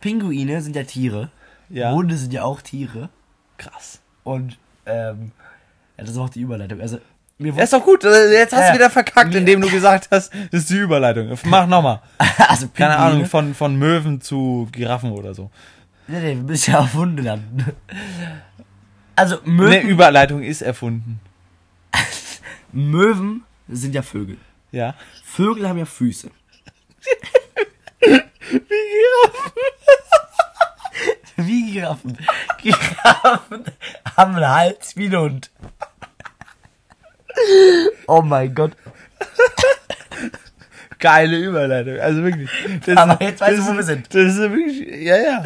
Pinguine 0.00 0.60
sind 0.62 0.76
ja 0.76 0.84
Tiere. 0.84 1.30
Ja. 1.68 1.92
Hunde 1.92 2.16
sind 2.16 2.32
ja 2.32 2.42
auch 2.44 2.60
Tiere. 2.62 3.08
Krass. 3.58 4.00
Und, 4.22 4.58
ähm, 4.86 5.32
ja, 5.98 6.04
das 6.04 6.14
war 6.16 6.24
auch 6.24 6.28
die 6.30 6.40
Überleitung. 6.40 6.80
Also, 6.80 6.98
mir 7.38 7.52
Ja, 7.54 7.62
ist 7.64 7.72
doch 7.72 7.84
gut. 7.84 8.04
Jetzt 8.04 8.52
hast 8.52 8.60
Ja, 8.60 8.68
du 8.70 8.74
wieder 8.76 8.90
verkackt, 8.90 9.34
indem 9.34 9.60
du 9.60 9.68
gesagt 9.68 10.08
hast, 10.10 10.32
das 10.34 10.60
ist 10.62 10.70
die 10.70 10.78
Überleitung. 10.78 11.36
Mach 11.44 11.66
nochmal. 11.66 12.00
also 12.48 12.68
Keine 12.68 12.94
Pinguine- 12.94 12.96
Ahnung, 12.98 13.26
von, 13.26 13.54
von 13.54 13.76
Möwen 13.76 14.20
zu 14.20 14.68
Giraffen 14.72 15.10
oder 15.12 15.34
so. 15.34 15.50
Nee, 16.06 16.20
nee, 16.20 16.36
wir 16.36 16.42
müssen 16.42 16.70
ja 16.72 16.80
auf 16.80 16.94
Hunde 16.94 17.22
landen. 17.22 17.64
Also, 19.16 19.40
Eine 19.42 19.52
Möwen, 19.52 19.88
Überleitung 19.88 20.42
ist 20.42 20.60
erfunden. 20.62 21.20
Möwen 22.72 23.42
sind 23.68 23.94
ja 23.94 24.02
Vögel. 24.02 24.36
Ja. 24.72 24.94
Vögel 25.24 25.68
haben 25.68 25.78
ja 25.78 25.84
Füße. 25.86 26.30
Wie 31.36 31.72
Giraffen. 31.72 32.16
Giraffen 32.62 33.64
haben 34.16 34.36
einen 34.36 34.48
Hals 34.48 34.96
wie 34.96 35.06
ein 35.06 35.16
Hund. 35.18 35.50
Oh 38.06 38.22
mein 38.22 38.54
Gott. 38.54 38.72
Geile 40.98 41.36
Überleitung. 41.36 41.98
Also 42.00 42.22
wirklich. 42.22 42.48
Das, 42.86 42.96
Aber 42.96 43.22
jetzt 43.22 43.40
weißt 43.40 43.58
du, 43.58 43.66
wo 43.66 43.76
wir 43.76 43.82
sind. 43.82 44.06
Das 44.14 44.22
ist 44.22 44.38
wirklich, 44.38 44.86
ja, 45.02 45.16
ja. 45.16 45.42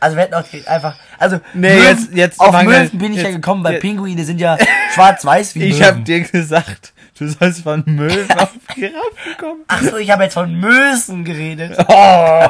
Also 0.00 0.16
wir 0.16 0.22
hätten 0.24 0.34
auch 0.34 0.44
einfach, 0.66 0.96
also 1.18 1.40
Nee, 1.54 1.74
Möwen, 1.76 1.82
jetzt- 1.84 2.12
jetzt 2.14 2.40
auf 2.40 2.62
Möwen 2.62 2.90
bin 2.98 3.12
ich 3.12 3.18
ja 3.18 3.24
jetzt- 3.24 3.34
gekommen, 3.36 3.64
weil 3.64 3.74
jetzt- 3.74 3.82
Pinguine 3.82 4.24
sind 4.24 4.40
ja 4.40 4.56
schwarz-weiß 4.94 5.54
wie 5.54 5.64
Ich 5.64 5.78
Möwen. 5.78 5.86
hab 5.98 6.04
dir 6.04 6.20
gesagt, 6.20 6.92
du 7.18 7.28
sollst 7.28 7.62
von 7.62 7.82
Möwen 7.86 8.30
auf 8.38 8.50
Giraffen 8.74 9.36
kommen. 9.38 9.60
Ach 9.68 9.82
so, 9.82 9.96
ich 9.96 10.10
habe 10.10 10.24
jetzt 10.24 10.34
von 10.34 10.54
Mösen 10.54 11.24
geredet. 11.24 11.76
Oh. 11.88 12.48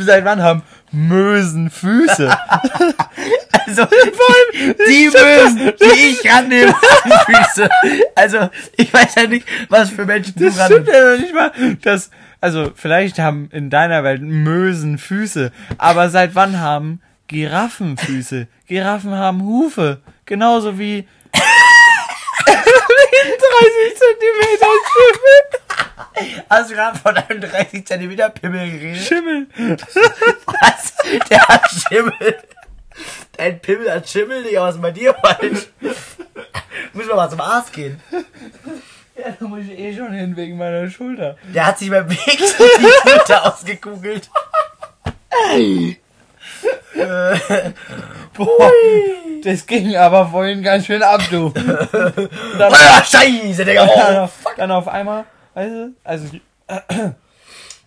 Seit 0.00 0.24
wann 0.24 0.42
haben 0.42 0.62
Mösen 0.90 1.70
Füße? 1.70 2.30
Also, 3.66 3.84
die 3.86 5.08
Mösen, 5.08 5.72
die 5.80 6.06
ich 6.08 6.32
rannehme, 6.32 6.74
Füße. 7.26 7.68
Also, 8.14 8.50
ich 8.76 8.92
weiß 8.92 9.14
ja 9.16 9.26
nicht, 9.26 9.46
was 9.68 9.90
für 9.90 10.04
Menschen 10.04 10.34
du 10.36 10.44
Das 10.46 10.66
stimmt 10.66 10.88
ja 10.88 11.12
noch 11.12 11.20
nicht 11.20 11.34
mal. 11.34 11.52
Das, 11.82 12.10
also, 12.40 12.72
vielleicht 12.74 13.18
haben 13.18 13.48
in 13.52 13.70
deiner 13.70 14.04
Welt 14.04 14.22
Mösen 14.22 14.98
Füße, 14.98 15.52
aber 15.78 16.10
seit 16.10 16.34
wann 16.34 16.60
haben 16.60 17.00
Giraffen 17.26 17.96
Füße? 17.96 18.46
Giraffen 18.68 19.14
haben 19.14 19.42
Hufe. 19.42 20.00
Genauso 20.26 20.78
wie 20.78 21.06
30 22.46 22.62
Zentimeter 23.98 24.66
Hast 26.48 26.70
du 26.70 26.74
gerade 26.74 26.98
von 26.98 27.16
einem 27.16 27.40
30 27.40 27.86
cm 27.86 28.16
Pimmel 28.40 28.70
geredet? 28.70 29.02
Schimmel. 29.02 29.46
Was? 30.46 30.94
Der 31.28 31.46
hat 31.48 31.70
Schimmel. 31.70 32.36
Dein 33.36 33.60
Pimmel 33.60 33.90
hat 33.92 34.08
Schimmel, 34.08 34.42
Digga, 34.42 34.62
was 34.62 34.76
ist 34.76 34.82
bei 34.82 34.90
dir 34.90 35.14
falsch? 35.14 35.66
Müssen 36.92 37.08
wir 37.08 37.16
mal 37.16 37.28
zum 37.30 37.40
Arzt 37.40 37.72
gehen. 37.72 38.00
Ja, 39.18 39.34
da 39.38 39.46
muss 39.46 39.60
ich 39.64 39.78
eh 39.78 39.94
schon 39.96 40.12
hin 40.12 40.36
wegen 40.36 40.56
meiner 40.58 40.88
Schulter. 40.90 41.36
Der 41.54 41.66
hat 41.66 41.78
sich 41.78 41.90
beim 41.90 42.08
Weg 42.10 42.18
die 42.38 43.08
Schulter 43.10 43.46
ausgekugelt. 43.46 44.28
Boah, 48.34 48.70
das 49.42 49.66
ging 49.66 49.96
aber 49.96 50.26
vorhin 50.28 50.62
ganz 50.62 50.86
schön 50.86 51.02
ab, 51.02 51.20
du. 51.30 51.50
dann, 51.50 52.72
Ah, 52.72 53.02
Scheiße, 53.04 53.64
Digga. 53.64 53.86
dann, 53.86 54.16
auf, 54.18 54.32
dann 54.56 54.70
auf 54.70 54.88
einmal, 54.88 55.24
weißt 55.54 55.70
du, 55.72 55.94
also 56.04 56.26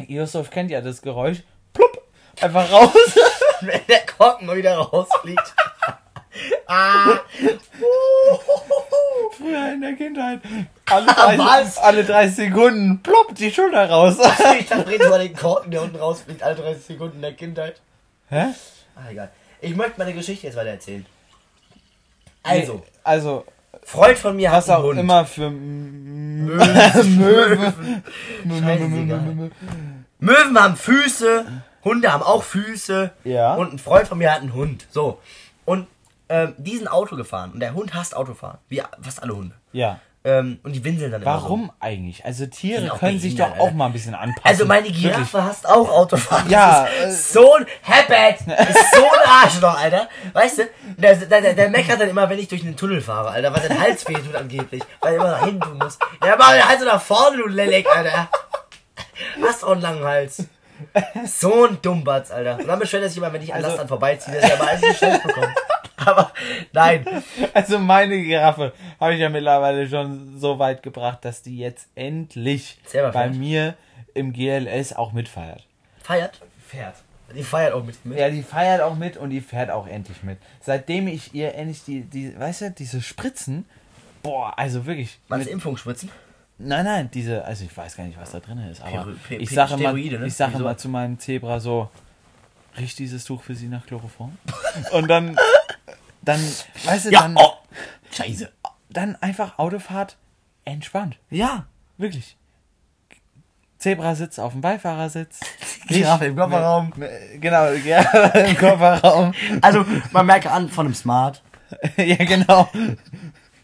Yusuf 0.07 0.49
kennt 0.49 0.71
ja 0.71 0.81
das 0.81 1.01
Geräusch. 1.01 1.39
Einfach 2.41 2.71
raus. 2.71 2.91
Wenn 3.61 3.81
der 3.87 4.05
Korken 4.05 4.47
mal 4.47 4.55
wieder 4.57 4.77
rausfliegt. 4.77 5.55
ah. 6.67 7.19
Früher 9.37 9.73
in 9.73 9.81
der 9.81 9.93
Kindheit. 9.93 10.41
Alle 10.89 11.05
30, 11.07 11.39
Was? 11.39 11.77
alle 11.77 12.03
30 12.03 12.35
Sekunden, 12.35 13.01
plopp, 13.03 13.35
die 13.35 13.51
Schulter 13.51 13.89
raus. 13.89 14.17
Ich 14.59 14.67
dachte, 14.67 14.87
reden 14.87 15.07
über 15.07 15.19
den 15.19 15.35
Korken, 15.35 15.71
der 15.71 15.81
unten 15.81 15.95
rausfliegt, 15.97 16.41
alle 16.43 16.55
30 16.55 16.83
Sekunden 16.85 17.15
in 17.17 17.21
der 17.21 17.33
Kindheit. 17.33 17.81
Hä? 18.29 18.45
Ah, 18.95 19.09
egal. 19.11 19.29
Ich 19.61 19.75
möchte 19.75 19.93
meine 19.97 20.13
Geschichte 20.13 20.47
jetzt 20.47 20.55
weiter 20.55 20.69
erzählen. 20.71 21.05
Also, 22.43 22.73
Nee, 22.75 22.81
also, 23.03 23.45
Freund 23.83 24.17
von 24.17 24.35
mir 24.35 24.51
hat 24.51 24.69
auch 24.69 24.83
Hund. 24.83 24.99
immer 24.99 25.25
für 25.25 25.49
Möwen. 25.49 26.57
Möwe. 27.17 27.73
Scheißegal. 28.47 29.51
Möwen 30.19 30.59
haben 30.61 30.75
Füße, 30.75 31.45
Hunde 31.83 32.11
haben 32.11 32.23
auch 32.23 32.43
Füße. 32.43 33.11
Ja. 33.23 33.55
Und 33.55 33.73
ein 33.73 33.79
Freund 33.79 34.07
von 34.07 34.17
mir 34.17 34.31
hat 34.31 34.41
einen 34.41 34.53
Hund. 34.53 34.87
So. 34.91 35.19
Und 35.65 35.87
ähm, 36.29 36.53
die 36.57 36.77
sind 36.77 36.87
Auto 36.87 37.15
gefahren. 37.15 37.51
Und 37.51 37.59
der 37.59 37.73
Hund 37.73 37.93
hasst 37.93 38.15
Autofahren. 38.15 38.59
Wie 38.67 38.81
fast 39.01 39.21
alle 39.23 39.35
Hunde. 39.35 39.55
Ja. 39.71 39.99
Ähm, 40.21 40.59
und 40.63 40.73
die 40.73 40.83
winseln 40.83 41.11
dann 41.13 41.21
immer 41.21 41.37
so. 41.37 41.43
Warum 41.43 41.71
eigentlich? 41.79 42.25
Also 42.25 42.45
Tiere 42.45 42.89
können 42.97 43.19
sich 43.21 43.35
doch 43.35 43.57
auch 43.57 43.71
mal 43.71 43.85
ein 43.85 43.93
bisschen 43.93 44.13
anpassen. 44.13 44.41
Also 44.43 44.65
meine 44.65 44.87
Wirklich. 44.87 45.03
Giraffe 45.03 45.41
hasst 45.43 45.67
auch 45.67 45.89
Autofahren. 45.89 46.49
Ja, 46.49 46.85
Das 47.01 47.13
ist 47.13 47.33
so 47.33 47.53
ein 47.53 47.65
Habit. 47.83 48.41
Ist 48.69 48.93
so 48.95 49.03
ein 49.03 49.29
Arschloch, 49.43 49.79
Alter. 49.79 50.09
Weißt 50.33 50.57
du, 50.59 50.63
der, 50.97 51.15
der, 51.15 51.41
der, 51.41 51.53
der 51.53 51.69
meckert 51.69 52.01
dann 52.01 52.09
immer, 52.09 52.29
wenn 52.29 52.37
ich 52.37 52.49
durch 52.49 52.63
einen 52.63 52.75
Tunnel 52.75 52.99
fahre, 52.99 53.29
Alter, 53.29 53.53
weil 53.53 53.61
sein 53.65 53.79
Hals 53.79 54.05
weh 54.09 54.13
tut 54.15 54.35
angeblich. 54.35 54.83
Weil 54.99 55.13
er 55.13 55.19
immer 55.21 55.31
nach 55.31 55.45
hinten 55.45 55.61
tun 55.61 55.77
muss. 55.77 55.97
Ja, 56.23 56.35
mach 56.37 56.51
den 56.51 56.67
Hals 56.67 56.83
nach 56.83 57.01
vorne, 57.01 57.37
du 57.37 57.47
Lelek, 57.47 57.87
Alter. 57.87 58.29
Hast 59.41 59.63
auch 59.63 59.71
einen 59.71 59.81
langen 59.81 60.03
Hals. 60.03 60.43
So 61.25 61.65
ein 61.67 61.77
Dummbatz, 61.81 62.31
Alter. 62.31 62.57
Und 62.59 62.67
dann 62.67 62.79
beschwert 62.79 63.03
er 63.03 63.09
sich 63.09 63.17
immer, 63.17 63.31
wenn 63.33 63.41
ich 63.41 63.49
an 63.53 63.57
Also- 63.57 63.69
Lastern 63.69 63.87
vorbeiziehe, 63.87 64.35
dass 64.39 64.49
er 64.49 64.57
mal 64.57 64.67
alles 64.69 64.81
geschenkt 64.81 65.23
bekommt. 65.23 65.49
Aber 65.97 66.31
nein. 66.71 67.05
Also 67.53 67.77
meine 67.77 68.21
Giraffe 68.23 68.71
habe 68.99 69.13
ich 69.15 69.19
ja 69.19 69.27
mittlerweile 69.29 69.87
schon 69.87 70.39
so 70.39 70.57
weit 70.57 70.81
gebracht, 70.81 71.19
dass 71.25 71.41
die 71.41 71.57
jetzt 71.57 71.87
endlich 71.95 72.79
Selber 72.85 73.11
bei 73.11 73.23
fährt. 73.23 73.35
mir 73.35 73.75
im 74.13 74.31
GLS 74.33 74.93
auch 74.93 75.11
mitfeiert. 75.11 75.65
Feiert? 76.01 76.39
Fährt. 76.65 76.95
Die 77.35 77.43
feiert 77.43 77.73
auch 77.73 77.83
mit 77.83 78.03
mit. 78.05 78.17
Ja, 78.17 78.29
die 78.29 78.41
feiert 78.41 78.81
auch 78.81 78.95
mit 78.95 79.17
und 79.17 79.29
die 79.29 79.41
fährt 79.41 79.69
auch 79.69 79.85
endlich 79.87 80.23
mit. 80.23 80.37
Seitdem 80.61 81.07
ich 81.07 81.33
ihr 81.35 81.53
endlich 81.53 81.83
die, 81.83 82.01
die 82.01 82.39
weißt 82.39 82.61
du, 82.61 82.71
diese 82.71 83.01
Spritzen, 83.01 83.65
boah, 84.23 84.57
also 84.57 84.85
wirklich. 84.87 85.19
Mit- 85.27 85.45
Impfungsspritzen? 85.47 86.09
Nein, 86.61 86.83
nein, 86.85 87.09
diese, 87.13 87.45
also 87.45 87.63
ich 87.63 87.75
weiß 87.75 87.95
gar 87.95 88.03
nicht, 88.03 88.19
was 88.19 88.31
da 88.31 88.39
drin 88.41 88.57
ist, 88.69 88.81
aber 88.81 89.07
Pe- 89.27 89.35
ich 89.35 89.49
sage 89.49 89.77
mal, 89.77 89.93
ne? 89.93 90.25
ich 90.25 90.33
sage 90.33 90.59
mal 90.59 90.77
zu 90.77 90.89
meinem 90.89 91.17
Zebra 91.17 91.59
so, 91.61 91.89
riecht 92.77 92.99
dieses 92.99 93.23
Tuch 93.23 93.41
für 93.43 93.55
Sie 93.55 93.67
nach 93.69 93.85
Chloroform? 93.85 94.37
Und 94.91 95.07
dann, 95.07 95.37
dann, 96.21 96.39
weißt 96.83 97.05
du, 97.05 97.11
Ja, 97.11 97.21
dann, 97.21 97.37
oh. 97.37 97.53
Scheiße. 98.11 98.51
dann 98.89 99.15
einfach 99.21 99.57
Autofahrt 99.57 100.17
entspannt. 100.65 101.17
Ja. 101.29 101.65
Wirklich. 101.97 102.35
Zebra 103.77 104.13
sitzt 104.15 104.39
auf 104.39 104.51
dem 104.51 104.59
Beifahrersitz. 104.61 105.39
Giraffe 105.87 106.25
im 106.25 106.35
Kofferraum. 106.35 106.91
Genau, 107.39 107.71
Giraffe 107.83 108.37
im 108.39 108.57
Kofferraum. 108.57 109.33
Also, 109.61 109.85
man 110.11 110.25
merkt 110.25 110.47
an 110.47 110.67
von 110.69 110.87
einem 110.87 110.95
Smart. 110.95 111.41
ja, 111.97 112.15
genau. 112.17 112.69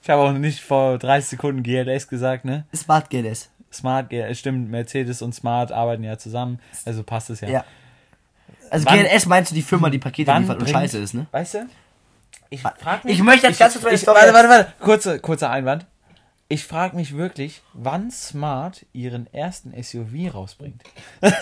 Ich 0.05 0.09
habe 0.11 0.21
auch 0.21 0.33
nicht 0.33 0.59
vor 0.59 0.99
30 0.99 1.29
Sekunden 1.31 1.63
GLS 1.63 2.07
gesagt, 2.07 2.45
ne? 2.45 2.65
Smart 2.75 3.09
GLS. 3.09 3.49
Smart, 3.73 4.11
GLS, 4.11 4.37
stimmt, 4.37 4.69
Mercedes 4.69 5.23
und 5.23 5.33
Smart 5.33 5.71
arbeiten 5.71 6.03
ja 6.03 6.15
zusammen, 6.19 6.59
also 6.85 7.01
passt 7.01 7.31
es 7.31 7.41
ja. 7.41 7.49
Ja. 7.49 7.65
Also 8.69 8.85
Wann- 8.85 8.99
GLS 8.99 9.25
meinst 9.25 9.49
du 9.49 9.55
die 9.55 9.63
Firma, 9.63 9.89
die 9.89 9.97
Pakete 9.97 10.31
liefert 10.31 10.59
und 10.59 10.69
scheiße 10.69 10.99
ist, 10.99 11.15
ne? 11.15 11.25
Weißt 11.31 11.55
du? 11.55 11.65
Ich 12.51 12.61
frag 12.61 13.03
mich. 13.03 13.15
Ich 13.15 13.23
möchte 13.23 13.47
jetzt 13.47 13.57
ganz 13.57 13.73
kurz 13.73 13.83
meine 13.83 13.97
Story 13.97 14.19
Warte, 14.19 14.33
warte, 14.35 14.49
warte. 14.49 14.73
Kurze, 14.79 15.19
kurzer 15.19 15.49
Einwand. 15.49 15.87
Ich 16.49 16.65
frage 16.65 16.95
mich 16.95 17.17
wirklich, 17.17 17.63
wann 17.73 18.11
Smart 18.11 18.85
ihren 18.93 19.25
ersten 19.33 19.73
SUV 19.81 20.31
rausbringt. 20.35 20.83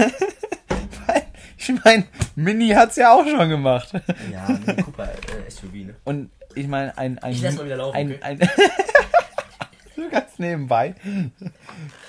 Ich 1.58 1.72
meine, 1.86 2.06
Mini 2.36 2.70
hat's 2.70 2.98
ja 2.98 3.14
auch 3.14 3.26
schon 3.26 3.48
gemacht. 3.48 3.94
Ja, 4.32 4.48
Cooper 4.84 5.10
äh, 5.14 5.50
SUV, 5.50 5.74
ne? 5.74 5.96
Und 6.04 6.30
ich 6.56 6.68
meine, 6.68 6.98
ein, 6.98 7.18
ein, 7.20 7.32
Ich 7.34 7.42
lass 7.42 7.56
mal 7.56 7.66
wieder 7.66 7.78
laufen, 7.78 7.96
ein, 7.96 8.12
okay? 8.14 8.20
ein 8.22 8.40
so 9.96 10.10
ganz 10.10 10.38
nebenbei. 10.40 10.96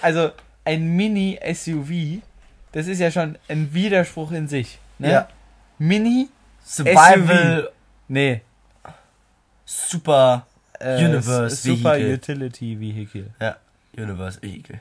Also 0.02 0.30
ein 0.64 0.86
Mini-SUV, 0.96 2.22
das 2.72 2.86
ist 2.86 2.98
ja 3.00 3.10
schon 3.10 3.36
ein 3.48 3.72
Widerspruch 3.74 4.32
in 4.32 4.48
sich. 4.48 4.78
Ne? 4.98 5.10
Ja. 5.12 5.28
Mini, 5.78 6.28
Survival 6.64 7.70
nee, 8.08 8.40
Super 9.64 10.46
äh, 10.78 11.04
Universe 11.04 11.56
Super 11.56 11.94
Vehicle. 11.96 12.14
Utility 12.14 12.80
Vehicle. 12.80 13.26
Ja, 13.40 13.56
Universe 13.96 14.40
Vehicle. 14.42 14.80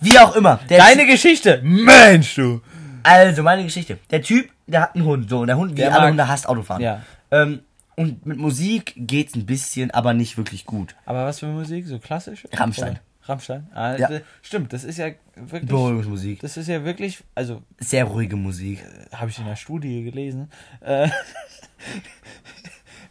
Wie 0.00 0.18
auch 0.18 0.34
immer. 0.36 0.60
Der 0.68 0.78
Deine 0.78 1.06
Geschichte, 1.06 1.60
Mensch 1.62 2.34
du. 2.34 2.60
also, 3.02 3.42
meine 3.42 3.64
Geschichte. 3.64 3.98
Der 4.10 4.22
Typ, 4.22 4.50
der 4.66 4.82
hat 4.82 4.94
einen 4.94 5.04
Hund. 5.04 5.30
So, 5.30 5.40
und 5.40 5.46
der 5.46 5.56
Hund, 5.56 5.72
wie 5.72 5.76
Der 5.76 5.90
alle 5.92 6.00
mag- 6.02 6.10
Hunde, 6.10 6.28
hasst 6.28 6.48
Autofahren. 6.48 6.82
Ja. 6.82 7.02
Ähm, 7.30 7.60
und 7.96 8.24
mit 8.26 8.38
Musik 8.38 8.92
geht's 8.96 9.34
ein 9.34 9.46
bisschen, 9.46 9.90
aber 9.90 10.14
nicht 10.14 10.36
wirklich 10.36 10.64
gut. 10.66 10.94
Aber 11.06 11.24
was 11.26 11.40
für 11.40 11.46
Musik? 11.46 11.86
So 11.86 11.98
klassisch? 11.98 12.46
Rammstein. 12.52 12.92
Oder? 12.92 13.00
Rammstein? 13.22 13.66
Ah, 13.74 13.96
Ja. 13.96 14.08
d- 14.08 14.20
Stimmt, 14.42 14.72
das 14.72 14.84
ist 14.84 14.98
ja 14.98 15.08
wirklich. 15.34 15.66
Beruhigungsmusik. 15.68 16.40
Das 16.40 16.56
ist 16.56 16.68
ja 16.68 16.84
wirklich, 16.84 17.24
also 17.34 17.62
Sehr 17.78 18.04
ruhige 18.04 18.36
Musik. 18.36 18.84
habe 19.12 19.30
ich 19.30 19.38
in 19.38 19.46
der 19.46 19.56
Studie 19.56 20.04
gelesen, 20.04 20.48
äh, 20.80 21.08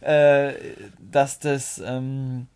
äh, 0.00 0.54
dass 1.10 1.38
das, 1.38 1.78
ähm, 1.84 2.46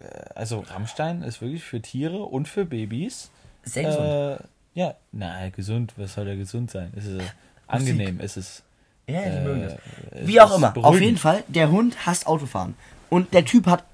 äh, 0.00 0.04
also 0.34 0.60
Rammstein 0.60 1.22
ist 1.22 1.40
wirklich 1.40 1.62
für 1.64 1.80
Tiere 1.80 2.18
und 2.24 2.48
für 2.48 2.64
Babys. 2.64 3.30
Sehr 3.64 3.84
gesund. 3.84 4.06
Äh, 4.06 4.78
ja, 4.78 4.94
na, 5.12 5.48
gesund, 5.50 5.94
was 5.96 6.14
soll 6.14 6.26
da 6.26 6.34
gesund 6.34 6.70
sein? 6.70 6.92
Es 6.96 7.06
ist 7.06 7.20
äh, 7.20 7.24
angenehm, 7.66 8.18
es 8.20 8.36
ist. 8.36 8.63
Ja, 9.08 9.20
die 9.22 9.28
äh, 9.28 9.44
mögen 9.44 9.62
das. 9.62 9.74
es 10.12 10.26
Wie 10.26 10.40
auch 10.40 10.56
immer. 10.56 10.68
Auf 10.68 10.74
beruhigend. 10.74 11.02
jeden 11.04 11.18
Fall, 11.18 11.44
der 11.48 11.70
Hund 11.70 12.06
hasst 12.06 12.26
Autofahren. 12.26 12.74
Und 13.10 13.32
der 13.34 13.44
Typ 13.44 13.66
hat 13.66 13.84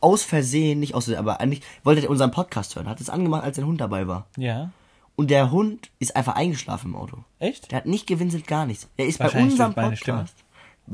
aus 0.00 0.22
Versehen, 0.22 0.80
nicht 0.80 0.94
aus 0.94 1.04
Versehen, 1.04 1.18
aber 1.18 1.40
eigentlich 1.40 1.62
wollte 1.84 2.02
er 2.02 2.10
unseren 2.10 2.30
Podcast 2.30 2.74
hören, 2.76 2.88
hat 2.88 3.00
es 3.00 3.10
angemacht, 3.10 3.44
als 3.44 3.56
sein 3.56 3.66
Hund 3.66 3.80
dabei 3.80 4.06
war. 4.06 4.26
Ja, 4.36 4.70
Und 5.16 5.30
der 5.30 5.50
Hund 5.50 5.90
ist 5.98 6.16
einfach 6.16 6.36
eingeschlafen 6.36 6.92
im 6.92 6.96
Auto. 6.96 7.18
echt? 7.38 7.70
Der 7.70 7.78
hat 7.78 7.86
nicht 7.86 8.06
gewinselt, 8.06 8.46
gar 8.46 8.64
nichts. 8.66 8.88
Der 8.98 9.06
ist 9.06 9.18
bei 9.18 9.30
unserem 9.30 9.74
Podcast. 9.74 10.34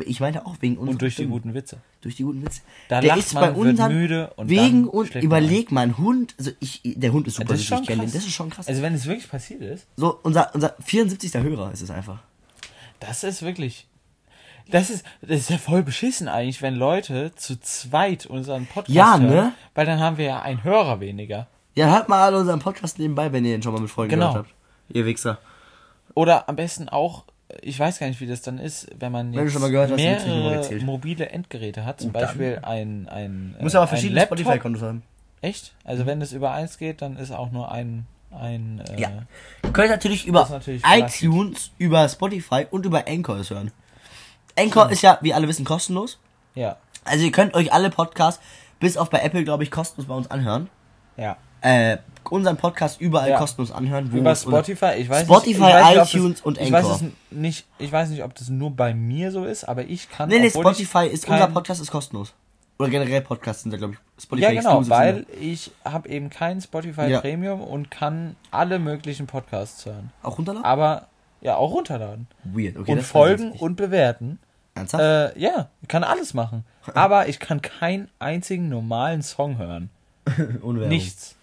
Ich 0.00 0.20
meinte 0.20 0.44
auch 0.44 0.56
wegen 0.60 0.76
unserer 0.76 0.92
Und 0.94 1.00
durch 1.02 1.14
die 1.14 1.22
Stimmen. 1.22 1.30
guten 1.32 1.54
Witze. 1.54 1.78
durch 2.02 2.16
die 2.16 2.24
guten 2.24 2.44
Witze. 2.44 2.60
Da 2.88 3.00
der 3.00 3.16
ist 3.16 3.32
man, 3.32 3.42
bei 3.44 3.56
wird 3.56 3.66
unseren 3.68 3.94
müde 3.94 4.30
und 4.36 4.48
wegen 4.50 4.88
und 4.88 5.14
überleg 5.14 5.72
mal, 5.72 5.82
ein 5.82 5.96
Hund, 5.96 6.34
also 6.38 6.50
ich, 6.60 6.82
der 6.84 7.12
Hund 7.12 7.26
ist 7.28 7.36
super 7.36 7.48
Das 7.50 7.60
ist 7.60 7.66
schon 7.66 7.84
krass. 7.86 7.96
das 8.12 8.14
ist 8.16 8.32
schon 8.32 8.50
krass. 8.50 8.68
Also 8.68 8.82
wenn 8.82 8.92
es 8.94 9.06
wirklich 9.06 9.30
passiert 9.30 9.62
ist, 9.62 9.86
so 9.96 10.18
unser 10.22 10.54
unser 10.54 10.74
74. 10.84 11.32
Hörer 11.34 11.72
ist 11.72 11.80
es 11.82 11.90
einfach. 11.90 12.18
Das 13.00 13.24
ist 13.24 13.42
wirklich. 13.42 13.86
Das 14.70 14.90
ist, 14.90 15.04
das 15.22 15.30
ist 15.40 15.50
ja 15.50 15.58
voll 15.58 15.82
beschissen 15.84 16.26
eigentlich, 16.26 16.60
wenn 16.60 16.74
Leute 16.74 17.32
zu 17.36 17.60
zweit 17.60 18.26
unseren 18.26 18.66
Podcast 18.66 18.94
Ja, 18.96 19.12
hören. 19.18 19.26
ne? 19.30 19.52
Weil 19.76 19.86
dann 19.86 20.00
haben 20.00 20.18
wir 20.18 20.24
ja 20.24 20.42
einen 20.42 20.64
Hörer 20.64 20.98
weniger. 20.98 21.46
Ja, 21.76 21.88
hört 21.92 22.08
mal 22.08 22.24
alle 22.24 22.38
unseren 22.38 22.58
Podcast 22.58 22.98
nebenbei, 22.98 23.32
wenn 23.32 23.44
ihr 23.44 23.52
den 23.52 23.62
schon 23.62 23.72
mal 23.74 23.80
mit 23.80 23.90
Freunden 23.90 24.10
Genau. 24.14 24.28
gehört 24.32 24.46
habt. 24.46 24.54
Ihr 24.88 25.06
Wichser. 25.06 25.38
Oder 26.14 26.48
am 26.48 26.56
besten 26.56 26.88
auch, 26.88 27.24
ich 27.62 27.78
weiß 27.78 28.00
gar 28.00 28.08
nicht, 28.08 28.20
wie 28.20 28.26
das 28.26 28.42
dann 28.42 28.58
ist, 28.58 28.88
wenn 28.98 29.12
man 29.12 29.32
Wenn 29.32 29.44
jetzt 29.44 29.52
schon 29.52 29.62
mal 29.62 29.70
gehört 29.70 29.94
mehrere 29.94 30.80
mobile 30.84 31.28
Endgeräte 31.28 31.84
hat. 31.84 32.00
Zum 32.00 32.10
Oh, 32.10 32.12
dann. 32.14 32.22
Beispiel 32.22 32.58
ein, 32.62 33.08
ein, 33.08 33.54
Muss 33.60 33.74
äh, 33.74 33.76
aber 33.76 33.86
verschiedene. 33.86 34.22
Spotify-Kontos 34.22 34.82
haben. 34.82 35.02
Echt? 35.42 35.74
Also 35.84 36.06
wenn 36.06 36.18
das 36.18 36.32
über 36.32 36.50
eins 36.52 36.78
geht, 36.78 37.02
dann 37.02 37.16
ist 37.18 37.30
auch 37.30 37.52
nur 37.52 37.70
ein, 37.70 38.06
ein 38.36 38.80
äh, 38.88 39.00
Ja. 39.00 39.10
Ihr 39.64 39.72
könnt 39.72 39.90
natürlich 39.90 40.26
über 40.26 40.48
natürlich 40.48 40.82
iTunes, 40.86 41.70
über 41.78 42.08
Spotify 42.08 42.66
und 42.70 42.86
über 42.86 43.04
Anchor 43.08 43.36
es 43.38 43.50
hören. 43.50 43.72
Anchor 44.58 44.90
ist 44.90 45.02
ja, 45.02 45.18
wie 45.20 45.34
alle 45.34 45.48
wissen, 45.48 45.64
kostenlos. 45.64 46.18
ja, 46.54 46.76
Also 47.04 47.24
ihr 47.24 47.32
könnt 47.32 47.54
euch 47.54 47.72
alle 47.72 47.90
Podcasts, 47.90 48.40
bis 48.80 48.96
auf 48.96 49.10
bei 49.10 49.20
Apple, 49.20 49.44
glaube 49.44 49.62
ich, 49.64 49.70
kostenlos 49.70 50.08
bei 50.08 50.14
uns 50.14 50.30
anhören. 50.30 50.68
ja. 51.16 51.36
Äh, 51.62 51.98
unseren 52.28 52.56
Podcast 52.56 53.00
überall 53.00 53.30
Ja. 53.30 53.38
kostenlos 53.38 53.72
anhören. 53.72 54.12
wo 54.12 54.18
Über 54.18 54.34
Spotify, 54.36 54.92
ich 54.98 55.08
weiß 55.08 55.24
Spotify, 55.24 55.48
nicht, 55.60 55.68
ich 55.68 55.74
weiß 55.74 55.94
nicht, 56.04 56.14
iTunes 56.14 56.36
das, 56.36 56.44
und 56.46 56.60
ich 56.60 56.70
weiß, 56.72 56.84
Anchor. 56.84 57.08
nicht, 57.30 57.66
ich 57.78 57.90
weiß 57.92 58.08
nicht, 58.10 58.22
ob 58.24 58.34
das 58.34 58.48
nur 58.50 58.70
bei 58.72 58.94
mir 58.94 59.30
so 59.32 59.44
ist, 59.44 59.64
aber 59.64 59.84
ich 59.84 60.10
kann. 60.10 60.28
Nee, 60.28 60.38
nee, 60.40 60.50
Spotify 60.50 61.06
ist, 61.06 61.26
unser 61.28 61.46
Podcast 61.48 61.80
ist 61.80 61.90
kostenlos. 61.90 62.34
Oder 62.78 62.90
generell 62.90 63.22
Podcasts 63.22 63.62
sind 63.62 63.72
da, 63.72 63.78
glaube 63.78 63.94
ich, 63.94 64.22
Spotify 64.22 64.54
Ja, 64.54 64.60
genau, 64.60 64.88
weil 64.88 65.26
sind 65.26 65.28
ich 65.40 65.70
habe 65.84 66.08
eben 66.08 66.28
kein 66.30 66.60
Spotify 66.60 67.08
Ja. 67.08 67.20
Premium 67.20 67.62
und 67.62 67.90
kann 67.90 68.36
alle 68.50 68.78
möglichen 68.78 69.26
Podcasts 69.26 69.86
hören. 69.86 70.12
Auch 70.22 70.38
runterladen? 70.38 70.64
Aber 70.64 71.08
Ja, 71.40 71.56
auch 71.56 71.72
runterladen. 71.72 72.26
Weird, 72.44 72.76
okay. 72.76 72.92
und 72.92 73.02
folgen 73.02 73.52
und 73.52 73.76
bewerten. 73.76 74.38
Ernsthaft? 74.74 75.36
Äh, 75.36 75.38
ja, 75.38 75.68
ich 75.80 75.88
kann 75.88 76.04
alles 76.04 76.34
machen. 76.34 76.64
Aber 76.94 77.28
ich 77.28 77.38
kann 77.38 77.62
keinen 77.62 78.08
einzigen 78.18 78.68
normalen 78.68 79.22
Song 79.22 79.56
hören. 79.58 79.90
Ohne 80.62 80.80
Werbung. 80.80 80.88
Nichts. 80.88 81.36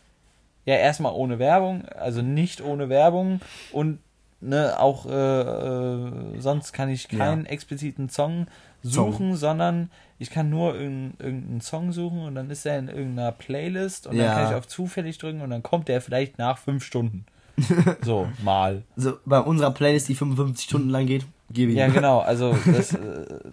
Ja, 0.65 0.76
erstmal 0.76 1.14
ohne 1.14 1.39
Werbung, 1.39 1.85
also 1.89 2.22
nicht 2.22 2.61
ohne 2.61 2.88
Werbung 2.88 3.41
und 3.73 3.99
ne, 4.39 4.80
auch 4.80 5.05
äh, 5.05 5.41
äh, 5.41 6.39
sonst 6.39 6.72
kann 6.72 6.88
ich 6.89 7.10
keinen 7.10 7.45
expliziten 7.45 8.07
Song 8.07 8.47
suchen, 8.81 9.35
sondern 9.35 9.89
ich 10.24 10.30
kann 10.32 10.50
nur 10.50 10.74
irgendeinen 10.74 11.16
irgendeinen 11.20 11.62
Song 11.62 11.91
suchen 11.91 12.22
und 12.26 12.36
dann 12.36 12.50
ist 12.50 12.66
er 12.66 12.80
in 12.80 12.88
irgendeiner 12.88 13.32
Playlist 13.32 14.08
und 14.08 14.16
Ja. 14.16 14.26
dann 14.26 14.36
kann 14.36 14.50
ich 14.52 14.56
auf 14.58 14.68
zufällig 14.68 15.18
drücken 15.18 15.41
und 15.41 15.50
dann 15.50 15.62
kommt 15.62 15.88
der 15.90 16.02
vielleicht 16.02 16.38
nach 16.38 16.58
fünf 16.58 16.84
Stunden. 16.84 17.26
so, 18.02 18.28
mal. 18.44 18.84
So, 18.95 19.18
bei 19.26 19.40
unserer 19.40 19.72
Playlist, 19.72 20.08
die 20.10 20.16
55 20.16 20.66
Stunden 20.66 20.90
lang 20.90 21.06
geht, 21.06 21.26
gebe 21.52 21.72
ich 21.72 21.78
Ja, 21.78 21.88
genau, 21.88 22.20
also 22.20 22.56
das, 22.66 22.98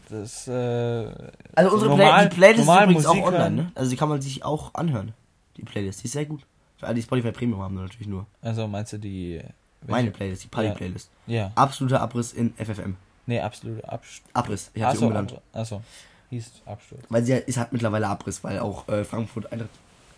das 0.08 0.48
äh, 0.48 1.06
Also 1.54 1.72
unsere 1.72 1.90
normal- 1.90 2.28
Play 2.28 2.28
die 2.28 2.34
Playlist 2.36 2.68
ist 2.68 2.82
übrigens 2.82 3.06
auch 3.06 3.14
Musik 3.14 3.26
online, 3.26 3.42
hören. 3.42 3.56
ne? 3.56 3.72
Also 3.74 3.90
die 3.90 3.96
kann 3.96 4.08
man 4.08 4.22
sich 4.22 4.44
auch 4.44 4.72
anhören. 4.74 5.12
Die 5.56 5.62
Playlist, 5.64 6.00
die 6.02 6.06
ist 6.06 6.12
sehr 6.12 6.24
gut. 6.24 6.46
Für 6.78 6.86
alle, 6.86 6.94
die 6.94 7.02
Spotify 7.02 7.30
Premium 7.32 7.60
haben, 7.60 7.74
natürlich 7.74 8.06
nur. 8.08 8.26
Also 8.40 8.66
meinst 8.66 8.92
du 8.94 8.98
die. 8.98 9.40
Meine 9.86 10.10
Playlist, 10.10 10.44
die 10.44 10.46
Ja. 10.46 10.50
Party-Playlist. 10.50 11.10
Ja. 11.26 11.50
Absoluter 11.54 12.00
Abriss 12.00 12.32
in 12.32 12.54
FFM. 12.56 12.96
Nee, 13.26 13.40
absolut 13.40 13.84
Absturz. 13.84 14.22
Abriss, 14.32 14.70
ich 14.74 14.82
habe 14.82 14.96
sie 14.96 15.04
umbenannt. 15.04 15.38
Achso, 15.52 15.82
hieß 16.30 16.62
Absturz. 16.66 17.02
Weil 17.08 17.24
sie 17.24 17.32
ist 17.34 17.58
hat 17.58 17.72
mittlerweile 17.72 18.08
Abriss, 18.08 18.42
weil 18.44 18.58
auch 18.58 18.88
äh, 18.88 19.04
Frankfurt 19.04 19.52
Eintracht 19.52 19.70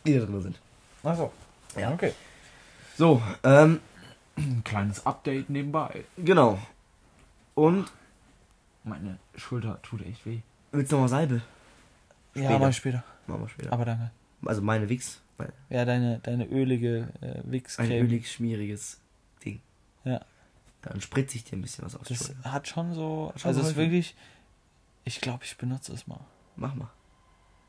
Lieder 0.04 0.26
drin 0.26 0.42
sind. 0.42 0.60
Achso. 1.02 1.32
Ja. 1.76 1.92
Okay. 1.92 2.12
So, 2.96 3.22
ähm, 3.44 3.80
Ein 4.36 4.62
kleines 4.64 5.04
Update 5.06 5.48
nebenbei. 5.50 6.04
genau. 6.18 6.58
Und 7.54 7.90
Meine 8.84 9.18
Schulter 9.36 9.80
tut 9.82 10.04
echt 10.06 10.24
weh. 10.26 10.40
willst 10.72 10.90
du 10.92 10.96
noch 10.96 11.02
mal 11.02 11.08
Salbe? 11.08 11.42
Ja, 12.34 12.44
Später. 12.44 12.58
mal 12.58 12.72
später. 12.72 13.04
Machen 13.26 13.42
wir 13.42 13.48
später. 13.48 13.72
Aber 13.72 13.84
danke. 13.84 14.10
Also 14.44 14.60
meine 14.62 14.88
Wix, 14.88 15.20
weil 15.36 15.52
Ja, 15.70 15.84
deine, 15.84 16.18
deine 16.20 16.46
ölige 16.46 17.08
äh, 17.20 17.38
ein 17.38 17.52
Wix-Creme. 17.52 17.92
ölig 18.06 18.30
schmieriges 18.32 19.00
Ding. 19.44 19.60
Ja. 20.04 20.20
Dann 20.82 21.00
spritze 21.00 21.36
ich 21.36 21.44
dir 21.44 21.56
ein 21.56 21.62
bisschen 21.62 21.84
was 21.84 21.94
aus. 21.94 22.08
Das 22.08 22.18
Entschuldigung. 22.22 22.52
hat 22.52 22.66
schon 22.68 22.92
so. 22.94 23.30
Hat 23.32 23.40
schon 23.40 23.48
also 23.50 23.60
es 23.60 23.68
ist 23.68 23.76
wirklich. 23.76 24.16
Ich 25.04 25.20
glaube, 25.20 25.44
ich 25.44 25.56
benutze 25.56 25.92
es 25.92 26.06
mal. 26.06 26.20
Mach 26.56 26.74
mal. 26.74 26.90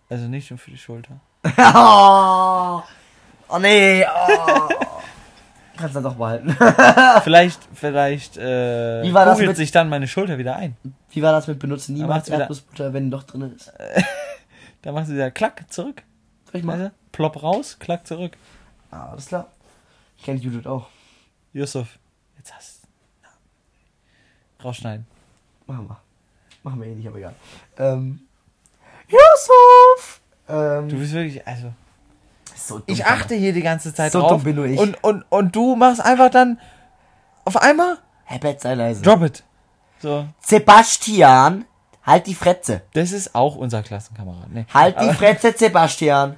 Also 0.09 0.27
nicht 0.27 0.49
nur 0.51 0.59
für 0.59 0.71
die 0.71 0.77
Schulter. 0.77 1.19
oh, 1.45 2.81
oh 3.49 3.59
nee. 3.59 4.05
Oh. 4.05 4.69
Kannst 5.75 5.95
du 5.95 6.01
doch 6.01 6.15
behalten. 6.15 6.55
vielleicht, 7.23 7.59
vielleicht 7.73 8.37
äh, 8.37 9.01
Wie 9.01 9.13
war 9.13 9.25
das 9.25 9.39
mit- 9.39 9.55
sich 9.57 9.71
dann 9.71 9.89
meine 9.89 10.07
Schulter 10.07 10.37
wieder 10.37 10.55
ein. 10.55 10.77
Wie 11.09 11.21
war 11.21 11.31
das 11.31 11.47
mit 11.47 11.59
benutzen 11.59 11.95
niemals 11.95 12.29
Erdnussbutter, 12.29 12.93
wenn 12.93 13.09
doch 13.11 13.23
drin 13.23 13.53
ist? 13.55 13.73
Da 14.83 14.91
macht 14.91 15.07
sie 15.07 15.13
wieder 15.13 15.31
klack 15.31 15.63
zurück. 15.71 16.03
Soll 16.51 16.59
ich 16.59 16.65
mal? 16.65 16.77
du? 16.77 16.91
Plopp 17.13 17.41
raus, 17.41 17.77
klack 17.79 18.05
zurück. 18.05 18.35
Ah, 18.91 19.11
alles 19.11 19.27
klar. 19.27 19.47
Kennt 20.21 20.43
Judith 20.43 20.67
auch. 20.67 20.89
Yusuf, 21.53 21.97
jetzt 22.37 22.53
hast 22.53 22.81
na. 23.21 23.29
Rausschneiden. 24.61 25.07
Machen 25.67 25.87
wir. 25.87 26.01
Machen 26.63 26.81
wir 26.81 26.87
eh 26.87 26.95
nicht, 26.95 27.07
aber 27.07 27.17
egal. 27.17 27.33
Ähm. 27.77 28.21
Yusuf! 29.07 30.21
Ähm, 30.49 30.89
Du 30.89 30.97
bist 30.97 31.13
wirklich, 31.13 31.45
also. 31.47 31.71
so 32.55 32.75
dumm, 32.75 32.83
Ich 32.87 33.05
achte 33.05 33.35
hier 33.35 33.53
die 33.53 33.61
ganze 33.61 33.93
Zeit 33.93 34.11
So 34.11 34.21
drauf. 34.21 34.31
dumm 34.31 34.43
bin 34.43 34.55
nur 34.55 34.65
ich. 34.65 34.79
Und, 34.79 35.01
und, 35.03 35.23
und 35.29 35.55
du 35.55 35.75
machst 35.75 36.01
einfach 36.01 36.29
dann 36.29 36.59
auf 37.45 37.57
einmal 37.57 37.97
Herr 38.25 38.39
Bett, 38.39 38.61
sei 38.61 38.73
leise. 38.75 39.01
Drop 39.01 39.21
it. 39.23 39.43
So. 39.99 40.25
Sebastian, 40.41 41.65
halt 42.05 42.27
die 42.27 42.35
Fretze. 42.35 42.81
Das 42.93 43.11
ist 43.11 43.35
auch 43.35 43.55
unser 43.55 43.83
Klassenkamerad. 43.83 44.49
Nee. 44.51 44.65
Halt 44.73 44.99
die 45.01 45.13
Fretze, 45.13 45.53
Sebastian. 45.55 46.37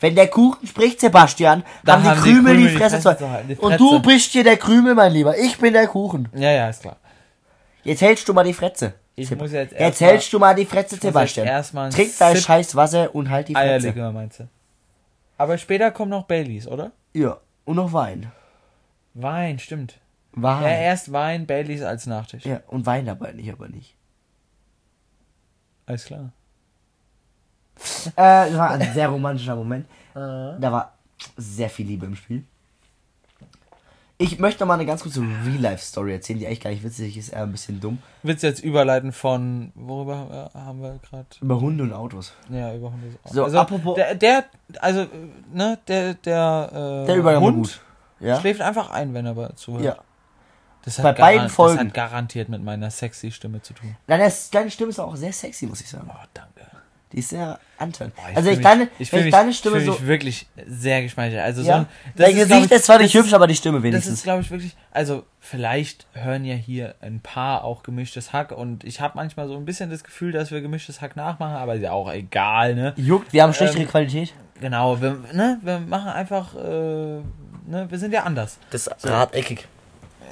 Wenn 0.00 0.14
der 0.14 0.28
Kuchen 0.28 0.66
spricht, 0.66 1.00
Sebastian, 1.00 1.62
Da 1.84 1.94
haben 1.94 2.02
die 2.02 2.08
haben 2.08 2.16
die 2.16 2.22
Krümel 2.22 2.56
die 2.56 2.62
Krümel 2.64 2.72
die 2.72 2.76
Fresse 2.78 3.00
Fresse 3.02 3.18
zu 3.18 3.30
halten, 3.30 3.54
Und 3.58 3.78
du 3.80 4.00
bist 4.00 4.30
hier 4.32 4.44
der 4.44 4.56
Krümel, 4.56 4.94
mein 4.94 5.12
Lieber. 5.12 5.36
Ich 5.36 5.58
bin 5.58 5.72
der 5.74 5.86
Kuchen. 5.88 6.28
Ja, 6.34 6.50
ja, 6.50 6.68
ist 6.70 6.80
klar. 6.82 6.96
Jetzt 7.84 8.02
hältst 8.02 8.28
du 8.28 8.34
mal 8.34 8.44
die 8.44 8.52
Fretze. 8.52 8.94
Ich 9.16 9.30
muss 9.36 9.52
jetzt 9.52 9.74
Jetzt 9.78 10.00
hältst 10.00 10.32
du 10.32 10.38
mal 10.38 10.54
die 10.54 10.64
Fretze, 10.64 10.96
Sebastian. 10.96 11.46
Trink 11.90 12.10
dein 12.18 12.36
Sip 12.36 12.44
scheiß 12.44 12.74
Wasser 12.74 13.14
und 13.14 13.28
halt 13.28 13.48
die 13.48 13.54
Fretze. 13.54 13.86
Eierlikör 13.86 14.12
meinst 14.12 14.40
du? 14.40 14.48
Aber 15.36 15.58
später 15.58 15.90
kommt 15.90 16.10
noch 16.10 16.24
Baileys, 16.24 16.66
oder? 16.66 16.92
Ja, 17.12 17.38
und 17.64 17.76
noch 17.76 17.92
Wein. 17.92 18.30
Wein, 19.14 19.58
stimmt. 19.58 19.98
Wein. 20.32 20.62
Ja, 20.62 20.68
erst 20.68 21.12
Wein, 21.12 21.46
Baileys 21.46 21.82
als 21.82 22.06
Nachtisch. 22.06 22.44
Ja, 22.44 22.60
und 22.68 22.86
Wein 22.86 23.06
dabei 23.06 23.32
nicht, 23.32 23.52
aber 23.52 23.68
nicht. 23.68 23.94
Alles 25.86 26.04
klar. 26.04 26.32
Äh, 28.16 28.50
das 28.50 28.56
war 28.56 28.70
ein 28.70 28.92
sehr 28.92 29.08
romantischer 29.08 29.56
Moment. 29.56 29.86
Da 30.12 30.72
war 30.72 30.98
sehr 31.36 31.70
viel 31.70 31.86
Liebe 31.86 32.04
im 32.04 32.16
Spiel. 32.16 32.44
Ich 34.22 34.38
möchte 34.38 34.60
noch 34.60 34.68
mal 34.68 34.74
eine 34.74 34.84
ganz 34.84 35.02
kurze 35.02 35.20
Real-Life-Story 35.22 36.12
erzählen, 36.12 36.38
die 36.38 36.46
eigentlich 36.46 36.60
gar 36.60 36.68
nicht 36.68 36.84
witzig 36.84 37.16
ist, 37.16 37.30
eher 37.30 37.42
ein 37.44 37.52
bisschen 37.52 37.80
dumm. 37.80 37.98
Willst 38.22 38.42
du 38.42 38.48
jetzt 38.48 38.62
überleiten 38.62 39.12
von, 39.12 39.72
worüber 39.74 40.50
äh, 40.54 40.58
haben 40.58 40.82
wir 40.82 40.98
gerade? 41.08 41.24
Über 41.40 41.58
Hunde 41.58 41.84
und 41.84 41.94
Autos. 41.94 42.34
Ja, 42.50 42.74
über 42.74 42.92
Hunde. 42.92 43.16
So, 43.24 43.44
also, 43.44 43.58
apropos- 43.58 43.94
Der, 43.96 44.14
der, 44.14 44.44
also, 44.78 45.06
ne, 45.54 45.78
der, 45.88 46.12
der, 46.14 47.02
äh, 47.02 47.06
Der 47.06 47.16
Übergang 47.16 47.42
Hund. 47.42 47.80
Ja? 48.20 48.38
schläft 48.38 48.60
einfach 48.60 48.90
ein, 48.90 49.14
wenn 49.14 49.24
er 49.24 49.32
bei- 49.34 49.48
zuhört. 49.54 49.84
Ja. 49.84 49.96
Das 50.84 50.98
Bei 50.98 51.02
hat 51.10 51.16
beiden 51.16 51.38
garan- 51.40 51.48
Folgen. 51.50 51.76
Das 51.78 51.86
hat 51.86 51.94
garantiert 51.94 52.48
mit 52.50 52.62
meiner 52.62 52.90
sexy 52.90 53.30
Stimme 53.32 53.62
zu 53.62 53.72
tun. 53.72 53.96
Nein, 54.06 54.20
das, 54.20 54.50
deine 54.50 54.70
Stimme 54.70 54.90
ist 54.90 54.98
auch 54.98 55.16
sehr 55.16 55.32
sexy, 55.32 55.64
muss 55.66 55.80
ich 55.80 55.88
sagen. 55.88 56.10
Oh, 56.10 56.16
danke. 56.34 56.49
Die 57.12 57.18
ist 57.18 57.30
sehr 57.30 57.58
antönt. 57.76 58.14
Boah, 58.14 58.22
Also 58.34 58.50
fühl 58.50 58.58
ich 58.58 58.64
deine, 58.64 58.84
ich 59.00 59.12
ich 59.12 59.24
mich, 59.24 59.30
deine 59.32 59.52
Stimme 59.52 59.78
ich 59.78 59.84
so. 59.84 59.92
mich 59.92 60.06
wirklich 60.06 60.46
sehr 60.68 61.02
geschmeichelt. 61.02 61.40
Also 61.42 61.62
so 61.62 61.68
Ja, 61.68 61.76
ein, 61.78 61.86
dein 62.14 62.34
glaub 62.34 62.48
Gesicht 62.48 62.66
ich, 62.66 62.72
ist 62.72 62.84
zwar 62.84 62.98
nicht 62.98 63.14
das 63.14 63.20
hübsch, 63.22 63.32
aber 63.34 63.46
die 63.48 63.56
Stimme 63.56 63.78
Das 63.78 63.82
wenigstens. 63.84 64.14
ist, 64.14 64.22
glaube 64.22 64.42
ich, 64.42 64.50
wirklich. 64.52 64.76
Also, 64.92 65.24
vielleicht 65.40 66.06
hören 66.12 66.44
ja 66.44 66.54
hier 66.54 66.94
ein 67.00 67.18
paar 67.20 67.64
auch 67.64 67.82
gemischtes 67.82 68.32
Hack 68.32 68.52
und 68.52 68.84
ich 68.84 69.00
habe 69.00 69.14
manchmal 69.16 69.48
so 69.48 69.56
ein 69.56 69.64
bisschen 69.64 69.90
das 69.90 70.04
Gefühl, 70.04 70.30
dass 70.30 70.50
wir 70.52 70.60
gemischtes 70.60 71.00
Hack 71.00 71.16
nachmachen, 71.16 71.56
aber 71.56 71.74
ist 71.74 71.82
ja 71.82 71.90
auch 71.92 72.12
egal, 72.12 72.74
ne? 72.76 72.92
Juckt, 72.96 73.32
wir 73.32 73.42
haben 73.42 73.54
schlechtere 73.54 73.82
Ähm, 73.82 73.88
Qualität. 73.88 74.32
Genau, 74.60 75.00
wir, 75.00 75.16
ne, 75.32 75.58
wir 75.62 75.80
machen 75.80 76.10
einfach, 76.10 76.54
äh, 76.54 76.58
ne, 76.60 77.22
wir 77.88 77.98
sind 77.98 78.12
ja 78.12 78.22
anders. 78.22 78.58
Das 78.70 78.88
Rad 79.02 79.34
eckig. 79.34 79.66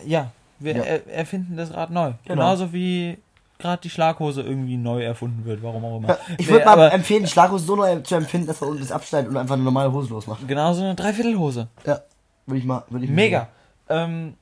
Ja, 0.06 0.30
wir 0.60 0.76
Ja. 0.76 0.82
Er, 0.84 1.06
erfinden 1.08 1.56
das 1.56 1.72
Rad 1.72 1.90
neu. 1.90 2.12
Genau. 2.24 2.34
Genauso 2.34 2.72
wie 2.72 3.18
gerade 3.58 3.80
die 3.82 3.90
Schlaghose 3.90 4.42
irgendwie 4.42 4.76
neu 4.76 5.02
erfunden 5.02 5.44
wird, 5.44 5.62
warum 5.62 5.84
auch 5.84 5.96
immer. 5.98 6.16
Ich 6.38 6.46
Nee, 6.46 6.52
würde 6.52 6.64
mal 6.64 6.72
aber 6.72 6.92
empfehlen, 6.92 7.24
die 7.24 7.28
Schlaghose 7.30 7.64
so 7.64 7.76
neu 7.76 8.00
zu 8.00 8.14
empfinden, 8.14 8.46
dass 8.46 8.60
man 8.60 8.70
unten 8.70 8.82
das 8.82 8.92
abschneidet 8.92 9.30
und 9.30 9.36
einfach 9.36 9.54
eine 9.54 9.64
normale 9.64 9.92
Hose 9.92 10.10
losmacht. 10.10 10.46
genauso 10.46 10.82
eine 10.82 10.94
Dreiviertelhose. 10.94 11.68
Ja, 11.84 12.00
würde 12.46 12.58
ich 12.60 12.64
mal. 12.64 12.84
Würde 12.88 13.04
ich 13.04 13.10
Mega. 13.10 13.48
Ähm, 13.88 14.34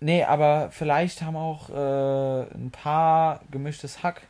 nee, 0.00 0.22
aber 0.24 0.68
vielleicht 0.70 1.22
haben 1.22 1.36
auch 1.36 1.68
äh, 1.70 2.42
ein 2.54 2.70
paar 2.70 3.40
gemischtes 3.50 4.02
Hack 4.02 4.22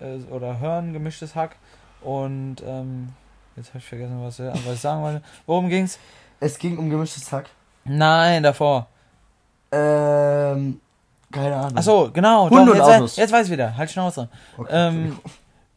äh, 0.00 0.16
oder 0.32 0.58
hören 0.60 0.92
gemischtes 0.92 1.34
Hack 1.36 1.56
und 2.00 2.56
ähm, 2.66 3.10
jetzt 3.56 3.68
habe 3.68 3.78
ich 3.78 3.84
vergessen, 3.84 4.20
was, 4.22 4.38
ich- 4.40 4.66
was 4.66 4.74
ich 4.74 4.80
sagen 4.80 5.02
wollte. 5.02 5.22
Worum 5.46 5.68
ging's? 5.68 5.98
Es 6.40 6.58
ging 6.58 6.76
um 6.78 6.90
gemischtes 6.90 7.30
Hack. 7.30 7.46
Nein, 7.84 8.42
davor. 8.42 8.88
Ähm, 9.70 10.80
keine 11.32 11.56
Ahnung. 11.56 11.72
Ach 11.76 11.82
so, 11.82 12.10
genau. 12.12 12.48
Hunde 12.50 12.66
doch, 12.66 12.72
und 12.72 12.76
jetzt, 12.78 12.96
Autos. 12.96 13.16
jetzt 13.16 13.32
weiß 13.32 13.46
ich 13.46 13.52
wieder. 13.52 13.76
Halt 13.76 13.90
Schnauze. 13.90 14.28
Okay, 14.56 14.68
Ähm, 14.70 15.18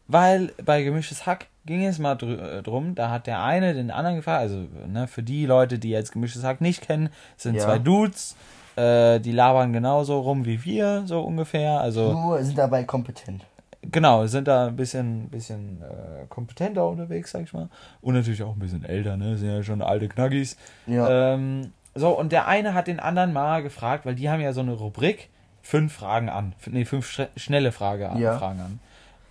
weil 0.07 0.52
bei 0.64 0.84
gemischtes 0.84 1.26
Hack 1.26 1.48
ging 1.65 1.84
es 1.86 1.98
mal 1.98 2.14
dr 2.15 2.38
äh, 2.40 2.61
drum, 2.61 2.94
da 2.94 3.10
hat 3.10 3.26
der 3.26 3.41
eine 3.44 3.73
den 3.73 3.90
anderen 3.90 4.18
gefragt, 4.18 4.41
also 4.41 4.65
ne, 4.88 5.07
für 5.07 5.23
die 5.23 5.45
Leute, 5.48 5.80
die 5.80 5.90
jetzt 5.90 6.11
gemischtes 6.11 6.44
Hack 6.44 6.61
nicht 6.61 6.82
kennen, 6.86 7.10
sind 7.38 7.56
Ja. 7.56 7.64
zwei 7.64 7.80
Dudes, 7.80 8.36
äh, 8.76 9.19
die 9.19 9.32
labern 9.32 9.73
genauso 9.73 10.19
rum 10.19 10.45
wie 10.45 10.64
wir, 10.64 11.03
so 11.07 11.22
ungefähr. 11.22 11.80
Also 11.80 12.14
Nur 12.14 12.44
sind 12.44 12.57
dabei 12.57 12.84
kompetent. 12.84 13.44
genau, 13.82 14.27
sind 14.27 14.48
da 14.48 14.68
ein 14.68 14.76
bisschen, 14.76 15.30
bisschen 15.30 15.82
äh, 15.82 16.26
kompetenter 16.30 16.88
unterwegs, 16.88 17.32
sag 17.32 17.41
ich 17.41 17.53
mal. 17.53 17.69
Und 18.02 18.14
natürlich 18.14 18.44
auch 18.44 18.53
ein 18.53 18.60
bisschen 18.60 18.86
älter, 18.86 19.18
ne? 19.18 19.36
Sind 19.38 19.49
ja 19.49 19.64
schon 19.64 19.82
alte 19.82 20.07
Knaggis. 20.07 20.57
Ja. 20.86 21.34
Ähm, 21.34 21.72
so, 21.95 22.10
und 22.10 22.32
der 22.32 22.48
eine 22.48 22.73
hat 22.76 22.86
den 22.88 22.99
anderen 22.99 23.34
mal 23.34 23.64
gefragt, 23.64 24.06
weil 24.06 24.14
die 24.15 24.30
haben 24.30 24.41
ja 24.41 24.53
so 24.53 24.61
eine 24.61 24.73
Rubrik, 24.73 25.30
fünf 25.66 25.94
Fragen 25.94 26.30
an. 26.30 26.54
Nee, 26.68 26.86
fünf 26.86 27.20
schnelle 27.36 27.72
Frage 27.72 28.10
an, 28.10 28.20
Ja. 28.20 28.38
Fragen 28.38 28.60
an. 28.62 28.80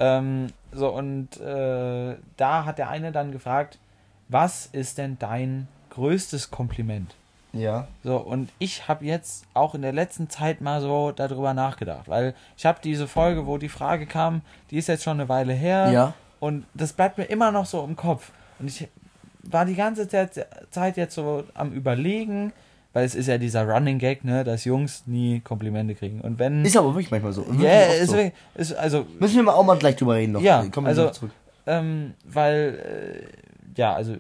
Ähm, 0.01 0.47
so, 0.73 0.89
und 0.91 1.41
äh, 1.41 2.17
da 2.37 2.65
hat 2.65 2.79
der 2.79 2.89
eine 2.91 3.13
dann 3.13 3.31
gefragt, 3.31 3.79
was 4.29 4.67
ist 4.67 4.99
denn 4.99 5.17
dein 5.21 5.69
größtes 5.91 6.51
Kompliment? 6.51 7.15
ja. 7.53 7.87
So, 8.03 8.17
und 8.17 8.51
ich 8.59 8.89
habe 8.89 9.05
jetzt 9.05 9.45
auch 9.55 9.77
in 9.77 9.83
der 9.83 9.93
letzten 9.93 10.29
Zeit 10.29 10.61
mal 10.61 10.81
so 10.81 11.13
darüber 11.13 11.55
nachgedacht, 11.55 12.09
weil 12.09 12.35
ich 12.57 12.67
habe 12.67 12.81
diese 12.83 13.07
Folge, 13.07 13.47
wo 13.47 13.59
die 13.59 13.69
Frage 13.69 14.07
kam, 14.07 14.43
die 14.73 14.79
ist 14.79 14.89
jetzt 14.89 15.05
schon 15.05 15.21
eine 15.21 15.29
Weile 15.29 15.53
her 15.53 15.93
Ja. 15.93 16.15
und 16.41 16.67
das 16.75 16.93
bleibt 16.93 17.17
mir 17.17 17.27
immer 17.27 17.53
noch 17.53 17.67
so 17.67 17.85
im 17.85 17.95
Kopf. 17.95 18.33
Und 18.59 18.67
ich 18.67 18.89
war 19.45 19.65
die 19.67 19.77
ganze 19.77 20.09
Zeit 20.09 20.97
jetzt 20.97 21.15
so 21.15 21.45
am 21.55 21.71
Überlegen, 21.73 22.53
weil 22.95 23.05
es 23.05 23.15
ist 23.15 23.27
ja 23.27 23.37
dieser 23.37 23.69
Running 23.69 23.99
Gag, 23.99 24.25
ne, 24.25 24.43
dass 24.45 24.65
Jungs 24.65 25.03
nie 25.07 25.41
Komplimente 25.41 25.95
kriegen. 25.95 26.23
Und 26.23 26.39
wenn. 26.39 26.65
Ist 26.65 26.77
aber 26.79 26.89
wirklich 26.95 27.11
manchmal 27.11 27.33
so. 27.35 27.45
Ja, 27.61 27.81
oft 27.89 27.99
ist, 28.01 28.11
so. 28.11 28.31
ist, 28.55 28.73
also 28.75 29.05
Müssen 29.21 29.37
wir 29.37 29.43
mal 29.43 29.53
auch 29.53 29.65
mal 29.65 29.77
gleich 29.77 29.97
drüber 29.97 30.15
reden 30.15 30.33
noch. 30.33 30.41
Ja, 30.41 30.65
Kommen 30.73 30.87
wir 30.87 30.91
also- 30.91 31.11
zurück. 31.11 31.33
Ähm, 31.67 32.15
weil, 32.25 33.23
äh, 33.27 33.79
ja, 33.81 33.95
also 33.95 34.17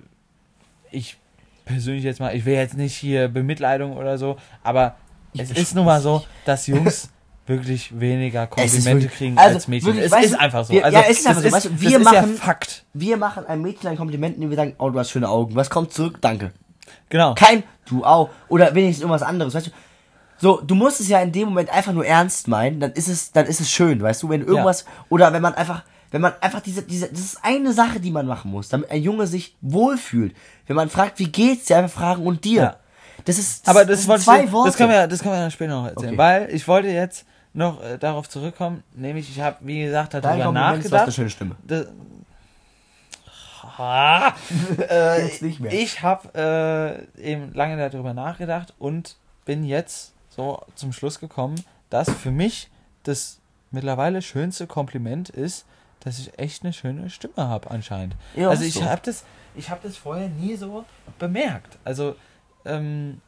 ich 0.90 1.16
persönlich 1.64 2.04
jetzt 2.04 2.20
mal, 2.20 2.34
ich 2.34 2.44
will 2.44 2.54
jetzt 2.54 2.76
nicht 2.76 2.94
hier 2.96 3.28
Bemitleidung 3.28 3.96
oder 3.96 4.18
so, 4.18 4.36
aber 4.62 4.96
es 5.36 5.50
Ich- 5.50 5.58
ist 5.58 5.74
nun 5.74 5.84
mal 5.84 6.00
so, 6.00 6.24
dass 6.46 6.66
Jungs 6.66 7.10
wirklich 7.46 7.98
weniger 8.00 8.44
Es 8.44 8.50
Komplimente 8.50 9.02
wirklich- 9.04 9.12
kriegen 9.12 9.38
also 9.38 9.54
als 9.56 9.68
Mädchen. 9.68 9.86
wirklich, 9.88 10.06
es 10.06 10.12
weißt 10.12 10.24
ist 10.26 10.40
einfach 10.40 10.64
so. 10.64 10.72
wir- 10.72 10.84
also, 10.84 10.96
ja, 10.98 11.04
es 11.08 11.18
ist 11.20 11.26
einfach 11.26 11.42
so, 11.42 11.52
weißt 11.52 11.80
wir 11.80 11.98
ist 11.98 12.04
machen- 12.04 12.14
ja 12.14 12.26
Fakt. 12.42 12.84
Wir 12.94 13.16
machen 13.18 13.46
einem 13.46 13.62
Mädchen 13.62 13.88
ein 13.90 13.96
Kompliment 13.96 14.38
und 14.38 14.48
wir 14.48 14.56
sagen, 14.56 14.74
oh, 14.78 14.88
du 14.88 14.98
hast 14.98 15.10
schöne 15.10 15.28
Augen. 15.28 15.54
Was 15.54 15.68
kommt 15.70 15.92
zurück? 15.92 16.18
Danke. 16.22 16.52
Genau. 17.08 17.34
Kein, 17.34 17.62
du 17.86 18.04
auch. 18.04 18.30
Oder 18.48 18.74
wenigstens 18.74 19.02
irgendwas 19.02 19.22
anderes, 19.22 19.54
weißt 19.54 19.68
du. 19.68 19.70
So, 20.38 20.60
du 20.60 20.74
musst 20.74 21.00
es 21.00 21.08
ja 21.08 21.20
in 21.20 21.30
dem 21.32 21.48
Moment 21.48 21.70
einfach 21.70 21.92
nur 21.92 22.04
ernst 22.04 22.48
meinen, 22.48 22.80
dann 22.80 22.92
ist 22.92 23.08
es, 23.08 23.30
dann 23.32 23.46
ist 23.46 23.60
es 23.60 23.70
schön, 23.70 24.02
weißt 24.02 24.22
du, 24.24 24.28
wenn 24.28 24.42
irgendwas, 24.42 24.84
oder 25.08 25.32
wenn 25.32 25.40
man 25.42 25.54
einfach, 25.54 25.84
wenn 26.10 26.20
man 26.20 26.32
einfach 26.40 26.60
diese, 26.60 26.82
diese, 26.82 27.08
das 27.08 27.20
ist 27.20 27.38
eine 27.44 27.72
Sache, 27.72 28.00
die 28.00 28.10
man 28.10 28.26
machen 28.26 28.50
muss, 28.50 28.68
damit 28.68 28.90
ein 28.90 29.00
Junge 29.00 29.26
sich 29.28 29.56
wohlfühlt. 29.60 30.34
Wenn 30.66 30.76
man 30.76 30.90
fragt, 30.90 31.18
wie 31.20 31.28
geht's 31.30 31.66
dir, 31.66 31.76
einfach 31.78 31.98
fragen 32.00 32.26
und 32.26 32.44
dir. 32.44 32.62
Ja. 32.62 32.76
Das 33.24 33.38
ist, 33.38 33.66
Aber 33.68 33.84
das, 33.84 34.06
wollte 34.08 34.24
zwei 34.24 34.44
ich, 34.44 34.52
Worte. 34.52 34.70
das 34.70 34.76
können 34.76 34.90
wir, 34.90 35.06
das 35.06 35.20
können 35.20 35.34
wir 35.34 35.40
dann 35.40 35.50
später 35.52 35.70
noch 35.80 35.86
erzählen, 35.86 36.08
Okay. 36.10 36.18
weil 36.18 36.48
ich 36.54 36.66
wollte 36.66 36.88
jetzt 36.88 37.24
noch 37.52 37.80
äh, 37.82 37.96
darauf 37.96 38.28
zurückkommen, 38.28 38.82
nämlich 38.96 39.30
ich 39.30 39.40
habe, 39.40 39.56
wie 39.60 39.84
gesagt, 39.84 40.14
Dein 40.14 40.22
darüber 40.22 40.36
ist, 40.36 40.44
du 40.44 40.58
hast 40.60 40.66
eine 40.66 40.76
nachgedacht. 40.78 41.14
schöne 41.14 41.30
Stimme. 41.30 41.54
Das, 41.64 41.86
Ah, 43.78 44.32
äh, 44.90 45.24
Jetzt 45.26 45.42
nicht 45.42 45.60
mehr. 45.60 45.72
Ich 45.72 46.02
habe 46.02 47.08
äh, 47.18 47.22
eben 47.32 47.52
lange 47.54 47.76
darüber 47.76 48.14
nachgedacht 48.14 48.74
und 48.78 49.16
bin 49.44 49.64
jetzt 49.64 50.14
so 50.30 50.62
zum 50.74 50.92
Schluss 50.92 51.20
gekommen, 51.20 51.62
dass 51.90 52.10
für 52.10 52.30
mich 52.30 52.70
das 53.04 53.40
mittlerweile 53.70 54.22
schönste 54.22 54.66
Kompliment 54.66 55.28
ist, 55.28 55.66
dass 56.00 56.18
ich 56.18 56.38
echt 56.38 56.62
eine 56.64 56.72
schöne 56.72 57.10
Stimme 57.10 57.34
habe 57.48 57.70
anscheinend. 57.70 58.14
Ja, 58.34 58.50
also 58.50 58.64
ich 58.64 58.74
so. 58.74 58.84
habe 58.84 59.00
das, 59.04 59.24
ich 59.54 59.70
habe 59.70 59.80
das 59.82 59.96
vorher 59.96 60.28
nie 60.28 60.56
so 60.56 60.84
bemerkt. 61.18 61.78
Also 61.84 62.14
ähm, 62.64 63.20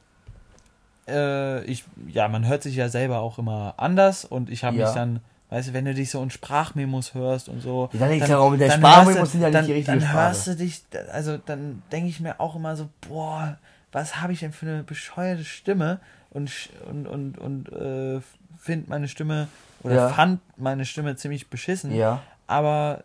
äh, 1.08 1.64
ich, 1.64 1.84
ja, 2.08 2.28
man 2.28 2.46
hört 2.46 2.62
sich 2.62 2.76
ja 2.76 2.88
selber 2.88 3.20
auch 3.20 3.38
immer 3.38 3.74
anders 3.76 4.24
und 4.24 4.50
ich 4.50 4.64
habe 4.64 4.76
Ja. 4.76 4.86
mich 4.86 4.94
dann, 4.94 5.20
weißt 5.50 5.68
du, 5.68 5.72
wenn 5.72 5.84
du 5.84 5.94
dich 5.94 6.10
so 6.10 6.22
in 6.22 6.30
Sprachmemos 6.30 7.14
hörst 7.14 7.48
und 7.48 7.60
so, 7.60 7.88
Ja, 7.92 8.00
dann 8.00 8.08
denkst 8.10 8.26
du 8.28 8.38
auch, 8.38 8.50
mit 8.50 8.60
der 8.60 8.70
Sprachmemos 8.70 9.14
hörst 9.18 9.34
du- 9.34 9.38
sind 9.38 9.42
ja 9.42 9.50
nicht 9.60 9.68
die 9.68 9.72
richtige 9.74 9.98
Dann 9.98 10.08
Sprache. 10.08 10.26
hörst 10.26 10.46
du 10.48 10.56
dich, 10.56 10.82
also 11.12 11.36
dann 11.38 11.82
denke 11.92 12.08
ich 12.08 12.20
mir 12.20 12.40
auch 12.40 12.56
immer 12.56 12.76
so, 12.76 12.88
boah, 13.08 13.58
was 13.92 14.20
habe 14.20 14.32
ich 14.32 14.40
denn 14.40 14.52
für 14.52 14.66
eine 14.66 14.82
bescheuerte 14.82 15.44
Stimme 15.44 16.00
und 16.30 16.50
und 16.90 17.06
und 17.06 17.38
und 17.38 17.68
äh, 17.72 18.20
finde 18.58 18.90
meine 18.90 19.08
Stimme 19.08 19.48
oder 19.82 19.94
Ja. 19.94 20.08
fand 20.08 20.40
meine 20.58 20.84
Stimme 20.84 21.16
ziemlich 21.16 21.48
beschissen. 21.48 21.94
Ja. 21.94 22.20
Aber 22.46 23.04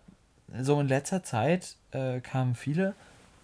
so 0.62 0.80
in 0.82 0.88
letzter 0.88 1.24
Zeit 1.24 1.76
äh, 1.92 2.20
kamen 2.20 2.56
viele 2.56 2.94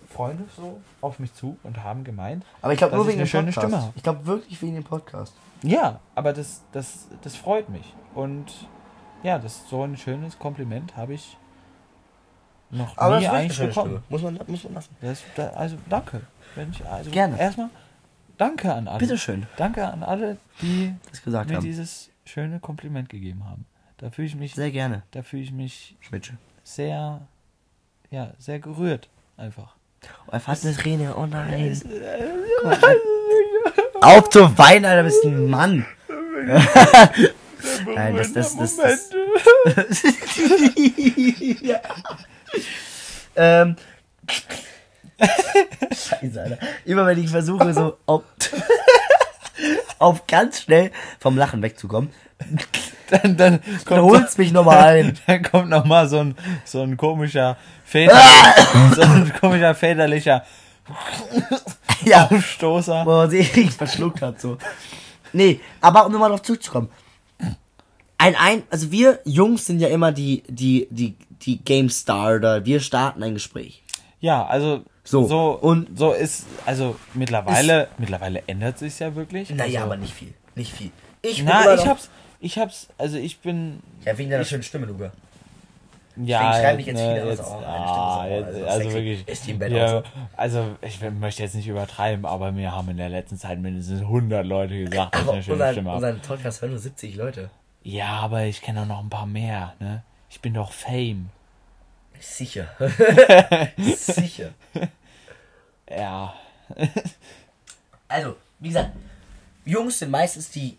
Freunde 0.10 0.44
so 0.58 0.82
auf 1.02 1.20
mich 1.20 1.34
zu 1.36 1.58
und 1.64 1.84
haben 1.84 2.04
gemeint, 2.04 2.44
Aber 2.62 2.74
ich 2.74 2.80
glaube 2.80 2.96
nur 2.96 3.06
wegen 3.08 3.18
eine 3.20 3.26
dem 3.26 3.30
schöne 3.30 3.44
Podcast. 3.52 3.66
Stimme 3.68 3.82
habe. 3.82 3.94
Ich 3.96 4.04
glaube 4.04 4.26
wirklich 4.26 4.62
wegen 4.62 4.74
dem 4.76 4.84
Podcast. 4.84 5.34
Ja, 5.64 6.00
aber 6.16 6.34
das, 6.34 6.62
das, 6.72 7.08
das 7.24 7.36
freut 7.36 7.70
mich. 7.70 7.94
Und 8.14 8.46
ja, 9.24 9.40
das 9.40 9.68
so 9.70 9.84
ein 9.84 9.98
schönes 9.98 10.38
Kompliment 10.40 10.96
habe 10.96 11.14
ich 11.14 11.38
noch 12.70 12.98
Aber 12.98 13.20
nie 13.20 13.26
ist 13.26 13.32
eigentlich 13.32 13.60
bekommen. 13.60 13.90
Stimme. 13.92 14.04
Muss 14.10 14.22
man, 14.22 14.40
muss 14.48 14.64
man 14.66 14.74
lassen. 14.74 14.96
Das, 15.02 15.24
da, 15.36 15.48
also 15.52 15.78
danke. 15.90 16.22
Wenn 16.56 16.72
ich, 16.72 16.86
also 16.86 17.10
Gerne. 17.12 17.40
Erstmal 17.40 17.70
danke 18.38 18.74
an 18.74 18.88
alle. 18.88 19.00
Bitteschön, 19.00 19.48
Danke 19.58 19.88
an 19.88 20.04
alle, 20.04 20.38
die 20.62 20.94
das 21.10 21.24
gesagt 21.24 21.50
mir 21.50 21.58
haben. 21.58 21.64
dieses 21.64 22.10
schöne 22.26 22.60
Kompliment 22.60 23.10
gegeben 23.10 23.46
haben. 23.46 23.66
Da 23.98 24.10
fühle 24.12 24.28
ich 24.28 24.36
mich, 24.36 24.54
Sehr 24.54 24.72
gerne, 24.72 25.04
da 25.12 25.24
fühle 25.24 25.44
ich 25.44 25.52
mich 25.52 25.96
Schmidtsche. 26.02 26.38
sehr, 26.64 27.22
ja, 28.12 28.32
sehr 28.38 28.60
gerührt 28.60 29.10
einfach. 29.38 29.76
Oh, 30.28 30.32
er 30.32 30.40
fasst 30.40 30.66
eine 30.66 30.76
Träne, 30.76 31.16
oh 31.16 31.26
nein. 31.26 31.82
Auf 34.02 34.30
zu 34.30 34.56
weinen, 34.58 34.86
Alter, 34.86 35.04
bist 35.04 35.24
ein 35.26 35.50
Mann. 35.50 35.86
Nein, 37.98 38.16
das, 38.16 38.34
das, 38.34 38.56
das, 38.56 38.78
das, 38.78 39.10
ja. 41.62 41.80
ähm. 43.36 43.76
Scheiße, 45.90 46.42
Alter. 46.42 46.58
Immer 46.86 47.06
wenn 47.08 47.24
ich 47.24 47.30
versuche, 47.30 47.74
so 47.74 47.98
auf, 48.06 48.24
auf 50.00 50.28
ganz 50.28 50.62
schnell 50.62 50.92
vom 51.20 51.38
Lachen 51.38 51.62
wegzukommen, 51.62 52.12
Dann, 53.10 53.38
dann 53.38 53.60
dann 53.86 54.02
holt's 54.02 54.38
mich 54.38 54.52
nochmal 54.52 54.84
ein. 54.84 55.18
dann 55.28 55.42
kommt 55.42 55.70
noch 55.70 55.86
mal 55.86 56.08
so 56.08 56.20
ein, 56.20 56.36
so 56.66 56.82
ein 56.82 56.98
komischer 56.98 57.58
Väter, 57.86 58.20
so 58.96 59.02
ein 59.02 59.34
komischer 59.40 59.74
väterlicher 59.74 60.44
Ja, 62.04 62.28
Aufstoßer. 62.32 63.06
wo 63.06 63.12
man 63.12 63.30
sich 63.30 63.72
verschluckt 63.76 64.22
hat, 64.22 64.40
so. 64.40 64.58
Nee, 65.34 65.60
aber 65.82 66.06
um 66.06 66.12
nochmal 66.12 66.30
drauf 66.30 66.42
zurückzukommen. 66.44 66.90
Ein, 68.18 68.36
ein, 68.36 68.64
also 68.70 68.92
wir 68.92 69.20
Jungs 69.26 69.66
sind 69.66 69.80
ja 69.80 69.90
immer 69.90 70.12
die, 70.12 70.44
die, 70.48 70.88
die, 70.90 71.16
die 71.42 71.58
Game 71.64 71.90
Starter. 71.90 72.66
Wir 72.66 72.80
starten 72.80 73.22
ein 73.24 73.34
Gespräch. 73.36 73.84
Ja, 74.20 74.46
also 74.46 74.84
So, 75.04 75.28
so 75.28 75.52
und- 75.52 75.98
so 75.98 76.12
ist 76.14 76.46
also 76.66 76.96
mittlerweile 77.14 77.88
mittlerweile 77.98 78.42
ändert 78.48 78.80
sich 78.80 78.98
ja 79.00 79.14
wirklich. 79.16 79.50
Naja, 79.52 79.82
also, 79.82 79.92
aber 79.92 79.98
nicht 79.98 80.14
viel. 80.14 80.34
Nicht 80.56 80.74
viel. 80.74 80.92
Ich 81.22 81.38
bin 81.38 81.46
na, 81.46 81.74
ich 81.74 81.82
noch- 81.82 81.88
hab's 81.88 82.10
ich 82.40 82.58
hab's 82.58 82.88
also 82.98 83.18
ich 83.18 83.40
bin 83.40 83.80
Ja, 84.06 84.18
wegen 84.18 84.30
deiner 84.32 84.46
schönen 84.46 84.64
Stimme, 84.64 84.86
Luca. 84.88 85.12
ja 86.18 86.54
schreiben 86.54 86.78
mich 86.78 86.86
jetzt 86.88 86.96
ne, 86.98 87.10
viele 87.12 87.22
an, 87.22 87.28
jetzt, 87.30 87.42
ah, 87.42 88.24
Stimme 88.24 88.40
ist 88.40 88.46
jetzt, 88.48 88.64
auch- 88.64 88.68
also 88.72 88.80
also 88.84 88.94
wirklich 88.94 89.28
Ist 89.28 89.46
die 89.48 89.52
im 89.52 89.60
Bett 89.60 89.72
ja, 89.72 90.00
auch 90.00 90.04
also 90.36 90.66
ich 90.82 91.00
möchte 91.20 91.44
jetzt 91.44 91.54
nicht 91.56 91.68
übertreiben, 91.68 92.26
aber 92.26 92.52
mir 92.52 92.72
haben 92.76 92.90
in 92.90 92.98
der 92.98 93.10
letzten 93.10 93.38
Zeit 93.38 93.60
mindestens 93.60 94.02
100 94.02 94.46
Leute 94.46 94.84
gesagt, 94.86 95.14
dass 95.14 95.22
ich 95.22 95.28
Aber 95.28 95.34
eine 95.34 95.44
schöne 95.44 95.54
unseren, 95.56 95.72
Stimme 95.74 95.90
habe. 95.92 95.98
unseren 96.08 96.20
Podcast 96.22 96.62
hören 96.64 96.72
nur 96.72 96.80
70 96.80 97.16
Leute. 97.16 97.50
Ja, 97.88 98.20
aber 98.20 98.44
ich 98.44 98.62
kenne 98.62 98.82
auch 98.82 98.86
noch 98.86 99.00
ein 99.02 99.10
paar 99.10 99.26
mehr, 99.26 99.74
ne? 99.80 100.04
Ich 100.30 100.42
bin 100.42 100.54
doch 100.54 100.74
Fame. 100.74 101.30
Sicher. 102.20 102.68
Sicher. 103.78 104.50
Ja. 105.90 106.34
Also, 108.10 108.36
wie 108.60 108.68
gesagt, 108.68 108.90
Jungs 109.64 110.00
sind 110.00 110.12
meistens 110.12 110.50
die 110.50 110.78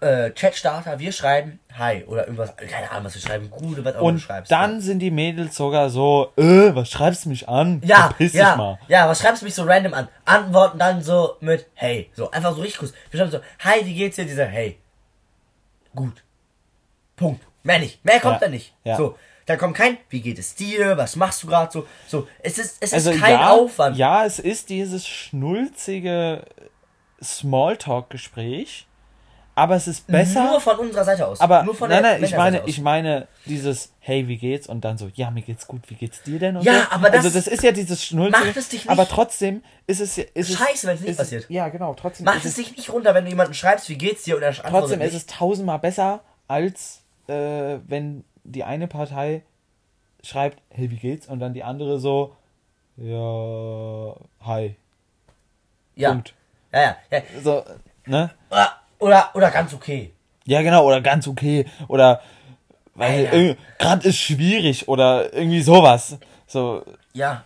äh, 0.00 0.32
Chat-Starter. 0.32 0.98
Wir 0.98 1.12
schreiben 1.12 1.60
Hi 1.78 2.02
oder 2.04 2.24
irgendwas. 2.24 2.56
Keine 2.56 2.90
Ahnung, 2.90 3.04
was 3.04 3.14
wir 3.14 3.22
schreiben. 3.22 3.48
Gute, 3.48 3.84
was 3.84 3.94
auch 3.94 4.00
immer 4.00 4.08
du 4.10 4.14
Und 4.16 4.18
schreibst. 4.18 4.50
dann 4.50 4.80
sind 4.80 4.98
die 4.98 5.12
Mädels 5.12 5.54
sogar 5.54 5.88
so, 5.88 6.32
äh, 6.36 6.74
was 6.74 6.90
schreibst 6.90 7.26
du 7.26 7.28
mich 7.28 7.48
an? 7.48 7.80
Ja, 7.84 8.08
Verpiss 8.08 8.32
dich 8.32 8.40
ja, 8.40 8.56
mal. 8.56 8.76
ja, 8.88 9.08
was 9.08 9.20
schreibst 9.20 9.42
du 9.42 9.46
mich 9.46 9.54
so 9.54 9.62
random 9.62 9.94
an? 9.94 10.08
Antworten 10.24 10.80
dann 10.80 11.00
so 11.00 11.36
mit 11.38 11.68
Hey. 11.74 12.10
So, 12.16 12.28
einfach 12.32 12.56
so 12.56 12.60
richtig 12.60 12.80
kurz. 12.80 12.92
Wir 13.12 13.20
schreiben 13.20 13.30
so, 13.30 13.38
Hi, 13.60 13.86
wie 13.86 13.94
geht's 13.94 14.16
dir? 14.16 14.24
Dieser 14.24 14.46
Hey. 14.46 14.78
Gut. 15.94 16.23
Punkt. 17.16 17.44
Mehr 17.62 17.78
nicht. 17.78 18.04
Mehr 18.04 18.20
kommt 18.20 18.34
Ja, 18.34 18.40
da 18.40 18.48
nicht. 18.48 18.74
ja. 18.84 18.96
So. 18.96 19.16
Dann 19.46 19.58
kommt 19.58 19.76
kein, 19.76 19.98
wie 20.08 20.22
geht 20.22 20.38
es 20.38 20.54
dir? 20.54 20.96
Was 20.96 21.16
machst 21.16 21.42
du 21.42 21.48
gerade 21.48 21.70
so? 21.70 21.86
So, 22.08 22.26
es 22.42 22.56
ist, 22.56 22.78
es 22.80 22.92
ist 22.92 22.94
Also 22.94 23.10
kein 23.12 23.32
ja, 23.34 23.50
Aufwand. 23.50 23.96
Ja, 23.98 24.24
es 24.24 24.38
ist 24.38 24.70
dieses 24.70 25.06
schnulzige 25.06 26.44
Smalltalk-Gespräch, 27.22 28.86
aber 29.54 29.76
es 29.76 29.86
ist 29.86 30.06
besser. 30.06 30.44
Nur 30.44 30.60
von 30.60 30.78
unserer 30.78 31.04
Seite 31.04 31.26
aus. 31.26 31.40
aber 31.40 31.62
nur 31.62 31.74
von 31.74 31.88
nein, 31.90 32.02
der 32.02 32.12
nein, 32.14 32.24
ich 32.24 32.36
meine, 32.36 32.62
ich 32.66 32.80
meine 32.80 33.28
dieses 33.46 33.92
Hey, 34.00 34.28
wie 34.28 34.36
geht's? 34.36 34.66
Und 34.66 34.82
dann 34.84 34.98
so, 34.98 35.10
ja, 35.14 35.30
mir 35.30 35.42
geht's 35.42 35.66
gut, 35.66 35.82
wie 35.88 35.94
geht's 35.94 36.22
dir 36.22 36.38
denn? 36.38 36.56
Und 36.56 36.64
Ja, 36.64 36.80
so. 36.82 36.90
aber 36.90 37.10
das- 37.10 37.24
also 37.24 37.38
das 37.38 37.46
ist 37.46 37.62
ja 37.62 37.72
dieses 37.72 38.04
schnulzige. 38.04 38.44
Macht 38.46 38.56
es 38.56 38.68
dich 38.68 38.80
nicht- 38.84 38.90
aber 38.90 39.06
trotzdem 39.08 39.62
ist 39.86 40.00
es 40.00 40.16
ja- 40.16 40.24
ist 40.34 40.56
Scheiße, 40.58 40.86
wenn's 40.88 41.00
nicht 41.02 41.10
ist 41.10 41.16
passiert. 41.18 41.44
Es, 41.44 41.48
ja, 41.50 41.68
genau. 41.68 41.94
Trotzdem 41.94 42.24
Mach 42.24 42.36
ist 42.36 42.44
es 42.46 42.54
dich 42.56 42.76
nicht 42.76 42.90
runter, 42.92 43.14
wenn 43.14 43.24
du 43.24 43.30
jemanden 43.30 43.54
schreibst, 43.54 43.88
wie 43.88 43.96
geht's 43.96 44.24
dir 44.24 44.36
und 44.36 44.42
er 44.42 44.48
antwortet 44.48 44.70
trotzdem 44.72 44.98
nicht. 45.00 45.08
ist 45.08 45.14
es 45.14 45.26
tausendmal 45.26 45.78
besser, 45.78 46.20
als 46.48 47.02
äh, 47.28 47.78
wenn 47.86 48.24
die 48.44 48.64
eine 48.64 48.88
Partei 48.88 49.42
schreibt, 50.22 50.62
hey, 50.70 50.90
wie 50.90 50.96
geht's? 50.96 51.26
Und 51.26 51.40
dann 51.40 51.54
die 51.54 51.64
andere 51.64 51.98
so, 51.98 52.36
ja, 52.96 54.14
hi. 54.46 54.76
ja. 55.96 56.10
Punkt. 56.12 56.34
ja, 56.72 56.80
ja, 56.80 56.96
ja. 57.10 57.22
So, 57.42 57.64
ne? 58.06 58.30
Oder, 58.50 58.72
oder, 58.98 59.30
oder 59.34 59.50
ganz 59.50 59.74
okay. 59.74 60.12
Ja, 60.46 60.62
genau, 60.62 60.84
oder 60.86 61.00
ganz 61.00 61.26
okay. 61.26 61.66
Oder 61.88 62.20
weil 62.94 63.56
gerade 63.78 64.08
ist 64.08 64.18
schwierig 64.18 64.88
oder 64.88 65.32
irgendwie 65.32 65.62
sowas. 65.62 66.18
So, 66.46 66.84
Ja. 67.12 67.44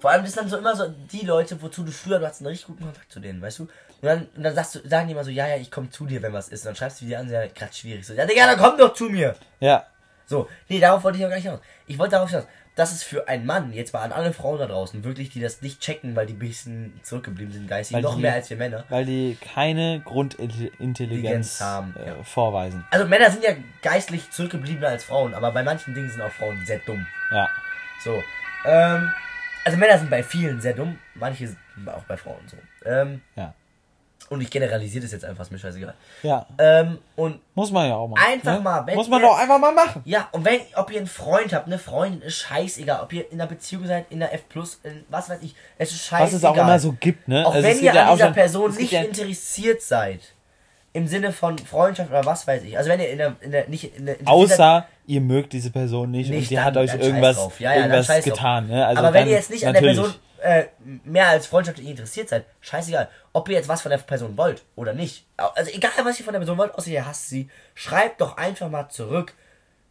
Vor 0.00 0.10
allem 0.10 0.22
das 0.22 0.32
sind 0.34 0.44
dann 0.44 0.50
so 0.50 0.56
immer 0.58 0.76
so 0.76 0.86
die 1.10 1.26
Leute, 1.26 1.60
wozu 1.60 1.82
du 1.82 1.90
früher, 1.90 2.20
du 2.20 2.26
hast 2.26 2.40
einen 2.40 2.46
richtig 2.48 2.68
guten 2.68 2.84
Kontakt 2.84 3.10
zu 3.10 3.18
denen, 3.18 3.42
weißt 3.42 3.58
du? 3.58 3.68
Und 4.00 4.06
dann, 4.08 4.26
und 4.36 4.42
dann 4.44 4.54
sagst 4.54 4.74
du, 4.76 4.88
sagen 4.88 5.06
die 5.08 5.12
immer 5.12 5.24
so, 5.24 5.30
ja, 5.30 5.46
ja, 5.48 5.56
ich 5.56 5.70
komme 5.70 5.90
zu 5.90 6.06
dir, 6.06 6.22
wenn 6.22 6.32
was 6.32 6.48
ist. 6.48 6.60
Und 6.62 6.66
dann 6.68 6.76
schreibst 6.76 7.00
du 7.00 7.06
die 7.06 7.16
an, 7.16 7.28
ja, 7.30 7.46
gerade 7.46 7.72
schwierig. 7.72 8.06
So, 8.06 8.14
ja, 8.14 8.26
Digga, 8.26 8.46
dann 8.46 8.58
komm 8.58 8.78
doch 8.78 8.94
zu 8.94 9.04
mir. 9.04 9.34
ja. 9.60 9.86
So, 10.30 10.46
nee, 10.68 10.78
darauf 10.78 11.02
wollte 11.04 11.16
ich 11.16 11.24
auch 11.24 11.30
gar 11.30 11.36
nicht 11.36 11.46
hinaus. 11.46 11.60
Ich 11.86 11.98
wollte 11.98 12.10
darauf 12.12 12.28
hinaus. 12.28 12.46
dass 12.76 12.92
es 12.92 13.02
für 13.02 13.26
einen 13.28 13.46
Mann, 13.46 13.72
jetzt 13.72 13.94
mal 13.94 14.02
an 14.02 14.12
alle 14.12 14.32
Frauen 14.34 14.58
da 14.58 14.66
draußen, 14.66 15.02
wirklich, 15.02 15.30
die 15.30 15.40
das 15.40 15.62
nicht 15.62 15.80
checken, 15.80 16.14
weil 16.14 16.26
die 16.26 16.34
ein 16.34 16.38
bisschen 16.38 17.00
zurückgeblieben 17.02 17.50
sind 17.52 17.66
geistig, 17.66 17.94
Weil 17.96 18.02
noch 18.02 18.14
die- 18.14 18.20
mehr 18.20 18.34
als 18.34 18.50
wir 18.50 18.56
Männer. 18.58 18.84
Weil 18.90 19.04
die 19.06 19.36
keine 19.54 20.00
Grundintelligenz 20.04 20.78
Intelligenz 20.78 21.60
haben, 21.62 21.96
äh, 21.98 22.08
ja. 22.08 22.22
vorweisen. 22.24 22.84
Also 22.90 23.06
Männer 23.06 23.30
sind 23.30 23.42
ja 23.42 23.50
geistlich 23.82 24.30
zurückgebliebener 24.30 24.88
als 24.88 25.02
Frauen, 25.04 25.32
aber 25.34 25.50
bei 25.50 25.62
manchen 25.62 25.94
Dingen 25.94 26.10
sind 26.10 26.20
auch 26.20 26.30
Frauen 26.30 26.62
sehr 26.66 26.78
dumm. 26.80 27.04
Ja. 27.32 27.48
So. 28.04 28.22
Ähm, 28.66 29.10
also 29.64 29.78
Männer 29.78 29.98
sind 29.98 30.10
bei 30.10 30.22
vielen 30.22 30.60
sehr 30.60 30.74
dumm, 30.74 30.98
manche 31.14 31.48
sind 31.48 31.88
auch 31.88 32.04
bei 32.04 32.16
Frauen 32.18 32.46
so. 32.46 32.56
Ähm, 32.84 33.22
Ja. 33.34 33.54
Und 34.30 34.40
ich 34.40 34.50
generalisiere 34.50 35.02
das 35.02 35.12
jetzt 35.12 35.24
einfach, 35.24 35.42
ist 35.44 35.50
mir 35.52 35.58
scheißegal. 35.58 35.94
Ja. 36.22 36.46
Ähm, 36.58 36.98
und 37.16 37.40
Muss 37.54 37.70
man 37.70 37.88
ja 37.88 37.96
auch 37.96 38.08
mal. 38.08 38.20
Einfach 38.24 38.54
ne? 38.54 38.60
mal, 38.60 38.94
Muss 38.94 39.08
man 39.08 39.20
ihr- 39.22 39.26
doch 39.28 39.38
einfach 39.38 39.58
mal 39.58 39.72
machen. 39.72 40.02
ja, 40.04 40.28
und 40.32 40.44
wenn, 40.44 40.60
ob 40.74 40.90
ihr 40.90 40.98
einen 40.98 41.06
Freund 41.06 41.52
habt, 41.52 41.66
eine 41.66 41.78
Freundin, 41.78 42.22
ist 42.22 42.36
scheißegal. 42.36 43.00
Ob 43.02 43.12
ihr 43.12 43.30
in 43.32 43.40
einer 43.40 43.48
Beziehung 43.48 43.86
seid, 43.86 44.06
in 44.10 44.20
der 44.20 44.32
F+, 44.34 44.42
in 44.84 45.04
was 45.08 45.28
weiß 45.30 45.38
ich, 45.42 45.54
es 45.78 45.92
ist 45.92 46.02
scheißegal. 46.04 46.26
Was 46.26 46.32
es 46.34 46.44
auch 46.44 46.56
immer 46.56 46.78
so 46.78 46.92
gibt, 46.98 47.28
ne? 47.28 47.46
Auch 47.46 47.54
Also 47.54 47.66
wenn 47.68 47.80
ihr 47.80 47.90
an 48.06 48.12
dieser 48.14 48.26
schon- 48.26 48.34
Person 48.34 48.74
nicht 48.76 48.92
ja- 48.92 49.02
interessiert 49.02 49.82
seid, 49.82 50.20
im 50.94 51.06
Sinne 51.06 51.32
von 51.32 51.58
Freundschaft 51.58 52.10
oder 52.10 52.24
was 52.24 52.46
weiß 52.46 52.62
ich. 52.64 52.76
Also 52.76 52.90
wenn 52.90 52.98
ihr 52.98 53.10
in 53.10 53.18
der, 53.18 53.36
in 53.40 53.50
der 53.52 53.68
nicht 53.68 53.96
in 53.96 54.06
der 54.06 54.16
seid- 54.16 54.26
Außer 54.26 54.86
ihr 55.06 55.20
mögt 55.20 55.52
diese 55.52 55.70
Person 55.70 56.10
nicht, 56.10 56.28
und 56.30 56.36
Nicht, 56.36 56.50
die 56.50 56.56
dann- 56.56 56.64
hat 56.64 56.76
euch 56.76 56.92
irgendwas. 56.94 57.36
Ja, 57.58 57.72
ja, 57.74 57.86
irgendwas 57.86 58.24
getan. 58.24 58.66
Ne? 58.68 58.86
Also 58.86 59.02
aber 59.02 59.14
wenn 59.14 59.26
ihr 59.28 59.34
jetzt 59.34 59.50
nicht 59.50 59.66
an 59.66 59.74
der. 59.74 59.80
Person 59.80 60.12
äh, 60.42 60.66
mehr 61.04 61.28
als 61.28 61.46
freundschaftlich 61.46 61.88
interessiert 61.88 62.28
seid, 62.28 62.44
scheißegal. 62.60 63.08
Ob 63.32 63.48
ihr 63.48 63.56
jetzt 63.56 63.68
was 63.68 63.82
von 63.82 63.90
der 63.90 63.98
Person 63.98 64.36
wollt 64.36 64.62
oder 64.76 64.92
nicht. 64.92 65.26
Also 65.36 65.70
egal, 65.72 65.90
was 66.04 66.18
ihr 66.18 66.24
von 66.24 66.32
der 66.32 66.40
Person 66.40 66.58
wollt, 66.58 66.74
außer 66.74 66.90
ihr 66.90 67.06
hasst 67.06 67.28
sie, 67.28 67.48
schreibt 67.74 68.20
doch 68.20 68.36
einfach 68.36 68.68
mal 68.68 68.88
zurück, 68.88 69.34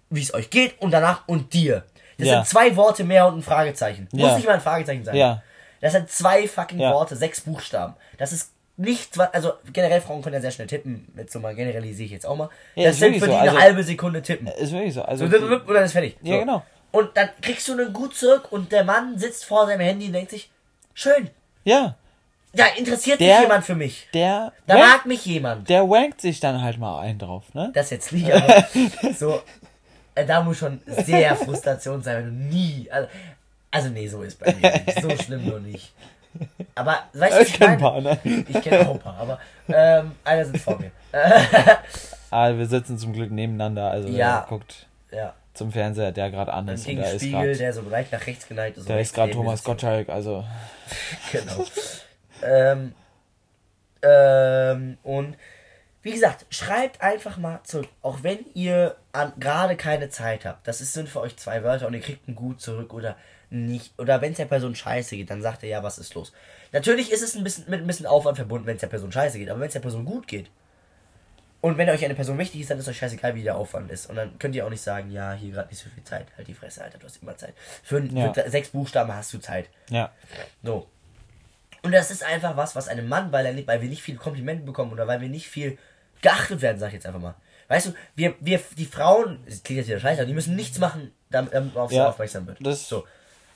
wie 0.10 0.22
es 0.22 0.34
euch 0.34 0.50
geht 0.50 0.82
und 0.82 0.92
danach 0.92 1.28
und 1.28 1.54
dir. 1.54 1.84
Das 2.18 2.28
Ja. 2.28 2.34
sind 2.44 2.48
zwei 2.48 2.76
Worte 2.76 3.04
mehr 3.04 3.28
und 3.28 3.40
ein 3.40 3.42
Fragezeichen. 3.44 4.08
Muss 4.12 4.22
Ja. 4.22 4.36
nicht 4.38 4.48
mal 4.48 4.54
ein 4.56 4.62
Fragezeichen 4.62 5.04
sein. 5.06 5.16
Ja. 5.16 5.44
Das 5.82 5.94
sind 5.94 6.10
zwei 6.10 6.48
fucking. 6.48 6.80
Worte, 6.80 7.16
sechs 7.16 7.42
Buchstaben. 7.42 7.94
Das 8.18 8.32
ist 8.34 8.52
nichts, 8.78 9.18
was, 9.18 9.34
also 9.34 9.54
generell 9.74 10.02
Frauen 10.02 10.22
können 10.22 10.36
ja 10.36 10.42
sehr 10.42 10.52
schnell 10.52 10.68
tippen, 10.68 11.08
mit 11.14 11.32
so 11.32 11.40
mal 11.40 11.54
generalisiere 11.56 12.06
ich 12.06 12.12
jetzt 12.12 12.26
auch 12.26 12.36
mal. 12.36 12.50
Das 12.76 12.98
sind 12.98 13.16
für 13.16 13.26
die 13.26 13.32
so. 13.32 13.38
eine 13.38 13.50
Also- 13.52 13.62
halbe 13.62 13.84
Sekunde 13.84 14.22
tippen. 14.22 14.48
Ist 14.48 14.72
wirklich 14.72 14.94
so. 14.94 15.02
Also, 15.04 15.26
Und 15.26 15.32
dann 15.34 15.84
ist 15.84 15.92
fertig. 15.92 16.18
Ja, 16.22 16.40
genau. 16.40 16.64
Und 16.92 17.16
dann 17.16 17.30
kriegst 17.42 17.68
du 17.68 17.74
einen 17.74 17.94
gut 17.94 18.16
zurück 18.16 18.52
und 18.52 18.72
der 18.72 18.84
Mann 18.84 19.18
sitzt 19.20 19.46
vor 19.46 19.66
seinem 19.68 19.82
Handy 19.82 20.08
und 20.08 20.14
denkt 20.14 20.32
sich, 20.32 20.50
schön, 20.94 21.30
ja, 21.64 21.96
da 22.54 22.66
interessiert 22.78 23.20
Der- 23.20 23.36
sich 23.36 23.42
jemand 23.44 23.66
für 23.66 23.76
mich. 23.76 24.08
der, 24.14 24.52
Da 24.66 24.76
wank- 24.76 24.88
mag 24.88 25.06
mich 25.06 25.26
jemand. 25.26 25.70
der 25.70 25.88
wankt 25.90 26.22
sich 26.22 26.40
dann 26.40 26.62
halt 26.62 26.80
mal 26.80 27.00
einen 27.02 27.20
drauf, 27.20 27.54
ne? 27.54 27.72
Das 27.74 27.90
jetzt 27.90 28.12
nicht, 28.14 28.32
aber 28.32 28.66
so, 29.18 29.42
äh, 30.16 30.26
da 30.26 30.42
muss 30.42 30.58
schon 30.58 30.82
sehr 30.88 31.36
Frustration 31.36 32.02
sein, 32.02 32.18
wenn 32.18 32.26
du 32.50 32.56
nie, 32.56 32.88
also, 32.90 33.08
also 33.70 33.90
nee, 33.90 34.08
so 34.08 34.24
ist 34.24 34.40
bei 34.40 34.54
mir 34.56 34.72
nicht. 34.86 35.02
So 35.02 35.10
schlimm 35.24 35.46
nur 35.46 35.60
nicht. 35.60 35.94
Aber, 36.74 37.00
weißt 37.14 37.38
du, 37.38 37.42
Ich 37.44 37.54
ich 37.56 37.62
ein 37.62 37.78
paar, 37.80 38.00
ne? 38.02 38.18
Ich 38.48 38.62
kenne 38.62 38.88
auch 38.88 38.94
ein 38.94 39.00
paar, 39.00 39.18
aber 39.18 39.40
ähm, 39.68 40.12
einer 40.24 40.46
sitzt 40.46 40.64
vor 40.64 40.80
mir. 40.80 40.92
Ah, 42.32 42.54
wir 42.56 42.66
sitzen 42.66 42.98
zum 42.98 43.14
Glück 43.14 43.32
nebeneinander, 43.32 43.90
also 43.92 44.08
Ja. 44.10 44.46
guckt 44.48 44.88
Ja, 45.12 45.34
zum 45.58 45.72
Fernseher, 45.72 46.12
der 46.12 46.32
gerade 46.32 46.54
an 46.54 46.68
ist. 46.68 46.88
Und 46.88 46.96
da 46.98 47.02
ist 47.04 47.10
Gegenspiegel, 47.20 47.40
gerade 47.40 47.58
der 47.58 47.74
so 47.74 47.82
leicht 47.82 48.12
nach 48.12 48.26
rechts 48.26 48.48
geneigt 48.48 48.78
ist. 48.78 48.90
da 48.90 48.98
ist 48.98 49.14
gerade 49.14 49.32
Thomas. 49.32 49.64
Gottschalk, 49.64 50.10
also 50.10 50.44
Genau. 51.32 51.66
ähm, 52.44 52.94
ähm, 54.02 54.98
und 55.04 55.36
wie 56.04 56.12
gesagt, 56.14 56.46
schreibt 56.50 57.02
einfach 57.02 57.38
mal 57.38 57.60
zurück, 57.64 57.90
auch 58.02 58.24
wenn 58.24 58.40
ihr 58.54 58.96
gerade 59.40 59.76
keine 59.76 60.10
Zeit 60.10 60.46
habt. 60.46 60.66
Das 60.68 60.80
ist, 60.80 60.94
sind 60.94 61.10
für 61.10 61.20
euch 61.20 61.36
zwei 61.36 61.64
Wörter 61.64 61.88
und 61.88 61.94
ihr 61.94 62.00
kriegt 62.00 62.28
ein 62.30 62.36
Gut 62.36 62.62
zurück 62.62 62.94
oder 62.94 63.18
nicht. 63.50 63.92
Oder 64.00 64.22
wenn 64.22 64.32
es 64.32 64.38
der 64.38 64.46
Person 64.46 64.76
scheiße 64.76 65.18
geht, 65.18 65.30
dann 65.30 65.42
sagt 65.42 65.64
er 65.64 65.70
ja, 65.70 65.84
was 65.84 65.98
ist 65.98 66.14
los. 66.16 66.32
Natürlich 66.72 67.12
ist 67.12 67.24
es 67.24 67.36
ein 67.36 67.44
bisschen 67.44 67.66
mit 67.70 67.82
ein 67.82 67.88
bisschen 67.88 68.06
Aufwand 68.06 68.38
verbunden, 68.38 68.68
wenn 68.68 68.76
es 68.76 68.82
der 68.82 68.88
Person 68.88 69.12
scheiße 69.12 69.38
geht, 69.38 69.50
aber 69.50 69.60
wenn 69.60 69.68
es 69.68 69.74
der 69.74 69.80
Person 69.82 70.06
gut 70.06 70.28
geht. 70.28 70.50
Und 71.60 71.78
wenn 71.78 71.90
euch 71.90 72.06
eine 72.06 72.14
Person 72.16 72.38
wichtig 72.38 72.62
ist, 72.62 72.70
dann 72.70 72.78
ist 72.78 72.88
euch 72.88 72.98
scheißegal, 72.98 73.34
wie 73.36 73.44
der 73.44 73.56
Aufwand 73.58 73.90
ist. 73.92 74.08
Und 74.10 74.16
dann 74.16 74.38
könnt 74.38 74.56
ihr 74.56 74.66
auch 74.66 74.70
nicht 74.70 74.82
sagen, 74.82 75.12
ja, 75.12 75.34
hier 75.34 75.52
gerade 75.54 75.70
nicht 75.70 75.82
so 75.84 75.90
viel 75.90 76.04
Zeit. 76.04 76.28
Halt 76.38 76.48
die 76.48 76.54
Fresse, 76.54 76.84
Alter, 76.84 77.00
du 77.00 77.06
hast 77.06 77.22
immer 77.22 77.36
Zeit. 77.36 77.54
Für, 77.84 78.00
Ja. 78.06 78.32
für 78.34 78.50
sechs 78.50 78.70
Buchstaben 78.70 79.14
hast 79.14 79.34
du 79.34 79.40
Zeit. 79.40 79.70
ja. 79.90 80.12
So. 80.64 80.88
Und 81.84 81.92
das 81.94 82.12
ist 82.12 82.24
einfach 82.24 82.58
was, 82.58 82.76
was 82.76 82.88
einem 82.88 83.08
Mann, 83.08 83.32
weil, 83.32 83.46
er 83.46 83.54
nicht, 83.54 83.68
weil 83.68 83.82
wir 83.82 83.88
nicht 83.90 84.02
viel 84.02 84.18
Komplimente 84.18 84.66
bekommen 84.66 84.92
oder 84.92 85.08
weil 85.08 85.22
wir 85.22 85.30
nicht 85.30 85.48
viel 85.48 85.78
geachtet 86.22 86.62
werden, 86.62 86.80
sag 86.80 86.88
ich 86.88 86.96
jetzt 86.96 87.06
einfach 87.06 87.20
mal. 87.22 87.36
Weißt 87.70 87.88
du, 87.88 87.94
wir, 88.16 88.36
wir, 88.40 88.60
die 88.78 88.86
Frauen, 88.86 89.40
das 89.46 89.64
klingt 89.64 89.78
jetzt 89.80 89.88
wieder 89.88 90.00
scheiße, 90.00 90.20
aber 90.22 90.28
die 90.28 90.34
müssen 90.34 90.56
nichts 90.56 90.80
machen, 90.80 91.12
damit, 91.30 91.54
damit 91.54 91.74
man 91.76 91.84
auf 91.84 91.90
sie 91.92 91.98
Ja, 91.98 92.10
aufmerksam 92.10 92.48
wird. 92.48 92.58
das- 92.66 92.90
so. 92.90 93.06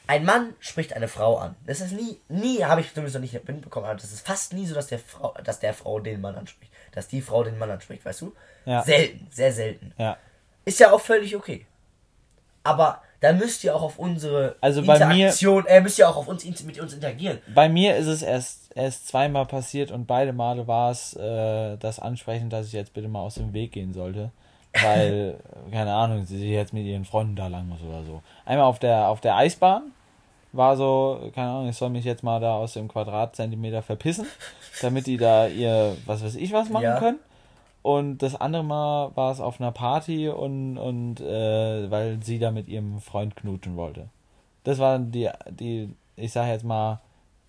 Ein 0.07 0.25
Mann 0.25 0.53
spricht 0.59 0.93
eine 0.93 1.07
Frau 1.07 1.37
an. 1.37 1.55
Das 1.65 1.79
ist 1.81 1.91
nie, 1.93 2.19
nie, 2.29 2.63
habe 2.63 2.81
ich 2.81 2.89
zumindest 2.93 3.15
noch 3.15 3.21
nicht 3.21 3.33
mitbekommen, 3.33 3.85
aber 3.85 3.95
das 3.95 4.11
ist 4.11 4.25
fast 4.25 4.53
nie 4.53 4.65
so, 4.65 4.75
dass 4.75 4.87
der 4.87 4.99
Frau, 4.99 5.33
dass 5.43 5.59
der 5.59 5.73
Frau 5.73 5.99
den 5.99 6.21
Mann 6.21 6.35
anspricht. 6.35 6.70
Dass 6.91 7.07
die 7.07 7.21
Frau 7.21 7.43
den 7.43 7.57
Mann 7.57 7.71
anspricht, 7.71 8.03
weißt 8.05 8.21
du? 8.21 8.33
Ja. 8.65 8.83
Selten, 8.83 9.27
sehr 9.31 9.51
selten. 9.51 9.93
Ja. 9.97 10.17
Ist 10.65 10.79
ja 10.79 10.91
auch 10.91 10.99
völlig 11.01 11.35
okay. 11.35 11.65
Aber 12.63 13.01
da 13.21 13.33
müsst 13.33 13.63
ihr 13.63 13.75
auch 13.75 13.81
auf 13.81 13.97
unsere 13.99 14.55
Also 14.61 14.81
bei 14.83 14.97
mir- 15.05 15.15
Interaktion, 15.27 15.65
äh, 15.67 15.81
müsst 15.81 15.97
ihr 15.99 16.09
auch 16.09 16.17
auf 16.17 16.27
uns 16.27 16.43
mit 16.63 16.79
uns 16.79 16.93
interagieren. 16.93 17.39
Bei 17.53 17.69
mir 17.69 17.95
ist 17.95 18.07
es 18.07 18.21
erst, 18.21 18.75
erst 18.75 19.07
zweimal 19.07 19.45
passiert 19.45 19.91
und 19.91 20.05
beide 20.05 20.33
Male 20.33 20.67
war 20.67 20.91
es 20.91 21.15
äh, 21.15 21.77
das 21.77 21.99
Ansprechen, 21.99 22.49
dass 22.49 22.67
ich 22.67 22.73
jetzt 22.73 22.93
bitte 22.93 23.07
mal 23.07 23.21
aus 23.21 23.35
dem 23.35 23.53
Weg 23.53 23.71
gehen 23.71 23.93
sollte. 23.93 24.31
Weil, 24.81 25.35
keine 25.71 25.93
Ahnung, 25.93 26.25
sie 26.25 26.51
jetzt 26.51 26.73
mit 26.73 26.85
ihren 26.85 27.05
Freunden 27.05 27.35
da 27.35 27.47
lang 27.47 27.67
muss 27.67 27.81
oder 27.81 28.03
so. 28.03 28.21
Einmal 28.45 28.65
auf 28.65 28.79
der, 28.79 29.07
auf 29.07 29.21
der 29.21 29.35
Eisbahn 29.35 29.91
war 30.53 30.75
so, 30.77 31.19
keine 31.33 31.49
Ahnung, 31.49 31.69
ich 31.69 31.77
soll 31.77 31.89
mich 31.89 32.05
jetzt 32.05 32.23
mal 32.23 32.39
da 32.39 32.55
aus 32.55 32.73
dem 32.73 32.87
Quadratzentimeter 32.87 33.81
verpissen, 33.81 34.27
damit 34.81 35.07
die 35.07 35.17
da 35.17 35.47
ihr, 35.47 35.95
was 36.05 36.23
weiß 36.23 36.35
ich, 36.35 36.51
was 36.53 36.69
machen 36.69 36.83
Ja. 36.83 36.99
können. 36.99 37.19
Und 37.83 38.19
das 38.19 38.39
andere 38.39 38.63
Mal 38.63 39.11
war 39.15 39.31
es 39.31 39.39
auf 39.41 39.59
einer 39.59 39.71
Party 39.71 40.29
und, 40.29 40.77
und 40.77 41.19
äh, 41.19 41.89
weil 41.89 42.19
sie 42.21 42.37
da 42.37 42.51
mit 42.51 42.67
ihrem 42.67 42.99
Freund 43.01 43.35
knutschen 43.35 43.75
wollte. 43.75 44.07
Das 44.63 44.77
waren 44.77 45.11
die, 45.11 45.29
die, 45.49 45.89
ich 46.15 46.31
sag 46.31 46.47
jetzt 46.47 46.63
mal, 46.63 46.99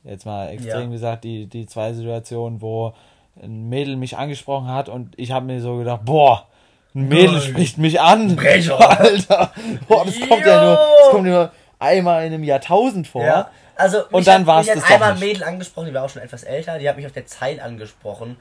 jetzt 0.04 0.24
mal 0.24 0.48
extrem 0.48 0.84
Ja. 0.84 0.88
gesagt, 0.88 1.24
die, 1.24 1.46
die 1.46 1.66
zwei 1.66 1.92
Situationen, 1.92 2.62
wo 2.62 2.94
ein 3.42 3.68
Mädel 3.68 3.96
mich 3.96 4.16
angesprochen 4.16 4.68
hat 4.68 4.88
und 4.88 5.12
ich 5.18 5.32
habe 5.32 5.44
mir 5.46 5.60
so 5.60 5.76
gedacht, 5.76 6.04
boah, 6.04 6.46
ein 6.94 7.08
Mädel 7.08 7.32
Nein. 7.32 7.40
spricht 7.42 7.76
mich 7.78 8.00
an. 8.00 8.34
Brecher. 8.36 8.78
Alter, 9.00 9.52
boah, 9.88 10.04
das 10.06 10.18
kommt 10.18 10.46
ja 10.46 10.64
nur, 10.64 10.76
das 10.76 11.10
kommt 11.10 11.24
nur 11.26 11.50
einmal 11.82 12.24
in 12.26 12.32
einem 12.32 12.44
Jahrtausend 12.44 13.06
vor. 13.06 13.24
Ja, 13.24 13.50
also 13.76 14.06
Und 14.10 14.26
dann 14.26 14.46
war's 14.46 14.66
mich 14.66 14.74
das 14.74 14.84
hat 14.84 14.90
doch 14.90 14.94
einmal 14.94 15.12
ein. 15.12 15.20
Mädel 15.20 15.44
angesprochen, 15.44 15.86
die 15.88 15.94
war 15.94 16.04
auch 16.04 16.10
schon 16.10 16.22
etwas 16.22 16.44
älter, 16.44 16.78
die 16.78 16.88
hat 16.88 16.96
mich 16.96 17.06
auf 17.06 17.12
der 17.12 17.26
Zeit 17.26 17.60
angesprochen, 17.60 18.36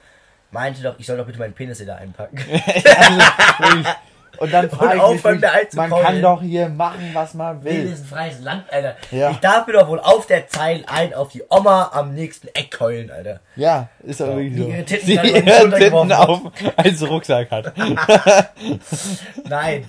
meinte 0.52 0.82
doch, 0.82 0.96
ich 0.98 1.06
soll 1.06 1.18
doch 1.18 1.26
bitte 1.26 1.40
meinen 1.40 1.54
Penis 1.54 1.84
da 1.86 1.96
einpacken. 1.96 2.38
Also. 3.60 3.90
Und 4.42 4.52
dann 4.52 4.70
frage 4.70 4.98
ich 4.98 5.02
mich, 5.14 5.24
mir 5.24 5.42
wirklich, 5.42 5.74
man 5.74 5.90
kann 5.92 6.22
doch 6.22 6.42
hier 6.42 6.68
machen, 6.70 7.12
was 7.14 7.34
man 7.34 7.64
Will 7.64 7.72
will. 7.86 7.94
ist 7.94 8.02
ein 8.02 8.06
freies 8.06 8.40
Land, 8.42 8.66
Alter. 8.72 8.96
Ja. 9.12 9.30
Ich 9.32 9.38
darf 9.38 9.68
mir 9.68 9.74
doch 9.74 9.88
wohl 9.88 10.00
auf 10.00 10.26
der 10.28 10.48
Zeit 10.48 10.84
ein 10.88 11.14
auf 11.14 11.30
die 11.32 11.44
Oma 11.50 11.92
am 11.94 12.14
nächsten 12.14 12.48
Eck 12.50 12.72
keulen, 12.72 13.12
Alter. 13.12 13.40
Ja, 13.56 13.90
ist 14.04 14.20
doch 14.20 14.28
Ja, 14.28 14.36
wirklich 14.36 14.54
die 14.56 14.62
so. 14.62 14.68
ihre 14.70 14.86
Titten 14.86 15.06
Die 15.08 15.18
die 15.18 15.30
ihre 15.30 15.70
Titten 15.72 16.12
auf 16.12 16.42
als 16.76 17.02
Rucksack 17.08 17.52
hat. 17.52 17.74
Nein, 19.48 19.86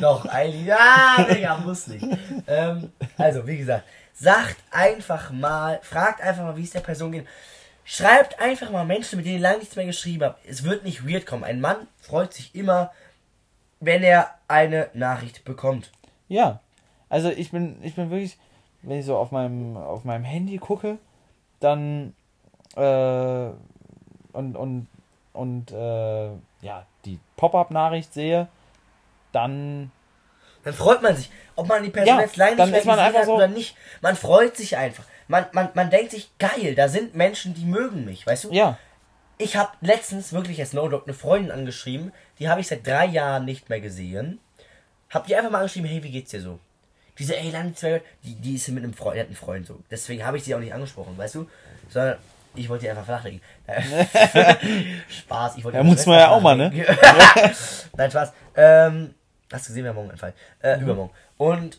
doch, 0.00 0.26
eigentlich, 0.26 0.66
ja, 0.66 1.26
Digga, 1.30 1.58
muss 1.58 1.86
nicht. 1.86 2.04
Ähm, 2.46 2.90
also, 3.18 3.46
wie 3.46 3.58
gesagt, 3.58 3.84
sagt 4.14 4.56
einfach 4.70 5.30
mal, 5.30 5.80
fragt 5.82 6.20
einfach 6.22 6.42
mal, 6.44 6.56
wie 6.56 6.62
es 6.64 6.70
der 6.70 6.80
Person 6.80 7.12
geht. 7.12 7.26
Schreibt 7.84 8.40
einfach 8.40 8.70
mal 8.70 8.84
Menschen, 8.84 9.16
mit 9.16 9.26
denen 9.26 9.36
ihr 9.36 9.42
lange 9.42 9.58
nichts 9.58 9.76
mehr 9.76 9.86
geschrieben 9.86 10.24
habt. 10.24 10.44
Es 10.48 10.64
wird 10.64 10.84
nicht 10.84 11.06
weird 11.08 11.24
kommen. 11.24 11.44
Ein 11.44 11.60
Mann 11.60 11.76
freut 12.00 12.32
sich 12.34 12.54
immer, 12.54 12.90
wenn 13.80 14.02
er 14.02 14.30
eine 14.48 14.88
Nachricht 14.94 15.44
bekommt. 15.44 15.92
Ja, 16.28 16.60
also 17.08 17.28
ich 17.30 17.50
bin, 17.50 17.76
ich 17.82 17.94
bin 17.94 18.10
wirklich, 18.10 18.36
wenn 18.82 18.98
ich 18.98 19.06
so 19.06 19.16
auf 19.16 19.30
meinem, 19.30 19.76
auf 19.76 20.04
meinem 20.04 20.24
Handy 20.24 20.58
gucke, 20.58 20.98
dann 21.60 22.14
äh, 22.76 23.50
und 24.32 24.56
und 24.56 24.86
und 25.32 25.70
äh, 25.72 26.26
ja 26.62 26.86
die 27.04 27.18
Pop-up-Nachricht 27.36 28.12
sehe, 28.12 28.48
dann 29.32 29.90
Dann 30.64 30.74
freut 30.74 31.02
man 31.02 31.14
sich, 31.16 31.30
ob 31.54 31.68
man 31.68 31.82
die 31.82 31.90
Person 31.90 32.16
Ja, 32.16 32.20
jetzt 32.22 32.38
dann 32.38 32.56
nicht 32.56 32.70
mehr 32.70 32.78
ist 32.80 32.86
man 32.86 32.98
einfach 32.98 33.24
so- 33.24 33.36
oder 33.36 33.48
nicht. 33.48 33.76
Man 34.00 34.16
freut 34.16 34.56
sich 34.56 34.76
einfach. 34.76 35.04
Man, 35.28 35.46
man, 35.52 35.70
man 35.74 35.90
denkt 35.90 36.10
sich, 36.12 36.30
geil, 36.38 36.74
da 36.74 36.88
sind 36.88 37.14
Menschen, 37.14 37.54
die 37.54 37.64
mögen 37.64 38.04
mich, 38.04 38.26
weißt 38.26 38.44
du? 38.44 38.52
ja, 38.52 38.78
Ich 39.38 39.56
habe 39.56 39.70
letztens 39.80 40.32
wirklich 40.32 40.60
als 40.60 40.72
No 40.72 40.88
Dog 40.88 41.04
eine 41.04 41.14
Freundin 41.14 41.50
angeschrieben, 41.50 42.12
die 42.38 42.48
habe 42.48 42.60
ich 42.60 42.66
seit 42.68 42.86
drei 42.86 43.06
Jahren 43.06 43.44
nicht 43.44 43.68
mehr 43.68 43.80
gesehen. 43.80 44.38
Hab 45.10 45.26
die 45.26 45.36
einfach 45.36 45.50
mal 45.50 45.58
angeschrieben, 45.58 45.88
hey, 45.88 46.02
wie 46.02 46.10
geht's 46.10 46.30
dir 46.30 46.40
so? 46.40 46.58
Diese, 47.18 47.36
ey, 47.36 47.50
lange 47.50 47.74
zwei 47.74 48.02
die, 48.24 48.34
die 48.34 48.56
ist 48.56 48.68
mit 48.68 48.84
einem 48.84 48.92
Freund, 48.92 49.18
einen 49.18 49.34
Freund 49.34 49.66
so. 49.66 49.80
Deswegen 49.90 50.24
habe 50.24 50.36
ich 50.36 50.44
sie 50.44 50.54
auch 50.54 50.58
nicht 50.60 50.74
angesprochen, 50.74 51.16
weißt 51.16 51.36
du? 51.36 51.48
Sondern 51.88 52.18
ich 52.54 52.68
wollte 52.68 52.84
die 52.84 52.90
einfach 52.90 53.04
flachlegen. 53.04 53.40
Spaß, 55.08 55.56
ich 55.56 55.64
wollte 55.64 55.78
Ja, 55.78 55.82
ihre 55.84 55.90
muss 55.90 56.06
man 56.06 56.18
ja 56.18 56.30
auch 56.30 56.40
mal, 56.40 56.56
ne? 56.56 56.70
Nein, 57.96 58.10
Spaß. 58.10 58.32
Ähm, 58.56 59.14
hast 59.52 59.66
du 59.66 59.70
gesehen, 59.70 59.84
wir 59.84 59.90
haben 59.90 59.96
morgen 59.96 60.10
einen 60.10 60.18
Fall. 60.18 60.34
Äh, 60.62 60.76
Mhm. 60.76 60.82
übermorgen. 60.82 61.12
Und 61.38 61.78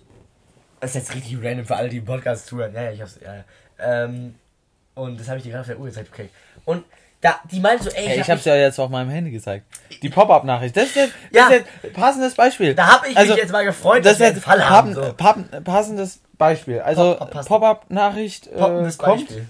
Das 0.79 0.91
ist 0.91 1.07
jetzt 1.07 1.15
richtig 1.15 1.37
random 1.43 1.65
für 1.65 1.75
alle, 1.75 1.89
die 1.89 1.97
im 1.97 2.05
Podcast 2.05 2.45
zuhören. 2.45 2.71
Ja, 2.73 2.83
ja, 2.83 2.91
ich 2.91 3.01
hab's. 3.01 3.19
Ja, 3.23 3.35
ja. 3.37 3.43
Ähm, 3.79 4.35
und 4.93 5.19
das 5.19 5.27
habe 5.27 5.37
ich 5.37 5.43
dir 5.43 5.49
gerade 5.49 5.61
auf 5.61 5.67
der 5.67 5.79
Uhr 5.79 5.87
gezeigt, 5.87 6.09
okay. 6.13 6.29
Und 6.65 6.85
da, 7.21 7.39
die 7.51 7.59
meinen 7.59 7.81
so, 7.81 7.89
ey, 7.89 8.05
Ey, 8.07 8.13
ich 8.15 8.21
hab 8.21 8.37
hab's 8.37 8.45
ja 8.45 8.55
jetzt 8.55 8.79
auf 8.79 8.89
meinem 8.89 9.09
Handy 9.09 9.31
gezeigt. 9.31 9.65
Die 10.03 10.09
Pop-Up-Nachricht. 10.09 10.77
Das 10.77 10.85
ist 10.85 10.95
jetzt, 10.95 11.13
das 11.31 11.41
Ja. 11.41 11.47
ist 11.55 11.65
jetzt 11.83 11.93
passendes 11.93 12.35
Beispiel. 12.35 12.75
Da 12.75 12.87
habe 12.87 13.07
ich 13.09 13.17
Also, 13.17 13.33
mich 13.33 13.41
jetzt 13.41 13.51
mal 13.51 13.65
gefreut, 13.65 14.05
das 14.05 14.13
dass 14.13 14.19
wir 14.19 14.27
einen 14.27 14.41
Fall 14.41 14.69
haben. 14.69 14.93
So. 14.93 15.13
passendes 15.63 16.19
Beispiel. 16.37 16.79
Also 16.81 17.15
Pop- 17.15 17.31
passend. 17.31 17.47
Pop-Up-Nachricht 17.49 18.47
äh, 18.47 18.59
kommt 18.59 18.97
Beispiel. 18.99 19.47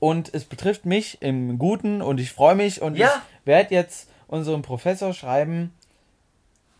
und 0.00 0.34
es 0.34 0.44
betrifft 0.44 0.84
mich 0.84 1.22
im 1.22 1.58
Guten 1.58 2.02
und 2.02 2.18
ich 2.18 2.32
freue 2.32 2.56
mich 2.56 2.82
und 2.82 2.96
Ja. 2.96 3.06
ich 3.40 3.46
werde 3.46 3.72
jetzt 3.74 4.08
unserem 4.26 4.62
Professor 4.62 5.14
schreiben. 5.14 5.72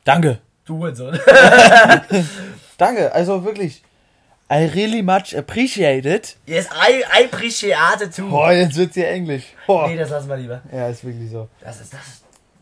Danke. 0.05 0.39
Du 0.65 0.79
Hurensohn. 0.79 1.19
Danke. 2.79 3.13
Also 3.13 3.45
wirklich. 3.45 3.83
I 4.53 4.67
really 4.75 5.03
much 5.03 5.35
appreciate 5.35 6.05
it. 6.07 6.37
Yes, 6.47 6.67
I, 6.73 7.03
I 7.21 7.25
appreciate 7.25 7.75
too. 8.15 8.29
Boah, 8.29 8.53
jetzt 8.53 8.77
wird's 8.77 8.95
hier 8.95 9.09
Englisch. 9.09 9.45
Boah. 9.67 9.89
Nee, 9.89 9.97
das 9.97 10.11
lassen 10.11 10.29
wir 10.29 10.37
lieber. 10.37 10.61
Ja, 10.71 10.89
ist 10.89 11.03
wirklich 11.05 11.31
so. 11.31 11.49
Das 11.61 11.81
ist 11.81 11.93
das. 11.95 12.01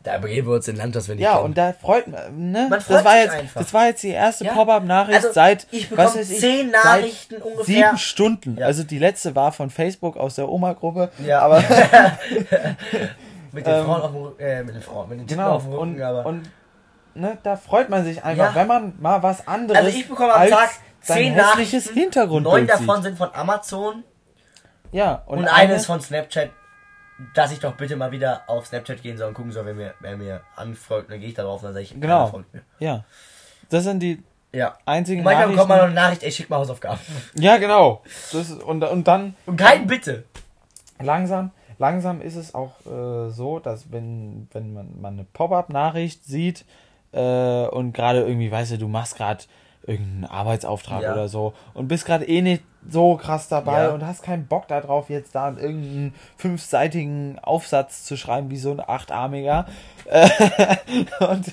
Da 0.03 0.17
begeben 0.19 0.49
wir 0.49 0.55
uns 0.55 0.67
in 0.69 0.77
Land, 0.77 0.97
das 0.97 1.09
wir 1.09 1.15
nicht 1.15 1.25
Ja, 1.25 1.33
kennen. 1.35 1.45
und 1.47 1.59
da 1.59 1.75
freut 1.75 2.07
man, 2.09 2.51
ne? 2.53 2.69
Man 2.71 2.81
freut 2.81 2.97
das 2.99 3.05
war 3.05 3.13
sich 3.13 3.23
jetzt, 3.25 3.35
einfach. 3.35 3.61
das 3.61 3.75
war 3.75 3.87
jetzt 3.89 4.03
die 4.03 4.09
erste 4.09 4.45
Ja. 4.47 4.53
Pop-up-Nachricht 4.55 5.17
Also, 5.17 5.33
seit, 5.33 5.67
ich 5.73 5.91
bekomme 5.91 6.09
was 6.09 6.17
weiß 6.17 6.31
ich, 6.31 6.41
zehn 6.41 6.71
Nachrichten 6.71 7.35
ungefähr. 7.43 7.65
sieben 7.65 7.99
Stunden. 7.99 8.57
Ja. 8.57 8.67
Also 8.67 8.83
die 8.83 8.99
letzte 8.99 9.35
war 9.37 9.53
von 9.53 9.69
Facebook 9.69 10.17
aus 10.17 10.37
der 10.37 10.49
Oma-Gruppe. 10.49 11.11
Ja, 11.27 11.41
aber 11.41 11.59
mit 13.53 13.67
den 13.67 13.75
ähm, 13.75 13.85
Frauen 13.85 14.01
auf 14.03 14.13
dem 14.13 14.23
Rücken, 14.23 14.41
äh, 14.43 14.63
mit 14.63 14.75
den 14.75 14.83
Frauen, 14.83 15.09
mit 15.09 15.21
den 15.21 15.27
genau. 15.27 15.51
auf 15.57 15.65
dem 15.65 15.73
Rücken, 15.73 15.95
Und, 15.97 16.03
aber. 16.03 16.27
und 16.27 16.51
ne, 17.15 17.37
da 17.43 17.57
freut 17.57 17.91
man 17.91 18.05
sich 18.05 18.25
einfach, 18.25 18.55
Ja. 18.55 18.55
wenn 18.55 18.67
man 18.69 18.95
mal 19.01 19.23
was 19.23 19.47
anderes 19.47 19.85
also 19.85 19.99
ich 19.99 20.09
bekomme 20.09 20.33
am 20.33 20.49
Tag 20.49 20.71
zehn 21.01 21.33
hässliches 21.35 21.87
Nachrichten. 21.87 21.95
Hintergrundbild 22.01 22.55
Neun 22.55 22.67
davon 22.67 22.97
sieht. 22.97 23.05
sind 23.05 23.19
von 23.19 23.31
Amazon 23.35 24.05
Ja, 24.93 25.23
und, 25.27 25.39
und, 25.41 25.49
eine 25.49 25.75
ist 25.75 25.87
von 25.87 26.01
Snapchat, 26.01 26.51
dass 27.35 27.53
ich 27.53 27.61
doch 27.61 27.75
bitte 27.75 27.97
mal 27.97 28.11
wieder 28.13 28.43
auf 28.47 28.67
Snapchat 28.67 29.03
gehen 29.03 29.17
soll 29.19 29.29
und 29.29 29.35
gucken 29.35 29.53
soll, 29.53 29.67
wer 29.67 29.75
mir, 29.75 29.95
wer 30.01 30.17
mir 30.17 30.41
anfolgt. 30.57 31.11
Dann 31.11 31.21
gehe 31.21 31.29
ich 31.29 31.35
da 31.35 31.43
drauf 31.43 31.61
und 31.63 31.67
dann 31.67 31.75
sage 31.75 31.85
ich, 31.85 32.01
Genau. 32.01 32.27
folgt 32.29 32.53
mir. 32.55 32.63
Ja. 32.79 33.05
Das 33.69 33.85
sind 33.85 34.01
die 34.01 34.23
Ja. 34.53 34.77
einzigen 34.87 35.21
Und 35.21 35.25
manchmal 35.27 35.45
Nachrichten. 35.47 35.57
bekommt 35.57 35.69
man 35.69 35.79
noch 35.79 35.85
eine 35.87 35.95
Nachricht, 35.95 36.23
ey, 36.23 36.33
schick 36.33 36.49
mal 36.51 36.57
Hausaufgaben. 36.59 36.99
ja, 37.35 37.57
genau. 37.59 38.03
Das 38.33 38.51
und, 38.51 38.83
und 38.83 39.07
dann 39.07 39.35
Und 39.47 39.57
kein 39.57 39.87
Bitte. 39.87 40.25
langsam, 40.99 41.51
langsam 41.79 42.21
ist 42.21 42.37
es 42.37 42.55
auch 42.55 42.73
äh, 42.87 43.31
so, 43.31 43.59
dass 43.61 43.93
wenn, 43.93 44.49
wenn 44.53 44.73
man, 44.75 45.01
man 45.01 45.13
eine 45.15 45.25
Pop-up-Nachricht 45.25 46.25
sieht 46.25 46.65
äh, 47.13 47.67
und 47.67 47.93
gerade 47.93 48.21
irgendwie, 48.23 48.51
weißt 48.51 48.73
du, 48.73 48.79
du 48.79 48.89
machst 48.89 49.17
gerade 49.17 49.45
irgendeinen 49.87 50.25
Arbeitsauftrag 50.27 51.03
Ja. 51.03 51.13
oder 51.13 51.29
so 51.29 51.55
und 51.75 51.89
bist 51.89 52.05
gerade 52.05 52.27
eh 52.29 52.43
nicht 52.43 52.63
so 52.89 53.17
krass 53.17 53.49
dabei 53.49 53.85
Ja. 53.85 53.89
und 53.91 54.07
hast 54.07 54.23
keinen 54.23 54.47
Bock 54.47 54.69
darauf, 54.69 55.11
jetzt 55.11 55.35
da 55.35 55.49
irgendeinen 55.49 56.15
fünfseitigen 56.37 57.39
Aufsatz 57.41 58.05
zu 58.05 58.17
schreiben, 58.17 58.51
wie 58.51 58.57
so 58.59 58.71
ein 58.71 58.81
achtarmiger. 58.81 59.67
Und, 61.21 61.45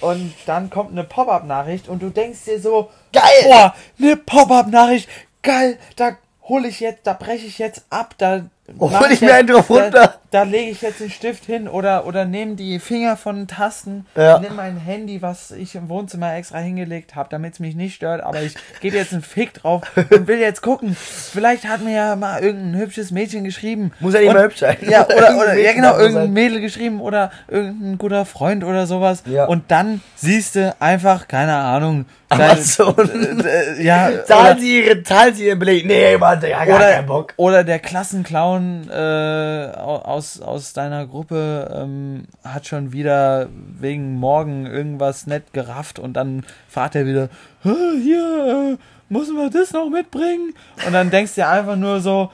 und 0.00 0.34
dann 0.46 0.70
kommt 0.70 0.90
eine 0.92 1.04
Pop-up-Nachricht 1.04 1.88
und 1.88 2.02
du 2.02 2.10
denkst 2.10 2.44
dir 2.46 2.60
so, 2.60 2.90
Geil! 3.12 3.22
Boah, 3.44 3.74
eine 3.98 4.16
Pop-up-Nachricht, 4.16 5.08
geil, 5.42 5.78
da 5.96 6.12
hole 6.48 6.66
ich 6.68 6.80
jetzt, 6.80 7.06
da 7.06 7.12
breche 7.12 7.46
ich 7.46 7.58
jetzt 7.58 7.84
ab, 7.90 8.14
da 8.18 8.46
Hol 8.78 9.10
ich 9.10 9.20
mir 9.20 9.34
einen 9.34 9.48
drauf 9.48 9.66
da, 9.68 9.74
runter. 9.74 10.14
Da 10.30 10.44
lege 10.44 10.70
ich 10.70 10.80
jetzt 10.82 11.00
den 11.00 11.10
Stift 11.10 11.44
hin 11.44 11.66
oder 11.68 12.06
oder 12.06 12.24
nehme 12.24 12.54
die 12.54 12.78
Finger 12.78 13.16
von 13.16 13.36
den 13.36 13.48
Tasten, 13.48 14.06
Ja. 14.16 14.38
nimm 14.38 14.54
mein 14.56 14.76
Handy, 14.78 15.20
was 15.20 15.50
ich 15.50 15.74
im 15.74 15.88
Wohnzimmer 15.88 16.34
extra 16.36 16.58
hingelegt 16.58 17.16
habe, 17.16 17.28
damit 17.28 17.54
es 17.54 17.60
mich 17.60 17.74
nicht 17.74 17.96
stört, 17.96 18.22
aber 18.22 18.40
ich 18.40 18.54
gebe 18.80 18.96
jetzt 18.96 19.12
einen 19.12 19.22
Fick 19.22 19.52
drauf 19.52 19.82
und 19.96 20.28
will 20.28 20.38
jetzt 20.38 20.62
gucken. 20.62 20.96
Vielleicht 20.96 21.68
hat 21.68 21.82
mir 21.82 21.94
ja 21.94 22.16
mal 22.16 22.40
irgendein 22.40 22.80
hübsches 22.80 23.10
Mädchen 23.10 23.42
geschrieben. 23.44 23.92
Muss 24.00 24.14
ja 24.14 24.20
nicht 24.20 24.28
Und- 24.28 24.36
mal 24.36 24.44
hübsch 24.44 24.60
sein. 24.60 24.76
Ja, 24.88 25.04
oder, 25.06 25.36
oder 25.36 25.54
ja 25.54 25.72
genau, 25.72 25.92
irgendein 25.98 26.24
sein. 26.26 26.32
Mädel 26.32 26.60
geschrieben 26.60 27.00
oder 27.00 27.30
irgendein 27.48 27.98
guter 27.98 28.24
Freund 28.24 28.62
oder 28.64 28.86
sowas. 28.86 29.24
Ja. 29.26 29.46
Und 29.46 29.70
dann 29.72 30.00
siehst 30.14 30.54
du 30.54 30.74
einfach, 30.78 31.26
keine 31.28 31.56
Ahnung, 31.56 32.06
Amazon. 32.30 32.94
dein- 32.96 33.44
äh, 33.44 33.82
ja, 33.82 34.24
Zahlen 34.24 34.52
oder, 34.52 34.60
Sie 34.60 34.78
ihre, 34.84 35.02
zahlen 35.02 35.34
Sie 35.34 35.46
Ihren 35.48 35.58
Beleg. 35.58 35.84
Nee, 35.84 36.16
Mann, 36.16 36.40
hat 36.40 36.48
gar 36.48 36.66
oder, 36.76 36.90
keinen 36.92 37.06
Bock. 37.06 37.34
oder 37.36 37.64
der 37.64 37.78
Klassenclown 37.80 38.51
äh, 38.88 39.72
au- 39.76 40.02
aus, 40.04 40.40
aus 40.40 40.72
deiner 40.72 41.06
Gruppe 41.06 41.70
ähm, 41.74 42.24
hat 42.44 42.66
schon 42.66 42.92
wieder 42.92 43.48
wegen 43.78 44.14
morgen 44.14 44.66
irgendwas 44.66 45.26
nett 45.26 45.52
gerafft 45.52 45.98
und 45.98 46.14
dann 46.14 46.44
fragt 46.68 46.94
er 46.94 47.06
wieder, 47.06 47.28
"Hä, 47.62 47.70
hier, 48.02 48.76
äh, 48.78 49.12
müssen 49.12 49.36
wir 49.36 49.50
das 49.50 49.72
noch 49.72 49.88
mitbringen? 49.90 50.54
Und 50.86 50.92
dann 50.92 51.10
denkst 51.10 51.34
du 51.34 51.40
dir 51.42 51.48
einfach 51.48 51.76
nur 51.76 52.00
so, 52.00 52.30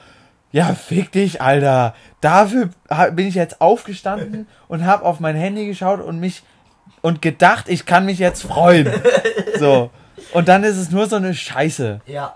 ja, 0.51 0.73
fick 0.73 1.11
dich, 1.11 1.41
Alter. 1.41 1.93
Dafür 2.21 2.69
bin 3.13 3.27
ich 3.27 3.35
jetzt 3.35 3.61
aufgestanden 3.61 4.47
und 4.67 4.85
habe 4.85 5.05
auf 5.05 5.19
mein 5.19 5.35
Handy 5.35 5.67
geschaut 5.67 6.01
und 6.01 6.19
mich 6.19 6.43
und 7.01 7.21
gedacht, 7.21 7.69
ich 7.69 7.85
kann 7.85 8.05
mich 8.05 8.19
jetzt 8.19 8.41
freuen. 8.43 8.89
So. 9.59 9.89
Und 10.33 10.47
dann 10.47 10.63
ist 10.63 10.77
es 10.77 10.89
nur 10.91 11.07
so 11.07 11.15
eine 11.17 11.33
Scheiße. 11.33 11.99
Ja. 12.05 12.35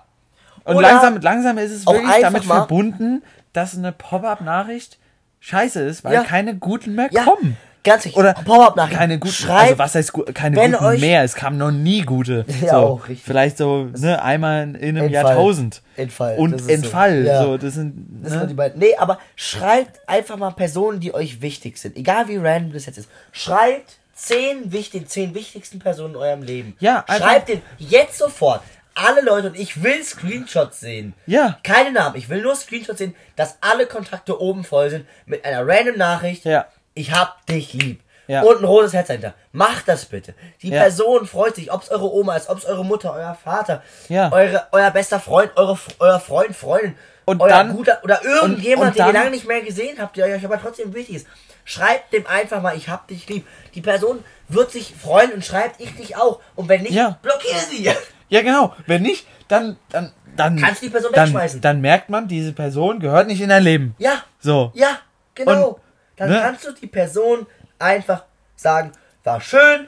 Und 0.65 0.75
Oder 0.77 0.87
langsam, 0.91 1.17
langsam 1.21 1.57
ist 1.57 1.71
es 1.71 1.85
wirklich 1.85 2.21
damit 2.21 2.45
mal- 2.45 2.55
verbunden, 2.59 3.21
dass 3.53 3.77
eine 3.77 3.91
Pop-up-Nachricht 3.91 4.97
scheiße 5.39 5.81
ist, 5.81 6.03
weil 6.03 6.13
Ja. 6.13 6.23
keine 6.23 6.55
guten 6.55 6.95
mehr 6.95 7.09
Ja. 7.11 7.23
kommen. 7.23 7.57
Ganz 7.85 8.05
wichtig. 8.05 8.17
Oder 8.17 8.33
Pop-up-Nachrichten. 8.33 8.97
keine 8.97 9.19
guten, 9.19 9.33
Schreibt, 9.33 9.61
also 9.71 9.77
was 9.79 9.95
heißt 9.95 10.13
keine 10.33 10.55
guten 10.69 10.99
mehr? 11.01 11.21
Es 11.23 11.35
kamen 11.35 11.57
noch 11.57 11.71
nie 11.71 12.01
gute. 12.03 12.45
Ja, 12.61 12.69
so, 12.69 12.75
auch 12.77 13.07
richtig. 13.09 13.25
Vielleicht 13.25 13.57
so 13.57 13.89
ne, 13.97 14.23
einmal 14.23 14.63
in 14.63 14.73
einem 14.97 15.07
Entfall. 15.07 15.11
Jahrtausend. 15.11 15.81
Entfall. 15.97 16.37
Und 16.37 16.69
Entfall. 16.69 17.23
So. 17.23 17.27
Ja. 17.27 17.43
So, 17.43 17.57
das 17.57 17.73
sind. 17.73 18.07
Das 18.23 18.31
sind 18.31 18.41
Ne? 18.43 18.47
die 18.47 18.53
beiden. 18.53 18.79
Nee, 18.79 18.95
aber 18.97 19.19
schreibt 19.35 19.99
einfach 20.07 20.37
mal 20.37 20.51
Personen, 20.51 21.01
die 21.01 21.13
euch 21.13 21.41
wichtig 21.41 21.77
sind. 21.77 21.97
Egal 21.97 22.29
wie 22.29 22.37
random 22.37 22.71
das 22.71 22.85
jetzt 22.85 22.99
ist. 22.99 23.09
Schreibt 23.33 23.97
zehn 24.15 24.71
wichtig, 24.71 25.09
zehn 25.09 25.35
wichtigsten 25.35 25.79
Personen 25.79 26.13
in 26.13 26.19
eurem 26.21 26.43
Leben. 26.43 26.77
Ja, 26.79 27.03
einfach- 27.05 27.17
Schreibt 27.17 27.49
den 27.49 27.61
jetzt 27.79 28.17
sofort. 28.17 28.61
Alle 28.95 29.21
Leute 29.21 29.47
und 29.47 29.55
ich 29.59 29.81
will 29.83 30.03
Screenshots 30.03 30.79
sehen. 30.79 31.13
Ja. 31.25 31.57
Keine 31.63 31.91
Namen. 31.91 32.15
Ich 32.15 32.29
will 32.29 32.41
nur 32.41 32.55
Screenshots 32.55 32.99
sehen, 32.99 33.15
dass 33.35 33.57
alle 33.61 33.87
Kontakte 33.87 34.39
oben 34.39 34.63
voll 34.63 34.89
sind 34.89 35.07
mit 35.25 35.43
einer 35.45 35.67
random 35.67 35.97
Nachricht. 35.97 36.45
Ja. 36.45 36.67
Ich 36.93 37.11
hab 37.11 37.45
dich 37.47 37.73
lieb. 37.73 38.01
Ja. 38.27 38.41
Und 38.43 38.59
ein 38.59 38.65
rotes 38.65 38.93
Herz 38.93 39.07
dahinter. 39.07 39.33
Macht 39.51 39.87
das 39.87 40.05
bitte. 40.05 40.33
Die 40.61 40.69
Ja. 40.69 40.81
Person 40.83 41.25
freut 41.27 41.55
sich, 41.55 41.71
ob 41.71 41.81
es 41.83 41.89
eure 41.91 42.11
Oma 42.13 42.35
ist, 42.37 42.49
ob 42.49 42.57
es 42.57 42.65
eure 42.65 42.85
Mutter, 42.85 43.13
euer 43.13 43.35
Vater, 43.43 43.83
Ja. 44.09 44.31
eure, 44.31 44.67
euer 44.71 44.91
bester 44.91 45.19
Freund, 45.19 45.51
eure, 45.57 45.77
euer 45.99 46.19
Freund, 46.21 46.55
Freundin, 46.55 46.95
Und 47.25 47.41
euer 47.41 47.49
dann- 47.49 47.75
guter 47.75 47.99
oder 48.03 48.23
irgendjemand, 48.23 48.91
und 48.91 48.99
den 48.99 49.07
ihr 49.07 49.13
lange 49.13 49.31
nicht 49.31 49.45
mehr 49.47 49.61
gesehen 49.61 49.97
habt, 49.99 50.15
der 50.15 50.27
euch 50.27 50.45
aber 50.45 50.61
trotzdem 50.61 50.93
wichtig 50.93 51.17
ist. 51.17 51.27
Schreibt 51.65 52.13
dem 52.13 52.25
einfach 52.27 52.61
mal, 52.61 52.77
ich 52.77 52.87
hab 52.89 53.07
dich 53.07 53.27
lieb. 53.27 53.45
Die 53.75 53.81
Person 53.81 54.23
wird 54.47 54.71
sich 54.71 54.93
freuen 55.01 55.31
und 55.33 55.43
schreibt 55.43 55.81
ich 55.81 55.93
dich 55.95 56.15
auch. 56.15 56.39
Und 56.55 56.69
wenn 56.69 56.83
nicht, 56.83 56.93
Ja. 56.93 57.17
blockier 57.21 57.57
sie. 57.69 57.89
Ja, 58.33 58.41
genau. 58.41 58.73
Wenn 58.87 59.03
nicht, 59.03 59.27
dann. 59.47 59.77
dann, 59.89 60.11
dann 60.35 60.57
Kannst 60.57 60.81
die 60.81 60.89
Person 60.89 61.11
dann, 61.13 61.25
wegschmeißen. 61.27 61.61
Dann 61.61 61.81
merkt 61.81 62.09
man, 62.09 62.27
diese 62.27 62.53
Person 62.53 62.99
gehört 62.99 63.27
nicht 63.27 63.39
in 63.41 63.49
dein 63.49 63.63
Leben. 63.63 63.95
Ja, 63.99 64.23
So. 64.39 64.71
ja, 64.73 64.97
genau. 65.35 65.67
Und, 65.69 65.77
Dann 66.17 66.29
ne? 66.29 66.39
kannst 66.41 66.65
du 66.65 66.71
die 66.71 66.87
Person 66.87 67.45
einfach 67.79 68.23
sagen, 68.55 68.91
war 69.23 69.39
schön, 69.41 69.87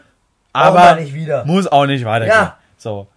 aber 0.53 0.95
nicht 0.95 1.13
wieder. 1.13 1.43
muss 1.45 1.65
auch 1.67 1.85
nicht 1.87 2.05
weitergehen. 2.05 2.35
Ja. 2.35 2.57
So. 2.77 3.07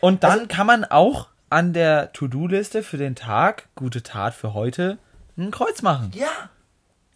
Und 0.00 0.24
dann 0.24 0.30
Also- 0.32 0.46
kann 0.48 0.66
man 0.66 0.84
auch 0.86 1.28
an 1.50 1.72
der 1.74 2.12
To-Do-Liste 2.12 2.82
für 2.82 2.96
den 2.96 3.14
Tag, 3.14 3.68
gute 3.74 4.02
Tat 4.02 4.32
für 4.34 4.54
heute, 4.54 4.96
ein 5.36 5.50
Kreuz 5.50 5.82
machen. 5.82 6.10
Ja, 6.14 6.48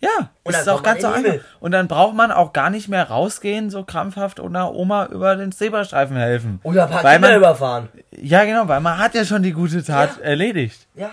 Ja, 0.00 0.30
Und 0.44 0.54
ist 0.54 0.66
dann 0.66 0.76
auch 0.76 0.82
ganz 0.82 1.00
so 1.02 1.08
einfach. 1.08 1.34
Und 1.58 1.72
dann 1.72 1.88
braucht 1.88 2.14
man 2.14 2.30
auch 2.30 2.52
gar 2.52 2.68
nicht 2.70 2.88
mehr 2.88 3.08
rausgehen, 3.08 3.70
so 3.70 3.82
krampfhaft 3.82 4.38
und 4.40 4.54
einer 4.54 4.74
Oma 4.74 5.06
über 5.06 5.36
den 5.36 5.52
Zebrastreifen 5.52 6.16
helfen. 6.16 6.60
oder 6.64 6.84
ein 6.84 6.90
paar 6.90 7.02
weil 7.02 7.14
Kinder 7.14 7.28
man, 7.30 7.38
überfahren. 7.38 7.88
Ja, 8.10 8.44
genau, 8.44 8.68
weil 8.68 8.80
man 8.80 8.98
hat 8.98 9.14
ja 9.14 9.24
schon 9.24 9.42
die 9.42 9.52
gute 9.52 9.82
Tat 9.82 10.18
Ja. 10.18 10.22
erledigt. 10.24 10.86
Ja. 10.94 11.10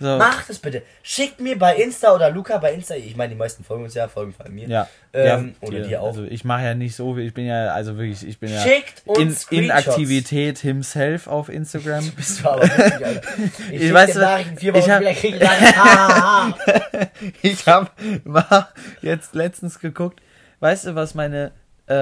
So. 0.00 0.16
Macht 0.16 0.48
es 0.48 0.58
bitte. 0.58 0.82
Schickt 1.02 1.40
mir 1.40 1.58
bei 1.58 1.76
Insta 1.76 2.14
oder 2.14 2.30
Luca 2.30 2.56
bei 2.56 2.72
Insta, 2.72 2.94
ich 2.94 3.16
meine, 3.16 3.34
die 3.34 3.38
meisten 3.38 3.62
folgen 3.62 3.84
uns 3.84 3.92
ja, 3.94 4.08
folgen 4.08 4.32
von 4.32 4.52
mir. 4.52 4.66
Ja. 4.66 4.88
Ähm, 5.12 5.54
ja, 5.60 5.68
oder 5.68 5.80
dir 5.80 6.00
auch. 6.00 6.06
Also 6.08 6.24
ich 6.24 6.42
mache 6.44 6.62
ja 6.64 6.74
nicht 6.74 6.96
so 6.96 7.14
viel, 7.14 7.26
ich 7.26 7.34
bin 7.34 7.44
ja, 7.44 7.74
also 7.74 7.96
wirklich, 7.98 8.26
ich 8.26 8.38
bin 8.38 8.50
ja 8.50 8.60
Schickt 8.62 9.02
uns 9.04 9.44
in. 9.50 9.64
Inaktivität 9.64 10.58
himself 10.58 11.26
auf 11.26 11.50
Instagram. 11.50 12.10
Bist 12.16 12.42
du 12.42 12.48
aber 12.48 12.62
wirklich, 12.62 13.06
Alter. 13.06 13.22
Ich, 13.70 13.82
Ich 13.82 13.92
weiß, 13.92 14.14
Nachrichten 14.14 14.56
vier 14.56 14.74
ich 14.74 14.82
Wochen 14.82 14.90
hab- 14.92 15.00
wieder 15.02 15.50
ha. 15.76 16.54
ich 17.42 17.66
habe 17.66 17.90
mal 18.24 18.68
jetzt 19.02 19.34
letztens 19.34 19.78
geguckt, 19.80 20.20
weißt 20.60 20.86
du, 20.86 20.94
was 20.94 21.14
meine, 21.14 21.52
äh, 21.88 21.94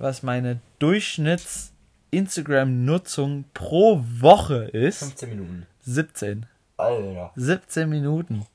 was 0.00 0.22
meine 0.22 0.60
Durchschnitts 0.78 1.72
Instagram-Nutzung 2.12 3.46
pro 3.54 4.04
Woche 4.20 4.64
ist? 4.72 4.98
15 5.00 5.28
Minuten. 5.28 5.66
17. 5.80 6.46
Alter. 6.82 7.30
17 7.36 7.88
Minuten. 7.88 8.46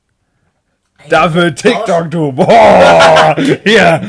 Dafür 1.09 1.53
TikTok, 1.53 2.09
du. 2.09 2.31
Boah, 2.33 3.35
hier. 3.63 4.01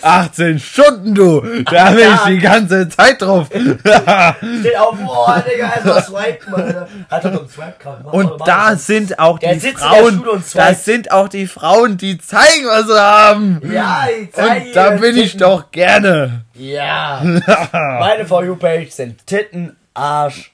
18 0.00 0.58
Stunden, 0.60 1.14
du. 1.14 1.40
Da 1.64 1.90
bin 1.90 2.06
ich 2.14 2.20
die 2.28 2.38
ganze 2.38 2.88
Zeit 2.88 3.20
drauf. 3.20 3.48
Steht 3.50 4.78
auf, 4.78 4.96
boah, 4.96 5.42
Digga, 5.46 5.72
erstmal 5.74 6.02
swipen, 6.04 6.54
Alter. 6.54 6.88
Hat 7.10 7.24
doch 7.24 7.30
einen 7.30 7.48
Swipe-Card. 7.48 8.04
Und 8.14 8.32
da 8.46 8.76
sind 8.76 9.18
auch 9.18 9.38
die 9.40 9.58
Frauen, 9.60 10.24
das 10.54 10.84
sind 10.84 11.10
auch 11.10 11.28
die 11.28 11.46
Frauen, 11.48 11.96
die 11.96 12.16
zeigen, 12.18 12.66
was 12.68 12.86
sie 12.86 12.98
haben. 13.00 13.60
Ja, 13.70 14.04
ich 14.18 14.32
zeig 14.32 14.66
Und 14.66 14.76
da 14.76 14.90
bin 14.90 15.16
ich 15.16 15.32
Titten. 15.32 15.40
doch 15.40 15.70
gerne. 15.72 16.44
Ja. 16.54 17.20
Meine 17.72 18.24
For 18.24 18.44
You-Page 18.44 18.90
sind 18.90 19.26
Titten, 19.26 19.76
Arsch 19.94 20.53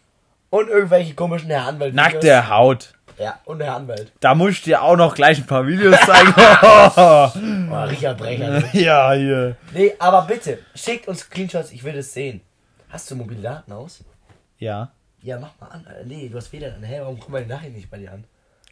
und 0.51 0.68
irgendwelche 0.68 1.14
komischen 1.14 1.48
Herr 1.51 1.66
Anwalt. 1.66 1.94
Nackte 1.94 2.48
Haut. 2.48 2.94
Ja, 3.18 3.39
und 3.44 3.60
Herr 3.62 3.77
Anwalt. 3.77 4.12
Da 4.20 4.35
muss 4.35 4.52
ich 4.52 4.62
dir 4.62 4.82
auch 4.82 4.97
noch 4.97 5.14
gleich 5.14 5.39
ein 5.39 5.47
paar 5.47 5.66
Videos 5.66 5.98
zeigen. 6.06 6.32
Oh, 7.70 7.82
Richard 7.85 8.18
Brecher. 8.18 8.51
Ne? 8.51 8.64
ja, 8.72 9.12
hier. 9.12 9.56
Nee, 9.72 9.93
aber 9.98 10.22
bitte, 10.22 10.59
schickt 10.74 11.06
uns 11.09 11.20
Screenshots, 11.20 11.72
ich 11.72 11.85
will 11.85 11.93
das 11.93 12.12
sehen. 12.12 12.40
Hast 12.89 13.10
du 13.10 13.16
mobile 13.16 13.40
Daten 13.43 13.72
aus? 13.72 14.02
Ja. 14.59 14.90
Ja, 15.22 15.39
mach 15.39 15.51
mal 15.60 15.66
an. 15.68 15.86
Nee, 16.06 16.28
du 16.28 16.36
hast 16.39 16.51
weder 16.52 16.74
an. 16.74 16.82
Hä, 16.82 16.98
warum 17.01 17.18
kommt 17.20 17.32
meine 17.32 17.47
Nachricht 17.47 17.74
nicht 17.77 17.90
bei 17.90 17.98
dir 17.98 18.12
an? 18.12 18.24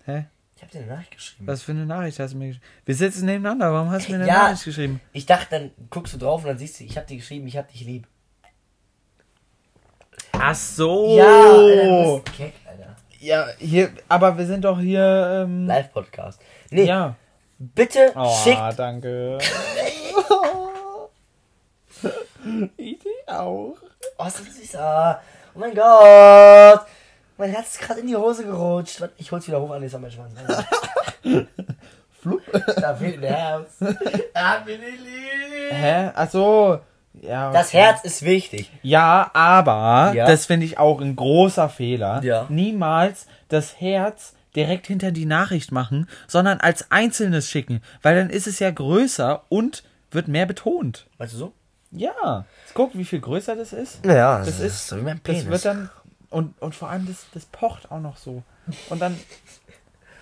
Hä? 0.06 0.24
Ich 0.56 0.62
hab 0.62 0.70
dir 0.70 0.78
eine 0.80 0.88
Nachricht 0.92 1.12
geschrieben. 1.12 1.46
Was 1.46 1.62
für 1.62 1.72
eine 1.72 1.86
Nachricht 1.86 2.18
hast 2.18 2.32
du 2.32 2.38
mir 2.38 2.48
geschrieben? 2.48 2.66
Wir 2.86 2.94
sitzen 2.94 3.26
nebeneinander, 3.26 3.72
warum 3.72 3.90
hast 3.90 4.08
du 4.08 4.12
mir 4.12 4.18
eine 4.18 4.26
Ja. 4.26 4.42
Nachricht 4.44 4.64
geschrieben? 4.64 5.00
Ich 5.12 5.26
dachte, 5.26 5.46
dann 5.50 5.70
guckst 5.90 6.14
du 6.14 6.18
drauf 6.18 6.42
und 6.42 6.48
dann 6.48 6.58
siehst 6.58 6.80
du, 6.80 6.84
ich 6.84 6.96
hab 6.96 7.06
dir 7.06 7.16
geschrieben, 7.18 7.46
ich 7.46 7.56
hab 7.56 7.68
dich 7.70 7.82
lieb. 7.82 8.06
Ach 10.40 10.54
so. 10.54 11.16
Ja, 11.16 11.24
Alter, 11.50 12.22
keck, 12.36 12.54
Alter. 12.68 12.96
Ja, 13.20 13.46
hier, 13.58 13.90
aber 14.08 14.36
wir 14.38 14.46
sind 14.46 14.64
doch 14.64 14.78
hier, 14.78 15.44
ähm, 15.44 15.66
Live-Podcast. 15.66 16.40
Nee, 16.70 16.84
ja. 16.84 17.14
bitte 17.58 18.12
Oh, 18.14 18.32
schickt. 18.44 18.78
danke. 18.78 19.38
ich 22.76 22.98
auch. 23.26 23.74
Oh, 24.18 24.24
ist 24.26 24.40
das 24.40 24.56
süß. 24.56 24.76
Ah. 24.76 25.20
Oh 25.54 25.58
mein 25.58 25.74
Gott. 25.74 26.86
Mein 27.36 27.50
Herz 27.50 27.68
ist 27.74 27.80
gerade 27.80 28.00
in 28.00 28.06
die 28.06 28.16
Hose 28.16 28.44
gerutscht. 28.44 29.02
Ich 29.16 29.30
hol's 29.32 29.46
wieder 29.46 29.60
hoch 29.60 29.70
an, 29.70 29.82
an 29.82 30.00
meinen 30.00 30.10
Schwanz. 30.10 30.38
Flup. 32.20 32.42
Da 32.76 32.94
fehlt 32.94 33.16
ein 33.18 33.22
Herz. 33.34 33.70
Ah, 34.34 34.58
bin 34.58 34.80
ich 34.82 35.00
lieb. 35.00 35.72
Hä? 35.72 36.10
Ach 36.14 36.30
Ja. 37.22 37.52
Das 37.52 37.68
okay. 37.68 37.78
Herz 37.78 38.04
ist 38.04 38.22
wichtig. 38.24 38.70
Ja, 38.82 39.30
aber 39.34 40.12
Ja. 40.14 40.26
das 40.26 40.46
finde 40.46 40.66
ich 40.66 40.78
auch 40.78 41.00
ein 41.00 41.16
großer 41.16 41.68
Fehler. 41.68 42.22
Ja. 42.22 42.46
Niemals 42.48 43.26
das 43.48 43.80
Herz 43.80 44.34
direkt 44.56 44.86
hinter 44.86 45.10
die 45.12 45.26
Nachricht 45.26 45.72
machen, 45.72 46.08
sondern 46.26 46.58
als 46.60 46.90
einzelnes 46.90 47.48
schicken, 47.50 47.82
weil 48.02 48.16
dann 48.16 48.30
ist 48.30 48.46
es 48.46 48.58
ja 48.58 48.70
größer 48.70 49.42
und 49.48 49.84
wird 50.10 50.26
mehr 50.28 50.46
betont. 50.46 51.06
Weißt 51.18 51.34
du 51.34 51.38
so? 51.38 51.52
Ja. 51.90 52.44
Guck, 52.74 52.96
wie 52.96 53.04
viel 53.04 53.20
größer 53.20 53.56
das 53.56 53.72
ist. 53.72 54.04
Ja, 54.04 54.38
Das 54.38 54.60
ist 54.60 54.88
so 54.88 54.96
wie 54.96 55.02
mein 55.02 55.20
Das 55.24 55.34
Penis. 55.36 55.46
wird 55.48 55.64
dann 55.64 55.90
und 56.30 56.60
und 56.60 56.74
vor 56.74 56.90
allem 56.90 57.06
das 57.06 57.26
das 57.34 57.46
pocht 57.46 57.90
auch 57.90 58.00
noch 58.00 58.16
so. 58.16 58.42
Und 58.90 59.00
dann 59.00 59.18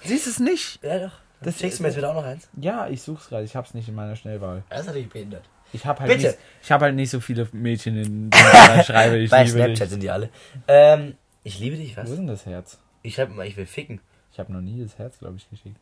siehst 0.05 0.27
es 0.27 0.39
nicht. 0.39 0.81
ja, 0.83 0.99
doch. 0.99 1.13
Das 1.41 1.55
Das 1.55 1.59
schickst 1.61 1.79
du 1.79 1.83
mir 1.83 1.89
jetzt 1.91 1.97
wieder 1.99 2.11
auch 2.11 2.15
noch 2.15 2.25
eins? 2.25 2.49
Ja, 2.61 2.89
ich 2.89 3.03
such's 3.03 3.29
gerade. 3.29 3.45
Ich 3.45 3.55
hab's 3.57 3.75
nicht 3.75 3.89
in 3.89 3.95
meiner 3.95 4.17
Schnellwahl. 4.17 4.63
Das 4.71 4.81
ist 4.81 4.87
natürlich 4.87 5.09
behindert. 5.11 5.43
Ich 5.73 5.85
habe 5.85 6.01
halt 6.01 6.11
Bitte. 6.11 6.29
nicht, 6.29 6.39
ich 6.63 6.73
habe 6.73 6.85
halt 6.87 6.95
nicht 6.95 7.11
so 7.11 7.21
viele 7.21 7.49
Mädchen 7.53 7.97
in 7.97 8.31
dann 8.31 8.85
schreibe, 8.85 9.19
ich 9.19 9.31
Bei 9.31 9.47
Snapchat 9.47 9.81
dich. 9.81 9.89
sind 9.91 10.03
die 10.03 10.11
alle. 10.11 10.31
Ähm, 10.69 11.15
ich 11.43 11.59
liebe 11.59 11.77
dich, 11.77 11.97
Wo 11.97 12.03
was? 12.03 12.11
ist 12.11 12.17
denn 12.17 12.27
das 12.27 12.47
Herz? 12.47 12.79
Ich 13.03 13.19
immer, 13.19 13.45
ich 13.45 13.57
will 13.57 13.67
ficken. 13.67 14.01
Ich 14.33 14.39
habe 14.39 14.53
noch 14.53 14.61
nie 14.61 14.83
das 14.83 14.99
Herz, 14.99 15.19
glaube 15.19 15.37
ich, 15.37 15.49
geschickt. 15.51 15.77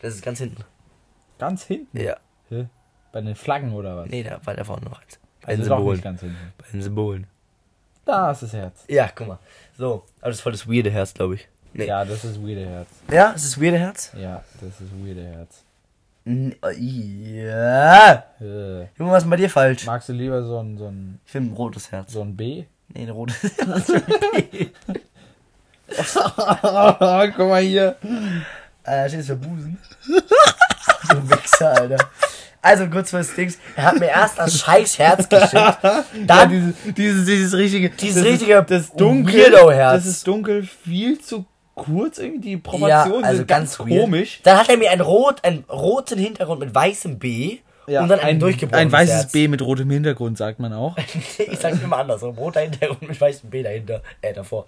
Das 0.00 0.14
ist 0.14 0.22
ganz 0.22 0.38
hinten. 0.38 0.64
Ganz 1.38 1.64
hinten. 1.64 1.98
Ja. 1.98 2.16
Hä? 2.48 2.66
Bei 3.12 3.20
den 3.20 3.34
Flaggen 3.34 3.72
oder 3.72 3.96
was? 3.96 4.08
Nee, 4.08 4.22
da 4.22 4.40
war 4.44 4.54
da 4.54 4.64
vorne 4.64 4.84
noch 4.84 5.00
eins. 5.00 5.18
Bei 5.42 5.52
den 5.52 5.60
also 5.60 5.70
doch 5.70 5.76
Symbolen. 5.78 6.00
ganz 6.00 6.20
hinten. 6.20 6.52
Bei 6.58 6.64
den 6.72 6.82
Symbolen. 6.82 7.26
Da 8.04 8.30
ist 8.32 8.42
das 8.42 8.52
Herz. 8.52 8.84
Ja, 8.88 9.08
guck 9.14 9.28
mal. 9.28 9.38
So, 9.76 10.04
aber 10.20 10.30
das 10.30 10.36
ist 10.38 10.42
voll 10.42 10.52
das 10.52 10.68
weirde 10.68 10.90
Herz, 10.90 11.14
glaube 11.14 11.34
ich. 11.36 11.48
Nee. 11.74 11.86
Ja, 11.86 12.04
das 12.04 12.24
ist 12.24 12.42
weirde 12.42 12.66
Herz. 12.66 12.88
Ja, 13.10 13.30
ist 13.30 13.60
weirde 13.60 13.78
Herz? 13.78 14.12
Ja, 14.18 14.42
das 14.60 14.80
ist 14.80 14.90
weirde 15.04 15.24
Herz. 15.24 15.64
Äh, 16.24 16.52
Ja. 16.78 18.12
Äh, 18.40 18.86
Junge, 18.98 19.10
was 19.12 19.24
ist 19.24 19.30
bei 19.30 19.36
dir 19.36 19.50
falsch? 19.50 19.84
magst 19.86 20.08
du 20.08 20.12
lieber 20.12 20.42
so 20.42 20.58
ein, 20.58 20.76
so 20.78 20.86
ein, 20.86 21.20
Ich 21.26 21.34
will 21.34 21.42
ein 21.42 21.52
rotes 21.52 21.90
Herz. 21.90 22.12
so 22.12 22.20
ein 22.22 22.36
B? 22.36 22.64
Nee, 22.94 23.02
ein 23.04 23.10
rotes 23.10 23.36
Guck 27.36 27.48
mal 27.48 27.62
hier. 27.62 27.96
Äh, 28.84 29.08
steht 29.08 29.20
das 29.20 29.26
für 29.26 29.36
Busen? 29.36 29.78
so 30.06 31.16
ein 31.16 31.30
Wichser, 31.30 31.72
Alter. 31.78 31.98
Also 32.64 32.86
kurz 32.88 33.10
fürs 33.10 33.34
Dings. 33.34 33.58
Er 33.76 33.84
hat 33.84 33.98
mir 33.98 34.06
erst 34.06 34.38
das 34.38 34.60
scheiß 34.60 34.98
Herz 34.98 35.28
geschickt. 35.28 35.52
Ja, 35.52 36.04
Dann 36.26 36.48
dieses, 36.48 36.74
dieses, 36.94 37.26
dieses 37.26 37.54
richtige, 37.54 37.90
Dieses 37.90 38.16
das 38.22 38.24
ist- 38.24 38.32
richtige 38.32 38.62
das 38.62 38.92
dunkel, 38.92 39.52
Weirdo-Herz. 39.52 40.04
das 40.04 40.06
ist 40.14 40.26
dunkel 40.26 40.62
viel 40.62 41.20
zu 41.20 41.44
kurz 41.74 42.18
irgendwie, 42.18 42.40
die 42.40 42.52
ja, 42.52 42.58
Proportionen 42.58 43.24
also 43.24 43.36
sind 43.38 43.48
ganz, 43.48 43.78
ganz, 43.78 43.88
komisch. 43.90 44.40
Dann 44.42 44.58
hat 44.58 44.68
er 44.68 44.76
mir 44.76 44.90
ein 44.90 45.00
rot, 45.00 45.44
einen 45.44 45.64
roten 45.64 46.18
Hintergrund 46.18 46.60
mit 46.60 46.74
weißem 46.74 47.18
B 47.18 47.58
und 47.86 48.08
dann 48.08 48.20
ein, 48.20 48.38
durchgebrochenes 48.38 48.86
ein 48.86 48.92
weißes 48.92 49.14
Herz. 49.14 49.32
B 49.32 49.48
mit 49.48 49.62
rotem 49.62 49.90
Hintergrund, 49.90 50.38
sagt 50.38 50.60
man 50.60 50.72
auch. 50.72 50.96
ich 51.38 51.58
sag's 51.58 51.82
immer 51.82 51.98
andersrum. 51.98 52.36
Roter 52.36 52.60
Hintergrund 52.60 53.02
mit 53.08 53.20
weißem 53.20 53.50
B 53.50 53.62
dahinter. 53.62 54.02
Äh, 54.20 54.32
davor. 54.32 54.66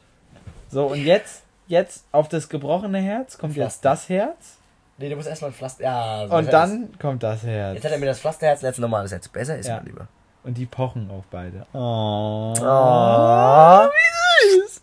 So, 0.70 0.86
und 0.86 1.04
jetzt, 1.04 1.42
jetzt 1.68 2.04
auf 2.10 2.28
das 2.28 2.48
gebrochene 2.48 2.98
Herz 2.98 3.38
kommt 3.38 3.56
jetzt 3.56 3.84
das 3.84 4.08
Herz. 4.08 4.58
Nee, 4.98 5.08
du 5.08 5.16
musst 5.16 5.28
erstmal 5.28 5.50
ein 5.50 5.54
Pflaster. 5.54 5.84
Ja, 5.84 6.26
so 6.28 6.36
Und 6.36 6.46
das- 6.46 6.52
dann 6.52 6.98
kommt 6.98 7.22
das 7.22 7.42
Herz. 7.42 7.74
Jetzt 7.74 7.84
hat 7.84 7.92
er 7.92 7.98
mir 7.98 8.06
das 8.06 8.20
Pflasterherz, 8.20 8.62
jetzt 8.62 8.78
ein 8.78 8.82
normales 8.82 9.10
Herz. 9.12 9.28
Besser 9.28 9.58
ist 9.58 9.66
Ja. 9.66 9.80
mir 9.80 9.86
lieber. 9.86 10.08
Und 10.44 10.56
die 10.58 10.66
pochen 10.66 11.10
auch 11.10 11.24
beide. 11.30 11.66
Oh. 11.72 12.52
Oh. 12.60 13.88
Wie 13.90 14.60
süß. 14.60 14.82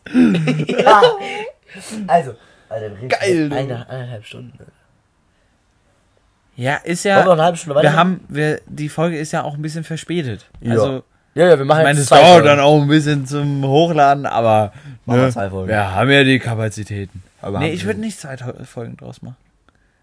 ja. 0.84 1.02
Also, 2.07 2.35
Alter, 2.69 2.89
wir 2.91 2.98
reden 2.98 3.10
Geil. 3.10 3.49
Eine, 3.53 3.89
eineinhalb 3.89 4.26
Stunden. 4.26 4.53
Ja, 6.56 6.76
ist 6.77 7.03
wir 7.06 7.15
noch 7.19 7.26
ja. 7.26 7.31
eine 7.31 7.43
halbe 7.43 7.57
Stunde 7.57 7.76
weiter? 7.76 7.89
Wir 7.89 7.95
haben, 7.95 8.22
wir, 8.27 8.61
die 8.68 8.89
Folge 8.89 9.18
ist 9.18 9.31
ja 9.31 9.43
auch 9.43 9.56
ein 9.56 9.61
bisschen 9.61 9.84
verspätet. 9.84 10.48
Ja. 10.60 10.73
Also, 10.73 11.03
Ja, 11.34 11.48
ja, 11.48 11.57
wir 11.57 11.65
machen 11.65 11.80
ich 11.80 11.84
meine, 11.85 11.99
jetzt 11.99 12.11
es 12.11 12.18
dauert 12.19 12.45
dann 12.45 12.60
auch 12.60 12.81
ein 12.81 12.88
bisschen 12.88 13.26
zum 13.26 13.64
Hochladen, 13.65 14.26
aber 14.26 14.73
Machen 15.06 15.19
wir 15.19 15.26
ne, 15.27 15.31
zwei 15.31 15.49
Folgen. 15.49 15.69
wir 15.69 15.95
haben 15.95 16.10
ja 16.11 16.23
die 16.23 16.39
Kapazitäten. 16.39 17.23
Aber 17.41 17.60
nee, 17.60 17.72
ich 17.72 17.81
wir- 17.81 17.88
würde 17.88 18.02
nicht 18.02 18.19
zwei 18.19 18.38
Folgen 18.38 18.98
draus 18.98 19.22
machen. 19.22 19.38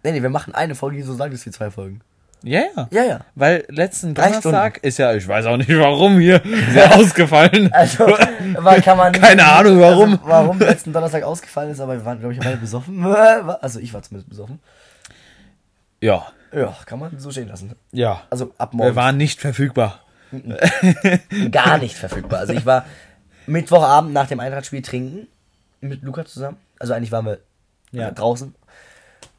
Nee, 0.02 0.12
nee, 0.12 0.22
wir 0.22 0.30
machen 0.30 0.54
eine 0.54 0.74
Folge, 0.74 0.96
die 0.96 1.02
so 1.02 1.14
lang 1.16 1.30
ist 1.32 1.44
wie 1.44 1.50
zwei 1.50 1.70
Folgen. 1.70 2.00
Ja, 2.44 2.60
ja. 2.76 2.88
Ja, 2.92 3.02
ja. 3.04 3.20
Weil 3.34 3.64
letzten 3.68 4.14
Drei 4.14 4.26
Donnerstag 4.28 4.78
ist 4.84 4.98
ja, 4.98 5.12
ich 5.14 5.26
weiß 5.26 5.46
auch 5.46 5.56
nicht 5.56 5.70
warum 5.76 6.18
hier, 6.20 6.40
sehr 6.72 6.94
ausgefallen. 6.94 7.72
Also, 7.72 8.06
war, 8.06 8.80
kann 8.80 8.96
man. 8.96 9.12
Keine 9.20 9.44
Ahnung, 9.44 9.80
warum. 9.80 10.12
Also, 10.12 10.20
warum 10.28 10.58
letzten 10.60 10.92
Donnerstag 10.92 11.24
ausgefallen 11.24 11.70
ist, 11.72 11.80
aber 11.80 11.94
wir 11.94 12.04
waren, 12.04 12.20
glaube 12.20 12.34
ich, 12.34 12.40
beide 12.40 12.56
besoffen. 12.56 13.04
Also, 13.60 13.80
ich 13.80 13.92
war 13.92 14.02
zumindest 14.02 14.28
besoffen. 14.30 14.60
Ja, 16.00 16.26
Ja, 16.52 16.76
kann 16.86 17.00
man 17.00 17.18
so 17.18 17.30
stehen 17.30 17.48
lassen. 17.48 17.72
ja. 17.92 18.22
Also, 18.30 18.52
ab 18.56 18.72
morgen. 18.72 18.90
Wir 18.90 18.96
waren 18.96 19.16
nicht 19.16 19.40
verfügbar. 19.40 20.00
gar 21.50 21.78
nicht 21.78 21.96
verfügbar. 21.96 22.40
Also, 22.40 22.52
ich 22.52 22.66
war 22.66 22.84
Mittwochabend 23.46 24.12
nach 24.12 24.28
dem 24.28 24.40
Eintrachtspiel 24.40 24.82
trinken. 24.82 25.26
Mit 25.80 26.02
Luca 26.02 26.24
zusammen. 26.24 26.56
Also, 26.78 26.92
eigentlich 26.92 27.12
waren 27.12 27.26
wir 27.26 27.38
Ja. 27.90 28.10
draußen. 28.10 28.54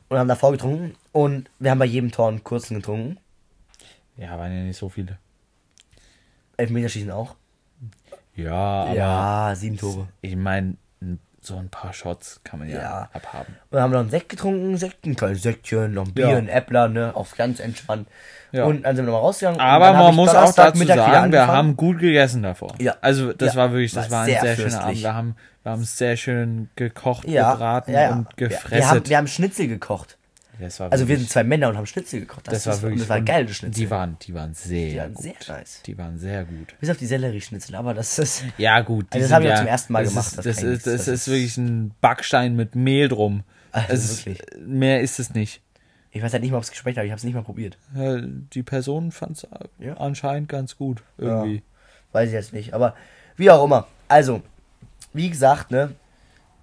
Und 0.10 0.18
haben 0.18 0.27
davor 0.27 0.52
getrunken. 0.52 0.95
Und 1.11 1.49
wir 1.60 1.72
haben 1.72 1.80
bei 1.80 1.86
jedem 1.86 2.11
Tor 2.11 2.27
einen 2.27 2.44
kurzen 2.44 2.76
getrunken. 2.76 3.18
Ja, 4.18 4.38
waren 4.38 4.52
ja 4.52 4.64
nicht 4.64 4.77
so 4.77 4.90
viele. 4.90 5.18
Elfmeterschießen 6.57 7.11
auch. 7.11 7.36
Ja, 8.36 8.84
aber 8.84 8.95
ja, 8.95 9.56
sieben 9.56 9.77
Tore. 9.77 10.07
ich 10.22 10.36
meine, 10.36 10.76
so 11.41 11.56
ein 11.56 11.70
paar 11.70 11.94
Shots 11.94 12.41
kann 12.44 12.60
man 12.60 12.70
ja, 12.70 12.80
Ja. 12.82 13.10
abhaben. 13.14 13.53
Und 13.70 13.76
dann 13.76 13.82
haben 13.84 13.91
wir 13.91 13.95
noch 13.95 14.02
einen 14.02 14.10
Sekt 14.10 14.30
getrunken, 14.30 14.76
Sekt, 14.78 15.06
ein 15.06 15.16
kleines 15.16 15.41
Säckchen, 15.41 15.94
noch 15.94 16.06
ein 16.06 16.14
Bier, 16.14 16.30
Ja. 16.32 16.38
ein 16.38 16.49
Äppler, 16.49 16.90
ne, 16.90 17.16
auf 17.16 17.36
ganz 17.38 17.60
entspannt. 17.60 18.07
Ja. 18.52 18.66
Und 18.66 18.84
dann 18.84 18.95
sind 18.95 19.06
wir 19.06 19.11
nochmal 19.11 19.22
rausgegangen. 19.28 19.60
Aber 19.61 19.94
man 19.94 20.16
muss 20.16 20.34
auch 20.36 20.53
dazu 20.53 20.80
Mittag 20.80 20.98
sagen, 20.98 21.32
wir 21.32 21.48
haben 21.48 21.76
gut 21.78 21.99
gegessen 21.99 22.44
davor. 22.44 22.74
Ja. 22.80 22.95
Also 23.02 23.32
das 23.34 23.56
war 23.56 23.72
wirklich, 23.72 23.94
das 23.94 24.10
War 24.11 24.20
war, 24.20 24.26
sehr 24.26 24.41
ein 24.41 24.45
sehr 24.48 24.56
schöner 24.56 24.70
fürstlich. 24.70 24.84
Abend. 24.86 25.02
Wir 25.03 25.14
haben, 25.14 25.36
wir 25.64 25.72
haben 25.72 25.84
sehr 25.84 26.18
schön 26.18 26.70
gekocht, 26.76 27.26
gebraten 27.26 27.91
und 27.95 28.28
Wir, 28.38 28.48
gefresset. 28.49 28.72
wir, 28.80 28.88
haben, 28.90 29.10
wir 29.10 29.18
haben 29.18 29.28
Schnitzel 29.28 29.68
gekocht. 29.68 30.18
Das 30.60 30.80
war 30.80 30.91
Also 30.91 31.07
wir 31.07 31.18
sind 31.18 31.30
zwei 31.30 31.44
Männer 31.44 31.69
und 31.69 31.77
haben 31.77 31.86
Schnitzel 31.86 32.19
gekocht. 32.22 32.48
das, 32.48 32.65
war 32.68 32.73
ist- 32.73 32.81
wirklich, 32.81 33.02
das 33.02 33.10
war 33.10 33.18
und 33.19 33.26
geile 33.26 33.48
Schnitzel. 33.53 33.80
Die 33.84 33.90
waren, 33.90 34.18
die 34.22 34.34
waren 34.34 34.53
sehr, 34.53 34.90
Die 34.90 34.98
waren 34.98 35.14
gut. 35.14 35.23
sehr 35.23 35.56
nice. 35.57 35.81
Die 35.86 35.98
waren 35.98 36.18
sehr 36.19 36.45
gut. 36.45 36.76
Bis 36.80 36.90
auf 36.90 36.98
die 36.98 37.06
Sellerie-Schnitzel, 37.06 37.76
aber 37.76 37.94
das 37.94 38.19
ist... 38.19 38.44
Ja 38.57 38.81
gut. 38.81 39.07
die 39.14 39.18
Also 39.18 39.26
das 39.27 39.34
habe 39.34 39.45
ich 39.45 39.49
ja, 39.52 39.57
zum 39.57 39.68
ersten 39.68 39.94
Mal 39.94 40.03
das 40.03 40.11
gemacht, 40.14 40.27
Ist, 40.27 40.38
das 40.38 40.45
das, 40.45 40.64
ist, 40.64 40.88
das 40.88 40.95
das 41.06 41.07
ist 41.07 41.27
wirklich 41.27 41.57
ein 41.57 41.91
Backstein 42.02 42.56
mit 42.56 42.76
Mehl 42.76 43.07
drum. 43.07 43.44
Also 43.72 43.94
ist, 43.94 44.26
wirklich. 44.26 44.41
mehr 44.65 45.02
ist 45.02 45.19
es 45.19 45.34
nicht. 45.34 45.61
Ich 46.11 46.23
weiß 46.23 46.34
halt 46.34 46.41
nicht 46.41 46.52
mal, 46.52 46.57
ob 46.57 46.64
es 46.64 46.72
geschmeckt 46.72 46.98
hat, 46.98 47.06
ich 47.06 47.11
habe 47.11 47.19
es 47.19 47.23
nicht 47.23 47.36
mal 47.36 47.44
probiert. 47.44 47.77
Ja, 47.95 48.19
Die 48.22 48.64
Person 48.64 49.11
fand 49.11 49.38
es 49.38 49.48
Ja. 49.77 49.94
anscheinend 49.98 50.49
ganz 50.49 50.76
gut. 50.76 51.03
Irgendwie. 51.19 51.61
Weiß 52.11 52.27
ich 52.30 52.34
jetzt 52.34 52.52
nicht, 52.53 52.73
aber 52.73 52.95
wie 53.38 53.52
auch 53.52 53.64
immer. 53.64 53.86
Also, 54.07 54.41
wie 55.14 55.30
gesagt, 55.30 55.69
ne, 55.69 55.94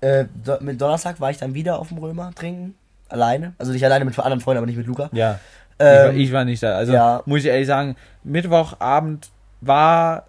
äh, 0.00 0.24
mit 0.60 0.80
Donnerstag 0.80 1.20
war 1.20 1.30
ich 1.30 1.36
dann 1.38 1.54
wieder 1.54 1.78
auf 1.78 1.88
dem 1.88 1.98
Römer 1.98 2.32
trinken. 2.34 2.74
Alleine. 3.08 3.54
Also 3.58 3.72
nicht 3.72 3.84
alleine 3.84 4.04
mit 4.04 4.18
anderen 4.18 4.40
Freunden, 4.40 4.58
aber 4.58 4.66
nicht 4.66 4.76
mit 4.76 4.86
Luca. 4.86 5.08
Ja. 5.12 5.38
Ähm, 5.78 5.96
ich, 5.96 6.04
war, 6.06 6.14
ich 6.14 6.32
war 6.32 6.44
nicht 6.44 6.62
da. 6.62 6.76
Also 6.76 6.92
ja. 6.92 7.22
muss 7.26 7.40
ich 7.40 7.46
ehrlich 7.46 7.66
sagen, 7.66 7.96
Mittwochabend 8.24 9.28
war. 9.60 10.26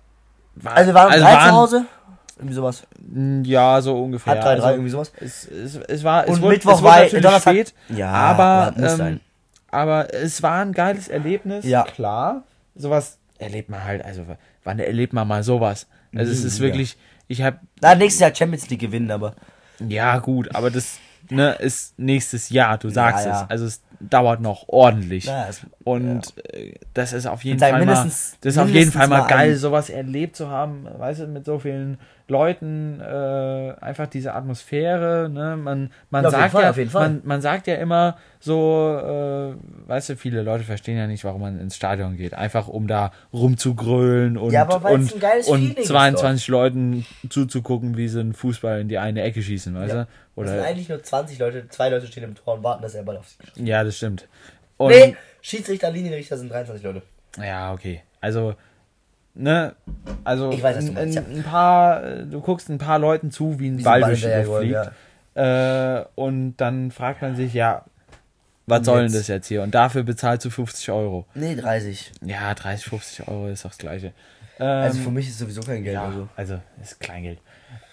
war 0.56 0.74
also 0.74 0.94
waren 0.94 1.14
um 1.14 1.20
drei 1.20 1.34
zu 1.34 1.52
Hause. 1.52 1.86
Irgendwie 2.38 2.54
sowas. 2.54 2.84
Ja, 3.44 3.82
so 3.82 4.04
ungefähr. 4.04 4.34
Halb 4.34 4.44
drei, 4.44 4.56
drei, 4.56 4.64
also, 4.64 4.76
irgendwie 4.76 4.92
sowas. 4.92 5.12
es, 5.20 5.48
es, 5.48 5.76
es 5.76 6.04
war, 6.04 6.26
es 6.26 6.30
Und 6.30 6.42
wurde, 6.42 6.54
Mittwoch 6.54 6.74
es 6.74 6.82
wurde 6.82 6.92
war- 6.92 7.00
natürlich 7.00 7.24
Donnerstag- 7.26 7.54
spät, 7.56 7.74
Ja, 7.90 8.12
aber, 8.12 8.74
ähm, 8.78 9.20
aber 9.72 10.14
es 10.14 10.44
war 10.44 10.62
ein 10.62 10.72
geiles 10.72 11.08
Erlebnis, 11.08 11.66
Ja. 11.66 11.84
klar. 11.84 12.44
Sowas 12.76 13.18
erlebt 13.40 13.70
man 13.70 13.84
halt, 13.84 14.06
also 14.06 14.24
wann 14.64 14.78
erlebt 14.78 15.14
man 15.14 15.28
mal 15.28 15.42
sowas? 15.42 15.88
Also 16.16 16.32
es 16.32 16.42
Nie 16.42 16.48
ist 16.48 16.60
wirklich, 16.60 16.96
ich 17.28 17.42
habe 17.42 17.58
Na, 17.82 17.96
nächstes 17.96 18.22
Jahr 18.22 18.36
Champions 18.36 18.70
League 18.70 18.82
gewinnen, 18.82 19.10
aber. 19.10 19.34
Ja, 19.80 20.20
gut, 20.20 20.54
aber 20.56 20.70
das 20.70 21.00
ne, 21.30 21.54
ist 21.60 21.98
nächstes 22.00 22.50
Jahr, 22.50 22.78
du 22.78 22.90
sagst 22.90 23.26
Ja, 23.26 23.32
ja. 23.32 23.44
es. 23.44 23.50
Also 23.50 23.66
es 23.66 23.82
dauert 24.00 24.42
noch 24.42 24.66
ordentlich. 24.68 25.26
Na, 25.28 25.48
es, 25.50 25.62
Und 25.84 26.34
äh, 26.54 26.74
das 26.94 27.14
ist 27.14 27.26
auf 27.26 27.44
jeden 27.44 27.60
Fall 27.60 27.86
mal, 27.86 27.94
das 27.96 28.32
ist 28.42 28.58
auf 28.58 28.70
jeden 28.70 28.92
Fall 28.92 29.08
mal 29.08 29.22
mal 29.22 29.28
geil, 29.28 29.56
sowas 29.56 29.90
erlebt 29.90 30.36
zu 30.36 30.50
haben, 30.50 30.88
weißt 30.98 31.22
du, 31.22 31.28
mit 31.28 31.46
so 31.46 31.60
vielen 31.60 31.98
Leuten, 32.30 33.00
äh, 33.00 33.74
einfach 33.80 34.08
diese 34.08 34.34
Atmosphäre, 34.34 35.30
ne, 35.30 35.56
man, 35.56 35.92
man 36.10 36.26
Ja, 36.26 36.30
sagt 36.32 36.52
Fall, 36.52 36.76
ja, 36.78 36.86
man, 36.94 37.22
man 37.24 37.42
sagt 37.42 37.68
ja 37.68 37.76
immer 37.76 38.18
so, 38.40 39.00
äh, 39.02 39.56
weißt 39.90 40.10
du, 40.10 40.16
viele 40.18 40.42
Leute 40.42 40.66
verstehen 40.66 40.98
ja 40.98 41.08
nicht, 41.08 41.24
warum 41.24 41.42
man 41.42 41.58
ins 41.60 41.76
Stadion 41.78 42.18
geht, 42.18 42.34
einfach 42.34 42.68
um 42.68 42.88
da 42.88 43.12
rumzugrölen 43.34 44.38
und, 44.38 44.52
Ja, 44.52 44.64
und, 44.64 44.84
und 44.86 45.08
Feeling 45.10 45.78
ist 45.78 45.88
22 45.88 46.48
Leuten 46.50 47.06
zuzugucken, 47.30 47.98
wie 47.98 48.08
sie 48.10 48.20
einen 48.20 48.34
Fußball 48.34 48.82
in 48.82 48.90
die 48.90 48.98
eine 48.98 49.22
Ecke 49.22 49.42
schießen, 49.42 49.74
weißt 49.74 49.94
Ja. 49.96 50.04
du? 50.04 50.08
Das 50.44 50.52
sind 50.52 50.60
Oder, 50.60 50.68
eigentlich 50.70 50.90
nur 50.90 51.02
20 51.04 51.40
Leute, 51.40 51.68
zwei 51.70 51.90
Leute 51.90 52.08
stehen 52.08 52.24
im 52.24 52.36
Tor 52.36 52.56
und 52.56 52.64
warten, 52.64 52.82
dass 52.82 52.94
er 52.96 53.04
Ball 53.04 53.18
auf 53.18 53.28
sich 53.28 53.38
geschossen 53.40 53.66
ja, 53.66 53.84
das 53.84 53.98
stimmt. 53.98 54.28
Und, 54.78 54.90
Nee, 54.90 55.16
Schiedsrichter, 55.42 55.90
Linienrichter 55.92 56.38
sind 56.38 56.52
23 56.52 56.84
Leute. 56.84 57.02
Ja, 57.38 57.74
okay. 57.74 58.02
Also, 58.22 58.56
ne, 59.34 59.76
also 60.24 60.52
Ich 60.52 60.62
weiß, 60.62 60.78
was 60.78 60.86
du 60.86 60.92
ein, 60.92 60.96
meinst, 60.96 61.18
ein, 61.18 61.38
ein 61.38 61.44
paar, 61.44 62.02
du 62.26 62.42
guckst 62.42 62.70
ein 62.70 62.78
paar 62.78 63.00
Leuten 63.00 63.32
zu, 63.32 63.60
wie 63.60 63.70
ein 63.70 63.80
Wie 63.80 63.84
Ball 63.84 64.02
durch 64.02 64.22
die 64.22 64.28
Luft 64.28 64.60
fliegt. 64.60 64.92
Äh, 65.36 66.06
und 66.16 66.58
dann 66.58 66.92
fragt 66.92 67.22
man 67.22 67.36
sich, 67.36 67.54
ja, 67.54 67.86
was 68.66 68.86
soll 68.86 69.04
denn 69.04 69.14
das 69.14 69.28
jetzt 69.28 69.48
hier? 69.48 69.64
Und 69.64 69.74
dafür 69.74 70.04
bezahlst 70.04 70.46
du 70.46 70.50
50 70.50 70.92
Euro. 70.92 71.26
Nee, 71.36 71.56
30. 71.56 72.12
Ja, 72.26 72.54
30, 72.54 72.86
50 72.86 73.28
Euro 73.28 73.48
ist 73.48 73.64
doch 73.64 73.70
das 73.70 73.78
Gleiche. 73.78 74.14
Ähm, 74.60 74.68
Also 74.68 75.00
für 75.00 75.12
mich 75.12 75.30
ist 75.30 75.38
sowieso 75.40 75.62
kein 75.62 75.84
Geld. 75.84 75.94
ja, 75.94 76.04
Also. 76.06 76.28
also 76.36 76.60
ist 76.82 77.00
Kleingeld. 77.00 77.40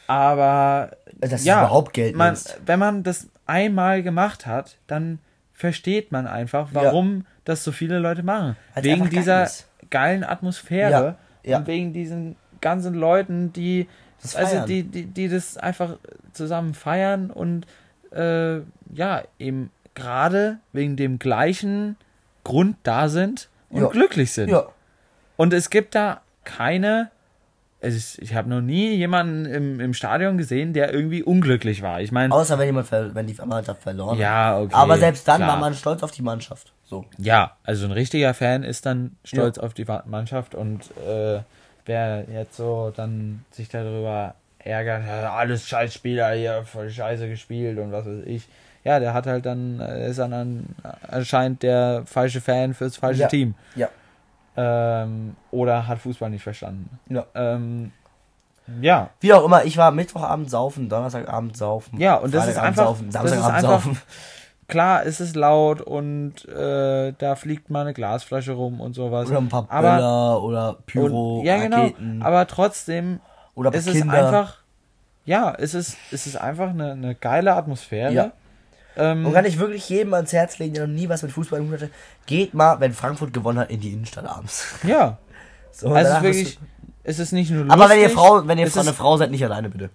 Aber 0.07 0.97
Dass 1.19 1.33
es 1.33 1.45
ja, 1.45 1.61
überhaupt 1.61 1.93
Geld 1.93 2.17
man, 2.17 2.35
ist. 2.35 2.59
wenn 2.67 2.79
man 2.79 3.03
das 3.03 3.29
einmal 3.47 4.03
gemacht 4.03 4.47
hat, 4.47 4.77
dann 4.87 5.19
versteht 5.53 6.13
man 6.13 6.27
einfach, 6.27 6.69
warum 6.73 7.27
das 7.45 7.63
so 7.65 7.73
viele 7.73 7.99
Leute 7.99 8.23
machen. 8.23 8.57
Weil's 8.75 8.85
wegen 8.85 9.11
dieser 9.11 9.49
geilen 9.91 10.25
Atmosphäre 10.25 10.91
Ja, 10.91 11.51
ja. 11.51 11.59
und 11.59 11.67
wegen 11.67 11.93
diesen 11.93 12.37
ganzen 12.61 12.95
Leuten, 12.95 13.53
die 13.53 13.87
Das 14.23 14.35
also 14.37 14.57
feiern. 14.57 14.67
die, 14.67 14.83
die, 14.83 15.05
die 15.07 15.29
das 15.29 15.57
einfach 15.57 15.97
zusammen 16.33 16.75
feiern 16.75 17.31
und 17.31 17.67
äh, 18.13 18.61
ja, 18.95 19.23
eben 19.39 19.71
gerade 19.95 20.59
wegen 20.73 20.97
dem 20.97 21.19
gleichen 21.19 21.97
Grund 22.43 22.77
da 22.83 23.09
sind 23.09 23.49
und 23.71 23.83
Ja. 23.83 23.89
glücklich 23.89 24.33
sind. 24.33 24.49
Ja. 24.51 24.67
Und 25.37 25.53
es 25.53 25.71
gibt 25.71 25.95
da 25.95 26.21
keine. 26.45 27.11
Es 27.85 27.95
ist, 27.95 28.19
ich 28.21 28.35
habe 28.35 28.49
noch 28.49 28.61
nie 28.61 28.95
jemanden 28.95 29.45
im, 29.47 29.81
im 29.81 29.95
Stadion 29.95 30.39
gesehen, 30.39 30.73
der 30.73 30.93
irgendwie 30.93 31.23
unglücklich 31.23 31.83
war. 31.83 32.01
Ich 32.01 32.13
meine, 32.13 32.35
Außer 32.35 32.59
wenn 32.59 32.67
jemand 32.67 32.91
wenn 32.91 33.27
die 33.27 33.37
Mannschaft 33.45 33.83
verloren 33.83 34.19
Ja, 34.19 34.55
hat. 34.55 34.63
okay, 34.63 34.75
Aber 34.75 34.99
selbst 34.99 35.27
dann 35.29 35.37
klar. 35.37 35.49
war 35.51 35.57
man 35.59 35.75
stolz 35.75 36.03
auf 36.03 36.11
die 36.11 36.23
Mannschaft. 36.23 36.73
So. 36.87 37.05
ja, 37.19 37.57
also 37.65 37.87
ein 37.87 37.93
richtiger 37.93 38.35
Fan 38.35 38.63
ist 38.63 38.85
dann 38.87 39.17
stolz 39.25 39.59
auf 39.59 39.75
die 39.75 39.87
Mannschaft 40.07 40.55
und 40.55 40.83
äh, 41.09 41.41
wer 41.87 42.25
jetzt 42.33 42.57
so 42.57 42.93
dann 42.95 43.45
sich 43.51 43.69
darüber 43.69 44.35
ärgert, 44.59 45.03
ja, 45.07 45.35
alles 45.35 45.67
Scheißspieler 45.69 46.33
hier, 46.33 46.63
voll 46.65 46.91
scheiße 46.91 47.29
gespielt 47.29 47.79
und 47.79 47.91
was 47.93 48.07
weiß 48.07 48.25
ich. 48.27 48.47
Ja, 48.85 49.01
der 49.01 49.15
hat 49.15 49.27
halt 49.27 49.47
dann, 49.47 49.81
äh, 49.81 50.11
ist 50.11 50.19
dann 50.19 50.33
an, 50.35 50.65
anscheinend 51.09 51.63
der 51.63 52.03
falsche 52.07 52.41
Fan 52.43 52.75
fürs 52.75 52.97
falsche 52.97 53.23
Ja. 53.23 53.29
Team. 53.29 53.55
Ja. 53.77 53.89
Ähm, 54.57 55.37
oder 55.51 55.87
hat 55.89 55.99
Fußball 55.99 56.31
nicht 56.31 56.43
verstanden. 56.43 56.99
Ja. 57.09 57.25
Ähm, 57.35 57.93
ja, 58.81 59.11
Wie 59.21 59.33
auch 59.33 59.45
immer, 59.45 59.65
ich 59.65 59.77
war 59.77 59.91
Mittwochabend 59.91 60.49
saufen, 60.51 60.89
Donnerstagabend 60.89 61.57
saufen. 61.57 62.01
Ja, 62.01 62.17
und 62.17 62.33
das 62.33 62.49
ist 62.49 62.59
einfach- 62.59 62.87
Saufen, 62.87 63.11
das 63.11 63.25
ist 63.25 63.31
Samstagabend 63.33 63.63
saufen. 63.85 63.99
klar, 64.69 65.05
es 65.05 65.21
ist 65.21 65.37
laut 65.37 65.83
und 65.83 66.49
äh, 66.49 67.13
da 67.19 67.35
fliegt 67.37 67.69
mal 67.69 67.83
eine 67.83 67.93
Glasflasche 67.93 68.53
rum 68.53 68.81
und 68.81 68.95
sowas. 68.95 69.29
Oder 69.29 69.39
ein 69.39 69.49
paar 69.49 69.67
aber, 69.69 69.97
Böller 69.97 70.43
oder 70.43 70.77
Pyro, 70.87 71.41
und, 71.41 71.45
ja, 71.47 71.59
genau. 71.59 71.83
Raketen. 71.83 72.23
Aber 72.23 72.47
trotzdem 72.47 73.21
oder 73.55 73.71
es 73.75 73.87
ist 73.87 73.99
Kinder. 73.99 74.15
einfach, 74.15 74.57
ja, 75.27 75.55
es 75.59 75.75
ist, 75.75 75.99
es 76.11 76.27
ist 76.27 76.37
einfach 76.37 76.71
eine, 76.71 76.93
eine 76.93 77.15
geile 77.15 77.55
Atmosphäre. 77.55 78.13
Ja. 78.13 78.33
Ähm, 78.97 79.27
Und 79.27 79.33
kann 79.33 79.45
ich 79.45 79.59
wirklich 79.59 79.89
jedem 79.89 80.15
ans 80.15 80.33
Herz 80.33 80.59
legen, 80.59 80.75
der 80.75 80.87
noch 80.87 80.95
nie 80.95 81.09
was 81.09 81.23
mit 81.23 81.33
Fußball 81.33 81.61
zu 81.61 81.65
tun 81.65 81.75
hatte, 81.75 81.91
geht 82.27 82.55
mal, 82.55 82.79
wenn 82.81 82.93
Frankfurt 82.93 83.33
gewonnen 83.33 83.59
hat, 83.59 83.71
in 83.71 83.81
die 83.81 83.93
Innenstadt 83.93 84.27
abends. 84.27 84.65
ja. 84.83 85.19
So, 85.77 85.93
Also 85.93 86.23
wirklich, 86.23 86.57
es 87.03 87.19
ist 87.19 87.33
nicht 87.33 87.51
nur 87.51 87.65
lustig. 87.65 87.73
aber 87.73 87.91
wenn 87.91 87.99
ihr 88.01 88.09
Frau, 88.09 88.47
wenn 88.47 88.59
ihr 88.59 88.71
eine 88.77 88.93
Frau 88.93 89.17
seid, 89.17 89.33
nicht 89.33 89.43
alleine 89.43 89.69
bitte. 89.71 89.91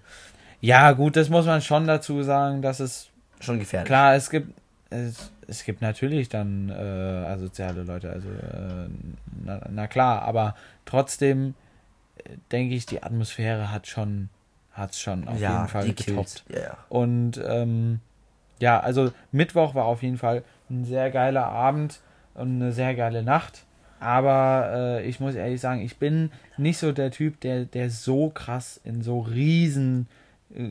Ja, 0.60 0.92
gut, 0.92 1.16
das 1.16 1.30
muss 1.30 1.46
man 1.46 1.62
schon 1.62 1.88
dazu 1.88 2.22
sagen, 2.22 2.62
dass 2.62 2.82
es 2.82 3.10
Schon 3.40 3.60
gefährlich. 3.60 3.88
Klar, 3.88 4.16
es 4.16 4.30
gibt 4.30 4.54
es, 4.90 5.32
es 5.48 5.64
gibt 5.64 5.82
natürlich 5.82 6.30
dann 6.30 6.70
äh, 6.70 6.74
asoziale 6.74 7.84
Leute, 7.84 8.12
also 8.12 8.28
äh, 8.28 8.90
na, 9.46 9.62
na 9.70 9.88
klar, 9.88 10.24
aber 10.24 10.56
trotzdem 10.86 11.54
äh, 12.18 12.32
denke 12.52 12.76
ich, 12.76 12.86
die 12.86 13.02
Atmosphäre 13.04 13.72
hat 13.72 13.88
schon 13.88 14.30
hat 14.72 14.96
schon 14.96 15.28
auf 15.28 15.40
ja, 15.40 15.58
jeden 15.58 15.68
Fall 15.68 15.86
die 15.86 15.96
getoppt. 15.96 16.44
Ja, 16.50 16.60
ja. 16.60 16.78
Und 16.90 17.40
ähm, 17.46 18.00
ja, 18.60 18.80
also 18.80 19.12
Mittwoch 19.32 19.76
war 19.76 19.86
auf 19.86 20.04
jeden 20.04 20.18
Fall 20.18 20.44
ein 20.70 20.86
sehr 20.86 21.12
geiler 21.12 21.46
Abend 21.46 22.00
und 22.34 22.62
eine 22.62 22.72
sehr 22.72 22.96
geile 22.96 23.24
Nacht. 23.24 23.66
Aber 24.00 24.70
äh, 24.74 25.06
ich 25.06 25.20
muss 25.20 25.36
ehrlich 25.36 25.60
sagen, 25.60 25.82
ich 25.82 25.98
bin 25.98 26.32
nicht 26.58 26.78
so 26.78 26.92
der 26.92 27.12
Typ, 27.12 27.42
der, 27.42 27.66
der 27.66 27.90
so 27.90 28.30
krass 28.30 28.80
in 28.84 29.02
so 29.02 29.20
riesen 29.20 30.08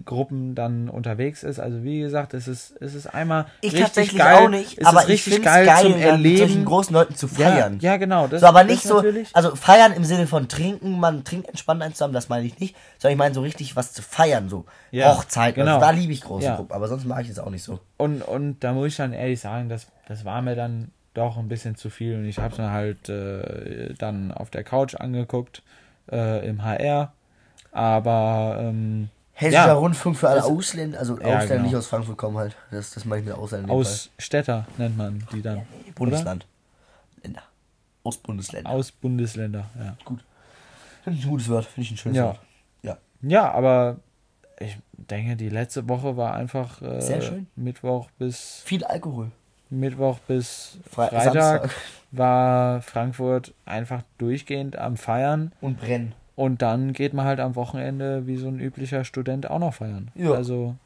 Gruppen 0.05 0.57
dann 0.57 0.89
unterwegs 0.89 1.45
ist. 1.45 1.61
Also 1.61 1.85
wie 1.85 2.01
gesagt, 2.01 2.35
es 2.35 2.49
ist, 2.49 2.75
es 2.81 2.95
ist 2.95 3.07
einmal 3.07 3.47
Ich 3.61 3.67
richtig 3.73 3.85
tatsächlich 3.87 4.19
geil. 4.19 4.35
auch 4.35 4.49
nicht, 4.49 4.77
es 4.77 4.85
aber 4.85 4.99
ist 5.03 5.05
ich 5.05 5.11
richtig 5.13 5.33
finde 5.35 5.45
geil, 5.49 5.67
geil, 5.67 5.83
zum 5.83 5.93
dann 6.01 6.21
mit 6.23 6.37
solchen 6.39 6.41
Erleben. 6.53 6.65
großen 6.65 6.93
Leuten 6.95 7.15
zu 7.15 7.27
Ja, 7.37 7.51
feiern. 7.51 7.79
ja, 7.81 7.97
genau. 7.97 8.27
Das, 8.27 8.41
So, 8.41 8.47
aber 8.49 8.65
nicht 8.65 8.83
so, 8.83 8.97
natürlich- 8.97 9.29
also 9.35 9.55
feiern 9.55 9.93
im 9.93 10.05
Sinne 10.05 10.27
von 10.27 10.49
trinken, 10.49 10.99
man 10.99 11.23
trinkt 11.23 11.49
entspannt 11.49 11.81
eins 11.83 11.95
zusammen, 11.95 12.13
das 12.15 12.29
meine 12.29 12.45
ich 12.45 12.59
nicht, 12.59 12.75
sondern 12.99 13.13
ich 13.13 13.19
meine 13.19 13.35
so 13.35 13.41
richtig 13.43 13.77
was 13.77 13.93
zu 13.93 14.03
feiern, 14.03 14.49
so 14.49 14.65
Ja, 14.91 15.15
Hochzeit, 15.17 15.55
genau. 15.55 15.75
also 15.77 15.81
da 15.81 15.91
liebe 15.91 16.13
ich 16.13 16.23
große 16.23 16.47
Ja. 16.47 16.57
Gruppen, 16.57 16.73
aber 16.73 16.89
sonst 16.89 17.05
mag 17.05 17.23
ich 17.25 17.31
es 17.31 17.39
auch 17.39 17.51
nicht 17.51 17.63
so. 17.63 17.79
Und, 17.99 18.23
und 18.23 18.65
da 18.65 18.73
muss 18.73 18.89
ich 18.89 18.97
dann 18.97 19.13
ehrlich 19.13 19.39
sagen, 19.41 19.69
das, 19.69 19.87
das 20.09 20.25
war 20.25 20.43
mir 20.43 20.57
dann 20.57 20.91
doch 21.15 21.37
ein 21.37 21.49
bisschen 21.49 21.77
zu 21.77 21.89
viel 21.89 22.17
und 22.17 22.25
ich 22.25 22.39
habe 22.39 22.53
es 22.53 22.59
mir 22.59 22.71
halt 22.73 23.09
äh, 23.09 23.95
dann 23.95 24.33
auf 24.33 24.51
der 24.51 24.65
Couch 24.65 24.97
angeguckt 24.97 25.63
äh, 26.11 26.45
im 26.49 26.65
HR. 26.65 27.13
Aber 27.73 28.57
ähm, 28.61 29.09
Hessischer 29.41 29.67
Ja. 29.69 29.73
Rundfunk 29.75 30.17
für 30.17 30.29
alle 30.29 30.43
Ausländer, 30.45 30.99
also 30.99 31.15
Ausländer, 31.15 31.41
die 31.43 31.49
genau. 31.49 31.63
nicht 31.63 31.77
aus 31.77 31.87
Frankfurt 31.87 32.17
kommen 32.19 32.37
halt. 32.39 32.57
Das, 32.73 32.91
das 32.91 33.05
meine 33.05 33.21
ich 33.23 33.29
mit 33.29 33.37
dem 33.53 33.71
aus 33.71 34.11
Städter 34.19 34.67
nennt 34.79 34.97
man 34.97 35.25
die 35.33 35.41
dann. 35.43 35.59
Fall. 35.59 35.67
Bundesland. 35.95 36.47
Länder. 37.23 37.43
Aus 38.03 38.17
Bundesländern. 38.17 38.73
Aus 38.73 38.91
Bundesländer, 38.91 39.67
ja. 39.79 39.97
Finde 41.05 41.19
ich 41.21 41.25
ein 41.25 41.31
gutes 41.31 41.49
Wort, 41.49 41.67
finde 41.67 41.83
ich 41.83 41.91
ein 41.93 41.97
schönes 41.99 42.19
Ja. 42.19 42.25
Wort. 42.25 42.41
Ja. 42.83 42.97
Ja, 43.23 43.53
aber 43.53 43.99
ich 44.59 44.77
denke, 44.93 45.37
die 45.37 45.51
letzte 45.51 45.89
Woche 45.89 46.17
war 46.17 46.35
einfach 46.35 46.83
äh, 46.83 47.01
Sehr 47.01 47.23
schön. 47.23 47.47
Mittwoch 47.55 48.11
bis 48.19 48.63
Viel 48.65 48.83
Alkohol. 48.85 49.31
Mittwoch 49.71 50.19
bis 50.27 50.79
Fre 50.91 51.07
Freitag 51.11 51.23
Samstag. 51.23 51.71
war 52.11 52.83
Frankfurt 52.83 53.55
einfach 53.67 54.03
durchgehend 54.19 54.77
am 54.77 54.97
Feiern. 54.97 55.53
Und 55.61 55.79
brennen. 55.79 56.13
Und 56.39 56.63
dann 56.63 56.93
geht 56.93 57.15
man 57.15 57.27
halt 57.27 57.41
am 57.41 57.57
Wochenende 57.57 58.29
wie 58.29 58.37
so 58.37 58.47
ein 58.47 58.61
üblicher 58.61 59.03
Student 59.03 59.51
auch 59.51 59.59
noch 59.59 59.75
feiern. 59.75 60.13
Ja. 60.15 60.31
Also 60.31 60.77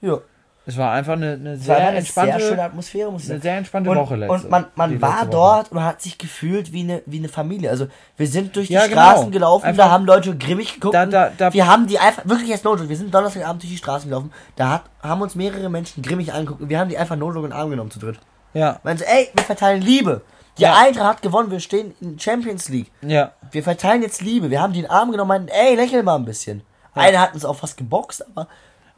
Ja. 0.00 0.18
es 0.64 0.76
war 0.76 0.92
einfach 0.92 1.14
eine, 1.14 1.32
eine 1.32 1.56
sehr 1.56 1.76
eine 1.76 1.96
entspannte, 1.98 2.38
sehr 2.38 2.48
schöne 2.50 2.62
Atmosphäre, 2.62 3.10
muss 3.10 3.24
ich 3.24 3.30
eine 3.30 3.38
sagen. 3.38 3.42
sehr 3.42 3.56
entspannte 3.56 3.90
und, 3.90 3.96
Woche 3.96 4.14
letzte. 4.14 4.32
und 4.32 4.48
man, 4.50 4.66
man 4.76 5.02
war 5.02 5.26
dort 5.26 5.72
und 5.72 5.82
hat 5.82 6.00
sich 6.00 6.18
gefühlt 6.18 6.72
wie 6.72 6.82
eine, 6.84 7.02
wie 7.06 7.18
eine 7.18 7.26
Familie. 7.28 7.68
Also 7.70 7.88
wir 8.16 8.28
sind 8.28 8.54
durch 8.54 8.68
die 8.68 8.74
Ja, 8.74 8.86
genau. 8.86 9.00
Straßen 9.10 9.32
gelaufen, 9.32 9.64
Einfach- 9.66 9.86
da 9.86 9.90
haben 9.90 10.04
Leute 10.04 10.38
grimmig 10.38 10.74
geguckt. 10.74 10.94
Da- 10.94 11.06
da- 11.06 11.32
da- 11.36 11.52
wir 11.52 11.66
haben 11.66 11.88
die 11.88 11.98
einfach, 11.98 12.24
wirklich 12.28 12.48
jetzt 12.50 12.64
Notdruck, 12.64 12.88
wir 12.88 12.96
sind 12.96 13.12
Donnerstagabend 13.12 13.60
durch 13.60 13.72
die 13.72 13.78
Straßen 13.78 14.08
gelaufen, 14.08 14.30
da 14.54 14.70
hat, 14.70 14.82
haben 15.02 15.20
uns 15.20 15.34
mehrere 15.34 15.68
Menschen 15.68 16.04
grimmig 16.04 16.32
angeguckt 16.32 16.60
und 16.62 16.68
wir 16.68 16.78
haben 16.78 16.90
die 16.90 16.96
einfach 16.96 17.16
Notdruck 17.16 17.42
in 17.42 17.50
den 17.50 17.58
Arm 17.58 17.70
genommen 17.70 17.90
zu 17.90 17.98
dritt. 17.98 18.20
Ja, 18.54 18.78
Meinen 18.84 18.98
so, 18.98 19.04
ey, 19.04 19.30
wir 19.34 19.42
verteilen 19.42 19.82
Liebe. 19.82 20.20
Die 20.58 20.62
Ja. 20.62 20.76
Eintracht 20.78 21.06
hat 21.16 21.22
gewonnen, 21.22 21.50
wir 21.50 21.60
stehen 21.60 21.94
in 22.00 22.18
Champions 22.18 22.68
League. 22.68 22.90
ja, 23.00 23.32
Wir 23.50 23.62
verteilen 23.62 24.02
jetzt 24.02 24.20
Liebe. 24.20 24.50
Wir 24.50 24.60
haben 24.60 24.72
die 24.72 24.80
in 24.80 24.84
den 24.84 24.90
Arm 24.90 25.10
genommen 25.10 25.30
und 25.30 25.46
meinten, 25.46 25.48
ey, 25.48 25.74
lächel 25.76 26.02
mal 26.02 26.16
ein 26.16 26.24
bisschen. 26.24 26.62
Einer 26.94 27.20
hat 27.20 27.32
uns 27.34 27.44
auch 27.44 27.56
fast 27.56 27.76
geboxt, 27.76 28.24
aber 28.34 28.48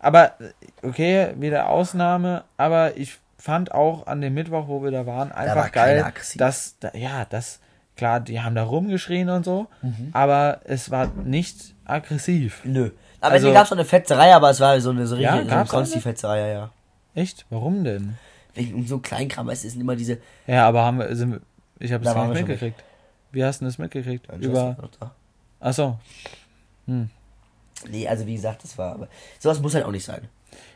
aber 0.01 0.33
okay, 0.83 1.33
wieder 1.39 1.69
Ausnahme, 1.71 2.45
aber 2.59 2.97
ich 2.97 3.19
fand 3.39 3.73
auch 3.73 4.07
an 4.07 4.21
dem 4.21 4.35
Mittwoch, 4.35 4.69
wo 4.69 4.83
wir 4.83 4.91
da 4.91 5.07
waren, 5.07 5.31
war 5.31 5.37
einfach 5.39 5.73
keiner 5.73 5.93
geil, 5.95 6.05
aggressiv. 6.05 6.39
dass, 6.39 6.77
da, 6.81 6.91
ja, 6.95 7.25
das, 7.25 7.61
klar, 7.97 8.21
die 8.21 8.41
haben 8.43 8.55
da 8.55 8.65
rumgeschrien 8.65 9.31
und 9.31 9.45
so, 9.45 9.67
Mhm. 9.81 10.11
aber 10.13 10.61
es 10.65 10.91
war 10.91 11.07
nicht 11.25 11.75
aggressiv. 11.87 12.61
Nö. 12.65 12.91
Am 13.21 13.33
Also- 13.33 13.47
Ende 13.47 13.57
gab 13.57 13.65
es 13.65 13.71
noch 13.71 13.79
eine 13.79 13.85
Fetzerei, 13.87 14.35
aber 14.35 14.51
es 14.51 14.61
war 14.61 14.79
so 14.81 14.91
eine 14.91 15.07
so 15.07 15.17
Ja, 15.17 15.35
richtige 15.37 15.65
so 15.67 15.77
eine? 15.79 15.87
Fetzerei, 15.87 16.41
ja, 16.41 16.47
ja. 16.49 16.71
Echt? 17.15 17.47
Warum 17.49 17.85
denn? 17.85 18.19
Wegen 18.55 18.75
um 18.75 18.87
so 18.87 18.99
Kleinkram, 18.99 19.47
weißt 19.49 19.65
du, 19.65 19.67
es 19.69 19.73
sind 19.75 19.83
immer 19.83 19.97
diese. 19.97 20.19
Ja, 20.47 20.67
aber 20.69 20.83
haben 20.85 20.99
wir, 20.99 21.15
sind 21.17 21.33
wir, 21.33 21.41
ich 21.81 21.93
habe 21.93 22.05
es 22.07 22.15
waren 22.15 22.29
nicht 22.31 22.39
mitgekriegt. 22.41 22.83
Wie 23.33 23.45
hast 23.45 23.61
du 23.61 23.65
das 23.65 23.79
mitgekriegt? 23.79 24.27
Ja, 24.31 24.37
Über, 24.39 24.77
achso, 25.61 25.99
Nee, 27.89 28.09
also 28.09 28.27
wie 28.27 28.35
gesagt, 28.35 28.63
das 28.65 28.79
war. 28.79 28.95
Aber 28.95 29.09
sowas 29.39 29.61
muss 29.61 29.75
halt 29.75 29.85
auch 29.85 29.91
nicht 29.91 30.05
sein. 30.05 30.29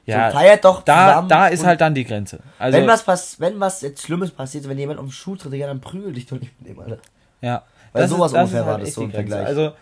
ja, 0.05 0.31
so, 0.31 0.37
feiert 0.39 0.65
doch 0.65 0.83
da, 0.83 1.23
da 1.23 1.47
ist 1.47 1.65
halt 1.65 1.81
dann 1.81 1.95
die 1.95 2.05
Grenze. 2.05 2.41
Also, 2.59 2.77
wenn 2.79 2.87
was 2.89 3.05
pass 3.05 3.39
wenn 3.41 3.61
was 3.61 3.81
jetzt 3.83 4.03
Schlimmes 4.03 4.31
passiert, 4.33 4.69
wenn 4.69 4.79
jemand 4.79 4.99
auf 4.99 5.07
den 5.07 5.13
Schuh 5.13 5.37
tritt, 5.37 5.53
ja, 5.55 5.67
dann 5.69 5.81
prügel 5.81 6.13
dich 6.13 6.27
doch 6.27 6.39
nicht 6.41 6.53
mit 6.61 6.71
dem, 6.71 6.81
Alter. 6.81 6.99
ja. 7.41 7.63
Weil 7.93 8.03
Das 8.03 8.11
sowas 8.11 8.33
ist- 8.33 8.35
das 8.35 8.43
ungefähr 8.43 8.61
ist 8.61 8.67
war 8.67 8.75
halt 8.75 8.87
das 8.87 8.95
so 8.95 9.03
im. 9.03 9.11
Vergleich. 9.13 9.47
Also, 9.47 9.73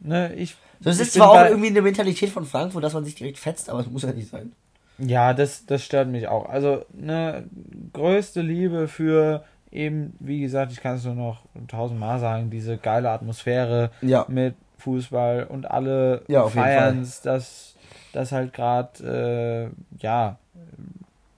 ne, 0.00 0.34
ich. 0.34 0.56
So, 0.80 0.90
es 0.90 0.96
ich 0.96 1.02
ist 1.02 1.12
zwar 1.14 1.30
auch 1.30 1.44
irgendwie 1.46 1.68
eine 1.70 1.82
Mentalität 1.82 2.30
von 2.30 2.44
Frankfurt, 2.44 2.84
dass 2.84 2.92
man 2.92 3.04
sich 3.04 3.16
direkt 3.16 3.38
fetzt, 3.38 3.68
aber 3.68 3.80
es 3.80 3.86
muss 3.88 4.02
ja 4.02 4.12
nicht 4.12 4.28
sein. 4.28 4.52
Ja, 4.98 5.32
das, 5.34 5.64
das 5.66 5.84
stört 5.84 6.08
mich 6.08 6.28
auch. 6.28 6.48
Also, 6.48 6.84
ne, 6.92 7.44
größte 7.92 8.40
Liebe 8.40 8.88
für 8.88 9.44
eben, 9.70 10.14
wie 10.18 10.40
gesagt, 10.40 10.72
ich 10.72 10.80
kann 10.80 10.96
es 10.96 11.04
nur 11.04 11.14
noch 11.14 11.42
tausendmal 11.68 12.18
sagen, 12.18 12.50
diese 12.50 12.76
geile 12.78 13.10
Atmosphäre 13.10 13.90
Ja. 14.00 14.24
mit 14.28 14.54
Fußball 14.78 15.44
und 15.44 15.70
alle 15.70 16.22
Ja, 16.28 16.46
feiern 16.46 17.02
es, 17.02 17.20
dass, 17.20 17.76
dass 18.12 18.32
halt 18.32 18.52
gerade, 18.52 19.70
äh, 19.72 20.02
ja, 20.02 20.38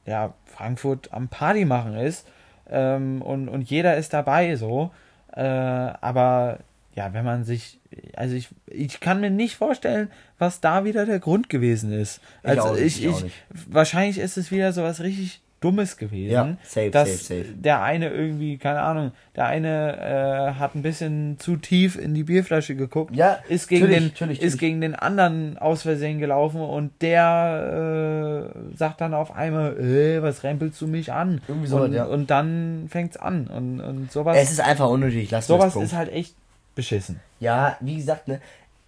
ja, 0.06 0.32
Frankfurt 0.44 1.12
am 1.12 1.28
Party 1.28 1.64
machen 1.64 1.94
ist 1.94 2.26
ähm, 2.68 3.22
und, 3.22 3.48
und 3.48 3.62
jeder 3.70 3.96
ist 3.96 4.12
dabei 4.12 4.56
so. 4.56 4.90
Äh, 5.32 5.42
aber 5.42 6.58
ja, 6.94 7.12
wenn 7.12 7.24
man 7.24 7.44
sich, 7.44 7.78
also 8.16 8.34
ich, 8.34 8.48
ich 8.66 9.00
kann 9.00 9.20
mir 9.20 9.30
nicht 9.30 9.56
vorstellen, 9.56 10.10
was 10.38 10.60
da 10.60 10.84
wieder 10.84 11.06
der 11.06 11.20
Grund 11.20 11.48
gewesen 11.48 11.92
ist. 11.92 12.20
Ich 12.42 12.48
Also 12.50 12.74
nicht, 12.74 13.04
ich, 13.04 13.24
ich 13.24 13.32
wahrscheinlich 13.68 14.18
ist 14.18 14.36
es 14.36 14.50
wieder 14.50 14.72
so 14.72 14.82
was 14.82 15.00
richtig 15.00 15.40
Dummes 15.60 15.98
gewesen. 15.98 16.32
Ja, 16.32 16.56
safe, 16.62 16.90
dass 16.90 17.26
safe, 17.26 17.42
safe. 17.42 17.54
der 17.54 17.82
eine 17.82 18.08
irgendwie, 18.08 18.56
keine 18.56 18.80
Ahnung, 18.80 19.12
der 19.36 19.44
eine 19.44 20.54
äh, 20.56 20.58
hat 20.58 20.74
ein 20.74 20.80
bisschen 20.80 21.38
zu 21.38 21.56
tief 21.58 21.98
in 21.98 22.14
die 22.14 22.24
Bierflasche 22.24 22.74
geguckt, 22.74 23.14
Ja, 23.14 23.38
ist 23.46 23.68
gegen 23.68 23.82
natürlich, 23.82 23.98
den, 24.02 24.08
natürlich, 24.08 24.38
ist 24.38 24.42
natürlich. 24.54 24.60
gegen 24.60 24.80
den 24.80 24.94
anderen 24.94 25.58
aus 25.58 25.82
Versehen 25.82 26.18
gelaufen 26.18 26.62
und 26.62 26.92
der 27.02 28.50
äh, 28.72 28.76
sagt 28.76 29.02
dann 29.02 29.12
auf 29.12 29.36
einmal, 29.36 29.78
äh, 29.78 30.22
was 30.22 30.44
rempelst 30.44 30.80
du 30.80 30.86
mich 30.86 31.12
an? 31.12 31.42
Irgendwie 31.46 31.68
sowas, 31.68 31.88
und, 31.88 31.92
ja. 31.94 32.04
und 32.04 32.30
dann 32.30 32.86
fängt's 32.88 33.18
an 33.18 33.46
und, 33.46 33.80
und 33.80 34.10
sowas, 34.10 34.38
Es 34.40 34.50
ist 34.50 34.60
einfach 34.60 34.88
unnötig, 34.88 35.30
lass 35.30 35.46
sowas 35.46 35.76
ist 35.76 35.92
halt 35.94 36.10
echt 36.10 36.34
beschissen. 36.74 37.20
Ja, 37.40 37.76
wie 37.80 37.96
gesagt, 37.96 38.28
ne, 38.28 38.40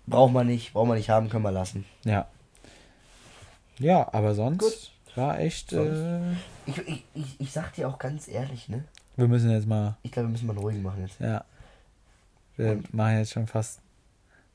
braucht 0.07 0.33
man 0.33 0.47
nicht, 0.47 0.73
braucht 0.73 0.89
man 0.89 0.97
nicht 0.97 1.11
haben, 1.11 1.29
können 1.29 1.45
wir 1.45 1.51
lassen. 1.53 1.85
Ja. 2.05 2.27
Ja, 3.79 4.09
aber 4.13 4.35
sonst 4.35 4.59
Gut. 4.59 4.91
war 5.17 5.39
echt, 5.41 5.71
Sonst? 5.71 5.99
äh, 5.99 6.33
Ich, 6.67 6.79
ich, 6.87 7.05
ich, 7.15 7.41
ich 7.41 7.53
sag 7.53 7.73
dir 7.75 7.89
auch 7.89 7.99
ganz 7.99 8.29
ehrlich, 8.29 8.69
ne, 8.69 8.85
wir 9.17 9.29
müssen 9.29 9.51
jetzt 9.51 9.67
mal, 9.67 9.97
ich 10.03 10.13
glaube, 10.13 10.29
wir 10.29 10.33
müssen 10.33 10.47
mal 10.47 10.53
einen 10.53 10.63
ruhigen 10.63 10.83
machen 10.83 11.03
jetzt. 11.07 11.21
ja, 11.21 11.45
wir 12.57 12.73
Und? 12.73 12.95
machen 12.95 13.19
jetzt 13.19 13.33
schon 13.33 13.47
fast 13.47 13.81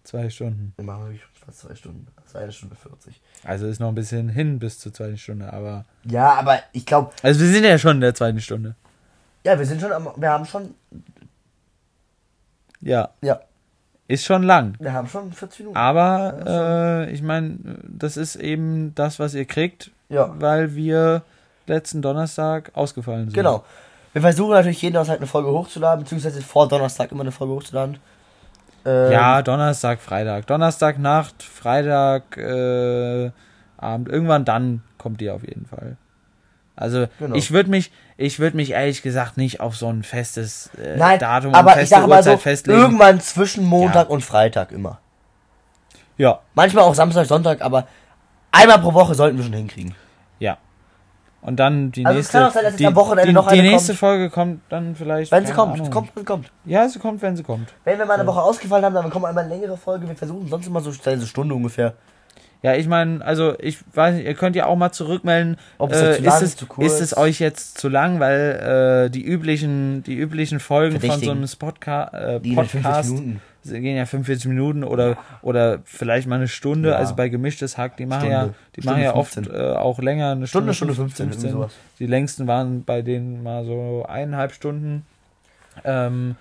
zwei 0.03 0.29
Stunden. 0.29 0.73
Wir 0.77 0.85
machen 0.85 1.03
wirklich 1.05 1.21
fast 1.45 1.59
zwei 1.59 1.75
Stunden, 1.75 2.07
also 2.15 2.37
eine 2.37 2.51
Stunde 2.51 2.75
40. 2.75 3.19
Also 3.43 3.67
ist 3.67 3.79
noch 3.79 3.89
ein 3.89 3.95
bisschen 3.95 4.29
hin 4.29 4.59
bis 4.59 4.79
zur 4.79 4.93
zweiten 4.93 5.17
Stunde, 5.17 5.51
aber. 5.51 5.85
Ja, 6.05 6.33
aber 6.35 6.59
ich 6.71 6.85
glaube, 6.85 7.11
Also 7.23 7.39
wir 7.41 7.47
sind 7.51 7.63
ja 7.65 7.77
schon 7.77 7.97
in 7.97 8.01
der 8.01 8.15
zweiten 8.15 8.39
Stunde. 8.39 8.75
ja, 9.43 9.57
wir 9.59 9.65
sind 9.65 9.81
schon 9.81 9.91
am, 9.91 10.09
wir 10.15 10.29
haben 10.29 10.45
schon, 10.45 10.73
Ja. 12.81 13.09
ja, 13.21 13.39
Ist 14.07 14.25
schon 14.25 14.43
lang. 14.43 14.75
wir 14.79 14.93
haben 14.93 15.07
schon 15.07 15.31
40 15.31 15.59
Minuten. 15.59 15.77
Aber 15.77 17.05
äh, 17.07 17.11
ich 17.11 17.21
meine, 17.21 17.57
das 17.87 18.17
ist 18.17 18.35
eben 18.35 18.93
das, 18.95 19.19
was 19.19 19.33
ihr 19.33 19.45
kriegt, 19.45 19.91
Ja. 20.09 20.33
weil 20.39 20.75
wir 20.75 21.23
letzten 21.65 22.01
Donnerstag 22.01 22.71
ausgefallen 22.73 23.25
sind. 23.25 23.33
Genau. 23.33 23.63
Wir 24.13 24.21
versuchen 24.21 24.51
natürlich 24.51 24.81
jeden 24.81 24.93
Donnerstag 24.93 25.17
eine 25.17 25.27
Folge 25.27 25.49
hochzuladen, 25.49 26.03
beziehungsweise 26.03 26.41
vor 26.41 26.67
Donnerstag 26.67 27.11
immer 27.11 27.21
eine 27.21 27.31
Folge 27.31 27.53
hochzuladen. 27.53 27.97
Ähm, 28.85 29.11
Ja, 29.11 29.41
Donnerstag, 29.41 29.99
Freitag. 29.99 30.47
Donnerstag 30.47 30.97
Nacht, 30.97 31.43
Freitag 31.43 32.37
äh, 32.37 33.31
Abend. 33.77 34.07
Irgendwann 34.09 34.45
dann 34.45 34.81
kommt 34.97 35.19
die 35.21 35.29
auf 35.29 35.43
jeden 35.45 35.65
Fall. 35.65 35.97
Also 36.77 37.07
Genau. 37.19 37.35
ich 37.35 37.51
würde 37.51 37.69
mich, 37.69 37.91
ich 38.17 38.39
würde 38.39 38.55
mich 38.55 38.71
ehrlich 38.71 39.01
gesagt 39.01 39.35
nicht 39.37 39.59
auf 39.59 39.75
so 39.75 39.87
ein 39.89 40.03
festes 40.03 40.69
äh, 40.81 40.95
Nein, 40.97 41.19
Datum 41.19 41.53
aber 41.53 41.71
und 41.73 41.73
ich 41.73 41.79
feste 41.81 41.95
sage 41.95 42.07
mal 42.07 42.23
so, 42.23 42.29
Uhrzeit 42.29 42.43
festlegen. 42.43 42.79
irgendwann 42.79 43.19
zwischen 43.19 43.65
Montag 43.65 44.07
Ja. 44.07 44.13
und 44.13 44.21
Freitag 44.23 44.71
immer. 44.71 44.99
Ja, 46.17 46.39
Manchmal 46.55 46.83
auch 46.83 46.95
Samstag, 46.95 47.25
Sonntag, 47.25 47.61
aber 47.61 47.87
einmal 48.51 48.79
pro 48.79 48.93
Woche 48.93 49.13
sollten 49.15 49.37
wir 49.37 49.43
schon 49.43 49.53
hinkriegen. 49.53 49.95
ja. 50.39 50.57
Und 51.39 51.57
dann 51.59 51.91
die 51.91 52.03
Also 52.05 52.17
es 52.19 52.25
nächste. 52.25 52.37
kann 52.39 52.47
auch 52.47 52.53
sein, 52.53 52.63
dass 52.63 52.75
die, 52.75 52.85
am 52.87 52.95
Wochenende 52.95 53.27
die, 53.27 53.33
noch 53.33 53.47
die 53.47 53.59
eine 53.59 53.69
nächste 53.69 53.91
kommt. 53.93 53.99
Folge 53.99 54.29
kommt 54.31 54.61
dann 54.69 54.95
vielleicht. 54.95 55.31
Wenn 55.31 55.45
sie 55.45 55.53
kommt, 55.53 55.75
Ahnung. 55.75 55.89
kommt, 55.91 56.09
wenn 56.15 56.21
sie 56.21 56.25
kommt. 56.25 56.51
Ja, 56.65 56.89
sie 56.89 56.99
kommt, 56.99 57.21
wenn 57.21 57.37
sie 57.37 57.43
kommt. 57.43 57.73
Wenn 57.85 57.99
wir 57.99 58.05
mal 58.05 58.15
eine 58.15 58.25
Woche 58.27 58.41
ausgefallen 58.41 58.83
haben, 58.83 58.95
dann 58.95 59.09
kommt 59.11 59.23
einmal 59.25 59.45
eine 59.45 59.53
längere 59.53 59.77
Folge. 59.77 60.07
Wir 60.07 60.15
versuchen 60.15 60.47
sonst 60.47 60.65
immer 60.67 60.81
so 60.81 60.91
eine 61.05 61.21
Stunde 61.25 61.53
ungefähr. 61.55 61.93
Ja, 62.63 62.73
ich 62.75 62.87
meine, 62.87 63.23
also 63.23 63.53
ich 63.59 63.77
weiß 63.93 64.15
nicht, 64.15 64.25
ihr 64.25 64.33
könnt 64.33 64.55
ja 64.55 64.65
auch 64.65 64.75
mal 64.75 64.91
zurückmelden, 64.91 65.57
Ob 65.77 65.91
es 65.91 66.01
äh, 66.01 66.21
ist, 66.21 66.41
es, 66.41 66.55
zu 66.55 66.65
kurz? 66.65 66.87
ist 66.93 67.01
es 67.01 67.15
euch 67.17 67.39
jetzt 67.39 67.77
zu 67.77 67.87
lang, 67.87 68.19
weil 68.19 69.05
äh, 69.05 69.09
die 69.11 69.23
üblichen, 69.23 70.01
die 70.03 70.15
üblichen 70.17 70.59
Folgen 70.59 70.99
von 70.99 71.19
so 71.19 71.31
einem 71.31 71.47
Spotca 71.47 72.07
äh, 72.35 72.39
Die 72.39 72.49
in 72.49 72.55
45 72.55 72.83
Podcast 72.83 73.13
gehen 73.69 73.97
ja 73.97 74.05
45 74.05 74.45
Minuten 74.47 74.83
oder 74.85 75.17
oder 75.41 75.79
vielleicht 75.83 76.25
mal 76.27 76.37
eine 76.37 76.47
Stunde, 76.47 76.89
Ja. 76.91 76.95
also 76.95 77.15
bei 77.15 77.27
gemischtes 77.29 77.77
Hack, 77.77 77.97
die 77.97 78.05
machen 78.05 78.21
Stunde. 78.21 78.35
ja, 78.35 78.49
die 78.75 78.81
Stunde 78.81 78.89
machen 79.01 79.03
ja 79.03 79.13
15. 79.13 79.47
oft 79.47 79.55
äh, 79.55 79.71
auch 79.77 79.99
länger, 79.99 80.31
eine 80.31 80.47
Stunde, 80.47 80.73
Stunde, 80.73 80.93
Stunde 80.93 81.11
15, 81.13 81.29
irgendwie 81.31 81.49
sowas. 81.49 81.73
Die 81.99 82.07
längsten 82.07 82.47
waren 82.47 82.83
bei 82.85 83.01
denen 83.01 83.43
mal 83.43 83.65
so 83.65 84.05
eineinhalb 84.07 84.53
Stunden. 84.53 85.05
Ähm, 85.83 86.35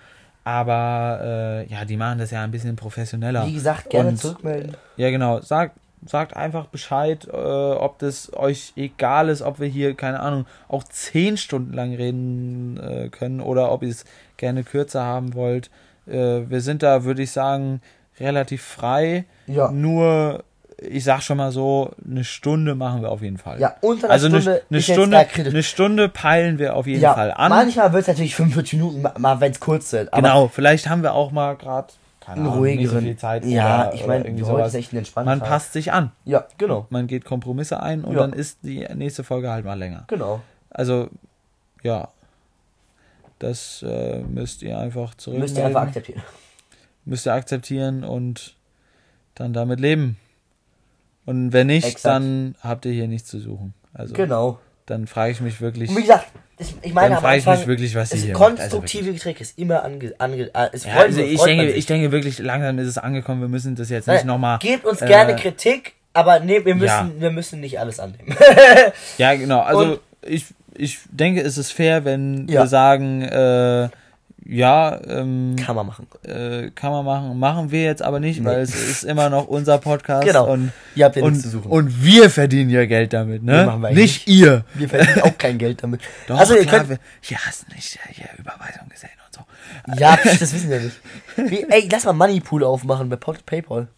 aber 0.44 1.20
äh, 1.22 1.66
ja, 1.72 1.84
die 1.84 1.96
machen 1.96 2.18
das 2.20 2.30
ja 2.30 2.42
ein 2.44 2.52
bisschen 2.52 2.76
professioneller. 2.76 3.44
Wie 3.46 3.54
gesagt, 3.54 3.90
gerne 3.90 4.10
Und- 4.10 4.18
zurückmelden. 4.18 4.76
Ja, 4.96 5.10
genau. 5.10 5.40
Sagt, 5.40 5.76
sagt 6.06 6.36
einfach 6.36 6.66
Bescheid, 6.66 7.26
äh, 7.32 7.36
ob 7.36 7.98
das 7.98 8.32
euch 8.34 8.72
egal 8.76 9.28
ist, 9.28 9.42
ob 9.42 9.60
wir 9.60 9.68
hier, 9.68 9.94
keine 9.94 10.20
Ahnung, 10.20 10.46
auch 10.68 10.84
zehn 10.84 11.36
Stunden 11.36 11.72
lang 11.72 11.94
reden 11.94 12.78
äh, 12.78 13.08
können 13.08 13.40
oder 13.40 13.70
ob 13.72 13.82
ihr 13.82 13.90
es 13.90 14.04
gerne 14.36 14.64
kürzer 14.64 15.02
haben 15.04 15.34
wollt. 15.34 15.70
Äh, 16.06 16.48
wir 16.48 16.60
sind 16.60 16.82
da, 16.82 17.04
würde 17.04 17.22
ich 17.22 17.30
sagen, 17.30 17.80
relativ 18.20 18.62
frei. 18.62 19.24
Ja. 19.46 19.70
Nur, 19.70 20.44
ich 20.78 21.04
sag 21.04 21.22
schon 21.22 21.38
mal 21.38 21.52
so, 21.52 21.92
eine 22.08 22.24
Stunde 22.24 22.74
machen 22.74 23.02
wir 23.02 23.10
auf 23.10 23.22
jeden 23.22 23.38
Fall. 23.38 23.60
Ja, 23.60 23.74
unter 23.80 24.04
einer 24.06 24.12
also 24.12 24.26
eine, 24.26 24.40
Stunde 24.40 24.62
eine 24.70 24.78
jetzt 24.78 24.92
Stunde, 24.92 25.26
eine 25.50 25.62
Stunde 25.62 26.08
peilen 26.08 26.58
wir 26.58 26.76
auf 26.76 26.86
jeden 26.86 27.02
ja, 27.02 27.14
Fall 27.14 27.32
an. 27.32 27.48
manchmal 27.50 27.92
wird 27.92 28.02
es 28.02 28.08
natürlich 28.08 28.34
45 28.36 28.74
Minuten, 28.78 29.02
ma- 29.02 29.14
mal 29.18 29.40
wenn 29.40 29.52
es 29.52 29.60
kurz 29.60 29.90
sind. 29.90 30.12
Aber 30.12 30.22
genau, 30.22 30.48
vielleicht 30.48 30.88
haben 30.88 31.02
wir 31.02 31.14
auch 31.14 31.30
mal 31.32 31.56
gerade 31.56 31.88
keine 32.26 32.40
einen 32.40 32.50
Ahnung, 32.50 32.62
nicht 32.64 32.90
so 32.90 33.14
Zeit. 33.14 33.44
ja, 33.44 33.86
oder, 33.86 33.94
ich 33.94 34.06
meine, 34.06 34.24
irgendwie 34.24 34.44
sowas. 34.44 34.68
ist 34.68 34.74
echt 34.74 34.92
ein 34.92 34.96
entspannter 34.98 35.30
Man 35.30 35.38
Tag. 35.40 35.48
passt 35.48 35.72
sich 35.72 35.92
an. 35.92 36.10
Ja, 36.24 36.46
genau. 36.58 36.86
Man 36.90 37.06
geht 37.06 37.24
Kompromisse 37.24 37.80
ein 37.80 38.02
und 38.04 38.14
Ja. 38.14 38.20
dann 38.20 38.32
ist 38.32 38.58
die 38.64 38.86
nächste 38.94 39.22
Folge 39.22 39.48
halt 39.50 39.64
mal 39.64 39.78
länger. 39.78 40.04
Genau. 40.08 40.40
Also, 40.70 41.08
ja. 41.82 42.08
Das 43.38 43.82
äh, 43.86 44.20
müsst 44.22 44.62
ihr 44.62 44.78
einfach 44.78 45.14
zurück. 45.14 45.38
Müsst 45.38 45.56
ihr 45.56 45.66
einfach 45.66 45.82
akzeptieren. 45.82 46.22
müsst 47.04 47.26
ihr 47.26 47.34
akzeptieren 47.34 48.02
und 48.02 48.56
dann 49.34 49.52
damit 49.52 49.78
leben. 49.78 50.16
Und 51.26 51.52
wenn 51.52 51.66
nicht, 51.68 51.86
Exakt. 51.86 52.04
dann 52.06 52.54
habt 52.60 52.86
ihr 52.86 52.92
hier 52.92 53.08
nichts 53.08 53.28
zu 53.28 53.38
suchen. 53.38 53.74
Also, 53.92 54.14
Genau. 54.14 54.58
Dann 54.86 55.06
frage 55.06 55.32
ich 55.32 55.40
mich 55.40 55.60
wirklich. 55.60 55.90
Und 55.90 55.96
wie 55.96 56.02
gesagt, 56.02 56.26
ich, 56.58 56.74
ich 56.80 56.94
meine, 56.94 57.16
Dann 57.16 57.20
frage 57.22 57.38
ich 57.38 57.46
mich 57.46 57.66
wirklich, 57.66 57.94
was 57.94 58.10
sie 58.10 58.18
hier 58.18 58.32
macht. 58.38 58.58
Also 58.58 58.78
konstruktive 58.78 59.12
Kritik 59.14 59.42
ist 59.42 59.58
immer 59.58 59.84
ange, 59.84 60.14
ange 60.16 60.50
äh, 60.54 60.68
es 60.72 60.84
Ja, 60.86 60.94
also 60.94 61.20
ich, 61.20 61.42
denke, 61.42 61.70
ich 61.70 61.84
denke 61.84 62.12
wirklich, 62.12 62.38
langsam 62.38 62.78
ist 62.78 62.88
es 62.88 62.96
angekommen. 62.96 63.42
Wir 63.42 63.48
müssen 63.48 63.74
das 63.76 63.90
jetzt 63.90 64.08
nicht 64.08 64.24
nochmal. 64.24 64.58
Gebt 64.60 64.86
uns 64.86 65.02
äh, 65.02 65.06
gerne 65.06 65.36
Kritik, 65.36 65.92
aber 66.14 66.40
nee, 66.40 66.64
wir 66.64 66.74
müssen, 66.74 66.86
ja. 66.86 67.10
wir 67.18 67.30
müssen 67.30 67.60
nicht 67.60 67.78
alles 67.78 68.00
annehmen. 68.00 68.34
Ja, 69.18 69.34
genau. 69.34 69.60
Also 69.60 69.80
Und- 69.80 70.00
ich, 70.22 70.46
ich 70.74 70.98
denke, 71.10 71.42
es 71.42 71.58
ist 71.58 71.72
fair, 71.72 72.04
wenn 72.06 72.48
Ja. 72.48 72.62
wir 72.62 72.66
sagen, 72.68 73.22
äh, 73.22 73.88
ja, 74.48 75.00
ähm, 75.06 75.56
Kann 75.58 75.76
man 75.76 75.86
machen. 75.86 76.06
äh, 76.24 76.70
kann 76.74 76.92
man 76.92 77.04
machen. 77.04 77.38
Machen 77.38 77.70
wir 77.70 77.82
jetzt 77.84 78.02
aber 78.02 78.20
nicht, 78.20 78.40
Nee. 78.40 78.46
weil 78.46 78.60
es 78.60 78.74
ist 78.74 79.04
immer 79.04 79.28
noch 79.30 79.48
unser 79.48 79.78
Podcast. 79.78 80.26
Genau. 80.26 80.50
Und, 80.52 80.72
Ihr 80.94 81.04
habt 81.04 81.16
ja 81.16 81.22
und, 81.22 81.32
nichts 81.32 81.44
zu 81.44 81.50
suchen. 81.50 81.70
und 81.70 82.02
wir 82.04 82.30
verdienen 82.30 82.70
ja 82.70 82.84
Geld 82.86 83.12
damit, 83.12 83.42
ne? 83.42 83.66
machen 83.66 83.80
wir 83.82 83.88
eigentlich 83.88 84.26
nicht 84.26 84.28
ihr. 84.28 84.64
wir 84.74 84.88
verdienen 84.88 85.20
auch 85.22 85.36
kein 85.38 85.58
Geld 85.58 85.82
damit. 85.82 86.00
Doch, 86.26 86.38
also 86.38 86.54
ihr 86.54 86.62
klar, 86.62 86.78
könnt, 86.80 86.90
wir, 86.90 86.98
hier 87.20 87.38
hast 87.38 87.66
du 87.68 87.74
nicht 87.74 87.96
äh, 87.96 88.12
hier 88.12 88.28
Überweisung 88.38 88.88
gesehen 88.88 89.10
und 89.26 89.34
so. 89.34 90.00
ja, 90.00 90.16
das 90.22 90.40
wissen 90.40 90.70
wir 90.70 90.80
nicht. 90.80 90.96
Wie, 91.36 91.64
ey, 91.68 91.88
lass 91.90 92.04
mal 92.04 92.12
Moneypool 92.12 92.64
aufmachen 92.64 93.08
bei 93.08 93.16
PayPal. 93.16 93.88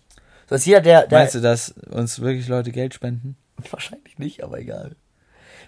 So 0.49 0.55
dass 0.55 0.65
jeder, 0.65 0.81
der, 0.81 1.07
der 1.07 1.19
Meinst 1.19 1.35
du, 1.35 1.41
dass 1.41 1.71
uns 1.91 2.21
wirklich 2.21 2.49
Leute 2.49 2.73
Geld 2.73 2.95
spenden? 2.95 3.37
wahrscheinlich 3.71 4.19
nicht, 4.19 4.43
aber 4.43 4.59
egal. 4.59 4.97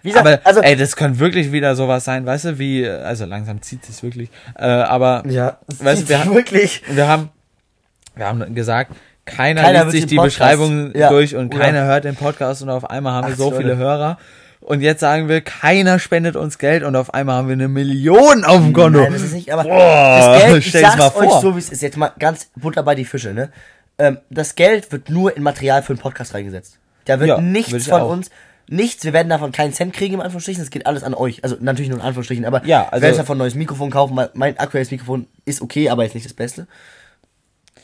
Wie 0.03 0.09
gesagt, 0.09 0.25
aber 0.27 0.39
also- 0.43 0.61
ey, 0.61 0.75
das 0.75 0.95
könnte 0.95 1.19
wirklich 1.19 1.51
wieder 1.51 1.75
sowas 1.75 2.03
sein, 2.05 2.25
weißt 2.25 2.45
du, 2.45 2.59
wie, 2.59 2.87
also 2.87 3.25
langsam 3.25 3.61
zieht 3.61 3.87
es 3.89 4.01
wirklich, 4.03 4.29
äh, 4.57 4.63
aber 4.65 5.23
Ja, 5.27 5.57
Weißt 5.79 6.03
du, 6.03 6.09
wir 6.09 6.19
haben- 6.19 6.33
wirklich. 6.35 6.81
wir 6.89 7.07
haben, 7.07 7.29
wir 8.15 8.25
haben 8.27 8.55
gesagt, 8.55 8.91
keiner, 9.25 9.61
Keiner 9.61 9.81
liest 9.85 9.91
sich 9.91 10.05
die 10.07 10.15
Podcast. 10.15 10.37
Beschreibung 10.39 10.91
Ja. 10.95 11.09
durch 11.09 11.35
und 11.35 11.53
Oder- 11.53 11.63
keiner 11.63 11.85
hört 11.85 12.03
den 12.05 12.15
Podcast 12.15 12.61
und 12.63 12.69
auf 12.69 12.89
einmal 12.89 13.13
haben 13.13 13.27
wir 13.27 13.33
80 13.33 13.37
so 13.45 13.51
viele 13.51 13.69
Leute. 13.69 13.77
Hörer. 13.77 14.17
Und 14.61 14.81
jetzt 14.81 14.99
sagen 14.99 15.27
wir, 15.27 15.41
keiner 15.41 15.97
spendet 15.99 16.35
uns 16.35 16.57
Geld 16.59 16.83
und 16.83 16.95
auf 16.95 17.13
einmal 17.15 17.35
haben 17.37 17.47
wir 17.47 17.53
eine 17.53 17.67
Million 17.67 18.43
auf 18.43 18.57
dem 18.57 18.73
Konto. 18.73 18.99
Nein, 19.01 19.13
das 19.13 19.21
ist 19.23 19.33
nicht, 19.33 19.51
aber 19.51 19.63
Boah, 19.63 20.33
das 20.33 20.43
Geld, 20.43 20.57
ich 20.65 20.71
sag's 20.71 21.15
euch 21.15 21.31
so, 21.41 21.55
wie 21.55 21.59
es 21.59 21.69
ist. 21.69 21.81
Jetzt 21.81 21.97
mal 21.97 22.11
ganz 22.19 22.49
Butter 22.55 22.83
bei 22.83 22.93
die 22.93 23.05
Fische, 23.05 23.33
ne? 23.33 23.49
Ähm, 23.97 24.19
das 24.29 24.53
Geld 24.55 24.91
wird 24.91 25.09
nur 25.09 25.35
in 25.35 25.41
Material 25.43 25.81
für 25.83 25.93
den 25.95 25.99
Podcast 25.99 26.33
reingesetzt. 26.33 26.77
Da 27.05 27.19
wird 27.19 27.29
Ja, 27.29 27.41
nichts 27.41 27.73
ich 27.73 27.87
von 27.87 28.01
auch. 28.01 28.09
uns, 28.11 28.29
nichts, 28.71 29.03
wir 29.03 29.13
werden 29.13 29.29
davon 29.29 29.51
keinen 29.51 29.73
Cent 29.73 29.93
kriegen, 29.93 30.15
im 30.15 30.21
Anführungsstrichen, 30.21 30.61
das 30.63 30.71
geht 30.71 30.85
alles 30.85 31.03
an 31.03 31.13
euch. 31.13 31.43
Also 31.43 31.57
natürlich 31.59 31.89
nur 31.89 31.99
in 31.99 32.03
Anführungsstrichen, 32.05 32.45
aber 32.45 32.65
Ja, 32.65 32.83
wir 32.83 32.93
also- 32.93 33.01
werden 33.03 33.17
davon 33.17 33.35
ein 33.35 33.39
neues 33.39 33.55
Mikrofon 33.55 33.91
kaufen, 33.91 34.15
weil 34.15 34.29
mein 34.33 34.57
aktuelles 34.57 34.91
Mikrofon 34.91 35.27
ist 35.45 35.61
okay, 35.61 35.89
aber 35.89 36.05
ist 36.05 36.15
nicht 36.15 36.25
das 36.25 36.33
Beste. 36.33 36.67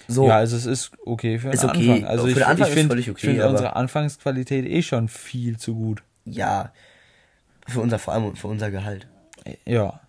So. 0.08 0.28
Ja, 0.28 0.38
also 0.38 0.56
es 0.56 0.66
ist 0.66 0.92
okay 1.06 1.38
für 1.38 1.48
den 1.48 1.54
Ist 1.54 1.66
okay. 1.66 1.92
Anfang. 1.92 2.06
Also 2.08 2.24
Für 2.24 2.30
ich, 2.30 2.36
den 2.36 2.44
Anfang 2.44 2.68
ich 2.70 2.74
finde 2.74 2.88
völlig 2.90 3.10
okay, 3.10 3.28
find 3.28 3.40
aber- 3.42 3.50
unsere 3.52 3.76
Anfangsqualität 3.76 4.66
eh 4.66 4.82
schon 4.82 5.08
viel 5.10 5.58
zu 5.58 5.76
gut. 5.76 6.02
ja. 6.26 6.72
Für 7.70 7.82
unser, 7.82 8.00
vor 8.00 8.14
allem 8.14 8.34
für 8.38 8.48
unser 8.48 8.72
Gehalt. 8.72 9.08
Ja. 9.66 10.00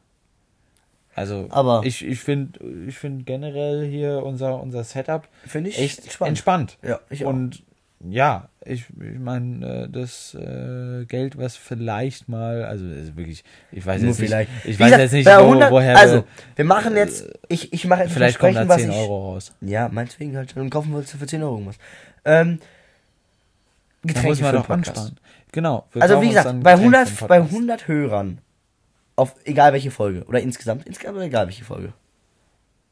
Also 1.17 1.49
Aber- 1.51 1.83
ich, 1.85 2.05
ich 2.07 2.21
finde 2.21 2.61
ich 2.87 2.97
find 2.97 3.27
generell 3.27 3.85
hier 3.85 4.23
unser, 4.25 4.63
unser 4.63 4.85
Setup 4.85 5.27
Finde 5.45 5.71
ich 5.71 5.79
echt 5.81 6.05
entspannt. 6.05 6.29
entspannt. 6.29 6.79
Ja, 6.83 7.01
ich 7.11 7.25
auch. 7.25 7.31
Und 7.31 7.65
ja, 8.01 8.49
ich, 8.65 8.85
ich 8.91 9.19
meine, 9.19 9.85
äh, 9.85 9.89
das 9.89 10.35
äh, 10.35 11.05
Geld, 11.07 11.37
was 11.39 11.57
vielleicht 11.57 12.29
mal, 12.29 12.65
also 12.65 12.85
wirklich, 13.17 13.43
ich 13.73 13.85
weiß 13.85 14.01
Nur 14.03 14.11
jetzt 14.11 14.21
nicht, 14.21 14.29
vielleicht. 14.29 14.51
ich 14.65 14.79
Wie 14.79 14.83
weiß 14.85 14.87
gesagt, 14.93 15.03
jetzt 15.03 15.13
nicht, 15.13 15.27
wo, 15.27 15.31
100 15.31 15.71
woher 15.73 15.97
Also, 15.97 16.15
wir, 16.17 16.25
wir 16.57 16.65
machen 16.65 16.97
jetzt, 16.97 17.29
ich, 17.49 17.73
ich 17.73 17.87
mache 17.87 18.03
jetzt 18.05 18.13
vielleicht 18.13 18.39
kommen 18.39 18.55
da 18.55 18.65
Versprechen, 18.67 18.91
10 18.91 18.91
was 18.91 18.97
ich- 18.97 19.09
Euro 19.11 19.33
raus. 19.33 19.53
Ja, 19.63 19.89
meinetwegen 19.89 20.37
halt. 20.37 20.57
Dann 20.57 20.71
kaufen 20.71 20.91
wir 20.93 20.99
uns 20.99 21.11
für 21.13 21.27
10 21.27 21.43
Euro 21.43 21.55
irgendwas. 21.55 21.77
Ähm, 22.25 22.59
Da 24.03 24.09
Getränke 24.09 24.29
muss 24.29 24.41
man 24.43 24.55
doch 24.55 24.67
Podcast. 24.67 24.89
ansparen. 24.99 25.17
Genau. 25.51 25.87
Also 25.99 26.21
wie 26.23 26.29
gesagt, 26.29 26.47
bei 26.63 26.75
Getränke 26.75 26.81
100, 26.99 27.09
für 27.09 27.25
den 27.25 27.29
bei 27.29 27.39
Podcast. 27.39 27.55
100 27.57 27.89
Hörern, 27.89 28.39
auf 29.17 29.35
egal 29.45 29.73
welche 29.73 29.91
Folge, 29.91 30.25
oder 30.27 30.41
insgesamt, 30.41 30.87
insgesamt 30.87 31.17
oder 31.17 31.25
egal 31.27 31.47
welche 31.47 31.65
Folge, 31.65 31.93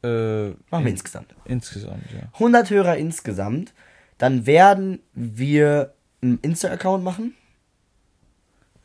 Äh, 0.03 0.49
machen 0.49 0.55
wir 0.71 0.79
in- 0.79 0.87
insgesamt. 0.87 1.33
insgesamt, 1.45 2.03
ja. 2.11 2.27
100 2.33 2.69
Hörer 2.69 2.97
insgesamt, 2.97 3.73
dann 4.17 4.45
werden 4.45 4.99
wir 5.13 5.93
einen 6.21 6.39
Insta-Account 6.41 7.03
machen 7.03 7.35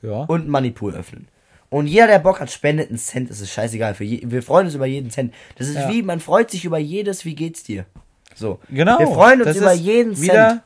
Ja. 0.03 0.25
und 0.25 0.43
einen 0.43 0.51
Moneypool 0.51 0.95
öffnen. 0.95 1.29
Und 1.71 1.87
jeder, 1.87 2.07
der 2.07 2.19
Bock 2.19 2.41
hat, 2.41 2.51
spendet 2.51 2.91
einen 2.91 2.99
Cent, 2.99 3.31
es 3.31 3.41
ist 3.41 3.51
scheißegal. 3.51 3.95
Für 3.95 4.05
je, 4.05 4.21
wir 4.31 4.43
freuen 4.43 4.67
uns 4.67 4.75
über 4.75 4.85
jeden 4.87 5.11
Cent. 5.11 5.33
Das 5.57 5.69
ist 5.69 5.77
Ja. 5.77 5.89
wie, 5.89 6.03
man 6.03 6.21
freut 6.21 6.51
sich 6.51 6.65
über 6.67 6.79
jedes, 6.79 7.25
wie 7.25 7.35
geht's 7.35 7.63
dir? 7.63 7.87
So. 8.35 8.61
Genau. 8.69 8.99
Wir 8.99 9.07
freuen 9.07 9.41
uns 9.41 9.47
das 9.51 9.57
über 9.57 9.73
jeden 9.73 10.21
wieder 10.21 10.49
Cent. 10.49 10.63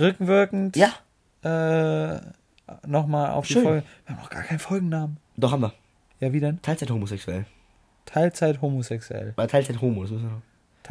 rückwirkend. 0.00 0.76
Ja, 0.76 0.92
Äh, 1.42 2.20
nochmal 2.86 3.32
auf 3.32 3.46
die 3.46 3.52
Schön. 3.54 3.62
Folge. 3.64 3.82
Wir 4.06 4.14
haben 4.16 4.22
noch 4.22 4.30
gar 4.30 4.42
keinen 4.44 4.58
Folgennamen. 4.60 5.18
doch 5.36 5.52
haben 5.52 5.60
wir. 5.62 5.74
Ja, 6.20 6.32
wie 6.32 6.40
denn? 6.40 6.62
Teilzeit 6.62 6.90
homosexuell. 6.90 7.44
Teilzeit 8.06 8.62
homosexuell. 8.62 9.34
Bei 9.36 9.46
Teilzeit 9.46 9.80
homo, 9.82 10.02
das 10.02 10.12
müssen 10.12 10.24
wir 10.24 10.30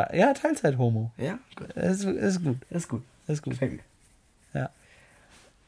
noch. 0.06 0.14
Ja, 0.14 0.34
Teilzeit 0.34 0.78
homo. 0.78 1.12
Ja, 1.18 1.40
gut. 1.56 1.70
Das 1.76 1.98
ist, 2.00 2.04
ist 2.06 2.44
gut. 2.44 2.58
Das 2.70 2.84
ist 2.84 2.90
gut. 2.90 3.02
Das 3.28 3.36
ist 3.38 3.42
gut. 3.44 3.54
Gefällt 3.54 3.74
mir. 3.74 3.80
Ja. 4.54 4.70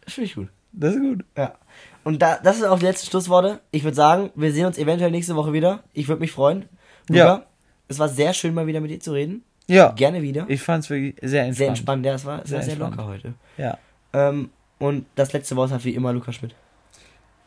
Das 0.04 0.14
finde 0.14 0.26
ich 0.30 0.36
gut. 0.36 0.50
Das 0.72 0.94
ist 0.96 1.02
gut. 1.02 1.24
Ja. 1.38 1.56
Und 2.04 2.22
da, 2.22 2.38
das 2.44 2.58
ist 2.58 2.64
auch 2.64 2.80
die 2.80 2.86
letzten 2.86 3.10
Schlussworte. 3.10 3.60
Ich 3.72 3.84
würde 3.84 3.96
sagen, 3.96 4.30
wir 4.36 4.52
sehen 4.52 4.66
uns 4.66 4.78
eventuell 4.78 5.12
nächste 5.12 5.36
Woche 5.36 5.54
wieder. 5.54 5.84
Ich 5.94 6.08
würde 6.08 6.20
mich 6.22 6.32
freuen. 6.32 6.66
Luca, 7.10 7.18
Ja. 7.20 7.46
Es 7.88 8.00
war 8.00 8.10
sehr 8.10 8.34
schön, 8.34 8.54
mal 8.54 8.68
wieder 8.68 8.82
mit 8.82 8.92
dir 8.92 9.00
zu 9.00 9.14
reden. 9.14 9.44
Ja. 9.68 9.92
Gerne 9.92 10.22
wieder. 10.22 10.46
Ich 10.50 10.62
fand 10.62 10.84
es 10.84 10.90
wirklich 10.90 11.16
sehr 11.22 11.44
entspannt. 11.44 11.58
sehr 11.58 11.68
entspannt. 11.70 12.06
Ja, 12.06 12.14
es 12.16 12.26
war, 12.26 12.42
es 12.44 12.50
Sehr 12.50 12.62
sehr 12.62 12.74
entspannt. 12.74 12.96
locker 12.98 13.08
heute. 13.10 13.34
Ja. 13.58 13.78
Ähm, 14.14 14.50
und 14.80 15.06
das 15.16 15.34
letzte 15.34 15.56
Wort 15.56 15.72
hat 15.72 15.84
wie 15.86 15.96
immer 15.96 16.12
Lukas 16.14 16.36
Schmidt. 16.36 16.56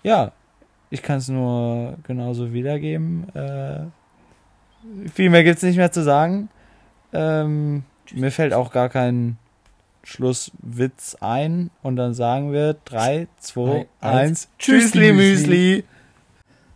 Ja. 0.02 0.32
Ich 0.90 1.02
kann 1.02 1.18
es 1.18 1.28
nur 1.28 1.97
genauso 2.05 2.52
wiedergeben. 2.52 3.28
Äh, 3.35 3.80
viel 5.12 5.28
mehr 5.28 5.44
gibt's 5.44 5.62
nicht 5.62 5.76
mehr 5.76 5.93
zu 5.93 6.02
sagen. 6.02 6.48
Ähm, 7.12 7.82
mir 8.14 8.30
fällt 8.30 8.55
auch 8.55 8.72
gar 8.72 8.89
kein 8.89 9.36
Schlusswitz 10.09 11.16
ein. 11.20 11.70
Und 11.82 11.97
dann 11.97 12.14
sagen 12.14 12.52
wir 12.52 12.74
3, 12.85 13.28
2, 13.39 13.62
Drei, 13.62 13.78
1. 13.78 13.89
eins. 14.01 14.48
Tschüssli, 14.59 15.01
Tschüssli, 15.01 15.12
Müsli. 15.12 15.48
Müsli. 15.48 15.85